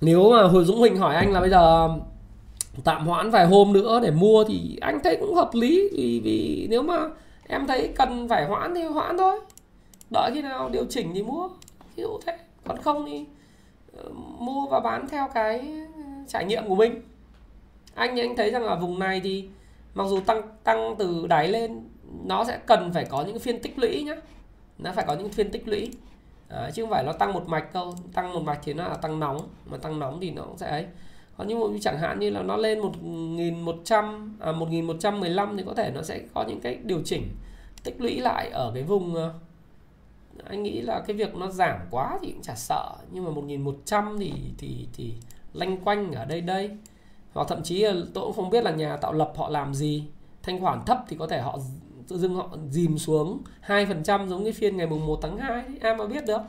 Nếu 0.00 0.30
mà 0.30 0.42
Hồi 0.42 0.64
Dũng 0.64 0.78
Huỳnh 0.78 0.96
hỏi 0.96 1.14
anh 1.14 1.32
là 1.32 1.40
bây 1.40 1.50
giờ 1.50 1.88
tạm 2.84 3.06
hoãn 3.06 3.30
vài 3.30 3.46
hôm 3.46 3.72
nữa 3.72 4.00
để 4.02 4.10
mua 4.10 4.44
thì 4.44 4.78
anh 4.80 4.98
thấy 5.04 5.16
cũng 5.20 5.34
hợp 5.34 5.50
lý, 5.52 5.88
vì 5.92 6.20
vì 6.24 6.66
nếu 6.70 6.82
mà 6.82 6.98
em 7.48 7.66
thấy 7.66 7.92
cần 7.96 8.28
phải 8.28 8.46
hoãn 8.46 8.74
thì 8.74 8.82
hoãn 8.82 9.18
thôi. 9.18 9.40
Đợi 10.10 10.30
khi 10.34 10.42
nào 10.42 10.68
điều 10.68 10.84
chỉnh 10.90 11.10
thì 11.14 11.22
mua. 11.22 11.48
Ví 11.96 12.02
dụ 12.02 12.18
thế. 12.26 12.38
Còn 12.66 12.82
không 12.82 13.06
thì 13.06 13.24
ờ, 13.96 14.04
mua 14.38 14.66
và 14.66 14.80
bán 14.80 15.08
theo 15.08 15.28
cái 15.34 15.72
trải 16.28 16.44
nghiệm 16.44 16.68
của 16.68 16.74
mình. 16.74 17.02
Anh 17.94 18.20
anh 18.20 18.36
thấy 18.36 18.50
rằng 18.50 18.64
là 18.64 18.74
vùng 18.74 18.98
này 18.98 19.20
thì 19.24 19.48
mặc 19.94 20.04
dù 20.08 20.20
tăng 20.20 20.42
tăng 20.64 20.94
từ 20.98 21.26
đáy 21.26 21.48
lên 21.48 21.80
nó 22.24 22.44
sẽ 22.44 22.58
cần 22.66 22.92
phải 22.92 23.04
có 23.04 23.22
những 23.22 23.38
phiên 23.38 23.62
tích 23.62 23.78
lũy 23.78 24.02
nhé 24.02 24.14
nó 24.78 24.92
phải 24.92 25.04
có 25.08 25.14
những 25.14 25.28
phiên 25.28 25.50
tích 25.50 25.68
lũy. 25.68 25.90
Đấy, 26.48 26.70
chứ 26.74 26.82
không 26.82 26.90
phải 26.90 27.04
nó 27.04 27.12
tăng 27.12 27.32
một 27.32 27.48
mạch 27.48 27.74
đâu. 27.74 27.94
Tăng 28.14 28.32
một 28.32 28.42
mạch 28.42 28.60
thì 28.62 28.74
nó 28.74 28.88
là 28.88 28.94
tăng 28.94 29.20
nóng. 29.20 29.48
Mà 29.66 29.76
tăng 29.76 29.98
nóng 29.98 30.18
thì 30.20 30.30
nó 30.30 30.42
cũng 30.42 30.58
sẽ 30.58 30.70
ấy. 30.70 30.86
Còn 31.36 31.48
như 31.48 31.78
chẳng 31.80 31.98
hạn 31.98 32.18
như 32.18 32.30
là 32.30 32.42
nó 32.42 32.56
lên 32.56 32.80
1100 32.80 34.36
à 34.40 34.52
1115 34.52 35.56
thì 35.56 35.62
có 35.66 35.74
thể 35.74 35.90
nó 35.94 36.02
sẽ 36.02 36.20
có 36.34 36.44
những 36.48 36.60
cái 36.60 36.78
điều 36.82 37.02
chỉnh 37.04 37.28
tích 37.84 38.00
lũy 38.00 38.20
lại 38.20 38.50
ở 38.50 38.70
cái 38.74 38.82
vùng 38.82 39.14
ờ, 39.14 39.34
anh 40.44 40.62
nghĩ 40.62 40.80
là 40.80 41.00
cái 41.06 41.16
việc 41.16 41.34
nó 41.34 41.50
giảm 41.50 41.80
quá 41.90 42.18
thì 42.22 42.32
cũng 42.32 42.42
chả 42.42 42.54
sợ. 42.54 42.92
Nhưng 43.12 43.24
mà 43.24 43.30
1100 43.30 44.16
thì 44.18 44.32
thì 44.58 44.88
thì 44.92 45.14
lanh 45.52 45.76
quanh 45.76 46.12
ở 46.12 46.24
đây 46.24 46.40
đây. 46.40 46.70
Hoặc 47.32 47.48
thậm 47.48 47.62
chí 47.62 47.82
là 47.82 47.92
tôi 48.14 48.24
cũng 48.24 48.32
không 48.32 48.50
biết 48.50 48.64
là 48.64 48.70
nhà 48.70 48.96
tạo 48.96 49.12
lập 49.12 49.32
họ 49.36 49.48
làm 49.48 49.74
gì. 49.74 50.04
Thanh 50.42 50.60
khoản 50.60 50.84
thấp 50.86 51.04
thì 51.08 51.16
có 51.18 51.26
thể 51.26 51.40
họ 51.40 51.58
tự 52.08 52.18
dưng 52.18 52.34
họ 52.34 52.48
dìm 52.70 52.98
xuống 52.98 53.42
2% 53.66 54.28
giống 54.28 54.44
như 54.44 54.52
phiên 54.52 54.76
ngày 54.76 54.86
mùng 54.86 55.06
1 55.06 55.18
tháng 55.22 55.38
2 55.38 55.64
ai 55.80 55.96
mà 55.96 56.06
biết 56.06 56.26
được. 56.26 56.40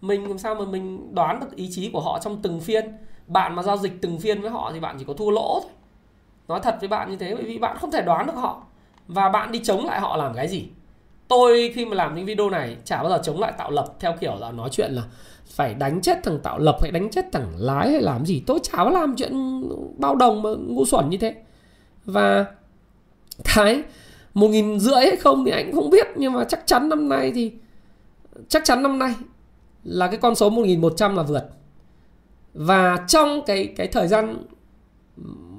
Mình 0.00 0.28
làm 0.28 0.38
sao 0.38 0.54
mà 0.54 0.64
mình 0.64 1.14
đoán 1.14 1.40
được 1.40 1.56
ý 1.56 1.68
chí 1.72 1.90
của 1.90 2.00
họ 2.00 2.18
trong 2.22 2.42
từng 2.42 2.60
phiên? 2.60 2.84
Bạn 3.26 3.54
mà 3.54 3.62
giao 3.62 3.76
dịch 3.76 3.92
từng 4.02 4.18
phiên 4.18 4.40
với 4.40 4.50
họ 4.50 4.70
thì 4.74 4.80
bạn 4.80 4.96
chỉ 4.98 5.04
có 5.04 5.12
thua 5.12 5.30
lỗ 5.30 5.60
thôi. 5.62 5.70
Nói 6.48 6.60
thật 6.62 6.76
với 6.80 6.88
bạn 6.88 7.10
như 7.10 7.16
thế, 7.16 7.34
bởi 7.34 7.44
vì 7.44 7.58
bạn 7.58 7.76
không 7.80 7.90
thể 7.90 8.02
đoán 8.02 8.26
được 8.26 8.36
họ. 8.36 8.62
Và 9.08 9.28
bạn 9.28 9.52
đi 9.52 9.60
chống 9.64 9.86
lại 9.86 10.00
họ 10.00 10.16
làm 10.16 10.34
cái 10.34 10.48
gì? 10.48 10.68
Tôi 11.28 11.72
khi 11.74 11.84
mà 11.84 11.94
làm 11.96 12.14
những 12.14 12.26
video 12.26 12.50
này, 12.50 12.76
chả 12.84 13.02
bao 13.02 13.10
giờ 13.10 13.20
chống 13.24 13.40
lại 13.40 13.52
tạo 13.58 13.70
lập 13.70 13.94
theo 14.00 14.14
kiểu 14.20 14.36
là 14.36 14.52
nói 14.52 14.68
chuyện 14.72 14.92
là 14.92 15.02
phải 15.46 15.74
đánh 15.74 16.00
chết 16.00 16.18
thằng 16.22 16.38
tạo 16.42 16.58
lập 16.58 16.76
hay 16.82 16.90
đánh 16.90 17.10
chết 17.10 17.24
thằng 17.32 17.52
lái 17.56 17.90
hay 17.90 18.02
làm 18.02 18.26
gì. 18.26 18.42
Tôi 18.46 18.58
chả 18.62 18.76
có 18.76 18.90
làm 18.90 19.14
chuyện 19.16 19.62
bao 19.98 20.14
đồng 20.14 20.42
mà 20.42 20.50
ngu 20.66 20.84
xuẩn 20.84 21.10
như 21.10 21.18
thế. 21.18 21.34
Và 22.04 22.46
cái 23.54 23.82
một 24.34 24.48
nghìn 24.48 24.80
rưỡi 24.80 24.94
hay 24.94 25.16
không 25.16 25.44
thì 25.44 25.50
anh 25.50 25.72
không 25.72 25.90
biết, 25.90 26.06
nhưng 26.16 26.32
mà 26.32 26.44
chắc 26.44 26.66
chắn 26.66 26.88
năm 26.88 27.08
nay 27.08 27.32
thì, 27.34 27.52
chắc 28.48 28.64
chắn 28.64 28.82
năm 28.82 28.98
nay 28.98 29.14
là 29.84 30.06
cái 30.06 30.16
con 30.16 30.34
số 30.34 30.50
1100 30.50 31.16
là 31.16 31.22
vượt. 31.22 31.44
Và 32.54 32.96
trong 33.08 33.42
cái 33.46 33.74
cái 33.76 33.86
thời 33.86 34.08
gian 34.08 34.44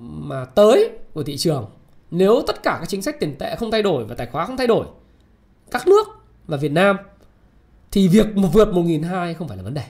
mà 0.01 0.45
tới 0.45 0.89
của 1.13 1.23
thị 1.23 1.37
trường, 1.37 1.69
nếu 2.11 2.41
tất 2.47 2.63
cả 2.63 2.77
các 2.79 2.89
chính 2.89 3.01
sách 3.01 3.19
tiền 3.19 3.35
tệ 3.39 3.55
không 3.55 3.71
thay 3.71 3.81
đổi 3.81 4.05
và 4.05 4.15
tài 4.15 4.27
khoá 4.27 4.45
không 4.45 4.57
thay 4.57 4.67
đổi, 4.67 4.85
các 5.71 5.87
nước 5.87 6.07
và 6.47 6.57
Việt 6.57 6.71
Nam, 6.71 6.97
thì 7.91 8.07
việc 8.07 8.27
vượt 8.53 8.67
1.200 8.67 9.33
không 9.33 9.47
phải 9.47 9.57
là 9.57 9.63
vấn 9.63 9.73
đề. 9.73 9.83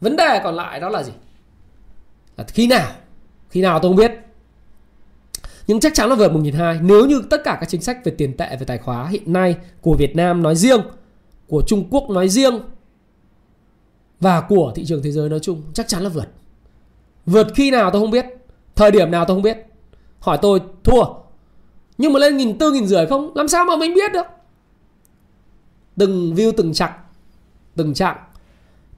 Vấn 0.00 0.16
đề 0.16 0.40
còn 0.44 0.54
lại 0.54 0.80
đó 0.80 0.88
là 0.88 1.02
gì? 1.02 1.12
Là 2.36 2.44
khi 2.44 2.66
nào? 2.66 2.90
Khi 3.50 3.62
nào 3.62 3.78
tôi 3.78 3.88
không 3.90 3.96
biết 3.96 4.12
nhưng 5.68 5.80
chắc 5.80 5.94
chắn 5.94 6.08
là 6.08 6.16
vượt 6.16 6.32
1.200 6.32 6.86
nếu 6.86 7.06
như 7.06 7.22
tất 7.30 7.40
cả 7.44 7.56
các 7.60 7.68
chính 7.68 7.82
sách 7.82 8.04
về 8.04 8.14
tiền 8.18 8.36
tệ, 8.36 8.56
về 8.56 8.66
tài 8.66 8.78
khóa 8.78 9.08
hiện 9.08 9.32
nay 9.32 9.56
của 9.80 9.94
Việt 9.94 10.16
Nam 10.16 10.42
nói 10.42 10.56
riêng, 10.56 10.80
của 11.48 11.62
Trung 11.66 11.88
Quốc 11.90 12.10
nói 12.10 12.28
riêng, 12.28 12.60
và 14.20 14.40
của 14.40 14.72
thị 14.74 14.84
trường 14.86 15.02
thế 15.02 15.12
giới 15.12 15.28
nói 15.28 15.40
chung, 15.40 15.62
chắc 15.72 15.88
chắn 15.88 16.02
là 16.02 16.08
vượt. 16.08 16.28
Vượt 17.26 17.46
khi 17.54 17.70
nào 17.70 17.90
tôi 17.90 18.02
không 18.02 18.10
biết, 18.10 18.26
thời 18.76 18.90
điểm 18.90 19.10
nào 19.10 19.24
tôi 19.24 19.36
không 19.36 19.42
biết. 19.42 19.58
Hỏi 20.18 20.38
tôi, 20.42 20.60
thua, 20.84 21.04
nhưng 21.98 22.12
mà 22.12 22.18
lên 22.18 22.36
nghìn 22.36 22.58
tư 22.58 22.72
nghìn 22.72 22.86
rưỡi 22.86 23.06
không? 23.06 23.32
Làm 23.34 23.48
sao 23.48 23.64
mà 23.64 23.76
mình 23.76 23.94
biết 23.94 24.12
được? 24.12 24.26
Từng 25.96 26.34
view, 26.34 26.52
từng 26.56 26.72
chặng 26.72 26.92
từng 27.76 27.94
chặng 27.94 28.16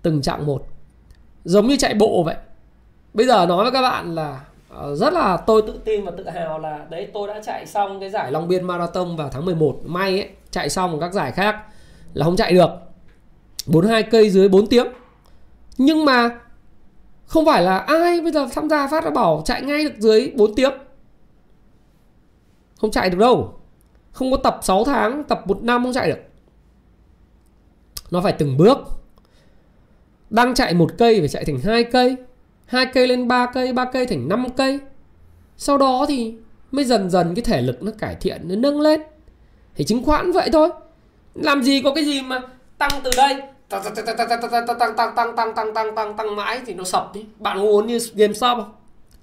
từng 0.02 0.22
chặng 0.22 0.46
một. 0.46 0.66
Giống 1.44 1.66
như 1.66 1.76
chạy 1.76 1.94
bộ 1.94 2.22
vậy. 2.22 2.36
Bây 3.14 3.26
giờ 3.26 3.46
nói 3.46 3.62
với 3.64 3.72
các 3.72 3.82
bạn 3.82 4.14
là 4.14 4.44
Ờ, 4.70 4.96
rất 4.96 5.12
là 5.12 5.36
tôi 5.36 5.62
tự 5.62 5.80
tin 5.84 6.04
và 6.04 6.12
tự 6.16 6.28
hào 6.28 6.58
là 6.58 6.86
đấy, 6.90 7.10
tôi 7.14 7.28
đã 7.28 7.40
chạy 7.44 7.66
xong 7.66 8.00
cái 8.00 8.10
giải 8.10 8.32
Long 8.32 8.48
Biên 8.48 8.64
Marathon 8.64 9.16
vào 9.16 9.28
tháng 9.32 9.44
11 9.44 9.80
may 9.84 10.20
ấy, 10.20 10.28
chạy 10.50 10.70
xong 10.70 11.00
các 11.00 11.12
giải 11.12 11.32
khác 11.32 11.56
là 12.14 12.24
không 12.24 12.36
chạy 12.36 12.52
được. 12.52 12.70
42 13.66 14.02
cây 14.02 14.30
dưới 14.30 14.48
4 14.48 14.66
tiếng. 14.66 14.86
Nhưng 15.78 16.04
mà 16.04 16.30
không 17.26 17.46
phải 17.46 17.62
là 17.62 17.78
ai 17.78 18.20
bây 18.20 18.32
giờ 18.32 18.46
tham 18.52 18.68
gia 18.68 18.88
phát 18.88 19.04
ra 19.04 19.10
bảo 19.10 19.42
chạy 19.44 19.62
ngay 19.62 19.84
được 19.84 19.94
dưới 19.98 20.32
4 20.36 20.54
tiếng. 20.54 20.72
Không 22.80 22.90
chạy 22.90 23.10
được 23.10 23.18
đâu. 23.18 23.54
Không 24.12 24.30
có 24.30 24.36
tập 24.36 24.58
6 24.62 24.84
tháng, 24.84 25.24
tập 25.24 25.42
một 25.46 25.62
năm 25.62 25.84
không 25.84 25.92
chạy 25.92 26.08
được. 26.08 26.18
Nó 28.10 28.20
phải 28.20 28.32
từng 28.32 28.56
bước. 28.56 28.78
Đang 30.30 30.54
chạy 30.54 30.74
một 30.74 30.90
cây 30.98 31.18
phải 31.20 31.28
chạy 31.28 31.44
thành 31.44 31.58
hai 31.58 31.84
cây 31.84 32.16
hai 32.70 32.86
cây 32.86 33.08
lên 33.08 33.28
ba 33.28 33.46
cây 33.46 33.72
ba 33.72 33.84
cây 33.84 34.06
thành 34.06 34.28
5 34.28 34.46
cây. 34.56 34.80
Sau 35.56 35.78
đó 35.78 36.04
thì 36.08 36.34
mới 36.70 36.84
dần 36.84 37.10
dần 37.10 37.34
cái 37.34 37.44
thể 37.44 37.62
lực 37.62 37.82
nó 37.82 37.92
cải 37.98 38.14
thiện, 38.14 38.40
nó 38.44 38.56
nâng 38.56 38.80
lên. 38.80 39.00
Thì 39.74 39.84
chứng 39.84 40.04
khoán 40.04 40.32
vậy 40.32 40.48
thôi. 40.52 40.70
Làm 41.34 41.62
gì 41.62 41.82
có 41.82 41.94
cái 41.94 42.04
gì 42.04 42.22
mà 42.22 42.40
tăng 42.78 42.90
từ 43.04 43.10
đây 43.16 43.42
tăng 43.68 43.82
tăng 43.82 43.94
tăng 43.94 44.16
tăng 44.16 44.40
tăng 44.40 44.66
tăng 44.66 44.78
tăng 44.78 44.96
tăng 44.96 45.14
tăng 45.16 45.36
tăng 45.36 45.54
tăng 45.54 45.74
tăng 45.74 45.94
tăng 45.94 46.16
tăng 46.16 46.36
mãi 46.36 46.60
thì 46.66 46.74
nó 46.74 46.84
sập 46.84 47.14
đi. 47.14 47.24
Bạn 47.38 47.58
muốn 47.58 47.86
như 47.86 47.98
GameStop 48.14 48.56
không? 48.56 48.72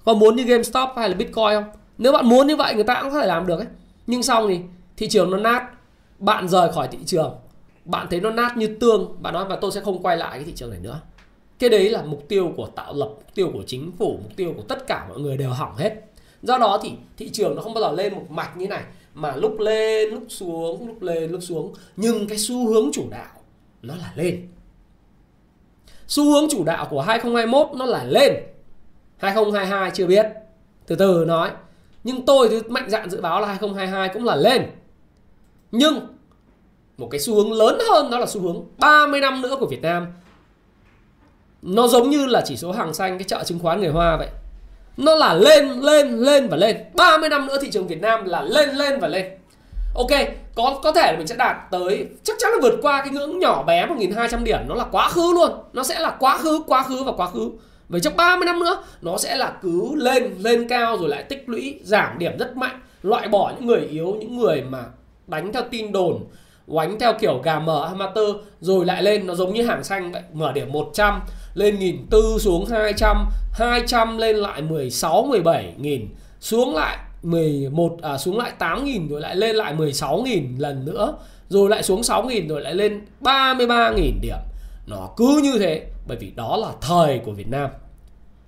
Có 0.04 0.14
muốn 0.14 0.36
như 0.36 0.44
GameStop 0.44 0.88
hay 0.96 1.08
là 1.08 1.14
Bitcoin 1.14 1.52
không? 1.52 1.64
Nếu 1.98 2.12
bạn 2.12 2.28
muốn 2.28 2.46
như 2.46 2.56
vậy, 2.56 2.74
người 2.74 2.84
ta 2.84 3.02
cũng 3.02 3.12
có 3.12 3.20
thể 3.20 3.26
làm 3.26 3.46
được 3.46 3.58
ấy. 3.58 3.66
Nhưng 4.06 4.22
xong 4.22 4.48
thì 4.48 4.60
thị 4.96 5.08
trường 5.08 5.30
nó 5.30 5.36
nát. 5.36 5.68
Bạn 6.18 6.48
rời 6.48 6.72
khỏi 6.72 6.88
thị 6.88 6.98
trường. 7.06 7.34
Bạn 7.84 8.06
thấy 8.10 8.20
nó 8.20 8.30
nát 8.30 8.56
như 8.56 8.76
tương. 8.80 9.22
Bạn 9.22 9.34
nói, 9.34 9.44
và 9.44 9.56
tôi 9.56 9.72
sẽ 9.72 9.80
không 9.80 10.02
quay 10.02 10.16
lại 10.16 10.30
cái 10.38 10.44
thị 10.44 10.52
trường 10.56 10.70
này 10.70 10.80
nữa 10.80 11.00
cái 11.58 11.70
đấy 11.70 11.90
là 11.90 12.02
mục 12.02 12.28
tiêu 12.28 12.52
của 12.56 12.66
tạo 12.66 12.94
lập, 12.94 13.08
mục 13.08 13.34
tiêu 13.34 13.50
của 13.52 13.62
chính 13.66 13.92
phủ, 13.98 14.18
mục 14.22 14.36
tiêu 14.36 14.52
của 14.56 14.62
tất 14.62 14.86
cả 14.86 15.06
mọi 15.08 15.20
người 15.20 15.36
đều 15.36 15.50
hỏng 15.50 15.76
hết. 15.76 15.92
Do 16.42 16.58
đó 16.58 16.80
thì 16.82 16.92
thị 17.16 17.28
trường 17.28 17.56
nó 17.56 17.62
không 17.62 17.74
bao 17.74 17.82
giờ 17.82 18.02
lên 18.02 18.14
một 18.14 18.30
mạch 18.30 18.56
như 18.56 18.68
này, 18.68 18.82
mà 19.14 19.36
lúc 19.36 19.58
lên, 19.58 20.10
lúc 20.10 20.22
xuống, 20.28 20.86
lúc 20.86 21.02
lên, 21.02 21.30
lúc 21.30 21.42
xuống. 21.42 21.74
Nhưng 21.96 22.28
cái 22.28 22.38
xu 22.38 22.68
hướng 22.68 22.90
chủ 22.92 23.04
đạo 23.10 23.40
nó 23.82 23.94
là 23.96 24.12
lên. 24.16 24.48
Xu 26.06 26.24
hướng 26.24 26.50
chủ 26.50 26.64
đạo 26.64 26.86
của 26.90 27.00
2021 27.00 27.66
nó 27.76 27.84
là 27.84 28.04
lên. 28.04 28.34
2022 29.16 29.90
chưa 29.94 30.06
biết. 30.06 30.26
Từ 30.86 30.96
từ 30.96 31.24
nói. 31.28 31.50
Nhưng 32.04 32.26
tôi 32.26 32.48
thì 32.48 32.56
mạnh 32.68 32.90
dạn 32.90 33.10
dự 33.10 33.20
báo 33.20 33.40
là 33.40 33.46
2022 33.46 34.08
cũng 34.08 34.24
là 34.24 34.36
lên. 34.36 34.62
Nhưng 35.72 36.06
một 36.98 37.08
cái 37.10 37.20
xu 37.20 37.34
hướng 37.34 37.52
lớn 37.52 37.78
hơn 37.90 38.10
đó 38.10 38.18
là 38.18 38.26
xu 38.26 38.40
hướng 38.40 38.64
30 38.78 39.20
năm 39.20 39.42
nữa 39.42 39.56
của 39.60 39.66
Việt 39.66 39.82
Nam 39.82 40.06
nó 41.62 41.88
giống 41.88 42.10
như 42.10 42.26
là 42.26 42.42
chỉ 42.44 42.56
số 42.56 42.72
hàng 42.72 42.94
xanh, 42.94 43.18
cái 43.18 43.24
chợ 43.28 43.44
chứng 43.44 43.58
khoán 43.58 43.80
người 43.80 43.90
Hoa 43.90 44.16
vậy. 44.16 44.28
Nó 44.96 45.14
là 45.14 45.34
lên 45.34 45.68
lên 45.80 46.18
lên 46.18 46.48
và 46.48 46.56
lên. 46.56 46.76
30 46.94 47.28
năm 47.28 47.46
nữa 47.46 47.58
thị 47.60 47.70
trường 47.70 47.86
Việt 47.86 48.00
Nam 48.00 48.24
là 48.24 48.42
lên 48.42 48.70
lên 48.70 49.00
và 49.00 49.08
lên. 49.08 49.26
Ok, 49.94 50.10
có 50.54 50.80
có 50.82 50.92
thể 50.92 51.12
là 51.12 51.18
mình 51.18 51.26
sẽ 51.26 51.36
đạt 51.36 51.56
tới, 51.70 52.06
chắc 52.22 52.36
chắn 52.38 52.50
là 52.52 52.58
vượt 52.62 52.78
qua 52.82 53.00
cái 53.00 53.10
ngưỡng 53.10 53.38
nhỏ 53.38 53.62
bé 53.62 53.86
1.200 53.86 54.44
điểm. 54.44 54.58
Nó 54.68 54.74
là 54.74 54.84
quá 54.84 55.08
khứ 55.08 55.32
luôn. 55.34 55.50
Nó 55.72 55.82
sẽ 55.82 56.00
là 56.00 56.10
quá 56.10 56.38
khứ 56.38 56.62
quá 56.66 56.82
khứ 56.82 57.04
và 57.04 57.12
quá 57.12 57.26
khứ. 57.26 57.50
Vậy 57.88 58.00
trong 58.00 58.16
30 58.16 58.46
năm 58.46 58.60
nữa, 58.60 58.82
nó 59.02 59.18
sẽ 59.18 59.36
là 59.36 59.52
cứ 59.62 59.94
lên 59.94 60.34
lên 60.38 60.68
cao 60.68 60.96
rồi 60.96 61.08
lại 61.08 61.22
tích 61.22 61.44
lũy, 61.46 61.80
giảm 61.82 62.18
điểm 62.18 62.38
rất 62.38 62.56
mạnh, 62.56 62.80
loại 63.02 63.28
bỏ 63.28 63.52
những 63.56 63.66
người 63.66 63.80
yếu, 63.80 64.16
những 64.20 64.38
người 64.38 64.62
mà 64.62 64.84
đánh 65.26 65.52
theo 65.52 65.62
tin 65.70 65.92
đồn, 65.92 66.24
oánh 66.66 66.98
theo 66.98 67.12
kiểu 67.20 67.40
gà 67.44 67.58
mở 67.58 67.86
amateur, 67.86 68.36
rồi 68.60 68.86
lại 68.86 69.02
lên. 69.02 69.26
Nó 69.26 69.34
giống 69.34 69.54
như 69.54 69.66
hàng 69.66 69.84
xanh 69.84 70.12
vậy, 70.12 70.22
mở 70.32 70.52
điểm 70.52 70.72
100 70.72 71.20
lên 71.54 71.78
nghìn 71.78 72.06
tư 72.10 72.36
xuống 72.40 72.66
200 72.66 73.26
200 73.52 74.18
lên 74.18 74.36
lại 74.36 74.62
16 74.62 75.24
17 75.24 75.74
nghìn, 75.78 76.08
xuống 76.40 76.74
lại 76.74 76.98
11 77.22 77.96
à 78.02 78.18
xuống 78.18 78.38
lại 78.38 78.52
8 78.58 78.84
nghìn 78.84 79.08
rồi 79.08 79.20
lại 79.20 79.36
lên 79.36 79.56
lại 79.56 79.74
16 79.74 80.22
nghìn 80.24 80.56
lần 80.58 80.84
nữa, 80.84 81.14
rồi 81.48 81.68
lại 81.68 81.82
xuống 81.82 82.02
6 82.02 82.22
nghìn 82.22 82.48
rồi 82.48 82.60
lại 82.60 82.74
lên 82.74 83.06
33 83.20 83.90
nghìn 83.90 84.20
điểm. 84.22 84.38
Nó 84.86 85.08
cứ 85.16 85.40
như 85.42 85.58
thế, 85.58 85.86
bởi 86.06 86.16
vì 86.16 86.30
đó 86.30 86.56
là 86.56 86.72
thời 86.80 87.18
của 87.18 87.32
Việt 87.32 87.48
Nam. 87.48 87.70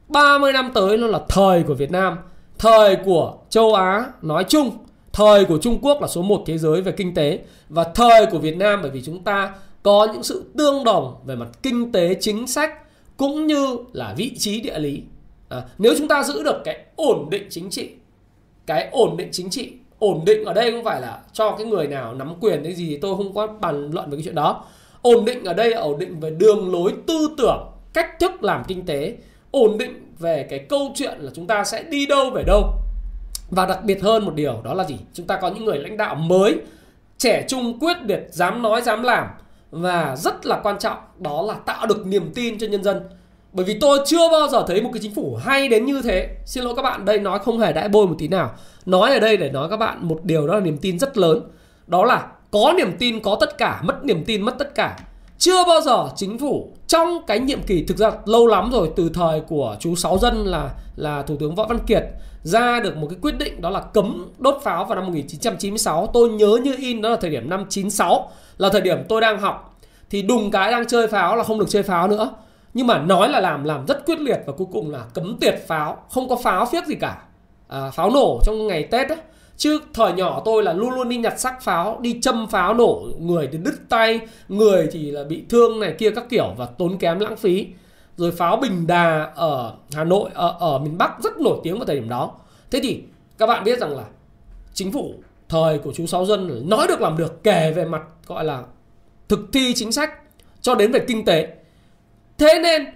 30 0.09 0.53
năm 0.53 0.71
tới 0.75 0.97
nó 0.97 1.07
là 1.07 1.21
thời 1.29 1.63
của 1.63 1.75
Việt 1.75 1.91
Nam. 1.91 2.19
Thời 2.59 2.97
của 2.97 3.35
châu 3.51 3.75
Á 3.75 4.07
nói 4.23 4.45
chung, 4.49 4.71
thời 5.13 5.45
của 5.45 5.59
Trung 5.59 5.79
Quốc 5.83 6.01
là 6.01 6.09
số 6.09 6.23
1 6.23 6.43
thế 6.47 6.59
giới 6.59 6.83
về 6.83 6.93
kinh 6.93 7.15
tế. 7.15 7.39
Và 7.69 7.85
thời 7.85 8.27
của 8.27 8.39
Việt 8.39 8.57
Nam, 8.57 8.79
bởi 8.83 8.91
vì 8.91 9.03
chúng 9.03 9.25
ta 9.25 9.53
có 9.83 10.09
những 10.13 10.23
sự 10.23 10.45
tương 10.59 10.85
đồng 10.85 11.15
về 11.25 11.37
mặt 11.37 11.49
kinh 11.63 11.93
tế 11.93 12.15
chính 12.21 12.47
sách 12.47 12.71
cũng 13.21 13.47
như 13.47 13.79
là 13.93 14.15
vị 14.17 14.33
trí 14.39 14.61
địa 14.61 14.79
lý. 14.79 15.03
À, 15.49 15.63
nếu 15.79 15.95
chúng 15.99 16.09
ta 16.09 16.23
giữ 16.23 16.43
được 16.43 16.61
cái 16.65 16.85
ổn 16.97 17.31
định 17.31 17.47
chính 17.51 17.71
trị 17.71 17.91
cái 18.67 18.89
ổn 18.93 19.17
định 19.17 19.29
chính 19.33 19.51
trị 19.51 19.73
ổn 19.99 20.23
định 20.25 20.45
ở 20.45 20.53
đây 20.53 20.71
không 20.71 20.85
phải 20.85 21.01
là 21.01 21.21
cho 21.33 21.57
cái 21.59 21.67
người 21.67 21.87
nào 21.87 22.15
nắm 22.15 22.35
quyền 22.41 22.63
cái 22.65 22.75
gì 22.75 22.99
tôi 23.03 23.17
không 23.17 23.35
có 23.35 23.47
bàn 23.47 23.91
luận 23.93 24.11
về 24.11 24.17
cái 24.17 24.25
chuyện 24.25 24.35
đó. 24.35 24.65
Ổn 25.03 25.25
định 25.25 25.45
ở 25.45 25.55
đây 25.55 25.71
là 25.71 25.81
ổn 25.81 25.99
định 25.99 26.21
về 26.21 26.31
đường 26.31 26.73
lối 26.73 26.93
tư 27.07 27.29
tưởng 27.39 27.67
cách 27.93 28.19
thức 28.21 28.45
làm 28.45 28.65
kinh 28.69 28.87
tế. 28.87 29.17
Ổn 29.51 29.79
định 29.79 30.13
về 30.19 30.47
cái 30.51 30.59
câu 30.59 30.93
chuyện 30.95 31.19
là 31.21 31.31
chúng 31.35 31.47
ta 31.47 31.65
sẽ 31.65 31.83
đi 31.83 32.07
đâu 32.07 32.31
về 32.31 32.43
đâu. 32.47 32.63
Và 33.51 33.67
đặc 33.67 33.85
biệt 33.85 34.03
hơn 34.03 34.25
một 34.25 34.35
điều 34.35 34.61
đó 34.65 34.75
là 34.75 34.85
gì? 34.85 34.97
Chúng 35.15 35.27
ta 35.27 35.39
có 35.41 35.49
những 35.49 35.65
người 35.65 35.79
lãnh 35.79 35.97
đạo 35.97 36.15
mới 36.15 36.57
trẻ 37.19 37.45
trung 37.49 37.79
quyết 37.81 37.97
liệt 38.05 38.29
dám 38.31 38.63
nói 38.63 38.83
dám 38.83 39.03
làm 39.03 39.27
và 39.71 40.17
rất 40.17 40.47
là 40.47 40.61
quan 40.63 40.79
trọng, 40.79 40.99
đó 41.19 41.43
là 41.43 41.55
tạo 41.55 41.87
được 41.87 42.07
niềm 42.07 42.33
tin 42.35 42.59
cho 42.59 42.67
nhân 42.67 42.85
dân. 42.85 43.01
Bởi 43.53 43.65
vì 43.65 43.79
tôi 43.81 43.99
chưa 44.07 44.29
bao 44.31 44.49
giờ 44.49 44.65
thấy 44.69 44.83
một 44.83 44.91
cái 44.93 45.01
chính 45.03 45.15
phủ 45.15 45.39
hay 45.41 45.69
đến 45.69 45.85
như 45.85 46.03
thế. 46.03 46.37
Xin 46.47 46.65
lỗi 46.65 46.75
các 46.77 46.83
bạn, 46.83 47.05
đây 47.05 47.19
nói 47.19 47.39
không 47.39 47.61
hề 47.61 47.73
đãi 47.73 47.89
bôi 47.89 48.07
một 48.07 48.15
tí 48.19 48.29
nào. 48.29 48.51
Nói 48.87 49.11
ở 49.11 49.21
đây 49.21 49.37
để 49.37 49.51
nói 49.51 49.69
các 49.69 49.77
bạn 49.77 49.99
một 50.01 50.21
điều 50.25 50.47
đó 50.47 50.55
là 50.55 50.61
niềm 50.61 50.79
tin 50.79 50.99
rất 50.99 51.19
lớn. 51.19 51.41
Đó 51.87 52.05
là 52.05 52.27
có 52.51 52.75
niềm 52.77 52.93
tin 52.99 53.21
có 53.21 53.37
tất 53.41 53.59
cả, 53.59 53.81
mất 53.85 54.05
niềm 54.05 54.25
tin 54.25 54.43
mất 54.43 54.55
tất 54.59 54.75
cả. 54.75 54.99
Chưa 55.39 55.65
bao 55.65 55.81
giờ 55.81 56.09
chính 56.17 56.39
phủ 56.39 56.73
trong 56.87 57.23
cái 57.27 57.41
nhiệm 57.41 57.63
kỳ, 57.63 57.85
thực 57.89 57.97
ra 57.97 58.11
lâu 58.25 58.47
lắm 58.47 58.71
rồi, 58.73 58.91
từ 58.97 59.11
thời 59.15 59.41
của 59.41 59.77
chú 59.81 59.95
Sáu 59.95 60.19
Dân 60.19 60.45
là 60.45 60.71
là 60.97 61.23
thủ 61.23 61.37
tướng 61.41 61.55
Võ 61.55 61.67
Văn 61.67 61.79
Kiệt 61.87 62.03
ra 62.43 62.81
được 62.81 62.97
một 62.97 63.07
cái 63.11 63.19
quyết 63.23 63.39
định 63.39 63.61
đó 63.61 63.71
là 63.71 63.81
cấm 63.81 64.27
đốt 64.39 64.61
pháo 64.63 64.85
vào 64.85 64.95
năm 64.95 65.07
1996 65.07 66.11
tôi 66.13 66.29
nhớ 66.29 66.59
như 66.63 66.77
in 66.79 67.03
đó 67.03 67.09
là 67.09 67.17
thời 67.17 67.31
điểm 67.31 67.51
năm 67.51 67.65
96 67.69 68.31
là 68.61 68.69
thời 68.69 68.81
điểm 68.81 68.99
tôi 69.09 69.21
đang 69.21 69.41
học 69.41 69.79
thì 70.11 70.23
đùng 70.23 70.51
cái 70.51 70.71
đang 70.71 70.87
chơi 70.87 71.09
pháo 71.09 71.37
là 71.37 71.45
không 71.45 71.59
được 71.59 71.69
chơi 71.69 71.83
pháo 71.83 72.09
nữa. 72.09 72.31
Nhưng 72.75 72.87
mà 72.87 72.99
nói 72.99 73.29
là 73.29 73.41
làm 73.41 73.65
làm 73.65 73.87
rất 73.87 74.07
quyết 74.07 74.21
liệt 74.21 74.39
và 74.47 74.53
cuối 74.53 74.67
cùng 74.73 74.91
là 74.91 75.05
cấm 75.15 75.37
tiệt 75.41 75.63
pháo 75.67 76.05
không 76.11 76.29
có 76.29 76.37
pháo 76.37 76.67
phiếc 76.67 76.87
gì 76.87 76.95
cả. 76.95 77.23
À, 77.69 77.91
pháo 77.91 78.11
nổ 78.11 78.41
trong 78.45 78.67
ngày 78.67 78.83
tết 78.83 79.09
ấy 79.09 79.19
chứ 79.57 79.81
thời 79.95 80.13
nhỏ 80.13 80.43
tôi 80.45 80.63
là 80.63 80.73
luôn 80.73 80.91
luôn 80.91 81.09
đi 81.09 81.17
nhặt 81.17 81.41
sắc 81.41 81.63
pháo 81.63 81.99
đi 82.01 82.21
châm 82.23 82.47
pháo 82.47 82.75
nổ 82.75 83.03
người 83.19 83.49
thì 83.53 83.59
đứt 83.59 83.75
tay 83.89 84.21
người 84.49 84.89
thì 84.93 85.11
là 85.11 85.25
bị 85.25 85.45
thương 85.49 85.81
này 85.81 85.95
kia 85.99 86.11
các 86.11 86.25
kiểu 86.29 86.55
và 86.57 86.67
tốn 86.67 86.99
kém 86.99 87.19
lãng 87.19 87.37
phí. 87.37 87.67
Rồi 88.17 88.31
pháo 88.31 88.57
bình 88.57 88.87
đà 88.87 89.33
ở 89.35 89.75
hà 89.93 90.05
nội 90.05 90.31
ở, 90.35 90.57
ở 90.61 90.79
miền 90.79 90.99
bắc 90.99 91.23
rất 91.23 91.41
nổi 91.41 91.59
tiếng 91.63 91.79
vào 91.79 91.87
thời 91.87 91.97
điểm 91.97 92.09
đó. 92.09 92.31
Thế 92.71 92.81
thì 92.83 93.03
các 93.39 93.47
bạn 93.47 93.65
biết 93.65 93.79
rằng 93.79 93.97
là 93.97 94.05
chính 94.75 94.93
phủ 94.93 95.15
thời 95.51 95.79
của 95.79 95.93
chú 95.93 96.07
sáu 96.07 96.27
dân 96.27 96.69
nói 96.69 96.87
được 96.89 97.01
làm 97.01 97.17
được 97.17 97.43
kể 97.43 97.73
về 97.77 97.85
mặt, 97.85 98.03
gọi 98.27 98.45
là, 98.45 98.63
thực 99.29 99.41
thi 99.53 99.73
chính 99.75 99.93
sách 99.93 100.11
cho 100.61 100.75
đến 100.75 100.93
về 100.93 101.01
kinh 101.09 101.25
tế. 101.25 101.49
Thế 102.39 102.59
nên, 102.63 102.87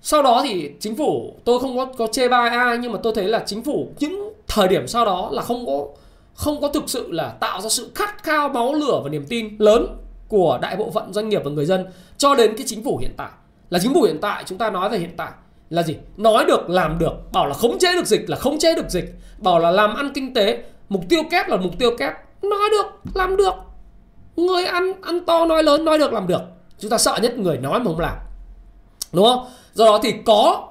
sau 0.00 0.22
đó 0.22 0.42
thì 0.44 0.70
chính 0.80 0.96
phủ, 0.96 1.34
tôi 1.44 1.60
không 1.60 1.76
có 1.76 1.84
có 1.98 2.06
chê 2.12 2.28
bai 2.28 2.48
ai, 2.50 2.78
nhưng 2.78 2.92
mà 2.92 2.98
tôi 3.02 3.12
thấy 3.14 3.24
là 3.24 3.42
chính 3.46 3.64
phủ 3.64 3.88
những 3.98 4.32
thời 4.48 4.68
điểm 4.68 4.88
sau 4.88 5.04
đó 5.04 5.28
là 5.32 5.42
không 5.42 5.66
có 5.66 5.86
không 6.34 6.60
có 6.60 6.68
thực 6.68 6.84
sự 6.86 7.12
là 7.12 7.28
tạo 7.28 7.60
ra 7.60 7.68
sự 7.68 7.90
khát 7.94 8.22
khao 8.22 8.48
máu 8.48 8.74
lửa 8.74 9.00
và 9.04 9.10
niềm 9.10 9.26
tin 9.28 9.56
lớn 9.58 9.86
của 10.28 10.58
đại 10.62 10.76
bộ 10.76 10.90
phận 10.90 11.12
doanh 11.12 11.28
nghiệp 11.28 11.40
và 11.44 11.50
người 11.50 11.66
dân 11.66 11.86
cho 12.18 12.34
đến 12.34 12.56
cái 12.56 12.66
chính 12.66 12.84
phủ 12.84 12.96
hiện 12.96 13.12
tại. 13.16 13.30
Là 13.70 13.78
chính 13.78 13.94
phủ 13.94 14.02
hiện 14.02 14.18
tại, 14.20 14.44
chúng 14.46 14.58
ta 14.58 14.70
nói 14.70 14.90
về 14.90 14.98
hiện 14.98 15.14
tại 15.16 15.30
là 15.70 15.82
gì? 15.82 15.96
Nói 16.16 16.44
được, 16.44 16.70
làm 16.70 16.98
được, 16.98 17.32
bảo 17.32 17.46
là 17.46 17.54
khống 17.54 17.78
chế 17.78 17.94
được 17.94 18.06
dịch, 18.06 18.30
là 18.30 18.36
khống 18.36 18.58
chế 18.58 18.74
được 18.74 18.90
dịch, 18.90 19.14
bảo 19.38 19.58
là 19.58 19.70
làm 19.70 19.94
ăn 19.94 20.10
kinh 20.14 20.34
tế 20.34 20.62
mục 20.88 21.04
tiêu 21.08 21.22
kép 21.30 21.48
là 21.48 21.56
mục 21.56 21.72
tiêu 21.78 21.90
kép. 21.98 22.12
Nói 22.42 22.70
được, 22.70 23.14
làm 23.14 23.36
được. 23.36 23.54
Người 24.36 24.64
ăn 24.64 24.92
ăn 25.02 25.24
to, 25.24 25.46
nói 25.46 25.62
lớn, 25.62 25.84
nói 25.84 25.98
được, 25.98 26.12
làm 26.12 26.26
được. 26.26 26.40
Chúng 26.78 26.90
ta 26.90 26.98
sợ 26.98 27.18
nhất 27.22 27.38
người 27.38 27.58
nói 27.58 27.78
mà 27.78 27.84
không 27.84 28.00
làm. 28.00 28.16
Đúng 29.12 29.24
không? 29.24 29.46
Do 29.74 29.84
đó 29.84 30.00
thì 30.02 30.14
có, 30.26 30.68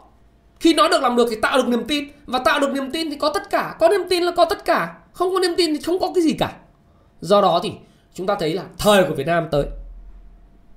khi 0.60 0.74
nói 0.74 0.90
được, 0.90 1.02
làm 1.02 1.16
được 1.16 1.28
thì 1.30 1.36
tạo 1.42 1.58
được 1.58 1.68
niềm 1.68 1.84
tin. 1.88 2.08
Và 2.26 2.40
tạo 2.40 2.60
được 2.60 2.72
niềm 2.74 2.92
tin 2.92 3.10
thì 3.10 3.16
có 3.16 3.30
tất 3.30 3.50
cả. 3.50 3.76
Có 3.80 3.90
niềm 3.90 4.02
tin 4.10 4.24
là 4.24 4.32
có 4.38 4.46
tất 4.46 4.66
cả. 4.66 4.98
Không 5.14 5.34
có 5.34 5.40
niềm 5.40 5.52
tin 5.58 5.74
thì 5.74 5.82
không 5.82 6.00
có 6.00 6.12
cái 6.16 6.24
gì 6.24 6.34
cả. 6.34 6.54
Do 7.22 7.42
đó 7.42 7.60
thì 7.64 7.72
chúng 8.14 8.28
ta 8.28 8.36
thấy 8.40 8.54
là 8.54 8.64
thời 8.78 9.04
của 9.04 9.14
Việt 9.14 9.28
Nam 9.28 9.48
tới. 9.52 9.66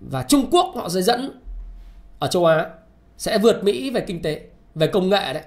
Và 0.01 0.22
Trung 0.22 0.47
Quốc 0.51 0.72
họ 0.76 0.88
sẽ 0.88 1.03
dẫn 1.03 1.41
ở 2.18 2.28
châu 2.28 2.47
Á, 2.47 2.66
sẽ 3.18 3.38
vượt 3.38 3.64
Mỹ 3.64 3.91
về 3.91 4.01
kinh 4.01 4.22
tế, 4.22 4.41
về 4.74 4.86
công 4.86 5.11
nghệ 5.11 5.32
đấy 5.32 5.43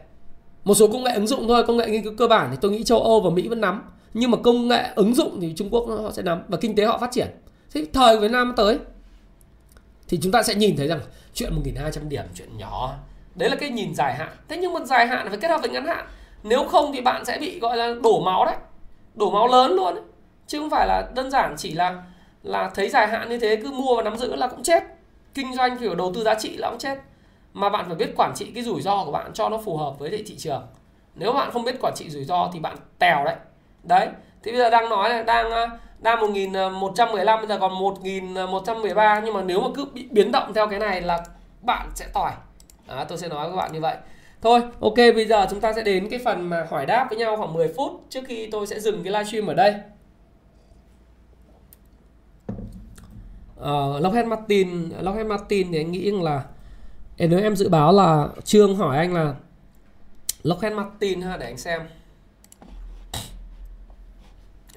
một 0.64 0.74
số 0.74 0.88
công 0.88 1.04
nghệ 1.04 1.12
ứng 1.14 1.28
dụng 1.28 1.48
thôi, 1.48 1.64
công 1.68 1.78
nghệ 1.78 1.90
nghiên 1.90 2.04
cứu 2.04 2.14
cơ 2.18 2.28
bản 2.28 2.48
thì 2.52 2.58
tôi 2.62 2.72
nghĩ 2.72 2.84
châu 2.84 3.02
Âu 3.02 3.22
và 3.22 3.30
Mỹ 3.30 3.48
vẫn 3.48 3.62
nắm. 3.62 3.84
Nhưng 4.14 4.32
mà 4.32 4.38
công 4.44 4.68
nghệ 4.68 4.84
ứng 4.96 5.16
dụng 5.16 5.42
thì 5.42 5.54
Trung 5.56 5.70
Quốc 5.70 5.86
họ 6.04 6.12
sẽ 6.12 6.22
nắm 6.22 6.44
và 6.48 6.58
kinh 6.62 6.76
tế 6.76 6.86
họ 6.86 6.98
phát 6.98 7.12
triển. 7.12 7.28
Thế 7.74 7.86
thời 7.94 8.20
Việt 8.20 8.32
Nam 8.32 8.54
tới, 8.58 8.78
thì 10.08 10.20
chúng 10.22 10.32
ta 10.32 10.44
sẽ 10.44 10.56
nhìn 10.56 10.76
thấy 10.78 10.88
rằng 10.88 11.00
chuyện 11.34 11.54
1.200 11.64 12.08
điểm, 12.08 12.24
chuyện 12.36 12.58
nhỏ. 12.58 12.96
Đấy 13.36 13.50
là 13.50 13.56
cái 13.56 13.70
nhìn 13.70 13.96
dài 13.96 14.14
hạn. 14.14 14.30
Thế 14.48 14.58
nhưng 14.58 14.74
mà 14.74 14.80
dài 14.86 15.08
hạn 15.08 15.30
phải 15.30 15.38
kết 15.38 15.48
hợp 15.48 15.62
với 15.62 15.70
ngắn 15.70 15.86
hạn. 15.86 16.06
Nếu 16.44 16.64
không 16.64 16.92
thì 16.94 17.02
bạn 17.02 17.26
sẽ 17.26 17.38
bị 17.38 17.60
gọi 17.60 17.78
là 17.78 17.94
đổ 18.04 18.20
máu 18.20 18.46
đấy. 18.46 18.56
Đổ 19.16 19.32
máu 19.32 19.48
lớn 19.48 19.72
luôn 19.72 19.96
đấy. 19.96 20.04
chứ 20.48 20.60
không 20.60 20.70
phải 20.70 20.88
là 20.88 21.10
đơn 21.16 21.32
giản 21.32 21.56
chỉ 21.58 21.74
là 21.74 22.04
là 22.44 22.72
thấy 22.76 22.90
dài 22.90 23.08
hạn 23.08 23.30
như 23.30 23.40
thế, 23.40 23.56
cứ 23.56 23.72
mua 23.72 23.96
và 23.96 24.04
nắm 24.04 24.18
giữ 24.18 24.36
là 24.36 24.48
cũng 24.48 24.64
chết. 24.64 24.84
Kinh 25.34 25.54
doanh 25.54 25.78
kiểu 25.78 25.96
đầu 25.96 26.12
tư 26.16 26.24
giá 26.24 26.36
trị 26.36 26.58
là 26.58 26.70
cũng 26.70 26.80
chết 26.80 26.98
mà 27.54 27.70
bạn 27.70 27.86
phải 27.88 27.96
biết 27.96 28.14
quản 28.16 28.34
trị 28.36 28.52
cái 28.56 28.64
rủi 28.64 28.82
ro 28.82 29.06
của 29.06 29.12
bạn 29.12 29.32
cho 29.34 29.50
nó 29.50 29.58
phù 29.58 29.78
hợp 29.78 30.00
với 30.00 30.24
thị 30.28 30.36
trường. 30.38 30.68
Nếu 31.16 31.34
bạn 31.34 31.52
không 31.52 31.64
biết 31.64 31.82
quản 31.82 31.94
trị 31.96 32.10
rủi 32.10 32.24
ro 32.24 32.50
thì 32.54 32.60
bạn 32.60 32.76
tèo 33.00 33.26
đấy. 33.26 33.36
Đấy 33.84 34.08
thì 34.44 34.52
bây 34.52 34.60
giờ 34.60 34.70
đang 34.70 34.90
nói 34.90 35.10
là 35.10 35.24
đang 35.24 35.52
ờ, 35.52 35.70
đang 36.00 36.20
1115 36.20 37.38
ờ, 37.38 37.42
bây 37.42 37.48
giờ 37.48 37.58
còn 37.62 37.80
1113 37.80 39.14
ờ, 39.14 39.22
nhưng 39.26 39.34
mà 39.34 39.42
nếu 39.42 39.62
mà 39.62 39.68
cứ 39.76 39.86
bị 39.94 40.08
biến 40.12 40.32
động 40.32 40.54
theo 40.54 40.68
cái 40.68 40.80
này 40.80 41.02
là 41.02 41.24
bạn 41.62 41.90
sẽ 41.96 42.06
tỏi. 42.14 42.32
À, 42.88 43.04
tôi 43.04 43.18
sẽ 43.18 43.28
nói 43.28 43.48
với 43.48 43.50
các 43.50 43.62
bạn 43.62 43.74
như 43.74 43.82
vậy. 43.82 43.96
Thôi 44.42 44.62
ok 44.82 44.96
bây 44.96 45.26
giờ 45.26 45.48
chúng 45.50 45.60
ta 45.60 45.74
sẽ 45.74 45.82
đến 45.82 46.10
cái 46.10 46.20
phần 46.26 46.50
mà 46.50 46.68
hỏi 46.70 46.86
đáp 46.86 47.08
với 47.10 47.18
nhau 47.18 47.38
khoảng 47.38 47.54
10 47.54 47.74
phút 47.78 47.92
trước 48.10 48.22
khi 48.28 48.50
tôi 48.52 48.68
sẽ 48.68 48.80
dừng 48.80 49.04
cái 49.04 49.14
livestream 49.14 49.48
ở 49.48 49.54
đây. 49.54 49.74
Uh, 53.60 54.02
Lockheed 54.02 54.26
Martin 54.26 54.90
Lockheed 55.02 55.28
Martin 55.28 55.72
thì 55.72 55.78
anh 55.78 55.92
nghĩ 55.92 56.12
là 56.12 56.44
nếu 57.28 57.40
em 57.40 57.56
dự 57.56 57.70
báo 57.70 57.94
là 57.94 58.30
Trương 58.44 58.76
hỏi 58.76 58.98
anh 58.98 59.14
là 59.14 59.36
Lockheed 60.44 60.74
Martin 60.74 61.22
ha, 61.22 61.38
để 61.38 61.46
anh 61.46 61.58
xem. 61.58 61.82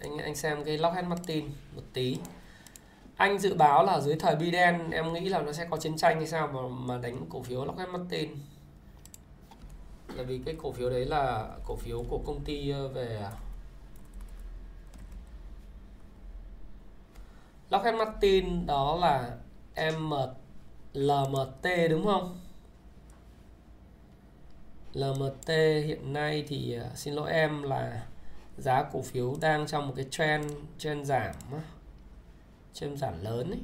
Anh 0.01 0.19
anh 0.19 0.35
xem 0.35 0.65
cái 0.65 0.79
Lockheed 0.79 1.07
Martin 1.07 1.45
một 1.75 1.83
tí. 1.93 2.19
Anh 3.17 3.39
dự 3.39 3.55
báo 3.55 3.85
là 3.85 4.01
dưới 4.01 4.17
thời 4.17 4.37
Biden, 4.37 4.91
em 4.91 5.13
nghĩ 5.13 5.29
là 5.29 5.43
nó 5.43 5.53
sẽ 5.53 5.67
có 5.71 5.77
chiến 5.77 5.97
tranh 5.97 6.17
hay 6.17 6.27
sao 6.27 6.47
mà 6.47 6.61
mà 6.69 6.99
đánh 7.03 7.27
cổ 7.31 7.43
phiếu 7.43 7.65
Lockheed 7.65 7.89
Martin? 7.89 8.31
Là 10.15 10.23
vì 10.23 10.41
cái 10.45 10.57
cổ 10.63 10.73
phiếu 10.73 10.91
đấy 10.91 11.05
là 11.05 11.49
cổ 11.65 11.77
phiếu 11.77 12.05
của 12.09 12.21
công 12.27 12.41
ty 12.45 12.71
ờ, 12.71 12.89
về 12.89 13.19
à? 13.23 13.31
Lockheed 17.71 17.95
Martin 17.95 18.67
đó 18.67 18.99
là 19.01 19.31
M 19.93 20.13
LMT 20.97 21.91
đúng 21.91 22.07
không? 22.07 22.39
LMT 24.93 25.49
hiện 25.85 26.13
nay 26.13 26.45
thì 26.49 26.79
uh, 26.81 26.99
xin 26.99 27.15
lỗi 27.15 27.33
em 27.33 27.63
là 27.63 28.07
giá 28.59 28.83
cổ 28.93 29.03
phiếu 29.03 29.37
đang 29.41 29.67
trong 29.67 29.87
một 29.87 29.93
cái 29.97 30.07
trend 30.11 30.53
trend 30.79 31.09
giảm 31.09 31.35
trend 32.73 33.01
giảm 33.01 33.25
lớn 33.25 33.51
ấy. 33.51 33.61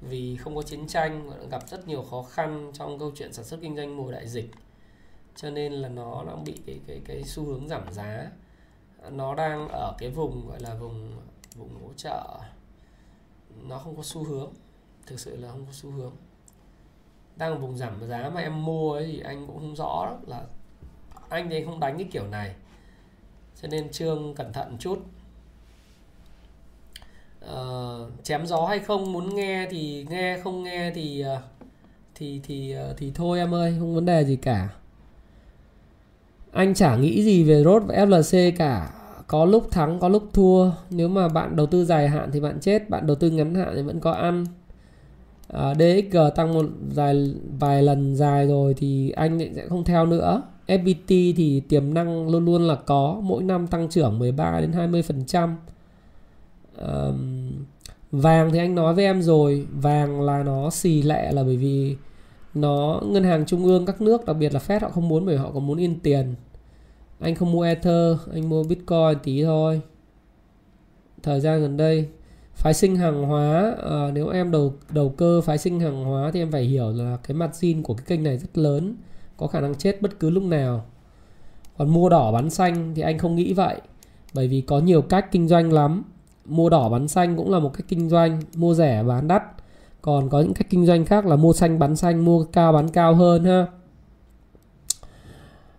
Vì 0.00 0.36
không 0.36 0.56
có 0.56 0.62
chiến 0.62 0.86
tranh 0.86 1.30
gặp 1.50 1.68
rất 1.68 1.88
nhiều 1.88 2.02
khó 2.02 2.22
khăn 2.22 2.70
trong 2.74 2.98
câu 2.98 3.12
chuyện 3.14 3.32
sản 3.32 3.44
xuất 3.44 3.60
kinh 3.60 3.76
doanh 3.76 3.96
mùa 3.96 4.10
đại 4.12 4.28
dịch. 4.28 4.50
Cho 5.36 5.50
nên 5.50 5.72
là 5.72 5.88
nó 5.88 6.24
đang 6.26 6.44
bị 6.44 6.54
cái 6.66 6.80
cái 6.86 7.00
cái 7.04 7.22
xu 7.24 7.44
hướng 7.44 7.68
giảm 7.68 7.92
giá. 7.92 8.30
Nó 9.10 9.34
đang 9.34 9.68
ở 9.68 9.94
cái 9.98 10.10
vùng 10.10 10.48
gọi 10.48 10.60
là 10.60 10.74
vùng 10.74 11.12
vùng 11.54 11.82
hỗ 11.82 11.92
trợ 11.96 12.40
nó 13.62 13.78
không 13.78 13.96
có 13.96 14.02
xu 14.02 14.24
hướng 14.24 14.52
thực 15.06 15.20
sự 15.20 15.36
là 15.36 15.50
không 15.50 15.66
có 15.66 15.72
xu 15.72 15.90
hướng. 15.90 16.12
Đang 17.36 17.52
ở 17.52 17.58
vùng 17.58 17.76
giảm 17.76 18.06
giá 18.08 18.30
mà 18.34 18.40
em 18.40 18.64
mua 18.64 18.92
ấy 18.92 19.06
thì 19.06 19.20
anh 19.20 19.46
cũng 19.46 19.58
không 19.58 19.76
rõ 19.76 20.16
là 20.26 20.42
anh 21.28 21.50
thì 21.50 21.64
không 21.64 21.80
đánh 21.80 21.98
cái 21.98 22.08
kiểu 22.12 22.26
này. 22.26 22.54
Cho 23.62 23.68
nên 23.68 23.90
trương 23.90 24.34
cẩn 24.34 24.52
thận 24.52 24.70
một 24.70 24.76
chút. 24.80 24.98
Uh, 27.44 28.10
chém 28.22 28.46
gió 28.46 28.66
hay 28.66 28.78
không? 28.78 29.12
Muốn 29.12 29.34
nghe 29.34 29.66
thì 29.70 30.06
nghe 30.10 30.38
không 30.44 30.62
nghe 30.62 30.90
thì 30.94 31.24
uh, 31.36 31.42
thì 32.14 32.40
thì 32.44 32.76
uh, 32.90 32.96
thì 32.96 33.12
thôi 33.14 33.38
em 33.38 33.54
ơi 33.54 33.76
không 33.78 33.94
vấn 33.94 34.04
đề 34.04 34.24
gì 34.24 34.36
cả. 34.36 34.68
Anh 36.52 36.74
chả 36.74 36.96
nghĩ 36.96 37.22
gì 37.22 37.44
về 37.44 37.62
rốt 37.64 37.82
và 37.86 37.94
FLC 37.94 38.52
cả. 38.56 38.90
Có 39.26 39.44
lúc 39.44 39.70
thắng 39.70 40.00
có 40.00 40.08
lúc 40.08 40.28
thua. 40.32 40.70
Nếu 40.90 41.08
mà 41.08 41.28
bạn 41.28 41.56
đầu 41.56 41.66
tư 41.66 41.84
dài 41.84 42.08
hạn 42.08 42.30
thì 42.32 42.40
bạn 42.40 42.60
chết 42.60 42.90
bạn 42.90 43.06
đầu 43.06 43.16
tư 43.16 43.30
ngắn 43.30 43.54
hạn 43.54 43.72
thì 43.76 43.82
vẫn 43.82 44.00
có 44.00 44.12
ăn. 44.12 44.46
Ờ, 45.52 45.74
DXG 45.74 46.16
tăng 46.34 46.54
một 46.54 46.66
vài 46.94 47.34
vài 47.58 47.82
lần 47.82 48.16
dài 48.16 48.46
rồi 48.46 48.74
thì 48.74 49.10
anh 49.10 49.38
sẽ 49.54 49.66
không 49.68 49.84
theo 49.84 50.06
nữa. 50.06 50.42
FPT 50.66 51.34
thì 51.36 51.62
tiềm 51.68 51.94
năng 51.94 52.28
luôn 52.28 52.44
luôn 52.44 52.62
là 52.62 52.74
có 52.74 53.20
mỗi 53.22 53.42
năm 53.42 53.66
tăng 53.66 53.88
trưởng 53.88 54.18
13 54.18 54.60
đến 54.60 54.72
20 54.72 55.02
phần 55.02 55.24
à, 56.76 57.08
vàng 58.12 58.50
thì 58.52 58.58
anh 58.58 58.74
nói 58.74 58.94
với 58.94 59.04
em 59.04 59.22
rồi 59.22 59.66
vàng 59.72 60.20
là 60.20 60.42
nó 60.42 60.70
xì 60.70 61.02
lẹ 61.02 61.32
là 61.32 61.44
bởi 61.44 61.56
vì 61.56 61.96
nó 62.54 63.00
ngân 63.04 63.24
hàng 63.24 63.46
trung 63.46 63.64
ương 63.64 63.86
các 63.86 64.00
nước 64.00 64.26
đặc 64.26 64.36
biệt 64.36 64.54
là 64.54 64.60
Fed 64.66 64.80
họ 64.80 64.90
không 64.90 65.08
muốn 65.08 65.26
bởi 65.26 65.36
họ 65.36 65.50
còn 65.54 65.66
muốn 65.66 65.78
in 65.78 66.00
tiền. 66.00 66.34
Anh 67.20 67.34
không 67.34 67.52
mua 67.52 67.62
Ether 67.62 68.16
anh 68.32 68.48
mua 68.48 68.62
Bitcoin 68.64 69.18
tí 69.22 69.44
thôi. 69.44 69.80
Thời 71.22 71.40
gian 71.40 71.60
gần 71.60 71.76
đây 71.76 72.08
phái 72.54 72.74
sinh 72.74 72.96
hàng 72.96 73.22
hóa 73.22 73.74
à, 73.84 74.10
nếu 74.12 74.28
em 74.28 74.50
đầu 74.50 74.74
đầu 74.90 75.08
cơ 75.08 75.40
phái 75.40 75.58
sinh 75.58 75.80
hàng 75.80 76.04
hóa 76.04 76.30
thì 76.34 76.40
em 76.40 76.52
phải 76.52 76.62
hiểu 76.62 76.90
là 76.90 77.16
cái 77.22 77.34
margin 77.34 77.82
của 77.82 77.94
cái 77.94 78.04
kênh 78.06 78.22
này 78.22 78.38
rất 78.38 78.58
lớn 78.58 78.96
có 79.36 79.46
khả 79.46 79.60
năng 79.60 79.74
chết 79.74 80.02
bất 80.02 80.20
cứ 80.20 80.30
lúc 80.30 80.42
nào. 80.42 80.84
Còn 81.78 81.88
mua 81.88 82.08
đỏ 82.08 82.32
bán 82.32 82.50
xanh 82.50 82.92
thì 82.94 83.02
anh 83.02 83.18
không 83.18 83.36
nghĩ 83.36 83.52
vậy 83.52 83.76
bởi 84.34 84.48
vì 84.48 84.60
có 84.60 84.78
nhiều 84.78 85.02
cách 85.02 85.32
kinh 85.32 85.48
doanh 85.48 85.72
lắm. 85.72 86.04
Mua 86.44 86.68
đỏ 86.68 86.88
bán 86.88 87.08
xanh 87.08 87.36
cũng 87.36 87.50
là 87.50 87.58
một 87.58 87.72
cách 87.74 87.86
kinh 87.88 88.08
doanh 88.08 88.40
mua 88.54 88.74
rẻ 88.74 89.02
bán 89.02 89.28
đắt. 89.28 89.42
Còn 90.02 90.28
có 90.28 90.40
những 90.40 90.54
cách 90.54 90.66
kinh 90.70 90.86
doanh 90.86 91.04
khác 91.04 91.26
là 91.26 91.36
mua 91.36 91.52
xanh 91.52 91.78
bán 91.78 91.96
xanh 91.96 92.24
mua 92.24 92.44
cao 92.44 92.72
bán 92.72 92.88
cao 92.88 93.14
hơn 93.14 93.44
ha. 93.44 93.66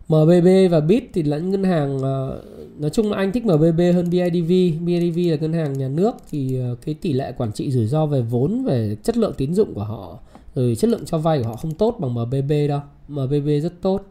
MBB 0.07 0.47
và 0.71 0.79
Bit 0.79 1.03
thì 1.13 1.23
là 1.23 1.37
ngân 1.37 1.63
hàng 1.63 1.99
ờ, 1.99 2.43
nói 2.77 2.89
chung 2.89 3.11
là 3.11 3.17
anh 3.17 3.31
thích 3.31 3.45
MBB 3.45 3.79
hơn 3.93 4.09
BIDV 4.09 4.83
BIDV 4.85 5.17
là 5.31 5.37
ngân 5.41 5.53
hàng 5.53 5.73
nhà 5.73 5.87
nước 5.87 6.15
thì 6.31 6.59
ờ, 6.59 6.75
cái 6.85 6.95
tỷ 6.95 7.13
lệ 7.13 7.33
quản 7.37 7.51
trị 7.51 7.71
rủi 7.71 7.85
ro 7.85 8.05
về 8.05 8.21
vốn 8.21 8.63
về 8.63 8.97
chất 9.03 9.17
lượng 9.17 9.33
tín 9.37 9.53
dụng 9.53 9.73
của 9.73 9.83
họ 9.83 10.19
rồi 10.55 10.75
chất 10.75 10.89
lượng 10.89 11.05
cho 11.05 11.17
vay 11.17 11.39
của 11.39 11.49
họ 11.49 11.55
không 11.55 11.73
tốt 11.73 11.95
bằng 11.99 12.13
MBB 12.13 12.51
đâu. 12.69 12.79
MBB 13.07 13.47
rất 13.63 13.73
tốt. 13.81 14.01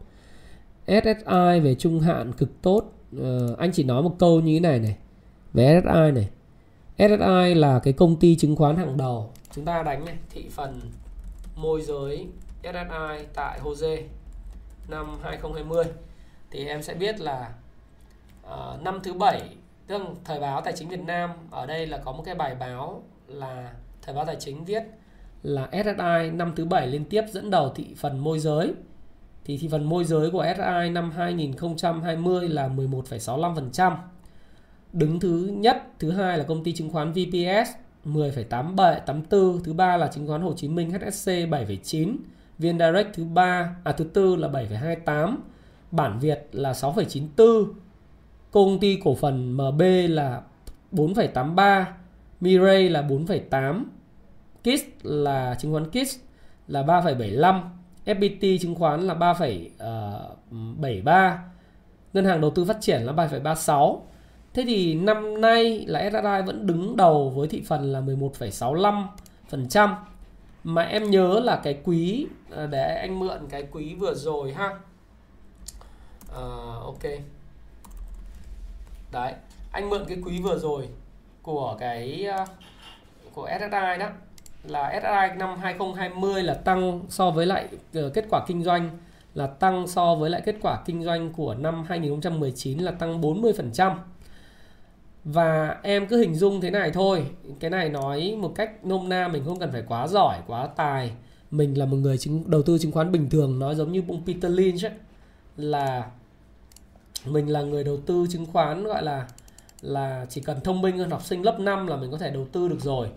SSI 0.87 1.59
về 1.63 1.75
trung 1.79 1.99
hạn 1.99 2.33
cực 2.33 2.61
tốt. 2.61 2.93
Uh, 3.17 3.57
anh 3.57 3.71
chỉ 3.71 3.83
nói 3.83 4.03
một 4.03 4.15
câu 4.19 4.41
như 4.41 4.53
thế 4.53 4.59
này 4.59 4.79
này 4.79 4.97
về 5.53 5.81
SSI 5.81 6.11
này. 6.11 6.29
SSI 6.97 7.55
là 7.55 7.79
cái 7.79 7.93
công 7.93 8.15
ty 8.15 8.35
chứng 8.35 8.55
khoán 8.55 8.75
hàng 8.75 8.97
đầu. 8.97 9.29
Chúng 9.55 9.65
ta 9.65 9.83
đánh 9.83 10.05
này 10.05 10.15
thị 10.29 10.45
phần 10.51 10.81
môi 11.55 11.81
giới 11.81 12.27
SSI 12.63 13.25
tại 13.33 13.59
Jose 13.63 13.97
năm 14.87 15.17
2020 15.23 15.85
thì 16.51 16.67
em 16.67 16.83
sẽ 16.83 16.93
biết 16.93 17.19
là 17.19 17.53
uh, 18.45 18.81
năm 18.81 18.99
thứ 19.03 19.13
bảy 19.13 19.41
tức 19.87 19.97
là 19.97 20.05
thời 20.23 20.39
báo 20.39 20.61
tài 20.61 20.73
chính 20.73 20.89
Việt 20.89 20.99
Nam 20.99 21.29
ở 21.51 21.65
đây 21.65 21.87
là 21.87 21.97
có 21.97 22.11
một 22.11 22.23
cái 22.25 22.35
bài 22.35 22.55
báo 22.55 23.03
là 23.27 23.73
thời 24.01 24.15
báo 24.15 24.25
tài 24.25 24.35
chính 24.39 24.65
viết 24.65 24.83
là 25.43 25.69
SSI 25.71 26.31
năm 26.33 26.53
thứ 26.55 26.65
bảy 26.65 26.87
liên 26.87 27.05
tiếp 27.05 27.23
dẫn 27.31 27.49
đầu 27.49 27.69
thị 27.75 27.95
phần 27.97 28.19
môi 28.19 28.39
giới 28.39 28.73
thì 29.45 29.57
thị 29.57 29.67
phần 29.71 29.83
môi 29.83 30.05
giới 30.05 30.31
của 30.31 30.45
SSI 30.55 30.89
năm 30.91 31.11
2020 31.11 32.49
là 32.49 32.67
11,65%. 32.67 33.95
Đứng 34.93 35.19
thứ 35.19 35.49
nhất, 35.53 35.83
thứ 35.99 36.11
hai 36.11 36.37
là 36.37 36.43
công 36.43 36.63
ty 36.63 36.73
chứng 36.73 36.89
khoán 36.89 37.11
VPS 37.11 37.69
10,8784, 38.05 39.59
thứ 39.63 39.73
ba 39.73 39.97
là 39.97 40.07
chứng 40.07 40.27
khoán 40.27 40.41
Hồ 40.41 40.53
Chí 40.53 40.67
Minh 40.67 40.91
HSC 40.91 41.27
7,9 41.27 42.15
viên 42.59 42.79
direct 42.79 43.13
thứ 43.13 43.25
ba 43.25 43.75
à 43.83 43.91
thứ 43.91 44.03
tư 44.03 44.35
là 44.35 44.47
7,28 44.47 45.35
bản 45.91 46.19
Việt 46.19 46.47
là 46.51 46.71
6,94 46.71 47.65
công 48.51 48.79
ty 48.79 48.99
cổ 49.03 49.15
phần 49.15 49.57
MB 49.57 49.81
là 50.09 50.41
4,83 50.91 51.83
Mirai 52.41 52.89
là 52.89 53.01
4,8 53.01 53.83
KISS 54.63 54.83
là 55.03 55.55
chứng 55.59 55.71
khoán 55.71 55.89
KISS 55.89 56.19
là 56.67 56.83
3,75 56.83 57.61
FPT 58.05 58.57
chứng 58.61 58.75
khoán 58.75 59.01
là 59.01 59.13
3,73 59.13 61.05
ờ, 61.05 61.37
Ngân 62.13 62.25
hàng 62.25 62.41
đầu 62.41 62.51
tư 62.51 62.65
phát 62.65 62.77
triển 62.81 63.01
là 63.01 63.13
3,36 63.13 63.99
Thế 64.53 64.63
thì 64.67 64.93
năm 64.93 65.41
nay 65.41 65.85
là 65.87 66.09
SSI 66.09 66.45
vẫn 66.45 66.67
đứng 66.67 66.97
đầu 66.97 67.29
với 67.29 67.47
thị 67.47 67.63
phần 67.67 67.93
là 67.93 68.01
11,65% 68.01 69.95
mà 70.63 70.81
em 70.81 71.11
nhớ 71.11 71.39
là 71.43 71.61
cái 71.63 71.79
quý 71.83 72.27
à, 72.55 72.65
để 72.65 72.95
anh 73.01 73.19
mượn 73.19 73.47
cái 73.49 73.67
quý 73.71 73.95
vừa 73.95 74.13
rồi 74.13 74.53
ha. 74.53 74.67
À, 76.35 76.43
ok. 76.83 77.03
Đấy, 79.11 79.33
anh 79.71 79.89
mượn 79.89 80.05
cái 80.07 80.17
quý 80.25 80.41
vừa 80.41 80.59
rồi 80.59 80.87
của 81.41 81.75
cái 81.79 82.25
à, 82.25 82.45
của 83.33 83.49
SSI 83.59 83.99
đó 83.99 84.09
là 84.63 84.99
SSI 85.01 85.37
năm 85.39 85.57
2020 85.59 86.43
là 86.43 86.53
tăng 86.53 87.01
so 87.09 87.31
với 87.31 87.45
lại 87.45 87.67
ờ, 87.93 88.09
kết 88.09 88.25
quả 88.29 88.43
kinh 88.47 88.63
doanh 88.63 88.89
là 89.33 89.47
tăng 89.47 89.87
so 89.87 90.15
với 90.15 90.29
lại 90.29 90.41
kết 90.45 90.55
quả 90.61 90.83
kinh 90.85 91.03
doanh 91.03 91.33
của 91.33 91.55
năm 91.55 91.83
2019 91.87 92.79
là 92.79 92.91
tăng 92.91 93.21
40%. 93.21 93.95
Và 95.23 95.79
em 95.83 96.07
cứ 96.07 96.17
hình 96.17 96.35
dung 96.35 96.61
thế 96.61 96.71
này 96.71 96.91
thôi, 96.91 97.25
cái 97.59 97.71
này 97.71 97.89
nói 97.89 98.35
một 98.39 98.51
cách 98.55 98.85
nôm 98.85 99.09
na 99.09 99.27
mình 99.27 99.43
không 99.45 99.59
cần 99.59 99.71
phải 99.71 99.83
quá 99.87 100.07
giỏi, 100.07 100.39
quá 100.47 100.67
tài. 100.67 101.11
Mình 101.51 101.77
là 101.77 101.85
một 101.85 101.97
người 101.97 102.17
chứng, 102.17 102.43
đầu 102.47 102.61
tư 102.63 102.77
chứng 102.77 102.91
khoán 102.91 103.11
bình 103.11 103.29
thường 103.29 103.59
nói 103.59 103.75
giống 103.75 103.91
như 103.91 104.03
ông 104.07 104.23
Peter 104.25 104.51
Lynch 104.51 104.85
ấy, 104.85 104.91
là 105.57 106.11
mình 107.25 107.47
là 107.47 107.61
người 107.61 107.83
đầu 107.83 107.97
tư 107.97 108.25
chứng 108.29 108.45
khoán 108.45 108.83
gọi 108.83 109.03
là 109.03 109.27
là 109.81 110.25
chỉ 110.29 110.41
cần 110.41 110.61
thông 110.61 110.81
minh 110.81 110.97
hơn 110.97 111.09
học 111.09 111.23
sinh 111.25 111.41
lớp 111.41 111.59
5 111.59 111.87
là 111.87 111.95
mình 111.95 112.11
có 112.11 112.17
thể 112.17 112.31
đầu 112.31 112.47
tư 112.51 112.67
được 112.67 112.79
rồi. 112.81 113.07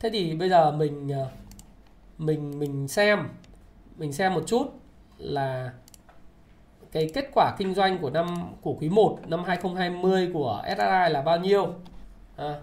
Thế 0.00 0.10
thì 0.12 0.34
bây 0.34 0.48
giờ 0.48 0.72
mình 0.72 1.08
ờ, 1.08 1.28
mình 2.18 2.58
mình 2.58 2.88
xem 2.88 3.18
mình 3.96 4.12
xem 4.12 4.34
một 4.34 4.42
chút 4.46 4.66
là 5.18 5.72
cái 6.92 7.10
kết 7.14 7.30
quả 7.34 7.54
kinh 7.58 7.74
doanh 7.74 7.98
của 7.98 8.10
năm 8.10 8.26
của 8.62 8.76
quý 8.80 8.88
1 8.88 9.18
năm 9.26 9.44
2020 9.44 10.30
của 10.32 10.62
SSI 10.66 11.12
là 11.12 11.22
bao 11.22 11.38
nhiêu? 11.38 11.74
À, 12.36 12.60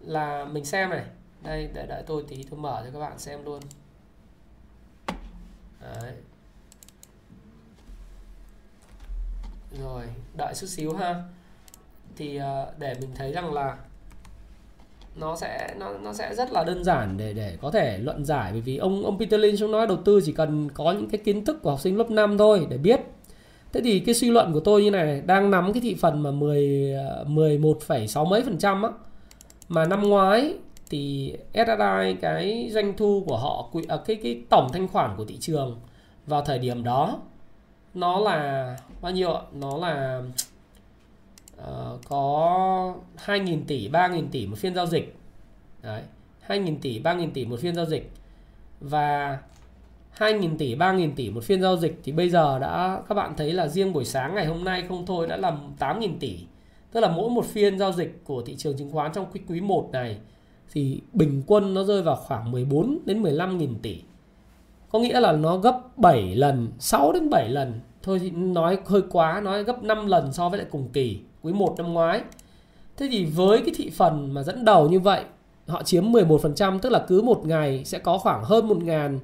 là 0.00 0.44
mình 0.44 0.64
xem 0.64 0.90
này. 0.90 1.04
Đây 1.42 1.70
để 1.74 1.86
đợi 1.86 2.02
tôi 2.06 2.24
tí 2.28 2.44
tôi 2.50 2.60
mở 2.60 2.82
cho 2.84 2.90
các 2.92 2.98
bạn 2.98 3.18
xem 3.18 3.44
luôn. 3.44 3.60
Đấy. 5.80 6.12
rồi 9.82 10.04
đợi 10.36 10.54
chút 10.54 10.66
xíu 10.66 10.94
ha. 10.94 11.22
Thì 12.16 12.36
à, 12.36 12.66
để 12.78 12.94
mình 13.00 13.10
thấy 13.14 13.32
rằng 13.32 13.52
là 13.52 13.76
nó 15.16 15.36
sẽ 15.36 15.74
nó 15.78 15.92
nó 15.92 16.12
sẽ 16.12 16.34
rất 16.34 16.52
là 16.52 16.64
đơn 16.64 16.84
giản 16.84 17.16
để 17.16 17.32
để 17.32 17.56
có 17.62 17.70
thể 17.70 17.98
luận 17.98 18.24
giải. 18.24 18.52
Bởi 18.52 18.60
vì 18.60 18.76
ông 18.76 19.04
ông 19.04 19.18
Peter 19.18 19.40
Lynch 19.40 19.60
ông 19.60 19.70
nói 19.70 19.86
đầu 19.86 19.96
tư 20.04 20.20
chỉ 20.24 20.32
cần 20.32 20.70
có 20.70 20.92
những 20.92 21.08
cái 21.08 21.20
kiến 21.24 21.44
thức 21.44 21.62
của 21.62 21.70
học 21.70 21.80
sinh 21.80 21.96
lớp 21.96 22.10
5 22.10 22.38
thôi 22.38 22.66
để 22.70 22.78
biết. 22.78 23.00
Thế 23.76 23.82
thì 23.82 24.00
cái 24.00 24.14
suy 24.14 24.30
luận 24.30 24.52
của 24.52 24.60
tôi 24.60 24.84
như 24.84 24.90
này 24.90 25.22
đang 25.26 25.50
nắm 25.50 25.72
cái 25.72 25.80
thị 25.80 25.94
phần 25.94 26.22
mà 26.22 26.30
10 26.30 26.66
11,6 27.26 28.28
mấy 28.28 28.42
phần 28.42 28.58
trăm 28.58 28.82
á 28.82 28.90
mà 29.68 29.84
năm 29.84 30.02
ngoái 30.02 30.54
thì 30.90 31.32
SSI 31.52 32.16
cái 32.20 32.70
doanh 32.72 32.96
thu 32.96 33.24
của 33.26 33.36
họ 33.36 33.70
à, 33.88 33.96
cái 34.06 34.16
cái 34.22 34.42
tổng 34.50 34.68
thanh 34.72 34.88
khoản 34.88 35.10
của 35.16 35.24
thị 35.24 35.36
trường 35.40 35.80
vào 36.26 36.44
thời 36.44 36.58
điểm 36.58 36.84
đó 36.84 37.18
nó 37.94 38.20
là 38.20 38.76
bao 39.00 39.12
nhiêu 39.12 39.32
ạ? 39.32 39.42
Nó 39.52 39.76
là 39.76 40.22
uh, 41.58 42.00
có 42.08 42.94
2.000 43.26 43.58
tỷ, 43.66 43.88
3.000 43.88 44.22
tỷ 44.32 44.46
một 44.46 44.58
phiên 44.58 44.74
giao 44.74 44.86
dịch. 44.86 45.16
Đấy, 45.82 46.02
2.000 46.48 46.76
tỷ, 46.82 47.00
3.000 47.02 47.30
tỷ 47.34 47.44
một 47.44 47.60
phiên 47.60 47.74
giao 47.74 47.86
dịch. 47.86 48.10
Và 48.80 49.38
2.000 50.18 50.56
tỷ, 50.58 50.74
3.000 50.76 51.10
tỷ 51.16 51.30
một 51.30 51.44
phiên 51.44 51.62
giao 51.62 51.76
dịch 51.76 52.00
thì 52.04 52.12
bây 52.12 52.30
giờ 52.30 52.58
đã 52.58 53.02
các 53.08 53.14
bạn 53.14 53.34
thấy 53.36 53.52
là 53.52 53.68
riêng 53.68 53.92
buổi 53.92 54.04
sáng 54.04 54.34
ngày 54.34 54.46
hôm 54.46 54.64
nay 54.64 54.84
không 54.88 55.06
thôi 55.06 55.26
đã 55.26 55.36
là 55.36 55.56
8.000 55.78 56.10
tỷ. 56.20 56.38
Tức 56.92 57.00
là 57.00 57.08
mỗi 57.08 57.30
một 57.30 57.44
phiên 57.44 57.78
giao 57.78 57.92
dịch 57.92 58.20
của 58.24 58.42
thị 58.42 58.56
trường 58.56 58.76
chứng 58.76 58.92
khoán 58.92 59.12
trong 59.12 59.26
quý 59.32 59.40
quý 59.48 59.60
1 59.60 59.88
này 59.92 60.18
thì 60.72 61.00
bình 61.12 61.42
quân 61.46 61.74
nó 61.74 61.84
rơi 61.84 62.02
vào 62.02 62.16
khoảng 62.16 62.50
14 62.50 62.98
đến 63.04 63.22
15.000 63.22 63.74
tỷ. 63.82 64.02
Có 64.90 64.98
nghĩa 64.98 65.20
là 65.20 65.32
nó 65.32 65.56
gấp 65.56 65.80
7 65.96 66.34
lần, 66.34 66.68
6 66.78 67.12
đến 67.12 67.30
7 67.30 67.48
lần. 67.48 67.80
Thôi 68.02 68.18
thì 68.18 68.30
nói 68.30 68.78
hơi 68.86 69.02
quá, 69.10 69.40
nói 69.40 69.64
gấp 69.64 69.82
5 69.82 70.06
lần 70.06 70.32
so 70.32 70.48
với 70.48 70.58
lại 70.58 70.68
cùng 70.70 70.88
kỳ 70.92 71.20
quý 71.42 71.52
1 71.52 71.74
năm 71.78 71.92
ngoái. 71.92 72.20
Thế 72.96 73.08
thì 73.10 73.24
với 73.24 73.58
cái 73.58 73.74
thị 73.76 73.90
phần 73.90 74.34
mà 74.34 74.42
dẫn 74.42 74.64
đầu 74.64 74.88
như 74.88 75.00
vậy, 75.00 75.20
họ 75.66 75.82
chiếm 75.82 76.04
11%, 76.04 76.78
tức 76.78 76.92
là 76.92 77.04
cứ 77.08 77.22
một 77.22 77.46
ngày 77.46 77.84
sẽ 77.84 77.98
có 77.98 78.18
khoảng 78.18 78.44
hơn 78.44 78.68
1.000 78.68 79.18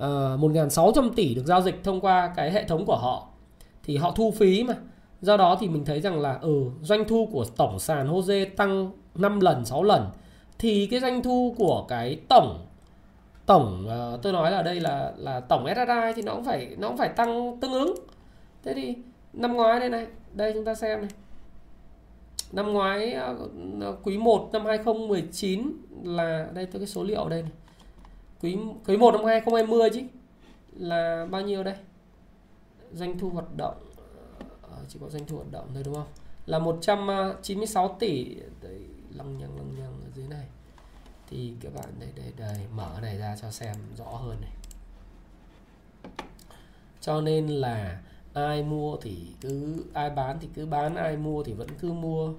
Ờ, 0.00 0.34
uh, 0.34 0.40
1.600 0.40 1.10
tỷ 1.16 1.34
được 1.34 1.46
giao 1.46 1.60
dịch 1.60 1.84
thông 1.84 2.00
qua 2.00 2.32
cái 2.36 2.50
hệ 2.52 2.64
thống 2.64 2.86
của 2.86 2.96
họ. 2.96 3.28
Thì 3.82 3.96
họ 3.96 4.10
thu 4.10 4.30
phí 4.30 4.64
mà. 4.64 4.74
Do 5.20 5.36
đó 5.36 5.56
thì 5.60 5.68
mình 5.68 5.84
thấy 5.84 6.00
rằng 6.00 6.20
là 6.20 6.38
ừ, 6.42 6.64
doanh 6.82 7.08
thu 7.08 7.28
của 7.32 7.44
tổng 7.56 7.78
sàn 7.78 8.06
HOSE 8.06 8.44
tăng 8.44 8.90
5 9.14 9.40
lần, 9.40 9.64
6 9.64 9.82
lần. 9.82 10.06
Thì 10.58 10.86
cái 10.86 11.00
doanh 11.00 11.22
thu 11.22 11.54
của 11.58 11.84
cái 11.88 12.20
tổng 12.28 12.66
tổng 13.46 13.88
uh, 14.14 14.22
tôi 14.22 14.32
nói 14.32 14.50
là 14.50 14.62
đây 14.62 14.80
là 14.80 15.12
là 15.16 15.40
tổng 15.40 15.66
SSI 15.66 16.12
thì 16.16 16.22
nó 16.22 16.34
cũng 16.34 16.44
phải 16.44 16.76
nó 16.78 16.88
cũng 16.88 16.96
phải 16.96 17.08
tăng 17.08 17.60
tương 17.60 17.72
ứng. 17.72 17.94
Thế 18.64 18.74
thì 18.74 18.94
năm 19.32 19.54
ngoái 19.54 19.80
đây 19.80 19.90
này, 19.90 20.06
đây 20.32 20.52
chúng 20.52 20.64
ta 20.64 20.74
xem 20.74 21.00
này 21.00 21.10
năm 22.52 22.72
ngoái 22.72 23.16
uh, 23.88 23.98
quý 24.02 24.18
1 24.18 24.48
năm 24.52 24.64
2019 24.66 25.72
là 26.04 26.46
đây 26.54 26.66
tôi 26.66 26.80
cái 26.80 26.86
số 26.86 27.02
liệu 27.02 27.28
đây 27.28 27.42
này 27.42 27.52
quý 28.42 28.58
quý 28.86 28.96
1 28.96 29.10
năm 29.14 29.24
2020 29.24 29.90
chứ 29.94 30.00
là 30.76 31.26
bao 31.30 31.42
nhiêu 31.42 31.64
đây? 31.64 31.74
Doanh 32.92 33.18
thu 33.18 33.30
hoạt 33.30 33.56
động 33.56 33.74
ờ, 34.62 34.76
chỉ 34.88 34.98
có 35.00 35.08
doanh 35.08 35.26
thu 35.26 35.36
hoạt 35.36 35.50
động 35.50 35.70
thôi 35.74 35.82
đúng 35.86 35.94
không? 35.94 36.08
Là 36.46 36.58
196 36.58 37.88
ờ, 37.88 37.94
tỷ 37.98 38.36
đấy, 38.62 38.80
lăng 39.10 39.38
nhăng 39.38 39.56
lăng 39.56 39.74
nhăng 39.78 40.00
ở 40.04 40.10
dưới 40.14 40.28
này. 40.28 40.46
Thì 41.30 41.52
các 41.60 41.74
bạn 41.74 41.88
đây 42.00 42.08
đây 42.16 42.32
đây 42.36 42.58
mở 42.74 42.98
này 43.02 43.18
ra 43.18 43.36
cho 43.42 43.50
xem 43.50 43.76
rõ 43.96 44.04
hơn 44.04 44.36
này. 44.40 44.50
Cho 47.00 47.20
nên 47.20 47.48
là 47.48 48.00
ai 48.34 48.62
mua 48.62 48.96
thì 48.96 49.16
cứ 49.40 49.84
ai 49.92 50.10
bán 50.10 50.38
thì 50.40 50.48
cứ 50.54 50.66
bán 50.66 50.94
ai 50.94 51.16
mua 51.16 51.42
thì 51.42 51.52
vẫn 51.52 51.68
cứ 51.80 51.92
mua 51.92 52.32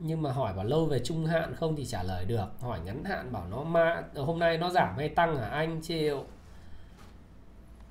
nhưng 0.00 0.22
mà 0.22 0.32
hỏi 0.32 0.54
bảo 0.54 0.64
lâu 0.64 0.86
về 0.86 0.98
trung 0.98 1.26
hạn 1.26 1.54
không 1.54 1.76
thì 1.76 1.84
trả 1.84 2.02
lời 2.02 2.24
được. 2.24 2.46
Hỏi 2.60 2.80
ngắn 2.84 3.04
hạn 3.04 3.32
bảo 3.32 3.46
nó 3.50 3.64
ma 3.64 4.02
ờ, 4.14 4.22
hôm 4.22 4.38
nay 4.38 4.58
nó 4.58 4.70
giảm 4.70 4.96
hay 4.96 5.08
tăng 5.08 5.36
hả 5.36 5.46
anh? 5.46 5.80
Chịu 5.80 6.24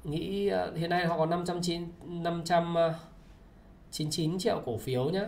nghĩ 0.03 0.47
ờ, 0.47 0.73
hiện 0.75 0.89
nay 0.89 1.05
họ 1.05 1.17
có 1.17 1.25
509 1.25 1.87
599 2.05 4.39
triệu 4.39 4.61
cổ 4.65 4.77
phiếu 4.77 5.09
nhá. 5.09 5.25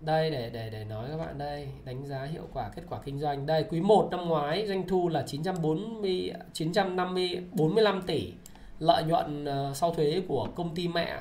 Đây, 0.00 0.30
để 0.30 0.50
để 0.52 0.70
để 0.70 0.84
nói 0.84 1.08
các 1.10 1.16
bạn 1.16 1.38
đây. 1.38 1.68
Đánh 1.84 2.06
giá 2.06 2.24
hiệu 2.24 2.48
quả, 2.52 2.70
kết 2.76 2.82
quả 2.88 2.98
kinh 3.04 3.20
doanh. 3.20 3.46
Đây, 3.46 3.64
quý 3.70 3.80
1 3.80 4.08
năm 4.10 4.28
ngoái 4.28 4.66
doanh 4.66 4.88
thu 4.88 5.08
là 5.08 5.22
940 5.26 6.32
950 6.52 7.42
45 7.52 8.02
tỷ. 8.02 8.32
Lợi 8.78 9.04
nhuận 9.04 9.44
ờ, 9.44 9.72
sau 9.74 9.94
thuế 9.94 10.22
của 10.28 10.48
công 10.54 10.74
ty 10.74 10.88
mẹ 10.88 11.18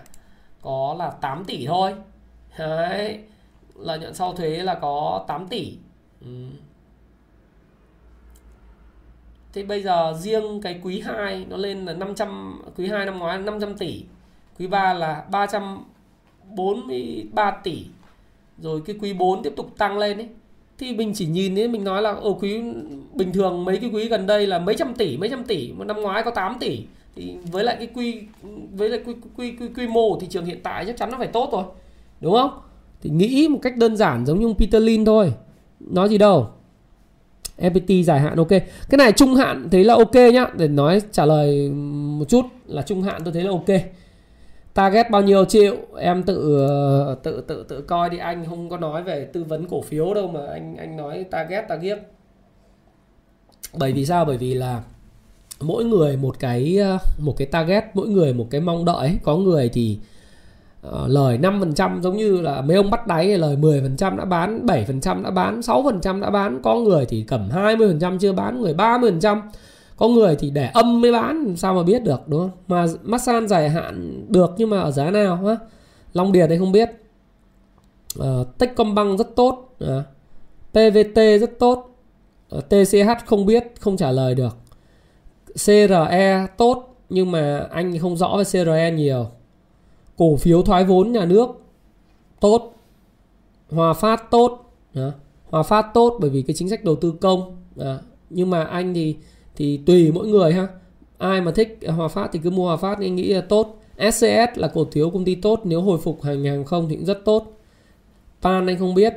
có 0.62 0.95
là 0.99 1.10
8 1.10 1.45
tỷ 1.45 1.66
thôi. 1.68 1.95
Đấy 2.58 3.24
lợi 3.80 3.99
nhuận 3.99 4.14
sau 4.14 4.34
thuế 4.34 4.49
là 4.49 4.76
có 4.76 5.26
8 5.27 5.47
tỷ 5.47 5.77
ừ. 6.22 6.27
Thế 9.53 9.64
bây 9.64 9.84
giờ 9.84 10.14
riêng 10.19 10.61
cái 10.61 10.80
quý 10.84 10.99
2 10.99 11.45
nó 11.49 11.57
lên 11.57 11.85
là 11.85 11.93
500 11.93 12.61
quý 12.77 12.88
2 12.88 13.06
năm 13.06 13.19
ngoái 13.19 13.38
là 13.38 13.43
500 13.45 13.77
tỷ. 13.77 14.03
Quý 14.60 14.68
3 14.68 14.93
là 14.93 15.26
343 15.31 17.51
tỷ. 17.51 17.85
Rồi 18.57 18.81
cái 18.85 18.95
quý 19.01 19.14
4 19.14 19.43
tiếp 19.43 19.53
tục 19.56 19.77
tăng 19.77 19.97
lên 19.97 20.18
ấy. 20.18 20.30
Thì 20.77 20.93
mình 20.93 21.14
chỉ 21.15 21.26
nhìn 21.26 21.60
ấy 21.60 21.68
mình 21.68 21.84
nói 21.84 22.01
là 22.01 22.11
ở 22.11 22.34
quý 22.39 22.61
bình 23.14 23.34
thường 23.34 23.65
mấy 23.65 23.77
cái 23.77 23.89
quý 23.93 24.07
gần 24.07 24.27
đây 24.27 24.47
là 24.47 24.60
mấy 24.60 24.76
trăm 24.76 24.93
tỷ, 24.93 25.18
mấy 25.18 25.30
trăm 25.30 25.43
tỷ, 25.43 25.72
một 25.72 25.84
năm 25.84 26.01
ngoái 26.01 26.23
có 26.23 26.31
8 26.31 26.57
tỷ 26.60 26.85
thì 27.15 27.35
với 27.51 27.64
lại 27.64 27.76
cái 27.80 27.88
quy 27.93 28.22
với 28.72 28.89
lại 28.89 29.01
quy 29.06 29.14
quy 29.35 29.51
quy, 29.51 29.68
quy 29.76 29.88
mô 29.88 30.10
của 30.10 30.19
thị 30.19 30.27
trường 30.30 30.45
hiện 30.45 30.60
tại 30.64 30.85
chắc 30.85 30.97
chắn 30.97 31.11
nó 31.11 31.18
phải 31.18 31.27
tốt 31.27 31.49
rồi 31.51 31.64
đúng 32.22 32.34
không 32.34 32.60
thì 33.02 33.10
nghĩ 33.10 33.48
một 33.48 33.60
cách 33.62 33.78
đơn 33.78 33.98
giản 33.98 34.26
giống 34.26 34.40
như 34.40 34.46
ông 34.46 34.56
Peter 34.56 34.84
Lin 34.84 35.06
thôi. 35.06 35.34
Nói 35.80 36.10
gì 36.10 36.18
đâu. 36.18 36.48
FPT 37.58 38.04
dài 38.04 38.20
hạn, 38.20 38.38
ok. 38.38 38.50
Cái 38.90 38.98
này 38.98 39.12
trung 39.12 39.36
hạn 39.36 39.70
thấy 39.72 39.84
là 39.84 39.94
ok 39.94 40.16
nhá. 40.16 40.46
Để 40.58 40.68
nói 40.68 41.02
trả 41.12 41.26
lời 41.26 41.70
một 42.20 42.30
chút 42.30 42.46
là 42.66 42.82
trung 42.82 43.02
hạn 43.02 43.22
tôi 43.24 43.34
thấy 43.34 43.44
là 43.44 43.52
ok. 43.52 43.82
Target 44.74 45.10
bao 45.12 45.22
nhiêu 45.22 45.46
triệu? 45.46 45.76
Em 45.98 46.24
tự 46.24 46.68
ờ, 46.68 47.16
tự 47.24 47.42
tự 47.48 47.66
tự 47.70 47.82
coi 47.82 48.10
đi. 48.10 48.18
Anh 48.18 48.46
không 48.46 48.70
có 48.70 48.78
nói 48.78 49.04
về 49.04 49.26
tư 49.34 49.44
vấn 49.44 49.68
cổ 49.68 49.82
phiếu 49.82 50.14
đâu 50.14 50.28
mà 50.28 50.40
anh 50.52 50.76
anh 50.78 50.98
nói 50.98 51.26
target 51.32 51.68
target. 51.68 52.00
Bởi 53.78 53.94
vì 53.94 54.06
sao? 54.06 54.26
Bởi 54.26 54.38
vì 54.38 54.54
là 54.54 54.84
mỗi 55.62 55.86
người 55.86 56.18
một 56.18 56.40
cái 56.40 56.78
ờ, 56.78 56.98
một 57.20 57.36
cái 57.38 57.48
target, 57.48 57.84
mỗi 57.94 58.08
người 58.08 58.34
một 58.34 58.48
cái 58.50 58.62
mong 58.62 58.86
đợi 58.86 59.18
có 59.24 59.38
người 59.38 59.70
thì 59.70 60.00
uh, 60.88 60.93
lời 61.07 61.38
5% 61.38 62.01
giống 62.01 62.18
như 62.18 62.41
là 62.41 62.61
mấy 62.61 62.77
ông 62.77 62.89
bắt 62.89 63.07
đáy 63.07 63.38
lời 63.38 63.56
10% 63.56 64.18
đã 64.18 64.26
bán 64.26 64.65
7% 64.65 65.23
đã 65.23 65.31
bán 65.31 65.60
6% 65.60 66.22
đã 66.22 66.30
bán. 66.30 66.61
Có 66.64 66.76
người 66.76 67.06
thì 67.06 67.26
cầm 67.27 67.49
20% 67.49 68.18
chưa 68.18 68.34
bán 68.34 68.61
người 68.61 68.73
30% 68.73 69.41
có 69.99 70.07
người 70.07 70.35
thì 70.35 70.49
để 70.49 70.69
âm 70.73 71.01
mới 71.01 71.11
bán 71.11 71.56
sao 71.57 71.73
mà 71.73 71.84
biết 71.84 72.03
được 72.03 72.27
đúng 72.27 72.39
không? 72.39 72.51
Mà 72.68 72.85
massage 73.03 73.47
dài 73.47 73.69
hạn 73.69 74.26
được 74.27 74.51
nhưng 74.57 74.69
mà 74.69 74.81
ở 74.81 74.91
giá 74.91 75.11
nào 75.11 75.35
ha 75.35 75.57
Long 76.14 76.31
Điền 76.31 76.49
đây 76.49 76.60
không 76.60 76.72
biết. 76.72 76.89
Uh, 78.19 78.57
Techcombank 78.57 79.19
rất 79.19 79.35
tốt 79.35 79.76
à, 79.80 79.97
uh, 79.97 80.03
PVT 80.72 81.15
rất 81.15 81.60
tốt 81.60 81.89
ờ, 82.49 82.57
uh, 82.57 82.69
TCH 82.69 83.26
không 83.26 83.45
biết 83.45 83.64
không 83.80 83.97
trả 83.97 84.11
lời 84.11 84.35
được. 84.35 84.57
CRE 85.65 86.47
tốt 86.57 86.95
nhưng 87.10 87.31
mà 87.31 87.68
anh 87.72 87.97
không 87.97 88.18
rõ 88.18 88.38
về 88.38 88.43
CRE 88.43 88.91
nhiều 88.91 89.27
cổ 90.20 90.38
phiếu 90.38 90.62
thoái 90.62 90.84
vốn 90.84 91.12
nhà 91.12 91.26
nước 91.26 91.50
tốt 92.40 92.74
Hòa 93.70 93.94
Phát 93.94 94.32
tốt 94.32 94.74
uh, 95.00 95.14
Hòa 95.50 95.64
Phát 95.64 95.86
tốt 95.94 96.18
bởi 96.22 96.30
vì 96.30 96.41
cái 96.41 96.56
chính 96.56 96.70
sách 96.70 96.84
đầu 96.84 96.96
tư 96.96 97.14
công 97.22 97.58
uh, 97.80 97.86
nhưng 98.30 98.50
mà 98.50 98.64
anh 98.64 98.94
thì 98.94 99.16
thì 99.56 99.78
tùy 99.78 100.12
mỗi 100.12 100.28
người 100.28 100.54
ha. 100.54 100.68
Ai 101.18 101.41
mà 101.41 101.52
thích 101.52 101.80
Hòa 101.88 102.08
Phát 102.08 102.30
thì 102.34 102.40
cứ 102.44 102.50
mua 102.50 102.68
Hòa 102.68 102.78
Phát 102.78 103.00
anh 103.00 103.16
nghĩ 103.16 103.34
là 103.34 103.41
tốt. 103.41 103.80
SCS 104.12 104.56
là 104.56 104.68
cổ 104.68 104.88
phiếu 104.91 105.10
công 105.10 105.26
ty 105.26 105.36
tốt 105.36 105.62
nếu 105.64 105.82
hồi 105.82 105.98
phục 105.98 106.22
hàng 106.24 106.44
hàng 106.44 106.66
không 106.66 106.90
thì 106.90 106.96
cũng 106.96 107.06
rất 107.06 107.26
tốt. 107.26 107.58
PAN 108.41 108.68
anh 108.68 108.80
không 108.80 108.96
biết. 108.96 109.14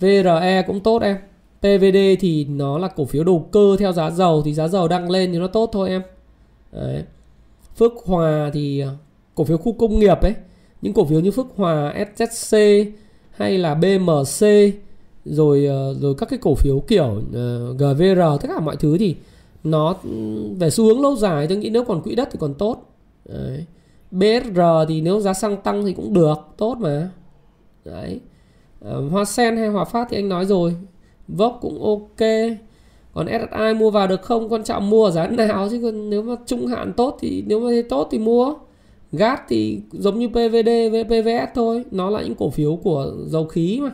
VRE 0.00 0.62
cũng 0.66 0.80
tốt 0.80 1.02
em. 1.02 1.16
PVD 1.60 1.96
thì 2.20 2.44
nó 2.44 2.78
là 2.78 2.88
cổ 2.88 3.04
phiếu 3.04 3.24
đầu 3.24 3.48
cơ 3.52 3.76
theo 3.78 3.92
giá 3.92 4.10
dầu 4.10 4.42
thì 4.42 4.54
giá 4.54 4.68
dầu 4.68 4.88
đang 4.88 5.10
lên 5.10 5.32
thì 5.32 5.38
nó 5.38 5.46
tốt 5.46 5.70
thôi 5.72 5.88
em. 5.88 6.02
Đấy. 6.72 7.04
Phước 7.76 7.92
Hòa 8.04 8.50
thì 8.52 8.84
cổ 9.40 9.44
phiếu 9.44 9.58
khu 9.58 9.72
công 9.72 9.98
nghiệp 9.98 10.20
ấy 10.22 10.34
những 10.82 10.92
cổ 10.92 11.04
phiếu 11.04 11.20
như 11.20 11.30
Phước 11.30 11.46
Hòa 11.56 11.94
SSC 12.16 12.56
hay 13.30 13.58
là 13.58 13.74
BMC 13.74 14.46
rồi 15.24 15.66
ờ, 15.66 15.94
rồi 15.94 16.14
các 16.18 16.28
cái 16.28 16.38
cổ 16.42 16.54
phiếu 16.54 16.80
kiểu 16.80 17.22
ờ, 17.34 17.70
uh, 17.70 17.76
GVR 17.78 18.20
tất 18.40 18.48
cả 18.48 18.60
mọi 18.60 18.76
thứ 18.76 18.98
thì 18.98 19.16
nó 19.64 19.94
về 20.58 20.70
xu 20.70 20.84
hướng 20.84 21.00
lâu 21.00 21.16
dài. 21.16 21.46
Tôi 21.46 21.58
nghĩ 21.58 21.70
nếu 21.70 21.84
còn 21.84 22.02
quỹ 22.02 22.14
đất 22.14 22.28
thì 22.32 22.38
còn 22.40 22.54
tốt. 22.54 22.82
Đấy. 23.24 23.64
BSR 24.10 24.60
thì 24.88 25.00
nếu 25.00 25.20
giá 25.20 25.34
xăng 25.34 25.56
tăng 25.56 25.84
thì 25.84 25.92
cũng 25.92 26.14
được 26.14 26.38
tốt 26.56 26.76
mà. 26.80 27.10
Đấy. 27.84 28.20
Ờ, 28.80 29.08
Hoa 29.08 29.24
sen 29.24 29.56
hay 29.56 29.68
hòa 29.68 29.84
phát 29.84 30.06
thì 30.10 30.16
anh 30.16 30.28
nói 30.28 30.46
rồi. 30.46 30.74
Vốc 31.28 31.58
cũng 31.60 31.84
ok. 31.84 32.28
Còn 33.14 33.26
SSI 33.26 33.74
mua 33.78 33.90
vào 33.90 34.06
được 34.06 34.22
không? 34.22 34.52
Quan 34.52 34.64
trọng 34.64 34.90
mua 34.90 35.04
ở 35.04 35.10
giá 35.10 35.26
nào? 35.26 35.68
Chứ 35.70 35.80
còn 35.82 36.10
nếu 36.10 36.22
mà 36.22 36.34
trung 36.46 36.66
hạn 36.66 36.92
tốt 36.96 37.16
thì 37.20 37.44
nếu 37.46 37.60
mà 37.60 37.66
thấy 37.68 37.82
tốt 37.82 38.08
thì 38.10 38.18
mua 38.18 38.54
gas 39.12 39.38
thì 39.48 39.80
giống 39.92 40.18
như 40.18 40.28
PVD 40.28 40.68
với 40.92 41.04
PVS 41.04 41.54
thôi. 41.54 41.84
Nó 41.90 42.10
là 42.10 42.22
những 42.22 42.34
cổ 42.34 42.50
phiếu 42.50 42.76
của 42.76 43.12
dầu 43.26 43.46
khí 43.46 43.80
mà. 43.82 43.90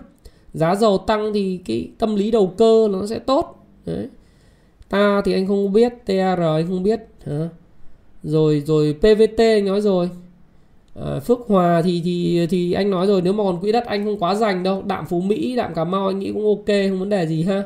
Giá 0.53 0.75
dầu 0.75 0.99
tăng 0.99 1.33
thì 1.35 1.61
cái 1.65 1.91
tâm 1.99 2.17
lý 2.17 2.31
đầu 2.31 2.53
cơ 2.57 2.89
nó 2.91 3.07
sẽ 3.07 3.19
tốt. 3.19 3.67
Đấy. 3.85 4.09
Ta 4.89 5.23
thì 5.25 5.33
anh 5.33 5.47
không 5.47 5.73
biết 5.73 5.93
TR 6.07 6.41
anh 6.41 6.67
không 6.67 6.83
biết. 6.83 7.01
Hả? 7.25 7.49
rồi 8.27 8.63
rồi 8.67 8.95
PVT 8.99 9.39
anh 9.39 9.65
nói 9.65 9.81
rồi. 9.81 10.11
À, 10.95 11.21
Phước 11.21 11.39
Hòa 11.47 11.83
thì 11.83 12.03
thì 12.05 12.47
thì 12.51 12.73
anh 12.73 12.91
nói 12.91 13.07
rồi 13.07 13.23
nếu 13.23 13.33
mà 13.33 13.45
còn 13.45 13.61
quỹ 13.61 13.73
đất 13.73 13.87
anh 13.87 14.05
không 14.05 14.19
quá 14.19 14.35
dành 14.35 14.63
đâu. 14.63 14.83
Đạm 14.87 15.07
Phú 15.07 15.21
Mỹ 15.21 15.57
đạm 15.57 15.75
Cà 15.75 15.85
Mau 15.85 16.07
anh 16.07 16.19
nghĩ 16.19 16.33
cũng 16.33 16.47
ok 16.47 16.67
không 16.89 16.99
vấn 16.99 17.09
đề 17.09 17.27
gì 17.27 17.43
ha. 17.43 17.63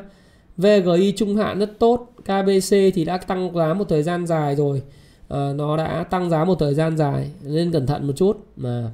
VGI 0.57 1.13
trung 1.17 1.35
hạn 1.35 1.59
rất 1.59 1.79
tốt. 1.79 2.13
KBC 2.23 2.75
thì 2.93 3.05
đã 3.05 3.17
tăng 3.17 3.55
giá 3.55 3.73
một 3.73 3.89
thời 3.89 4.03
gian 4.03 4.27
dài 4.27 4.55
rồi. 4.55 4.81
Ờ, 5.31 5.53
nó 5.57 5.77
đã 5.77 6.03
tăng 6.03 6.29
giá 6.29 6.45
một 6.45 6.55
thời 6.59 6.73
gian 6.73 6.97
dài 6.97 7.31
nên 7.43 7.71
cẩn 7.71 7.87
thận 7.87 8.07
một 8.07 8.13
chút 8.15 8.45
mà. 8.55 8.91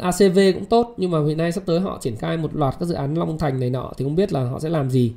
ACV 0.00 0.38
cũng 0.54 0.64
tốt 0.64 0.94
nhưng 0.96 1.10
mà 1.10 1.18
hiện 1.26 1.38
nay 1.38 1.52
sắp 1.52 1.62
tới 1.66 1.80
họ 1.80 1.98
triển 2.00 2.16
khai 2.16 2.36
một 2.36 2.56
loạt 2.56 2.74
các 2.80 2.86
dự 2.86 2.94
án 2.94 3.14
Long 3.14 3.38
Thành 3.38 3.60
này 3.60 3.70
nọ 3.70 3.92
thì 3.96 4.04
không 4.04 4.16
biết 4.16 4.32
là 4.32 4.44
họ 4.44 4.60
sẽ 4.60 4.68
làm 4.68 4.90
gì. 4.90 5.12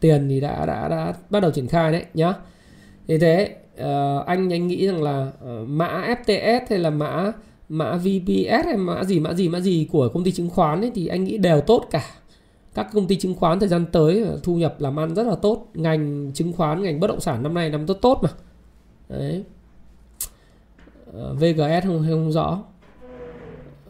Tiền 0.00 0.28
thì 0.28 0.40
đã 0.40 0.66
đã 0.66 0.88
đã 0.88 1.14
bắt 1.30 1.40
đầu 1.40 1.50
triển 1.50 1.66
khai 1.66 1.92
đấy 1.92 2.04
nhá. 2.14 2.34
Thế 3.08 3.18
thế 3.18 3.56
uh, 3.74 4.26
anh 4.26 4.52
anh 4.52 4.68
nghĩ 4.68 4.86
rằng 4.86 5.02
là 5.02 5.32
uh, 5.44 5.68
mã 5.68 6.14
FTS 6.24 6.60
hay 6.70 6.78
là 6.78 6.90
mã 6.90 7.32
mã 7.68 7.96
VPS 7.96 8.64
hay 8.64 8.76
mã 8.76 9.04
gì 9.04 9.20
mã 9.20 9.32
gì 9.34 9.48
mã 9.48 9.60
gì 9.60 9.88
của 9.92 10.08
công 10.08 10.24
ty 10.24 10.32
chứng 10.32 10.50
khoán 10.50 10.80
ấy 10.80 10.92
thì 10.94 11.06
anh 11.06 11.24
nghĩ 11.24 11.38
đều 11.38 11.60
tốt 11.60 11.84
cả. 11.90 12.04
Các 12.74 12.88
công 12.92 13.06
ty 13.06 13.16
chứng 13.16 13.34
khoán 13.34 13.60
thời 13.60 13.68
gian 13.68 13.86
tới 13.92 14.26
thu 14.42 14.56
nhập 14.56 14.76
làm 14.78 14.98
ăn 14.98 15.14
rất 15.14 15.26
là 15.26 15.34
tốt. 15.34 15.66
Ngành 15.74 16.30
chứng 16.34 16.52
khoán 16.52 16.82
ngành 16.82 17.00
bất 17.00 17.06
động 17.06 17.20
sản 17.20 17.42
năm 17.42 17.54
nay 17.54 17.70
năm 17.70 17.86
tốt 17.86 17.94
tốt 17.94 18.18
mà 18.22 18.28
đấy. 19.08 19.44
Ờ, 21.12 21.34
VGS 21.34 21.84
không 21.86 22.06
không 22.08 22.32
rõ. 22.32 22.62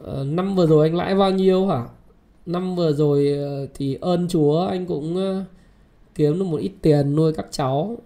Ờ, 0.02 0.24
năm 0.24 0.54
vừa 0.54 0.66
rồi 0.66 0.88
anh 0.88 0.96
lãi 0.96 1.14
bao 1.14 1.30
nhiêu 1.30 1.66
hả? 1.66 1.84
Năm 2.46 2.76
vừa 2.76 2.92
rồi 2.92 3.28
ờ, 3.28 3.66
thì 3.74 3.98
ơn 4.00 4.28
chúa 4.28 4.60
anh 4.60 4.86
cũng 4.86 5.16
kiếm 6.14 6.38
được 6.38 6.44
một 6.44 6.56
ít 6.56 6.72
tiền 6.82 7.16
nuôi 7.16 7.32
các 7.32 7.46
cháu. 7.50 7.96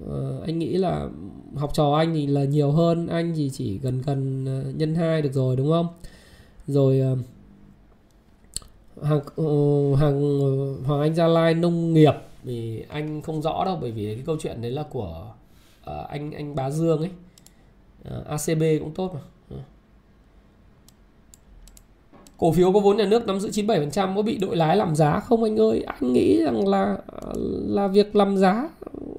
Anh 0.47 0.59
nghĩ 0.59 0.72
là 0.76 1.09
học 1.56 1.70
trò 1.74 1.93
anh 1.93 2.14
thì 2.14 2.26
là 2.26 2.44
nhiều 2.44 2.70
hơn. 2.70 3.06
Anh 3.06 3.32
thì 3.36 3.51
chỉ 3.51 3.78
gần 3.78 4.02
gần 4.06 4.44
nhân 4.78 4.94
hai 4.94 5.22
được 5.22 5.32
rồi, 5.32 5.56
đúng 5.56 5.70
không? 5.70 5.86
Rồi 6.66 7.02
hàng 9.02 9.20
hàng 9.97 10.20
hoàng 10.84 11.01
anh 11.01 11.14
gia 11.14 11.26
lai 11.26 11.55
nông 11.55 11.94
nghiệp 11.94 12.14
thì 12.44 12.84
anh 12.89 13.22
không 13.22 13.43
rõ 13.43 13.64
đâu, 13.64 13.78
bởi 13.80 13.90
vì 13.90 14.14
cái 14.14 14.24
câu 14.26 14.36
chuyện 14.40 14.62
đấy 14.62 14.70
là 14.70 14.82
của 14.82 15.32
uh, 15.90 16.09
anh 16.09 16.32
anh 16.32 16.54
bá 16.54 16.70
dương 16.70 16.98
ấy. 16.98 17.10
Ờ, 18.04 18.20
uh, 18.20 18.26
acb 18.26 18.62
cũng 18.80 18.94
tốt 18.94 19.14
mà. 19.14 19.20
Ờ. 19.50 19.56
Cổ 22.38 22.52
phiếu 22.52 22.72
có 22.72 22.80
vốn 22.80 22.96
nhà 22.96 23.04
nước 23.04 23.26
nắm 23.26 23.40
giữ 23.40 23.50
97% 23.50 24.16
có 24.16 24.22
bị 24.22 24.38
đội 24.38 24.56
lái 24.56 24.76
làm 24.76 24.96
giá 24.96 25.20
không 25.20 25.44
anh 25.44 25.60
ơi? 25.60 25.82
Anh 25.86 26.12
nghĩ 26.12 26.42
rằng 26.44 26.68
là 26.68 26.98
là 27.66 27.88
việc 27.88 28.16
làm 28.16 28.36
giá 28.36 28.68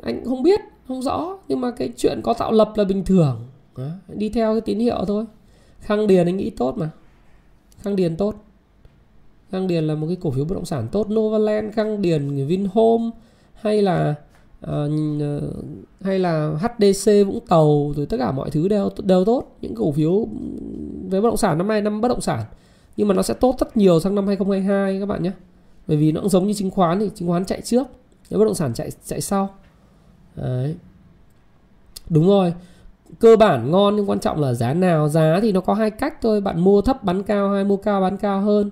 anh 0.03 0.25
không 0.25 0.43
biết 0.43 0.59
không 0.87 1.01
rõ. 1.01 1.37
Nhưng 1.47 1.61
mà 1.61 1.71
cái 1.71 1.89
chuyện 1.97 2.19
có 2.23 2.33
tạo 2.33 2.51
lập 2.51 2.71
là 2.75 2.83
bình 2.83 3.05
thường. 3.05 3.47
Đó, 3.77 3.87
đi 4.07 4.29
theo 4.29 4.53
cái 4.53 4.61
tín 4.61 4.79
hiệu 4.79 5.05
thôi. 5.07 5.25
Khang 5.79 6.07
điền 6.07 6.25
anh 6.25 6.37
nghĩ 6.37 6.49
tốt 6.49 6.77
mà. 6.77 6.89
Khang 7.79 7.95
điền 7.95 8.15
tốt. 8.15 8.35
Khang 9.51 9.67
điền 9.67 9.83
là 9.83 9.95
một 9.95 10.07
cái 10.07 10.17
cổ 10.21 10.31
phiếu 10.31 10.45
bất 10.45 10.55
động 10.55 10.65
sản 10.65 10.87
tốt. 10.91 11.07
Novaland 11.09 11.73
khang 11.73 12.01
điền 12.01 12.45
vinhome 12.47 13.09
hay 13.53 13.81
là 13.81 14.15
uh, 14.63 15.55
hay 16.01 16.19
là 16.19 16.57
HDC 16.59 17.11
Vũng 17.27 17.39
Tàu 17.47 17.93
rồi 17.95 18.05
tất 18.05 18.17
cả 18.17 18.31
mọi 18.31 18.51
thứ 18.51 18.67
đều 18.67 18.89
đều 19.03 19.25
tốt. 19.25 19.57
Những 19.61 19.75
cổ 19.75 19.91
phiếu 19.91 20.27
về 21.09 21.21
bất 21.21 21.29
động 21.29 21.37
sản 21.37 21.57
năm 21.57 21.67
nay 21.67 21.81
năm 21.81 22.01
bất 22.01 22.07
động 22.07 22.21
sản. 22.21 22.43
Nhưng 22.97 23.07
mà 23.07 23.13
nó 23.13 23.21
sẽ 23.21 23.33
tốt 23.33 23.55
rất 23.59 23.77
nhiều 23.77 23.99
sang 23.99 24.15
năm 24.15 24.27
2022 24.27 24.99
các 24.99 25.05
bạn 25.05 25.23
nhé. 25.23 25.31
Bởi 25.87 25.97
vì 25.97 26.11
nó 26.11 26.21
cũng 26.21 26.29
giống 26.29 26.47
như 26.47 26.53
chứng 26.53 26.71
khoán 26.71 26.99
thì 26.99 27.09
chứng 27.15 27.27
khoán 27.27 27.45
chạy 27.45 27.61
trước 27.61 27.87
nếu 28.29 28.39
bất 28.39 28.45
động 28.45 28.55
sản 28.55 28.73
chạy 28.73 28.89
chạy 29.05 29.21
sau. 29.21 29.49
Đấy. 30.35 30.75
đúng 32.09 32.27
rồi. 32.27 32.53
Cơ 33.19 33.35
bản 33.35 33.71
ngon 33.71 33.95
nhưng 33.95 34.09
quan 34.09 34.19
trọng 34.19 34.41
là 34.41 34.53
giá 34.53 34.73
nào? 34.73 35.09
Giá 35.09 35.39
thì 35.41 35.51
nó 35.51 35.61
có 35.61 35.73
hai 35.73 35.91
cách 35.91 36.21
thôi. 36.21 36.41
Bạn 36.41 36.59
mua 36.59 36.81
thấp 36.81 37.03
bán 37.03 37.23
cao 37.23 37.53
hay 37.53 37.63
mua 37.63 37.77
cao 37.77 38.01
bán 38.01 38.17
cao 38.17 38.41
hơn? 38.41 38.69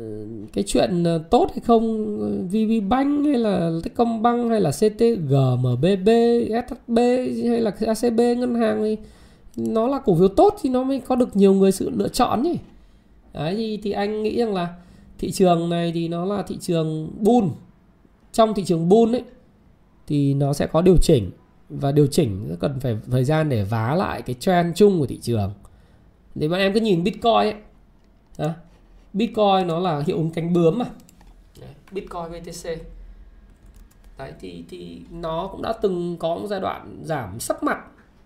Ờ, 0.00 0.06
cái 0.52 0.64
chuyện 0.66 1.04
ờ, 1.04 1.18
tốt 1.30 1.46
hay 1.50 1.60
không 1.66 2.16
ờ, 2.20 2.28
VB 2.46 2.88
Bank 2.88 3.24
hay 3.26 3.38
là 3.38 3.70
Techcombank 3.84 4.50
hay 4.50 4.60
là 4.60 4.70
CTG, 4.70 5.34
MBB, 5.58 6.08
SHB 6.68 6.98
hay 7.48 7.60
là 7.60 7.72
ACB 7.86 8.20
ngân 8.38 8.54
hàng 8.54 8.82
thì 8.82 8.96
nó 9.56 9.86
là 9.86 9.98
cổ 9.98 10.14
phiếu 10.14 10.28
tốt 10.28 10.56
thì 10.62 10.70
nó 10.70 10.82
mới 10.82 11.00
có 11.00 11.16
được 11.16 11.36
nhiều 11.36 11.54
người 11.54 11.72
sự 11.72 11.90
lựa 11.90 12.08
chọn 12.08 12.42
nhỉ? 12.42 12.58
Đấy 13.34 13.54
thì 13.56 13.76
thì 13.82 13.92
anh 13.92 14.22
nghĩ 14.22 14.38
rằng 14.38 14.54
là 14.54 14.74
thị 15.18 15.30
trường 15.30 15.70
này 15.70 15.92
thì 15.94 16.08
nó 16.08 16.24
là 16.24 16.42
thị 16.42 16.56
trường 16.60 17.10
bull. 17.18 17.48
Trong 18.32 18.54
thị 18.54 18.64
trường 18.64 18.88
bull 18.88 19.14
ấy 19.14 19.24
thì 20.06 20.34
nó 20.34 20.52
sẽ 20.52 20.66
có 20.66 20.82
điều 20.82 20.96
chỉnh 21.02 21.30
và 21.68 21.92
điều 21.92 22.06
chỉnh 22.06 22.56
cần 22.60 22.80
phải 22.80 22.98
thời 23.10 23.24
gian 23.24 23.48
để 23.48 23.64
vá 23.64 23.94
lại 23.94 24.22
cái 24.22 24.36
trend 24.40 24.76
chung 24.76 24.98
của 24.98 25.06
thị 25.06 25.18
trường. 25.22 25.52
Để 26.34 26.48
mà 26.48 26.58
em 26.58 26.72
cứ 26.72 26.80
nhìn 26.80 27.04
bitcoin 27.04 27.34
ấy 27.34 27.54
à, 28.36 28.54
bitcoin 29.12 29.66
nó 29.66 29.78
là 29.78 30.02
hiệu 30.06 30.16
ứng 30.16 30.30
cánh 30.30 30.52
bướm 30.52 30.78
mà. 30.78 30.86
Bitcoin 31.92 32.24
BTC 32.30 32.68
đấy, 34.18 34.32
thì 34.40 34.64
thì 34.68 35.00
nó 35.10 35.48
cũng 35.52 35.62
đã 35.62 35.72
từng 35.72 36.16
có 36.16 36.36
một 36.36 36.46
giai 36.46 36.60
đoạn 36.60 37.02
giảm 37.04 37.40
sắc 37.40 37.62
mặt, 37.62 37.78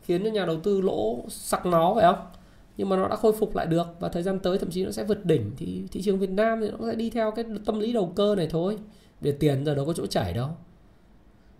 khiến 0.02 0.24
cho 0.24 0.30
nhà 0.30 0.46
đầu 0.46 0.60
tư 0.60 0.80
lỗ 0.80 1.24
sặc 1.28 1.66
nó, 1.66 1.94
phải 1.94 2.04
không? 2.04 2.26
Nhưng 2.76 2.88
mà 2.88 2.96
nó 2.96 3.08
đã 3.08 3.16
khôi 3.16 3.32
phục 3.32 3.56
lại 3.56 3.66
được 3.66 3.86
và 4.00 4.08
thời 4.08 4.22
gian 4.22 4.38
tới 4.38 4.58
thậm 4.58 4.70
chí 4.70 4.84
nó 4.84 4.90
sẽ 4.90 5.04
vượt 5.04 5.24
đỉnh. 5.24 5.50
Thì 5.56 5.82
thị 5.92 6.02
trường 6.02 6.18
Việt 6.18 6.30
Nam 6.30 6.60
thì 6.60 6.70
nó 6.70 6.90
sẽ 6.90 6.94
đi 6.94 7.10
theo 7.10 7.30
cái 7.30 7.44
tâm 7.64 7.80
lý 7.80 7.92
đầu 7.92 8.12
cơ 8.16 8.34
này 8.34 8.48
thôi. 8.50 8.78
Để 9.20 9.32
tiền 9.32 9.64
giờ 9.64 9.74
đâu 9.74 9.86
có 9.86 9.92
chỗ 9.92 10.06
chảy 10.06 10.32
đâu. 10.32 10.48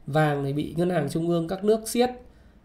Vàng 0.07 0.45
thì 0.45 0.53
bị 0.53 0.75
ngân 0.77 0.91
hàng 0.91 1.09
trung 1.11 1.29
ương 1.29 1.49
các 1.49 1.65
nước 1.65 1.89
siết, 1.89 2.11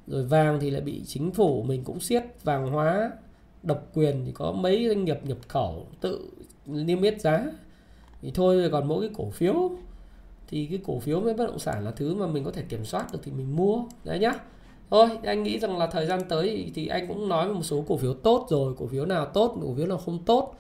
rồi 0.07 0.23
vàng 0.23 0.60
thì 0.60 0.69
lại 0.69 0.81
bị 0.81 1.03
chính 1.06 1.31
phủ 1.31 1.64
mình 1.64 1.84
cũng 1.84 1.99
siết. 1.99 2.23
Vàng 2.44 2.68
hóa, 2.68 3.11
độc 3.64 3.88
quyền 3.94 4.26
thì 4.26 4.31
có 4.31 4.52
mấy 4.52 4.88
doanh 4.88 5.06
nghiệp 5.06 5.19
nhập 5.23 5.38
khẩu 5.48 5.88
tự 6.02 6.30
niêm 6.72 7.02
yết 7.02 7.22
giá. 7.22 7.46
Thì 8.22 8.32
thôi 8.32 8.70
còn 8.72 8.88
mỗi 8.88 9.02
cái 9.02 9.10
cổ 9.18 9.30
phiếu 9.30 9.72
thì 10.48 10.66
cái 10.66 10.80
cổ 10.86 11.00
phiếu 11.00 11.20
với 11.20 11.34
bất 11.34 11.48
động 11.48 11.60
sản 11.60 11.86
là 11.86 11.91
thứ 11.91 12.16
mà 12.16 12.28
mình 12.28 12.44
có 12.44 12.52
thể 12.52 12.62
kiểm 12.70 12.86
soát 12.86 13.14
được 13.14 13.20
thì 13.24 13.32
mình 13.32 13.56
mua. 13.56 13.84
Đấy 14.04 14.20
nhá. 14.20 14.34
Thôi 14.90 15.10
anh 15.24 15.44
nghĩ 15.44 15.60
rằng 15.60 15.78
là 15.78 15.88
thời 15.88 16.06
gian 16.06 16.22
tới 16.30 16.72
thì 16.76 16.88
anh 16.88 17.08
cũng 17.08 17.30
nói 17.30 17.54
một 17.54 17.64
số 17.64 17.84
cổ 17.88 17.98
phiếu 17.98 18.14
tốt 18.14 18.48
rồi 18.50 18.74
cổ 18.78 18.88
phiếu 18.88 19.06
nào 19.06 19.26
tốt 19.26 19.58
cổ 19.62 19.74
phiếu 19.78 19.88
nào 19.88 19.98
không 19.98 20.20
tốt. 20.24 20.56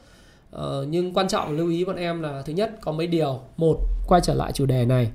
Ờ, 0.51 0.85
nhưng 0.89 1.13
quan 1.13 1.27
trọng 1.27 1.57
lưu 1.57 1.69
ý 1.69 1.85
bọn 1.85 1.95
em 1.95 2.21
là 2.21 2.41
thứ 2.41 2.53
nhất 2.53 2.71
có 2.81 2.91
mấy 2.91 3.07
điều. 3.07 3.39
Một 3.57 3.77
quay 4.07 4.21
trở 4.21 4.33
lại 4.33 4.51
chủ 4.51 4.65
đề 4.65 4.85
này. 4.85 5.11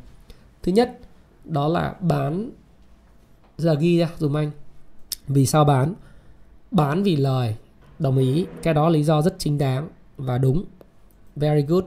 Thứ 0.63 0.73
nhất 0.73 0.99
đó 1.45 1.69
là 1.69 1.95
bán 2.01 2.51
giờ 3.59 3.75
ghi 3.81 3.99
ra 3.99 4.09
dùm 4.19 4.37
anh. 4.37 4.51
Vì 5.29 5.47
sao 5.47 5.65
bán? 5.65 5.95
Bán 6.71 7.03
vì 7.03 7.17
lời 7.17 7.57
đồng 7.99 8.19
ý. 8.19 8.47
Cái 8.63 8.75
đó 8.75 8.89
lý 8.89 9.03
do 9.03 9.23
rất 9.23 9.35
chính 9.39 9.59
đáng 9.59 9.89
và 10.17 10.39
đúng 10.39 10.65
very 11.37 11.63
good. 11.63 11.85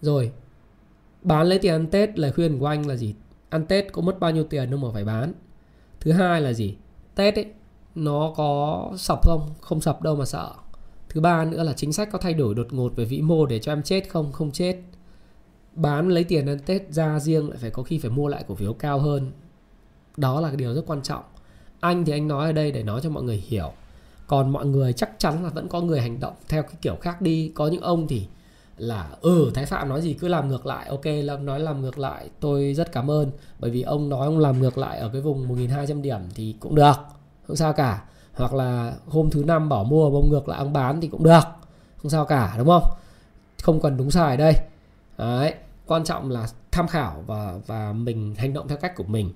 Rồi, 0.00 0.32
bán 1.22 1.46
lấy 1.46 1.58
tiền 1.58 1.72
ăn 1.72 1.86
tết, 1.86 2.18
lời 2.18 2.32
khuyên 2.32 2.58
của 2.58 2.66
anh 2.66 2.86
là 2.86 2.96
gì? 2.96 3.14
Ăn 3.48 3.66
tết 3.66 3.92
có 3.92 4.02
mất 4.02 4.20
bao 4.20 4.30
nhiêu 4.30 4.44
tiền 4.44 4.70
đâu 4.70 4.80
mà 4.80 4.88
phải 4.92 5.04
bán? 5.04 5.32
Thứ 6.00 6.12
hai 6.12 6.40
là 6.40 6.52
gì? 6.52 6.76
Tết 7.14 7.34
ấy, 7.34 7.46
nó 7.94 8.32
có 8.36 8.92
sập 8.96 9.20
không? 9.22 9.48
Không 9.60 9.80
sập 9.80 10.02
đâu 10.02 10.16
mà 10.16 10.24
sợ. 10.24 10.52
Thứ 11.08 11.20
ba 11.20 11.44
nữa 11.44 11.62
là 11.62 11.72
chính 11.72 11.92
sách 11.92 12.08
có 12.12 12.18
thay 12.18 12.34
đổi 12.34 12.54
đột 12.54 12.66
ngột 12.70 12.96
về 12.96 13.04
vĩ 13.04 13.22
mô 13.22 13.46
để 13.46 13.58
cho 13.58 13.72
em 13.72 13.82
chết 13.82 14.08
không? 14.08 14.32
Không 14.32 14.50
chết. 14.50 14.76
Bán 15.74 16.08
lấy 16.08 16.24
tiền 16.24 16.46
ăn 16.46 16.58
tết 16.66 16.92
ra 16.92 17.20
riêng 17.20 17.48
lại 17.48 17.58
phải 17.58 17.70
có 17.70 17.82
khi 17.82 17.98
phải 17.98 18.10
mua 18.10 18.28
lại 18.28 18.44
cổ 18.48 18.54
phiếu 18.54 18.72
cao 18.72 18.98
hơn. 18.98 19.32
Đó 20.16 20.40
là 20.40 20.48
cái 20.48 20.56
điều 20.56 20.74
rất 20.74 20.82
quan 20.86 21.02
trọng. 21.02 21.22
Anh 21.80 22.04
thì 22.04 22.12
anh 22.12 22.28
nói 22.28 22.46
ở 22.46 22.52
đây 22.52 22.72
để 22.72 22.82
nói 22.82 23.00
cho 23.02 23.10
mọi 23.10 23.22
người 23.22 23.36
hiểu. 23.36 23.72
Còn 24.26 24.52
mọi 24.52 24.66
người 24.66 24.92
chắc 24.92 25.10
chắn 25.18 25.44
là 25.44 25.50
vẫn 25.50 25.68
có 25.68 25.80
người 25.80 26.00
hành 26.00 26.20
động 26.20 26.34
theo 26.48 26.62
cái 26.62 26.74
kiểu 26.82 26.96
khác 27.00 27.20
đi. 27.22 27.52
Có 27.54 27.68
những 27.68 27.82
ông 27.82 28.08
thì 28.08 28.26
là 28.80 29.08
ừ 29.20 29.50
thái 29.54 29.66
phạm 29.66 29.88
nói 29.88 30.00
gì 30.00 30.14
cứ 30.14 30.28
làm 30.28 30.48
ngược 30.48 30.66
lại 30.66 30.88
ok 30.88 31.04
lâm 31.04 31.46
nói 31.46 31.60
làm 31.60 31.80
ngược 31.80 31.98
lại 31.98 32.28
tôi 32.40 32.74
rất 32.74 32.92
cảm 32.92 33.10
ơn. 33.10 33.30
Bởi 33.58 33.70
vì 33.70 33.82
ông 33.82 34.08
nói 34.08 34.26
ông 34.26 34.38
làm 34.38 34.60
ngược 34.60 34.78
lại 34.78 34.98
ở 34.98 35.10
cái 35.12 35.20
vùng 35.20 35.48
1.200 35.48 36.02
điểm 36.02 36.20
thì 36.34 36.56
cũng 36.60 36.74
được 36.74 36.94
không 37.46 37.56
sao 37.56 37.72
cả. 37.72 38.04
Hoặc 38.34 38.54
là 38.54 38.94
hôm 39.06 39.30
thứ 39.30 39.44
năm 39.44 39.68
bỏ 39.68 39.82
mua 39.82 40.10
bông 40.10 40.30
ngược 40.30 40.48
lại 40.48 40.58
ông 40.58 40.72
bán 40.72 41.00
thì 41.00 41.08
cũng 41.08 41.24
được 41.24 41.40
không 41.96 42.10
sao 42.10 42.24
cả 42.24 42.54
đúng 42.58 42.66
không? 42.66 42.84
Không 43.62 43.80
cần 43.80 43.96
đúng 43.96 44.10
sai 44.10 44.36
đây. 44.36 44.54
Đấy. 45.18 45.54
quan 45.86 46.04
trọng 46.04 46.30
là 46.30 46.46
tham 46.72 46.88
khảo 46.88 47.24
và 47.26 47.54
và 47.66 47.92
mình 47.92 48.34
hành 48.38 48.52
động 48.52 48.68
theo 48.68 48.78
cách 48.78 48.96
của 48.96 49.04
mình. 49.04 49.32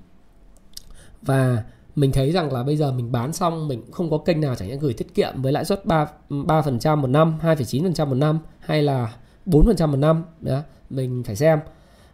Và 1.22 1.64
mình 1.96 2.12
thấy 2.12 2.32
rằng 2.32 2.52
là 2.52 2.62
bây 2.62 2.76
giờ 2.76 2.92
mình 2.92 3.12
bán 3.12 3.32
xong 3.32 3.68
mình 3.68 3.82
không 3.92 4.10
có 4.10 4.18
kênh 4.18 4.40
nào 4.40 4.54
chẳng 4.54 4.68
hạn 4.68 4.78
gửi 4.78 4.92
tiết 4.92 5.14
kiệm 5.14 5.42
với 5.42 5.52
lãi 5.52 5.64
suất 5.64 5.86
3 5.86 6.06
3% 6.30 6.96
một 6.96 7.06
năm, 7.06 7.38
2,9% 7.42 8.06
một 8.06 8.14
năm 8.14 8.38
hay 8.60 8.82
là 8.82 9.12
4% 9.46 9.86
một 9.86 9.96
năm 9.96 10.24
đó 10.40 10.60
mình 10.90 11.22
phải 11.24 11.36
xem. 11.36 11.58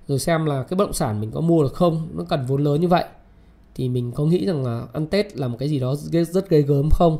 Rồi 0.09 0.19
xem 0.19 0.47
là 0.47 0.63
cái 0.63 0.77
bất 0.77 0.85
động 0.85 0.93
sản 0.93 1.21
mình 1.21 1.31
có 1.31 1.41
mua 1.41 1.63
được 1.63 1.75
không, 1.75 2.09
nó 2.13 2.25
cần 2.29 2.47
vốn 2.47 2.65
lớn 2.65 2.81
như 2.81 2.89
vậy. 2.89 3.05
Thì 3.75 3.89
mình 3.89 4.13
có 4.13 4.25
nghĩ 4.25 4.47
rằng 4.47 4.65
là 4.65 4.87
ăn 4.93 5.07
Tết 5.07 5.37
là 5.37 5.49
một 5.49 5.57
cái 5.59 5.69
gì 5.69 5.81
đó 5.81 5.95
rất 6.31 6.51
ghê 6.51 6.63
gớm 6.63 6.91
không? 6.91 7.19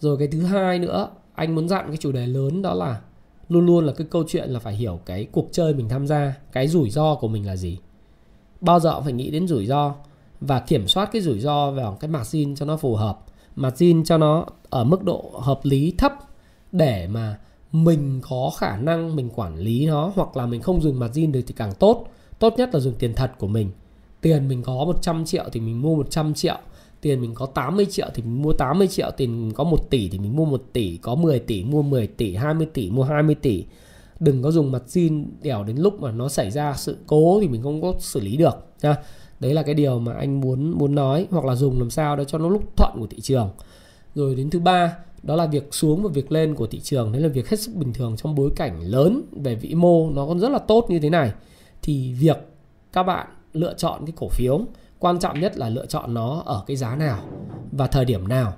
Rồi 0.00 0.16
cái 0.18 0.28
thứ 0.28 0.42
hai 0.42 0.78
nữa, 0.78 1.08
anh 1.34 1.54
muốn 1.54 1.68
dặn 1.68 1.84
cái 1.88 1.96
chủ 1.96 2.12
đề 2.12 2.26
lớn 2.26 2.62
đó 2.62 2.74
là 2.74 3.00
luôn 3.48 3.66
luôn 3.66 3.86
là 3.86 3.92
cái 3.92 4.06
câu 4.10 4.24
chuyện 4.28 4.50
là 4.50 4.58
phải 4.58 4.74
hiểu 4.74 5.00
cái 5.06 5.26
cuộc 5.32 5.48
chơi 5.52 5.74
mình 5.74 5.88
tham 5.88 6.06
gia, 6.06 6.34
cái 6.52 6.68
rủi 6.68 6.90
ro 6.90 7.14
của 7.14 7.28
mình 7.28 7.46
là 7.46 7.56
gì. 7.56 7.78
Bao 8.60 8.80
giờ 8.80 8.94
cũng 8.94 9.04
phải 9.04 9.12
nghĩ 9.12 9.30
đến 9.30 9.48
rủi 9.48 9.66
ro 9.66 9.94
và 10.40 10.60
kiểm 10.60 10.88
soát 10.88 11.08
cái 11.12 11.22
rủi 11.22 11.40
ro 11.40 11.70
vào 11.70 11.96
cái 12.00 12.10
margin 12.10 12.54
cho 12.54 12.66
nó 12.66 12.76
phù 12.76 12.94
hợp 12.96 13.18
margin 13.56 14.04
cho 14.04 14.18
nó 14.18 14.46
ở 14.70 14.84
mức 14.84 15.04
độ 15.04 15.32
hợp 15.42 15.60
lý, 15.62 15.94
thấp 15.98 16.12
để 16.72 17.06
mà 17.06 17.38
mình 17.72 18.20
có 18.28 18.50
khả 18.58 18.76
năng 18.76 19.16
mình 19.16 19.30
quản 19.34 19.58
lý 19.58 19.86
nó 19.86 20.12
hoặc 20.14 20.36
là 20.36 20.46
mình 20.46 20.62
không 20.62 20.82
dùng 20.82 20.98
margin 20.98 21.32
được 21.32 21.40
thì 21.46 21.54
càng 21.56 21.72
tốt. 21.78 22.06
Tốt 22.38 22.54
nhất 22.56 22.70
là 22.72 22.80
dùng 22.80 22.94
tiền 22.98 23.14
thật 23.14 23.32
của 23.38 23.46
mình. 23.46 23.70
Tiền 24.20 24.48
mình 24.48 24.62
có 24.62 24.84
100 24.84 25.24
triệu 25.24 25.44
thì 25.52 25.60
mình 25.60 25.82
mua 25.82 25.94
100 25.94 26.34
triệu. 26.34 26.58
Tiền 27.00 27.20
mình 27.20 27.34
có 27.34 27.46
80 27.46 27.86
triệu 27.90 28.06
thì 28.14 28.22
mình 28.22 28.42
mua 28.42 28.52
80 28.52 28.86
triệu. 28.86 29.10
Tiền 29.16 29.42
mình 29.42 29.54
có 29.54 29.64
1 29.64 29.90
tỷ 29.90 30.08
thì 30.08 30.18
mình 30.18 30.36
mua 30.36 30.44
1 30.44 30.62
tỷ. 30.72 30.96
Có 30.96 31.14
10 31.14 31.38
tỷ 31.38 31.64
mua 31.64 31.82
10 31.82 32.06
tỷ 32.06 32.34
20 32.34 32.66
tỷ 32.72 32.90
mua 32.90 33.02
20 33.02 33.34
tỷ. 33.34 33.64
Đừng 34.20 34.42
có 34.42 34.50
dùng 34.50 34.72
mặt 34.72 34.82
xin 34.86 35.26
đẻo 35.42 35.64
đến 35.64 35.76
lúc 35.76 36.00
mà 36.00 36.12
nó 36.12 36.28
xảy 36.28 36.50
ra 36.50 36.74
sự 36.76 36.96
cố 37.06 37.38
thì 37.40 37.48
mình 37.48 37.62
không 37.62 37.82
có 37.82 37.94
xử 37.98 38.20
lý 38.20 38.36
được 38.36 38.66
nha 38.82 38.96
đấy 39.42 39.54
là 39.54 39.62
cái 39.62 39.74
điều 39.74 39.98
mà 39.98 40.12
anh 40.12 40.40
muốn 40.40 40.78
muốn 40.78 40.94
nói 40.94 41.26
hoặc 41.30 41.44
là 41.44 41.54
dùng 41.54 41.78
làm 41.78 41.90
sao 41.90 42.16
để 42.16 42.24
cho 42.24 42.38
nó 42.38 42.48
lúc 42.48 42.76
thuận 42.76 43.00
của 43.00 43.06
thị 43.06 43.20
trường. 43.20 43.50
Rồi 44.14 44.34
đến 44.34 44.50
thứ 44.50 44.60
ba 44.60 44.96
đó 45.22 45.36
là 45.36 45.46
việc 45.46 45.74
xuống 45.74 46.02
và 46.02 46.10
việc 46.14 46.32
lên 46.32 46.54
của 46.54 46.66
thị 46.66 46.80
trường. 46.80 47.12
Đấy 47.12 47.22
là 47.22 47.28
việc 47.28 47.48
hết 47.48 47.60
sức 47.60 47.74
bình 47.74 47.92
thường 47.92 48.16
trong 48.16 48.34
bối 48.34 48.50
cảnh 48.56 48.80
lớn 48.80 49.22
về 49.32 49.54
vĩ 49.54 49.74
mô. 49.74 50.10
Nó 50.10 50.26
còn 50.26 50.40
rất 50.40 50.48
là 50.48 50.58
tốt 50.58 50.86
như 50.88 50.98
thế 50.98 51.10
này. 51.10 51.32
Thì 51.82 52.12
việc 52.12 52.36
các 52.92 53.02
bạn 53.02 53.26
lựa 53.52 53.74
chọn 53.74 54.06
cái 54.06 54.12
cổ 54.16 54.28
phiếu, 54.28 54.60
quan 54.98 55.18
trọng 55.18 55.40
nhất 55.40 55.58
là 55.58 55.68
lựa 55.68 55.86
chọn 55.86 56.14
nó 56.14 56.42
ở 56.46 56.64
cái 56.66 56.76
giá 56.76 56.96
nào 56.96 57.20
và 57.72 57.86
thời 57.86 58.04
điểm 58.04 58.28
nào. 58.28 58.54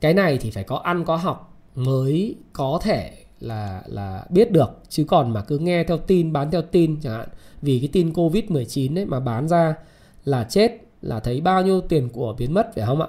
Cái 0.00 0.14
này 0.14 0.38
thì 0.38 0.50
phải 0.50 0.64
có 0.64 0.76
ăn, 0.76 1.04
có 1.04 1.16
học 1.16 1.58
mới 1.74 2.34
có 2.52 2.78
thể 2.82 3.12
là 3.40 3.82
là 3.86 4.24
biết 4.30 4.52
được. 4.52 4.70
Chứ 4.88 5.04
còn 5.04 5.32
mà 5.32 5.42
cứ 5.42 5.58
nghe 5.58 5.84
theo 5.84 5.98
tin, 5.98 6.32
bán 6.32 6.50
theo 6.50 6.62
tin 6.62 7.00
chẳng 7.00 7.12
hạn. 7.12 7.28
Vì 7.62 7.78
cái 7.78 7.88
tin 7.92 8.12
covid 8.12 8.44
19 8.48 8.94
đấy 8.94 9.06
mà 9.06 9.20
bán 9.20 9.48
ra 9.48 9.74
là 10.24 10.44
chết, 10.44 10.72
là 11.02 11.20
thấy 11.20 11.40
bao 11.40 11.62
nhiêu 11.62 11.80
tiền 11.80 12.08
của 12.08 12.34
biến 12.38 12.54
mất 12.54 12.74
phải 12.74 12.86
không 12.86 13.00
ạ? 13.00 13.08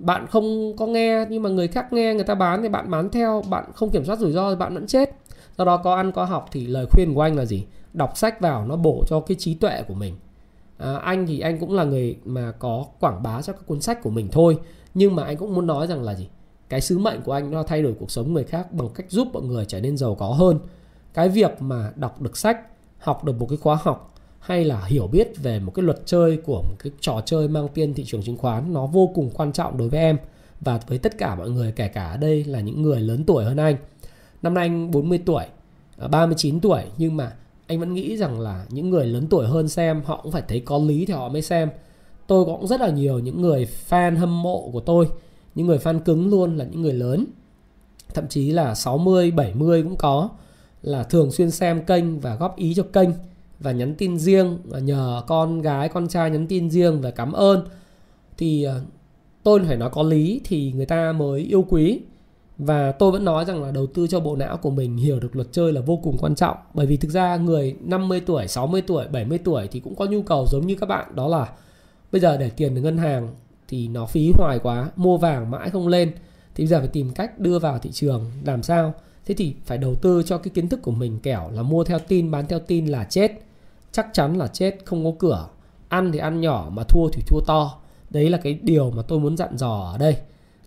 Bạn 0.00 0.26
không 0.26 0.76
có 0.76 0.86
nghe 0.86 1.26
nhưng 1.30 1.42
mà 1.42 1.48
người 1.48 1.68
khác 1.68 1.92
nghe 1.92 2.14
người 2.14 2.24
ta 2.24 2.34
bán 2.34 2.62
thì 2.62 2.68
bạn 2.68 2.90
bán 2.90 3.10
theo 3.10 3.42
bạn 3.50 3.64
không 3.74 3.90
kiểm 3.90 4.04
soát 4.04 4.18
rủi 4.18 4.32
ro 4.32 4.50
thì 4.50 4.56
bạn 4.56 4.74
vẫn 4.74 4.86
chết. 4.86 5.10
Do 5.58 5.64
đó 5.64 5.76
có 5.76 5.94
ăn 5.94 6.12
có 6.12 6.24
học 6.24 6.48
thì 6.52 6.66
lời 6.66 6.86
khuyên 6.90 7.14
của 7.14 7.20
anh 7.20 7.36
là 7.36 7.44
gì? 7.44 7.66
Đọc 7.92 8.16
sách 8.16 8.40
vào 8.40 8.66
nó 8.66 8.76
bổ 8.76 9.04
cho 9.08 9.20
cái 9.20 9.36
trí 9.40 9.54
tuệ 9.54 9.82
của 9.88 9.94
mình. 9.94 10.16
À, 10.78 10.96
anh 10.96 11.26
thì 11.26 11.40
anh 11.40 11.58
cũng 11.58 11.74
là 11.74 11.84
người 11.84 12.16
mà 12.24 12.52
có 12.58 12.84
quảng 13.00 13.22
bá 13.22 13.42
cho 13.42 13.52
các 13.52 13.66
cuốn 13.66 13.80
sách 13.80 14.02
của 14.02 14.10
mình 14.10 14.28
thôi. 14.32 14.58
Nhưng 14.94 15.16
mà 15.16 15.24
anh 15.24 15.36
cũng 15.36 15.54
muốn 15.54 15.66
nói 15.66 15.86
rằng 15.86 16.02
là 16.02 16.14
gì? 16.14 16.28
Cái 16.68 16.80
sứ 16.80 16.98
mệnh 16.98 17.22
của 17.22 17.32
anh 17.32 17.50
nó 17.50 17.62
thay 17.62 17.82
đổi 17.82 17.94
cuộc 18.00 18.10
sống 18.10 18.32
người 18.32 18.44
khác 18.44 18.72
bằng 18.72 18.88
cách 18.94 19.06
giúp 19.08 19.28
mọi 19.32 19.42
người 19.42 19.64
trở 19.64 19.80
nên 19.80 19.96
giàu 19.96 20.14
có 20.14 20.26
hơn. 20.26 20.58
Cái 21.14 21.28
việc 21.28 21.62
mà 21.62 21.92
đọc 21.96 22.20
được 22.22 22.36
sách 22.36 22.60
học 22.98 23.24
được 23.24 23.40
một 23.40 23.46
cái 23.48 23.58
khóa 23.58 23.78
học 23.82 24.09
hay 24.40 24.64
là 24.64 24.84
hiểu 24.84 25.06
biết 25.06 25.32
về 25.42 25.60
một 25.60 25.72
cái 25.74 25.82
luật 25.82 25.98
chơi 26.06 26.36
của 26.36 26.62
một 26.62 26.74
cái 26.78 26.92
trò 27.00 27.22
chơi 27.26 27.48
mang 27.48 27.68
tên 27.74 27.94
thị 27.94 28.04
trường 28.06 28.22
chứng 28.22 28.36
khoán 28.36 28.72
nó 28.72 28.86
vô 28.86 29.10
cùng 29.14 29.30
quan 29.34 29.52
trọng 29.52 29.78
đối 29.78 29.88
với 29.88 30.00
em 30.00 30.16
và 30.60 30.80
với 30.86 30.98
tất 30.98 31.18
cả 31.18 31.34
mọi 31.34 31.50
người 31.50 31.72
kể 31.72 31.88
cả 31.88 32.10
ở 32.10 32.16
đây 32.16 32.44
là 32.44 32.60
những 32.60 32.82
người 32.82 33.00
lớn 33.00 33.24
tuổi 33.24 33.44
hơn 33.44 33.56
anh. 33.56 33.76
Năm 34.42 34.54
nay 34.54 34.64
anh 34.64 34.90
40 34.90 35.20
tuổi, 35.26 35.44
à, 35.98 36.08
39 36.08 36.60
tuổi 36.60 36.82
nhưng 36.98 37.16
mà 37.16 37.32
anh 37.66 37.80
vẫn 37.80 37.94
nghĩ 37.94 38.16
rằng 38.16 38.40
là 38.40 38.64
những 38.68 38.90
người 38.90 39.06
lớn 39.06 39.26
tuổi 39.30 39.46
hơn 39.46 39.68
xem 39.68 40.02
họ 40.04 40.20
cũng 40.22 40.32
phải 40.32 40.42
thấy 40.48 40.60
có 40.60 40.78
lý 40.78 41.06
thì 41.06 41.12
họ 41.12 41.28
mới 41.28 41.42
xem. 41.42 41.70
Tôi 42.26 42.44
cũng 42.44 42.66
rất 42.66 42.80
là 42.80 42.88
nhiều 42.88 43.18
những 43.18 43.40
người 43.42 43.68
fan 43.88 44.16
hâm 44.16 44.42
mộ 44.42 44.70
của 44.72 44.80
tôi, 44.80 45.08
những 45.54 45.66
người 45.66 45.78
fan 45.78 45.98
cứng 45.98 46.28
luôn 46.28 46.56
là 46.56 46.64
những 46.64 46.82
người 46.82 46.92
lớn. 46.92 47.26
Thậm 48.14 48.28
chí 48.28 48.50
là 48.50 48.74
60, 48.74 49.30
70 49.30 49.82
cũng 49.82 49.96
có 49.96 50.28
là 50.82 51.02
thường 51.02 51.30
xuyên 51.30 51.50
xem 51.50 51.84
kênh 51.84 52.20
và 52.20 52.34
góp 52.34 52.56
ý 52.56 52.74
cho 52.74 52.82
kênh 52.82 53.08
và 53.60 53.72
nhắn 53.72 53.94
tin 53.94 54.18
riêng 54.18 54.58
nhờ 54.82 55.22
con 55.26 55.62
gái 55.62 55.88
con 55.88 56.08
trai 56.08 56.30
nhắn 56.30 56.46
tin 56.46 56.70
riêng 56.70 57.00
và 57.00 57.10
cảm 57.10 57.32
ơn 57.32 57.64
thì 58.38 58.62
ờ, 58.62 58.80
tôi 59.42 59.60
phải 59.66 59.76
nói 59.76 59.90
có 59.92 60.02
lý 60.02 60.40
thì 60.44 60.72
người 60.72 60.86
ta 60.86 61.12
mới 61.12 61.40
yêu 61.40 61.66
quý. 61.68 62.00
Và 62.58 62.92
tôi 62.92 63.12
vẫn 63.12 63.24
nói 63.24 63.44
rằng 63.44 63.62
là 63.62 63.70
đầu 63.70 63.86
tư 63.86 64.06
cho 64.06 64.20
bộ 64.20 64.36
não 64.36 64.56
của 64.56 64.70
mình 64.70 64.96
hiểu 64.96 65.20
được 65.20 65.36
luật 65.36 65.48
chơi 65.52 65.72
là 65.72 65.80
vô 65.80 65.96
cùng 65.96 66.16
quan 66.18 66.34
trọng. 66.34 66.56
Bởi 66.74 66.86
vì 66.86 66.96
thực 66.96 67.10
ra 67.10 67.36
người 67.36 67.76
50 67.80 68.20
tuổi, 68.20 68.48
60 68.48 68.82
tuổi, 68.82 69.06
70 69.08 69.38
tuổi 69.38 69.68
thì 69.70 69.80
cũng 69.80 69.94
có 69.94 70.06
nhu 70.06 70.22
cầu 70.22 70.46
giống 70.50 70.66
như 70.66 70.74
các 70.74 70.86
bạn 70.86 71.16
đó 71.16 71.28
là 71.28 71.48
bây 72.12 72.20
giờ 72.20 72.36
để 72.36 72.50
tiền 72.50 72.78
ở 72.78 72.80
ngân 72.80 72.98
hàng 72.98 73.34
thì 73.68 73.88
nó 73.88 74.06
phí 74.06 74.32
hoài 74.34 74.58
quá, 74.58 74.90
mua 74.96 75.16
vàng 75.16 75.50
mãi 75.50 75.70
không 75.70 75.88
lên 75.88 76.12
thì 76.54 76.64
bây 76.64 76.66
giờ 76.66 76.78
phải 76.78 76.88
tìm 76.88 77.10
cách 77.10 77.38
đưa 77.38 77.58
vào 77.58 77.78
thị 77.78 77.90
trường 77.92 78.24
làm 78.44 78.62
sao? 78.62 78.94
Thế 79.26 79.34
thì 79.34 79.54
phải 79.64 79.78
đầu 79.78 79.94
tư 79.94 80.22
cho 80.26 80.38
cái 80.38 80.50
kiến 80.54 80.68
thức 80.68 80.82
của 80.82 80.92
mình 80.92 81.18
kẻo 81.18 81.50
là 81.50 81.62
mua 81.62 81.84
theo 81.84 81.98
tin 81.98 82.30
bán 82.30 82.46
theo 82.46 82.58
tin 82.58 82.86
là 82.86 83.04
chết 83.04 83.32
chắc 83.92 84.06
chắn 84.12 84.36
là 84.38 84.46
chết, 84.46 84.78
không 84.84 85.04
có 85.04 85.12
cửa. 85.18 85.48
Ăn 85.88 86.12
thì 86.12 86.18
ăn 86.18 86.40
nhỏ 86.40 86.68
mà 86.72 86.82
thua 86.82 87.08
thì 87.12 87.22
thua 87.26 87.40
to. 87.46 87.78
Đấy 88.10 88.30
là 88.30 88.38
cái 88.38 88.58
điều 88.62 88.90
mà 88.90 89.02
tôi 89.02 89.20
muốn 89.20 89.36
dặn 89.36 89.56
dò 89.56 89.90
ở 89.92 89.98
đây. 89.98 90.16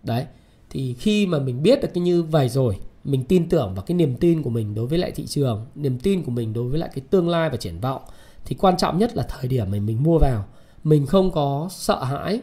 Đấy, 0.03 0.25
thì 0.69 0.93
khi 0.93 1.27
mà 1.27 1.39
mình 1.39 1.63
biết 1.63 1.81
được 1.81 1.87
cái 1.93 2.01
như 2.01 2.23
vậy 2.23 2.49
rồi, 2.49 2.77
mình 3.03 3.23
tin 3.23 3.49
tưởng 3.49 3.73
vào 3.75 3.83
cái 3.87 3.95
niềm 3.95 4.15
tin 4.15 4.41
của 4.41 4.49
mình 4.49 4.75
đối 4.75 4.87
với 4.87 4.99
lại 4.99 5.11
thị 5.11 5.25
trường, 5.25 5.65
niềm 5.75 5.99
tin 5.99 6.23
của 6.23 6.31
mình 6.31 6.53
đối 6.53 6.69
với 6.69 6.79
lại 6.79 6.89
cái 6.95 7.03
tương 7.09 7.29
lai 7.29 7.49
và 7.49 7.57
triển 7.57 7.79
vọng, 7.79 8.01
thì 8.45 8.55
quan 8.59 8.77
trọng 8.77 8.97
nhất 8.97 9.15
là 9.15 9.23
thời 9.23 9.47
điểm 9.47 9.71
mình 9.71 9.85
mình 9.85 10.03
mua 10.03 10.17
vào. 10.17 10.45
Mình 10.83 11.05
không 11.05 11.31
có 11.31 11.67
sợ 11.71 12.03
hãi 12.03 12.41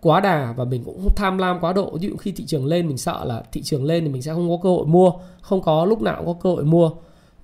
quá 0.00 0.20
đà 0.20 0.54
và 0.56 0.64
mình 0.64 0.84
cũng 0.84 1.00
không 1.02 1.14
tham 1.16 1.38
lam 1.38 1.60
quá 1.60 1.72
độ. 1.72 1.98
Ví 2.00 2.08
dụ 2.08 2.16
khi 2.16 2.32
thị 2.32 2.44
trường 2.46 2.66
lên, 2.66 2.86
mình 2.86 2.98
sợ 2.98 3.24
là 3.24 3.42
thị 3.52 3.62
trường 3.62 3.84
lên 3.84 4.04
thì 4.04 4.10
mình 4.10 4.22
sẽ 4.22 4.34
không 4.34 4.48
có 4.48 4.56
cơ 4.62 4.68
hội 4.68 4.86
mua. 4.86 5.12
Không 5.40 5.62
có 5.62 5.84
lúc 5.84 6.02
nào 6.02 6.16
cũng 6.16 6.26
có 6.26 6.40
cơ 6.42 6.50
hội 6.50 6.64
mua 6.64 6.90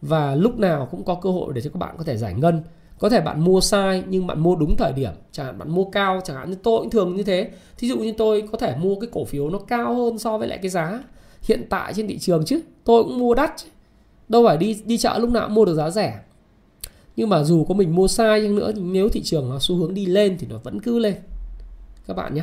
và 0.09 0.35
lúc 0.35 0.59
nào 0.59 0.89
cũng 0.91 1.05
có 1.05 1.15
cơ 1.15 1.31
hội 1.31 1.53
để 1.55 1.61
cho 1.61 1.71
các 1.71 1.79
bạn 1.79 1.95
có 1.99 2.05
thể 2.05 2.17
giải 2.17 2.35
ngân. 2.35 2.63
Có 2.99 3.09
thể 3.09 3.21
bạn 3.21 3.41
mua 3.45 3.61
sai 3.61 4.05
nhưng 4.09 4.27
bạn 4.27 4.41
mua 4.41 4.57
đúng 4.57 4.77
thời 4.77 4.93
điểm, 4.93 5.13
chẳng 5.33 5.47
hạn 5.47 5.59
bạn 5.59 5.71
mua 5.71 5.85
cao, 5.85 6.21
chẳng 6.25 6.37
hạn 6.37 6.51
như 6.51 6.57
tôi 6.63 6.81
cũng 6.81 6.91
thường 6.91 7.17
như 7.17 7.23
thế. 7.23 7.51
Thí 7.79 7.89
dụ 7.89 7.99
như 7.99 8.13
tôi 8.19 8.49
có 8.53 8.59
thể 8.59 8.77
mua 8.77 8.95
cái 9.01 9.11
cổ 9.13 9.25
phiếu 9.25 9.51
nó 9.51 9.59
cao 9.59 9.95
hơn 9.95 10.19
so 10.19 10.39
với 10.39 10.49
lại 10.49 10.59
cái 10.63 10.71
giá 10.71 11.03
hiện 11.43 11.67
tại 11.71 11.95
trên 11.95 12.09
thị 12.09 12.19
trường 12.19 12.45
chứ. 12.45 12.61
Tôi 12.85 13.05
cũng 13.05 13.19
mua 13.19 13.35
đắt 13.35 13.53
chứ. 13.57 13.67
đâu 14.29 14.47
phải 14.47 14.57
đi 14.57 14.83
đi 14.85 14.99
chợ 14.99 15.19
lúc 15.19 15.31
nào 15.31 15.47
cũng 15.47 15.55
mua 15.55 15.65
được 15.65 15.75
giá 15.75 15.91
rẻ. 15.91 16.21
Nhưng 17.17 17.29
mà 17.29 17.43
dù 17.43 17.65
có 17.65 17.75
mình 17.75 17.95
mua 17.95 18.09
sai 18.09 18.41
nhưng 18.41 18.57
nữa 18.57 18.73
nếu 18.77 19.09
thị 19.09 19.23
trường 19.23 19.51
nó 19.51 19.59
xu 19.61 19.77
hướng 19.77 19.95
đi 19.95 20.07
lên 20.07 20.37
thì 20.39 20.47
nó 20.51 20.59
vẫn 20.63 20.81
cứ 20.81 20.99
lên. 20.99 21.15
Các 22.07 22.17
bạn 22.17 22.35
nhé. 22.35 22.43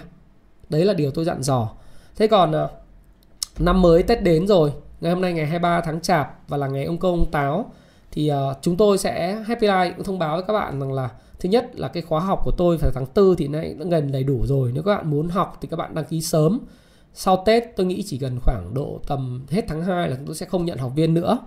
Đấy 0.70 0.86
là 0.86 0.94
điều 0.94 1.12
tôi 1.12 1.26
dặn 1.26 1.44
dò. 1.44 1.70
Thế 2.16 2.28
còn 2.28 2.52
ờ, 2.52 2.70
năm 3.60 3.82
mới 3.82 4.04
tết 4.04 4.24
đến 4.24 4.48
rồi 4.48 4.72
ngày 5.04 5.14
hôm 5.14 5.22
nay 5.22 5.34
ngày 5.34 5.46
23 5.46 5.82
tháng 5.82 6.02
chạp 6.02 6.40
và 6.48 6.58
là 6.58 6.68
ngày 6.68 6.86
ông 6.86 6.98
công 6.98 7.12
ông 7.12 7.32
táo. 7.32 7.72
Thì 8.12 8.32
uh, 8.32 8.58
chúng 8.62 8.78
tôi 8.78 8.98
sẽ 8.98 9.44
Happy 9.46 9.68
Life 9.68 9.94
cũng 9.96 10.04
thông 10.06 10.20
báo 10.20 10.36
với 10.36 10.44
các 10.48 10.54
bạn 10.54 10.80
rằng 10.80 10.94
là 10.94 11.10
thứ 11.40 11.50
nhất 11.50 11.70
là 11.74 11.88
cái 11.88 12.04
khóa 12.04 12.20
học 12.20 12.40
của 12.46 12.52
tôi 12.58 12.78
vào 12.78 12.92
tháng 12.96 13.06
4 13.16 13.36
thì 13.36 13.48
nay 13.48 13.76
đã 13.80 13.86
gần 13.90 14.12
đầy 14.12 14.24
đủ 14.24 14.46
rồi. 14.46 14.72
Nếu 14.74 14.84
các 14.84 14.96
bạn 14.96 15.10
muốn 15.10 15.28
học 15.28 15.58
thì 15.62 15.68
các 15.72 15.78
bạn 15.78 15.96
đăng 15.96 16.06
ký 16.06 16.22
sớm. 16.22 16.60
Sau 17.14 17.44
Tết 17.46 17.64
tôi 17.76 17.86
nghĩ 17.86 18.04
chỉ 18.06 18.18
cần 18.18 18.40
khoảng 18.40 18.74
độ 18.74 19.00
tầm 19.08 19.46
hết 19.50 19.66
tháng 19.68 19.84
2 19.84 20.10
là 20.10 20.16
chúng 20.16 20.26
tôi 20.26 20.36
sẽ 20.36 20.46
không 20.46 20.66
nhận 20.66 20.78
học 20.78 20.92
viên 20.96 21.14
nữa. 21.14 21.38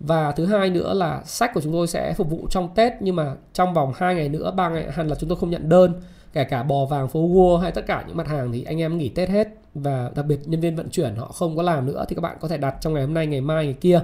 Và 0.00 0.32
thứ 0.32 0.46
hai 0.46 0.70
nữa 0.70 0.94
là 0.94 1.22
sách 1.24 1.50
của 1.54 1.60
chúng 1.60 1.72
tôi 1.72 1.86
sẽ 1.86 2.14
phục 2.14 2.30
vụ 2.30 2.46
trong 2.50 2.74
Tết 2.74 2.92
nhưng 3.00 3.16
mà 3.16 3.34
trong 3.52 3.74
vòng 3.74 3.92
2 3.96 4.14
ngày 4.14 4.28
nữa, 4.28 4.50
3 4.56 4.68
ngày 4.68 4.90
hẳn 4.92 5.08
là 5.08 5.14
chúng 5.14 5.28
tôi 5.28 5.38
không 5.38 5.50
nhận 5.50 5.68
đơn 5.68 6.00
kể 6.32 6.44
cả 6.44 6.62
bò 6.62 6.84
vàng 6.84 7.08
phố 7.08 7.28
Wall 7.28 7.56
hay 7.56 7.72
tất 7.72 7.86
cả 7.86 8.04
những 8.06 8.16
mặt 8.16 8.28
hàng 8.28 8.52
thì 8.52 8.64
anh 8.64 8.80
em 8.80 8.98
nghỉ 8.98 9.08
Tết 9.08 9.28
hết. 9.28 9.48
Và 9.74 10.10
đặc 10.14 10.26
biệt 10.26 10.40
nhân 10.46 10.60
viên 10.60 10.76
vận 10.76 10.90
chuyển 10.90 11.16
họ 11.16 11.26
không 11.26 11.56
có 11.56 11.62
làm 11.62 11.86
nữa 11.86 12.04
thì 12.08 12.14
các 12.14 12.20
bạn 12.20 12.36
có 12.40 12.48
thể 12.48 12.56
đặt 12.56 12.74
trong 12.80 12.94
ngày 12.94 13.04
hôm 13.04 13.14
nay, 13.14 13.26
ngày 13.26 13.40
mai, 13.40 13.64
ngày 13.64 13.76
kia 13.80 14.00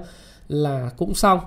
là 0.49 0.91
cũng 0.97 1.15
xong. 1.15 1.41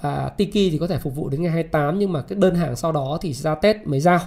Và 0.00 0.28
Tiki 0.36 0.52
thì 0.52 0.78
có 0.80 0.86
thể 0.86 0.98
phục 0.98 1.14
vụ 1.14 1.28
đến 1.28 1.42
ngày 1.42 1.52
28 1.52 1.98
nhưng 1.98 2.12
mà 2.12 2.22
cái 2.22 2.38
đơn 2.38 2.54
hàng 2.54 2.76
sau 2.76 2.92
đó 2.92 3.18
thì 3.20 3.32
ra 3.32 3.54
Tết 3.54 3.86
mới 3.86 4.00
giao. 4.00 4.20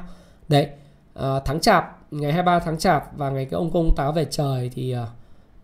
Đấy 0.48 0.68
à, 1.14 1.40
tháng 1.46 1.60
chạp 1.60 1.98
ngày 2.12 2.32
23 2.32 2.60
tháng 2.60 2.78
chạp 2.78 3.18
và 3.18 3.30
ngày 3.30 3.46
cái 3.46 3.58
ông 3.58 3.72
công 3.72 3.96
táo 3.96 4.12
về 4.12 4.26
trời 4.30 4.72
thì 4.74 4.92
à, 4.92 5.08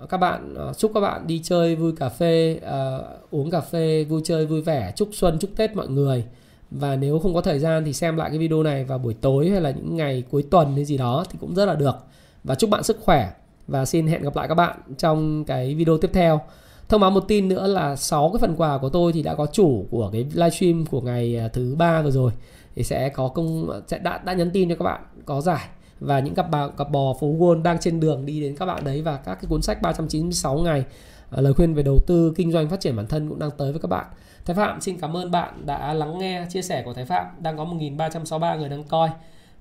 các 0.10 0.18
bạn 0.18 0.56
à, 0.56 0.74
chúc 0.78 0.92
các 0.94 1.00
bạn 1.00 1.28
đi 1.28 1.42
chơi 1.44 1.76
vui 1.76 1.92
cà 1.96 2.10
phê 2.10 2.60
à, 2.66 2.98
uống 3.32 3.52
cà 3.52 3.62
phê 3.62 4.04
vui 4.04 4.22
chơi 4.24 4.46
vui 4.46 4.62
vẻ 4.62 4.94
chúc 4.96 5.10
xuân 5.12 5.38
chúc 5.40 5.50
tết 5.56 5.76
mọi 5.76 5.88
người 5.88 6.26
và 6.72 6.96
nếu 6.96 7.20
không 7.20 7.34
có 7.34 7.42
thời 7.42 7.60
gian 7.60 7.86
thì 7.86 7.94
xem 7.94 8.18
lại 8.18 8.30
cái 8.30 8.40
video 8.40 8.64
này 8.64 8.84
vào 8.84 8.98
buổi 8.98 9.14
tối 9.14 9.50
hay 9.50 9.62
là 9.62 9.72
những 9.72 9.96
ngày 9.96 10.24
cuối 10.32 10.44
tuần 10.52 10.76
hay 10.76 10.86
gì 10.86 10.98
đó 10.98 11.26
thì 11.30 11.38
cũng 11.42 11.56
rất 11.56 11.66
là 11.66 11.76
được. 11.76 11.96
Và 12.44 12.56
chúc 12.56 12.70
bạn 12.70 12.84
sức 12.84 13.00
khỏe 13.02 13.32
và 13.68 13.86
xin 13.86 14.08
hẹn 14.08 14.22
gặp 14.22 14.36
lại 14.36 14.48
các 14.48 14.56
bạn 14.56 14.78
trong 14.98 15.46
cái 15.46 15.76
video 15.76 15.98
tiếp 15.98 16.10
theo. 16.14 16.42
Thông 16.90 17.02
báo 17.02 17.12
một 17.12 17.24
tin 17.28 17.48
nữa 17.48 17.68
là 17.68 17.96
6 17.96 18.30
cái 18.34 18.40
phần 18.40 18.56
quà 18.56 18.78
của 18.78 18.90
tôi 18.90 19.14
thì 19.14 19.24
đã 19.24 19.36
có 19.36 19.46
chủ 19.46 19.86
của 19.92 20.10
cái 20.14 20.24
livestream 20.34 20.86
của 20.86 21.02
ngày 21.02 21.38
à, 21.38 21.48
thứ 21.48 21.76
ba 21.78 22.02
vừa 22.02 22.12
rồi. 22.12 22.32
Thì 22.76 22.84
sẽ 22.84 23.10
có 23.10 23.28
công 23.28 23.82
sẽ 23.88 24.00
đã 24.00 24.18
đã 24.18 24.34
nhắn 24.34 24.52
tin 24.54 24.70
cho 24.70 24.76
các 24.76 24.86
bạn 24.86 25.02
có 25.26 25.42
giải. 25.42 25.68
Và 26.00 26.20
những 26.20 26.36
cặp 26.36 26.52
bò, 26.52 26.68
cặp 26.68 26.92
bò 26.92 27.14
phố 27.20 27.28
Wall 27.28 27.62
đang 27.62 27.80
trên 27.80 28.00
đường 28.00 28.26
đi 28.26 28.42
đến 28.42 28.56
các 28.56 28.66
bạn 28.66 28.84
đấy 28.84 29.02
và 29.02 29.18
các 29.18 29.36
cái 29.36 29.46
cuốn 29.50 29.62
sách 29.62 29.82
396 29.82 30.58
ngày. 30.58 30.84
Ờ, 31.32 31.42
lời 31.42 31.54
khuyên 31.54 31.74
về 31.74 31.84
đầu 31.84 32.00
tư 32.08 32.34
kinh 32.36 32.52
doanh 32.52 32.70
phát 32.70 32.80
triển 32.80 32.96
bản 32.96 33.08
thân 33.08 33.30
cũng 33.30 33.40
đang 33.40 33.52
tới 33.58 33.72
với 33.72 33.82
các 33.82 33.88
bạn. 33.88 34.06
Thái 34.46 34.56
Phạm 34.56 34.82
xin 34.82 34.98
cảm 35.00 35.18
ơn 35.18 35.32
bạn 35.32 35.66
đã 35.66 35.94
lắng 35.94 36.20
nghe 36.20 36.46
chia 36.50 36.62
sẻ 36.62 36.82
của 36.86 36.94
Thái 36.94 37.06
Phạm. 37.06 37.26
Đang 37.40 37.58
có 37.58 37.66
1.363 37.66 38.58
người 38.58 38.70
đang 38.70 38.84
coi. 38.84 39.10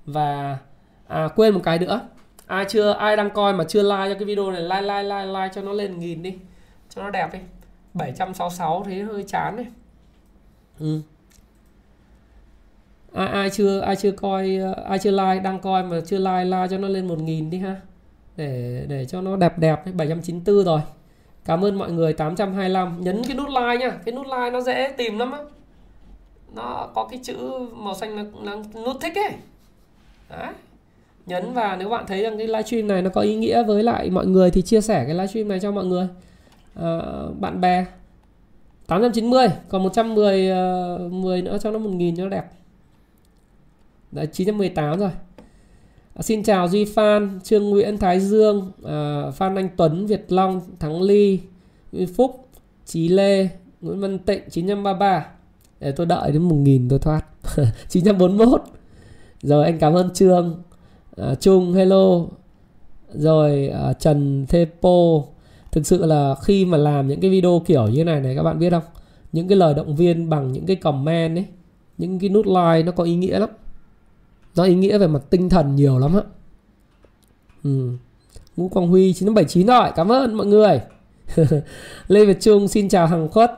Và 0.05 0.57
à, 1.07 1.27
quên 1.35 1.53
một 1.53 1.59
cái 1.63 1.79
nữa. 1.79 2.01
Ai 2.47 2.65
chưa 2.69 2.91
ai 2.91 3.17
đang 3.17 3.29
coi 3.29 3.53
mà 3.53 3.63
chưa 3.63 3.81
like 3.81 4.09
cho 4.09 4.13
cái 4.13 4.25
video 4.25 4.51
này 4.51 4.61
like 4.61 4.81
like 4.81 5.03
like 5.03 5.25
like 5.25 5.49
cho 5.55 5.61
nó 5.61 5.73
lên 5.73 5.99
nghìn 5.99 6.23
đi. 6.23 6.35
Cho 6.89 7.03
nó 7.03 7.09
đẹp 7.09 7.33
đi. 7.33 7.39
766 7.93 8.83
thế 8.85 8.99
hơi 8.99 9.23
chán 9.27 9.55
đấy. 9.55 9.65
Ừ. 10.79 11.01
ai 13.13 13.27
ai 13.27 13.49
chưa 13.49 13.79
ai 13.79 13.95
chưa 13.95 14.11
coi 14.11 14.59
ai 14.85 14.99
chưa 14.99 15.11
like 15.11 15.39
đang 15.39 15.59
coi 15.59 15.83
mà 15.83 16.01
chưa 16.05 16.17
like 16.17 16.45
like 16.45 16.67
cho 16.69 16.77
nó 16.77 16.87
lên 16.87 17.07
1000 17.07 17.49
đi 17.49 17.57
ha. 17.57 17.75
Để 18.35 18.85
để 18.87 19.05
cho 19.05 19.21
nó 19.21 19.35
đẹp 19.35 19.57
đẹp 19.59 19.83
794 19.93 20.65
rồi. 20.65 20.81
Cảm 21.45 21.65
ơn 21.65 21.77
mọi 21.79 21.91
người 21.91 22.13
825 22.13 23.01
Nhấn 23.01 23.23
cái 23.23 23.37
nút 23.37 23.49
like 23.49 23.77
nha 23.77 23.97
Cái 24.05 24.15
nút 24.15 24.25
like 24.27 24.51
nó 24.51 24.61
dễ 24.61 24.93
tìm 24.97 25.17
lắm 25.17 25.31
á. 25.31 25.39
Nó 26.55 26.89
có 26.95 27.07
cái 27.11 27.19
chữ 27.23 27.37
màu 27.73 27.95
xanh 27.95 28.15
là, 28.15 28.23
là 28.41 28.55
nút 28.85 28.95
thích 29.01 29.15
ấy. 29.15 29.31
Đấy. 30.29 30.53
Nhấn 31.25 31.53
và 31.53 31.75
nếu 31.79 31.89
bạn 31.89 32.05
thấy 32.07 32.23
rằng 32.23 32.37
cái 32.37 32.47
livestream 32.47 32.87
này 32.87 33.01
nó 33.01 33.09
có 33.09 33.21
ý 33.21 33.35
nghĩa 33.35 33.63
với 33.63 33.83
lại 33.83 34.09
mọi 34.09 34.27
người 34.27 34.51
Thì 34.51 34.61
chia 34.61 34.81
sẻ 34.81 35.03
cái 35.05 35.13
livestream 35.15 35.47
này 35.47 35.59
cho 35.59 35.71
mọi 35.71 35.85
người. 35.85 36.07
À, 36.75 36.99
Bạn 37.39 37.61
bè. 37.61 37.85
890 38.87 39.47
Còn 39.69 39.83
110 39.83 40.51
uh, 41.05 41.11
10 41.11 41.41
nữa 41.41 41.57
cho 41.61 41.71
nó 41.71 41.79
1000 41.79 42.17
cho 42.17 42.23
nó 42.23 42.29
đẹp. 42.29 42.45
Đấy 44.11 44.27
918 44.27 44.99
rồi. 44.99 45.11
À, 46.13 46.21
xin 46.21 46.43
chào 46.43 46.67
Duy 46.67 46.85
Phan, 46.85 47.39
Trương 47.43 47.69
Nguyễn, 47.69 47.97
Thái 47.97 48.19
Dương, 48.19 48.71
à, 48.85 49.31
Phan 49.31 49.55
Anh 49.55 49.69
Tuấn, 49.77 50.07
Việt 50.07 50.25
Long, 50.31 50.61
Thắng 50.79 51.01
Ly, 51.01 51.39
Nguyễn 51.91 52.07
Phúc, 52.13 52.47
Chí 52.85 53.07
Lê, 53.07 53.49
Nguyễn 53.81 53.99
Văn 53.99 54.19
Tịnh 54.19 54.41
933. 54.49 55.25
Để 55.79 55.91
tôi 55.91 56.05
đợi 56.05 56.31
đến 56.31 56.41
1000 56.41 56.89
tôi 56.89 56.99
thoát. 56.99 57.25
941. 57.89 58.61
Rồi 59.41 59.65
anh 59.65 59.79
cảm 59.79 59.93
ơn 59.93 60.13
Trương, 60.13 60.61
à, 61.17 61.35
Trung, 61.35 61.73
hello. 61.73 62.25
Rồi 63.13 63.67
à, 63.67 63.93
Trần 63.93 64.45
Thê 64.49 64.67
Pô. 64.81 65.27
Thực 65.71 65.87
sự 65.87 66.05
là 66.05 66.35
khi 66.43 66.65
mà 66.65 66.77
làm 66.77 67.07
những 67.07 67.19
cái 67.21 67.31
video 67.31 67.61
kiểu 67.65 67.87
như 67.87 68.03
này 68.03 68.21
này 68.21 68.35
các 68.35 68.43
bạn 68.43 68.59
biết 68.59 68.69
không? 68.69 68.83
Những 69.31 69.47
cái 69.47 69.57
lời 69.57 69.73
động 69.73 69.95
viên 69.95 70.29
bằng 70.29 70.51
những 70.51 70.65
cái 70.65 70.75
comment 70.75 71.37
ấy, 71.37 71.45
những 71.97 72.19
cái 72.19 72.29
nút 72.29 72.47
like 72.47 72.83
nó 72.85 72.91
có 72.91 73.03
ý 73.03 73.15
nghĩa 73.15 73.39
lắm 73.39 73.49
nó 74.55 74.63
ý 74.63 74.75
nghĩa 74.75 74.97
về 74.97 75.07
mặt 75.07 75.21
tinh 75.29 75.49
thần 75.49 75.75
nhiều 75.75 75.99
lắm 75.99 76.15
á. 76.15 76.21
Ừ. 77.63 77.97
Ngũ 78.57 78.67
Quang 78.67 78.87
Huy 78.87 79.13
979 79.13 79.67
rồi 79.67 79.89
Cảm 79.95 80.11
ơn 80.11 80.33
mọi 80.33 80.45
người. 80.45 80.81
Lê 82.07 82.25
Việt 82.25 82.41
Trung 82.41 82.67
xin 82.67 82.89
chào 82.89 83.07
Hằng 83.07 83.29
Khuất. 83.29 83.51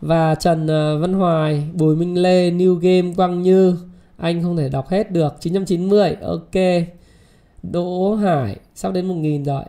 Và 0.00 0.34
Trần 0.34 0.66
ờ, 0.66 0.98
Văn 0.98 1.12
Hoài 1.12 1.68
Bùi 1.72 1.96
Minh 1.96 2.22
Lê 2.22 2.50
New 2.50 2.74
Game 2.74 3.14
Quang 3.16 3.42
Như. 3.42 3.76
Anh 4.16 4.42
không 4.42 4.56
thể 4.56 4.68
đọc 4.68 4.88
hết 4.88 5.10
được. 5.10 5.34
990 5.40 6.16
Ok. 6.22 6.84
Đỗ 7.62 8.14
Hải 8.14 8.56
Sắp 8.74 8.92
đến 8.92 9.08
1.000 9.08 9.44
rồi. 9.44 9.64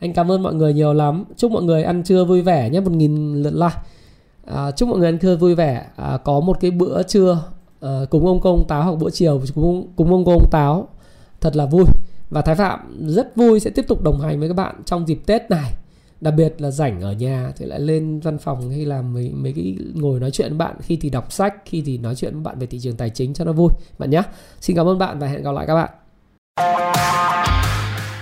Anh 0.00 0.12
cảm 0.12 0.30
ơn 0.30 0.42
mọi 0.42 0.54
người 0.54 0.74
nhiều 0.74 0.92
lắm. 0.92 1.24
Chúc 1.36 1.50
mọi 1.50 1.62
người 1.62 1.82
ăn 1.82 2.02
trưa 2.02 2.24
vui 2.24 2.42
vẻ 2.42 2.70
nhé 2.70 2.80
1.000 2.80 3.42
lượt 3.42 3.54
like. 3.54 3.76
À, 4.46 4.70
Chúc 4.70 4.88
mọi 4.88 4.98
người 4.98 5.08
ăn 5.08 5.18
trưa 5.18 5.36
vui 5.36 5.54
vẻ. 5.54 5.86
À, 5.96 6.18
Có 6.24 6.40
một 6.40 6.60
cái 6.60 6.70
bữa 6.70 7.02
trưa 7.02 7.42
Ờ, 7.84 8.02
uh, 8.02 8.10
cúng 8.10 8.26
ông 8.26 8.40
công 8.40 8.64
táo 8.68 8.82
hoặc 8.82 8.98
bữa 8.98 9.10
chiều 9.10 9.42
cúng, 9.54 9.88
cúng 9.96 10.10
ông 10.12 10.24
công 10.24 10.50
táo. 10.50 10.88
Thật 11.40 11.56
là 11.56 11.66
vui. 11.66 11.84
Và 12.30 12.42
Thái 12.42 12.54
Phạm 12.54 13.08
rất 13.08 13.36
vui 13.36 13.60
sẽ 13.60 13.70
tiếp 13.70 13.84
tục 13.88 14.02
đồng 14.02 14.20
hành 14.20 14.40
với 14.40 14.48
các 14.48 14.54
bạn 14.54 14.74
trong 14.84 15.08
dịp 15.08 15.18
Tết 15.26 15.50
này. 15.50 15.72
Đặc 16.20 16.34
biệt 16.36 16.54
là 16.58 16.70
rảnh 16.70 17.00
ở 17.00 17.12
nhà 17.12 17.52
thì 17.56 17.66
lại 17.66 17.80
lên 17.80 18.20
văn 18.20 18.38
phòng 18.38 18.70
hay 18.70 18.84
là 18.84 19.02
mấy 19.02 19.30
mấy 19.34 19.52
cái 19.52 19.76
ngồi 19.94 20.20
nói 20.20 20.30
chuyện 20.30 20.48
với 20.48 20.58
bạn 20.58 20.76
khi 20.82 20.98
thì 21.00 21.10
đọc 21.10 21.32
sách 21.32 21.54
khi 21.64 21.82
thì 21.86 21.98
nói 21.98 22.14
chuyện 22.14 22.32
với 22.32 22.42
bạn 22.42 22.58
về 22.58 22.66
thị 22.66 22.78
trường 22.82 22.96
tài 22.96 23.10
chính 23.10 23.34
cho 23.34 23.44
nó 23.44 23.52
vui. 23.52 23.70
Bạn 23.98 24.10
nhé. 24.10 24.22
Xin 24.60 24.76
cảm 24.76 24.88
ơn 24.88 24.98
bạn 24.98 25.18
và 25.18 25.26
hẹn 25.26 25.42
gặp 25.42 25.52
lại 25.52 25.66
các 25.66 25.74
bạn. 25.74 25.90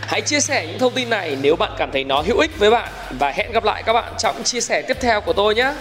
Hãy 0.01 0.21
chia 0.21 0.41
sẻ 0.41 0.67
những 0.67 0.79
thông 0.79 0.93
tin 0.95 1.11
này 1.11 1.39
nếu 1.43 1.57
bạn 1.57 1.73
cảm 1.79 1.91
thấy 1.93 2.05
nó 2.05 2.23
hữu 2.27 2.39
ích 2.39 2.59
với 2.59 2.71
bạn. 2.71 2.93
Và 3.19 3.31
hẹn 3.31 3.53
gặp 3.53 3.65
lại 3.65 3.83
các 3.87 3.93
bạn 3.93 4.15
trong 4.19 4.37
chia 4.45 4.61
sẻ 4.61 4.83
tiếp 4.89 4.97
theo 5.01 5.21
của 5.21 5.33
tôi 5.33 5.55
nhé. 5.55 5.75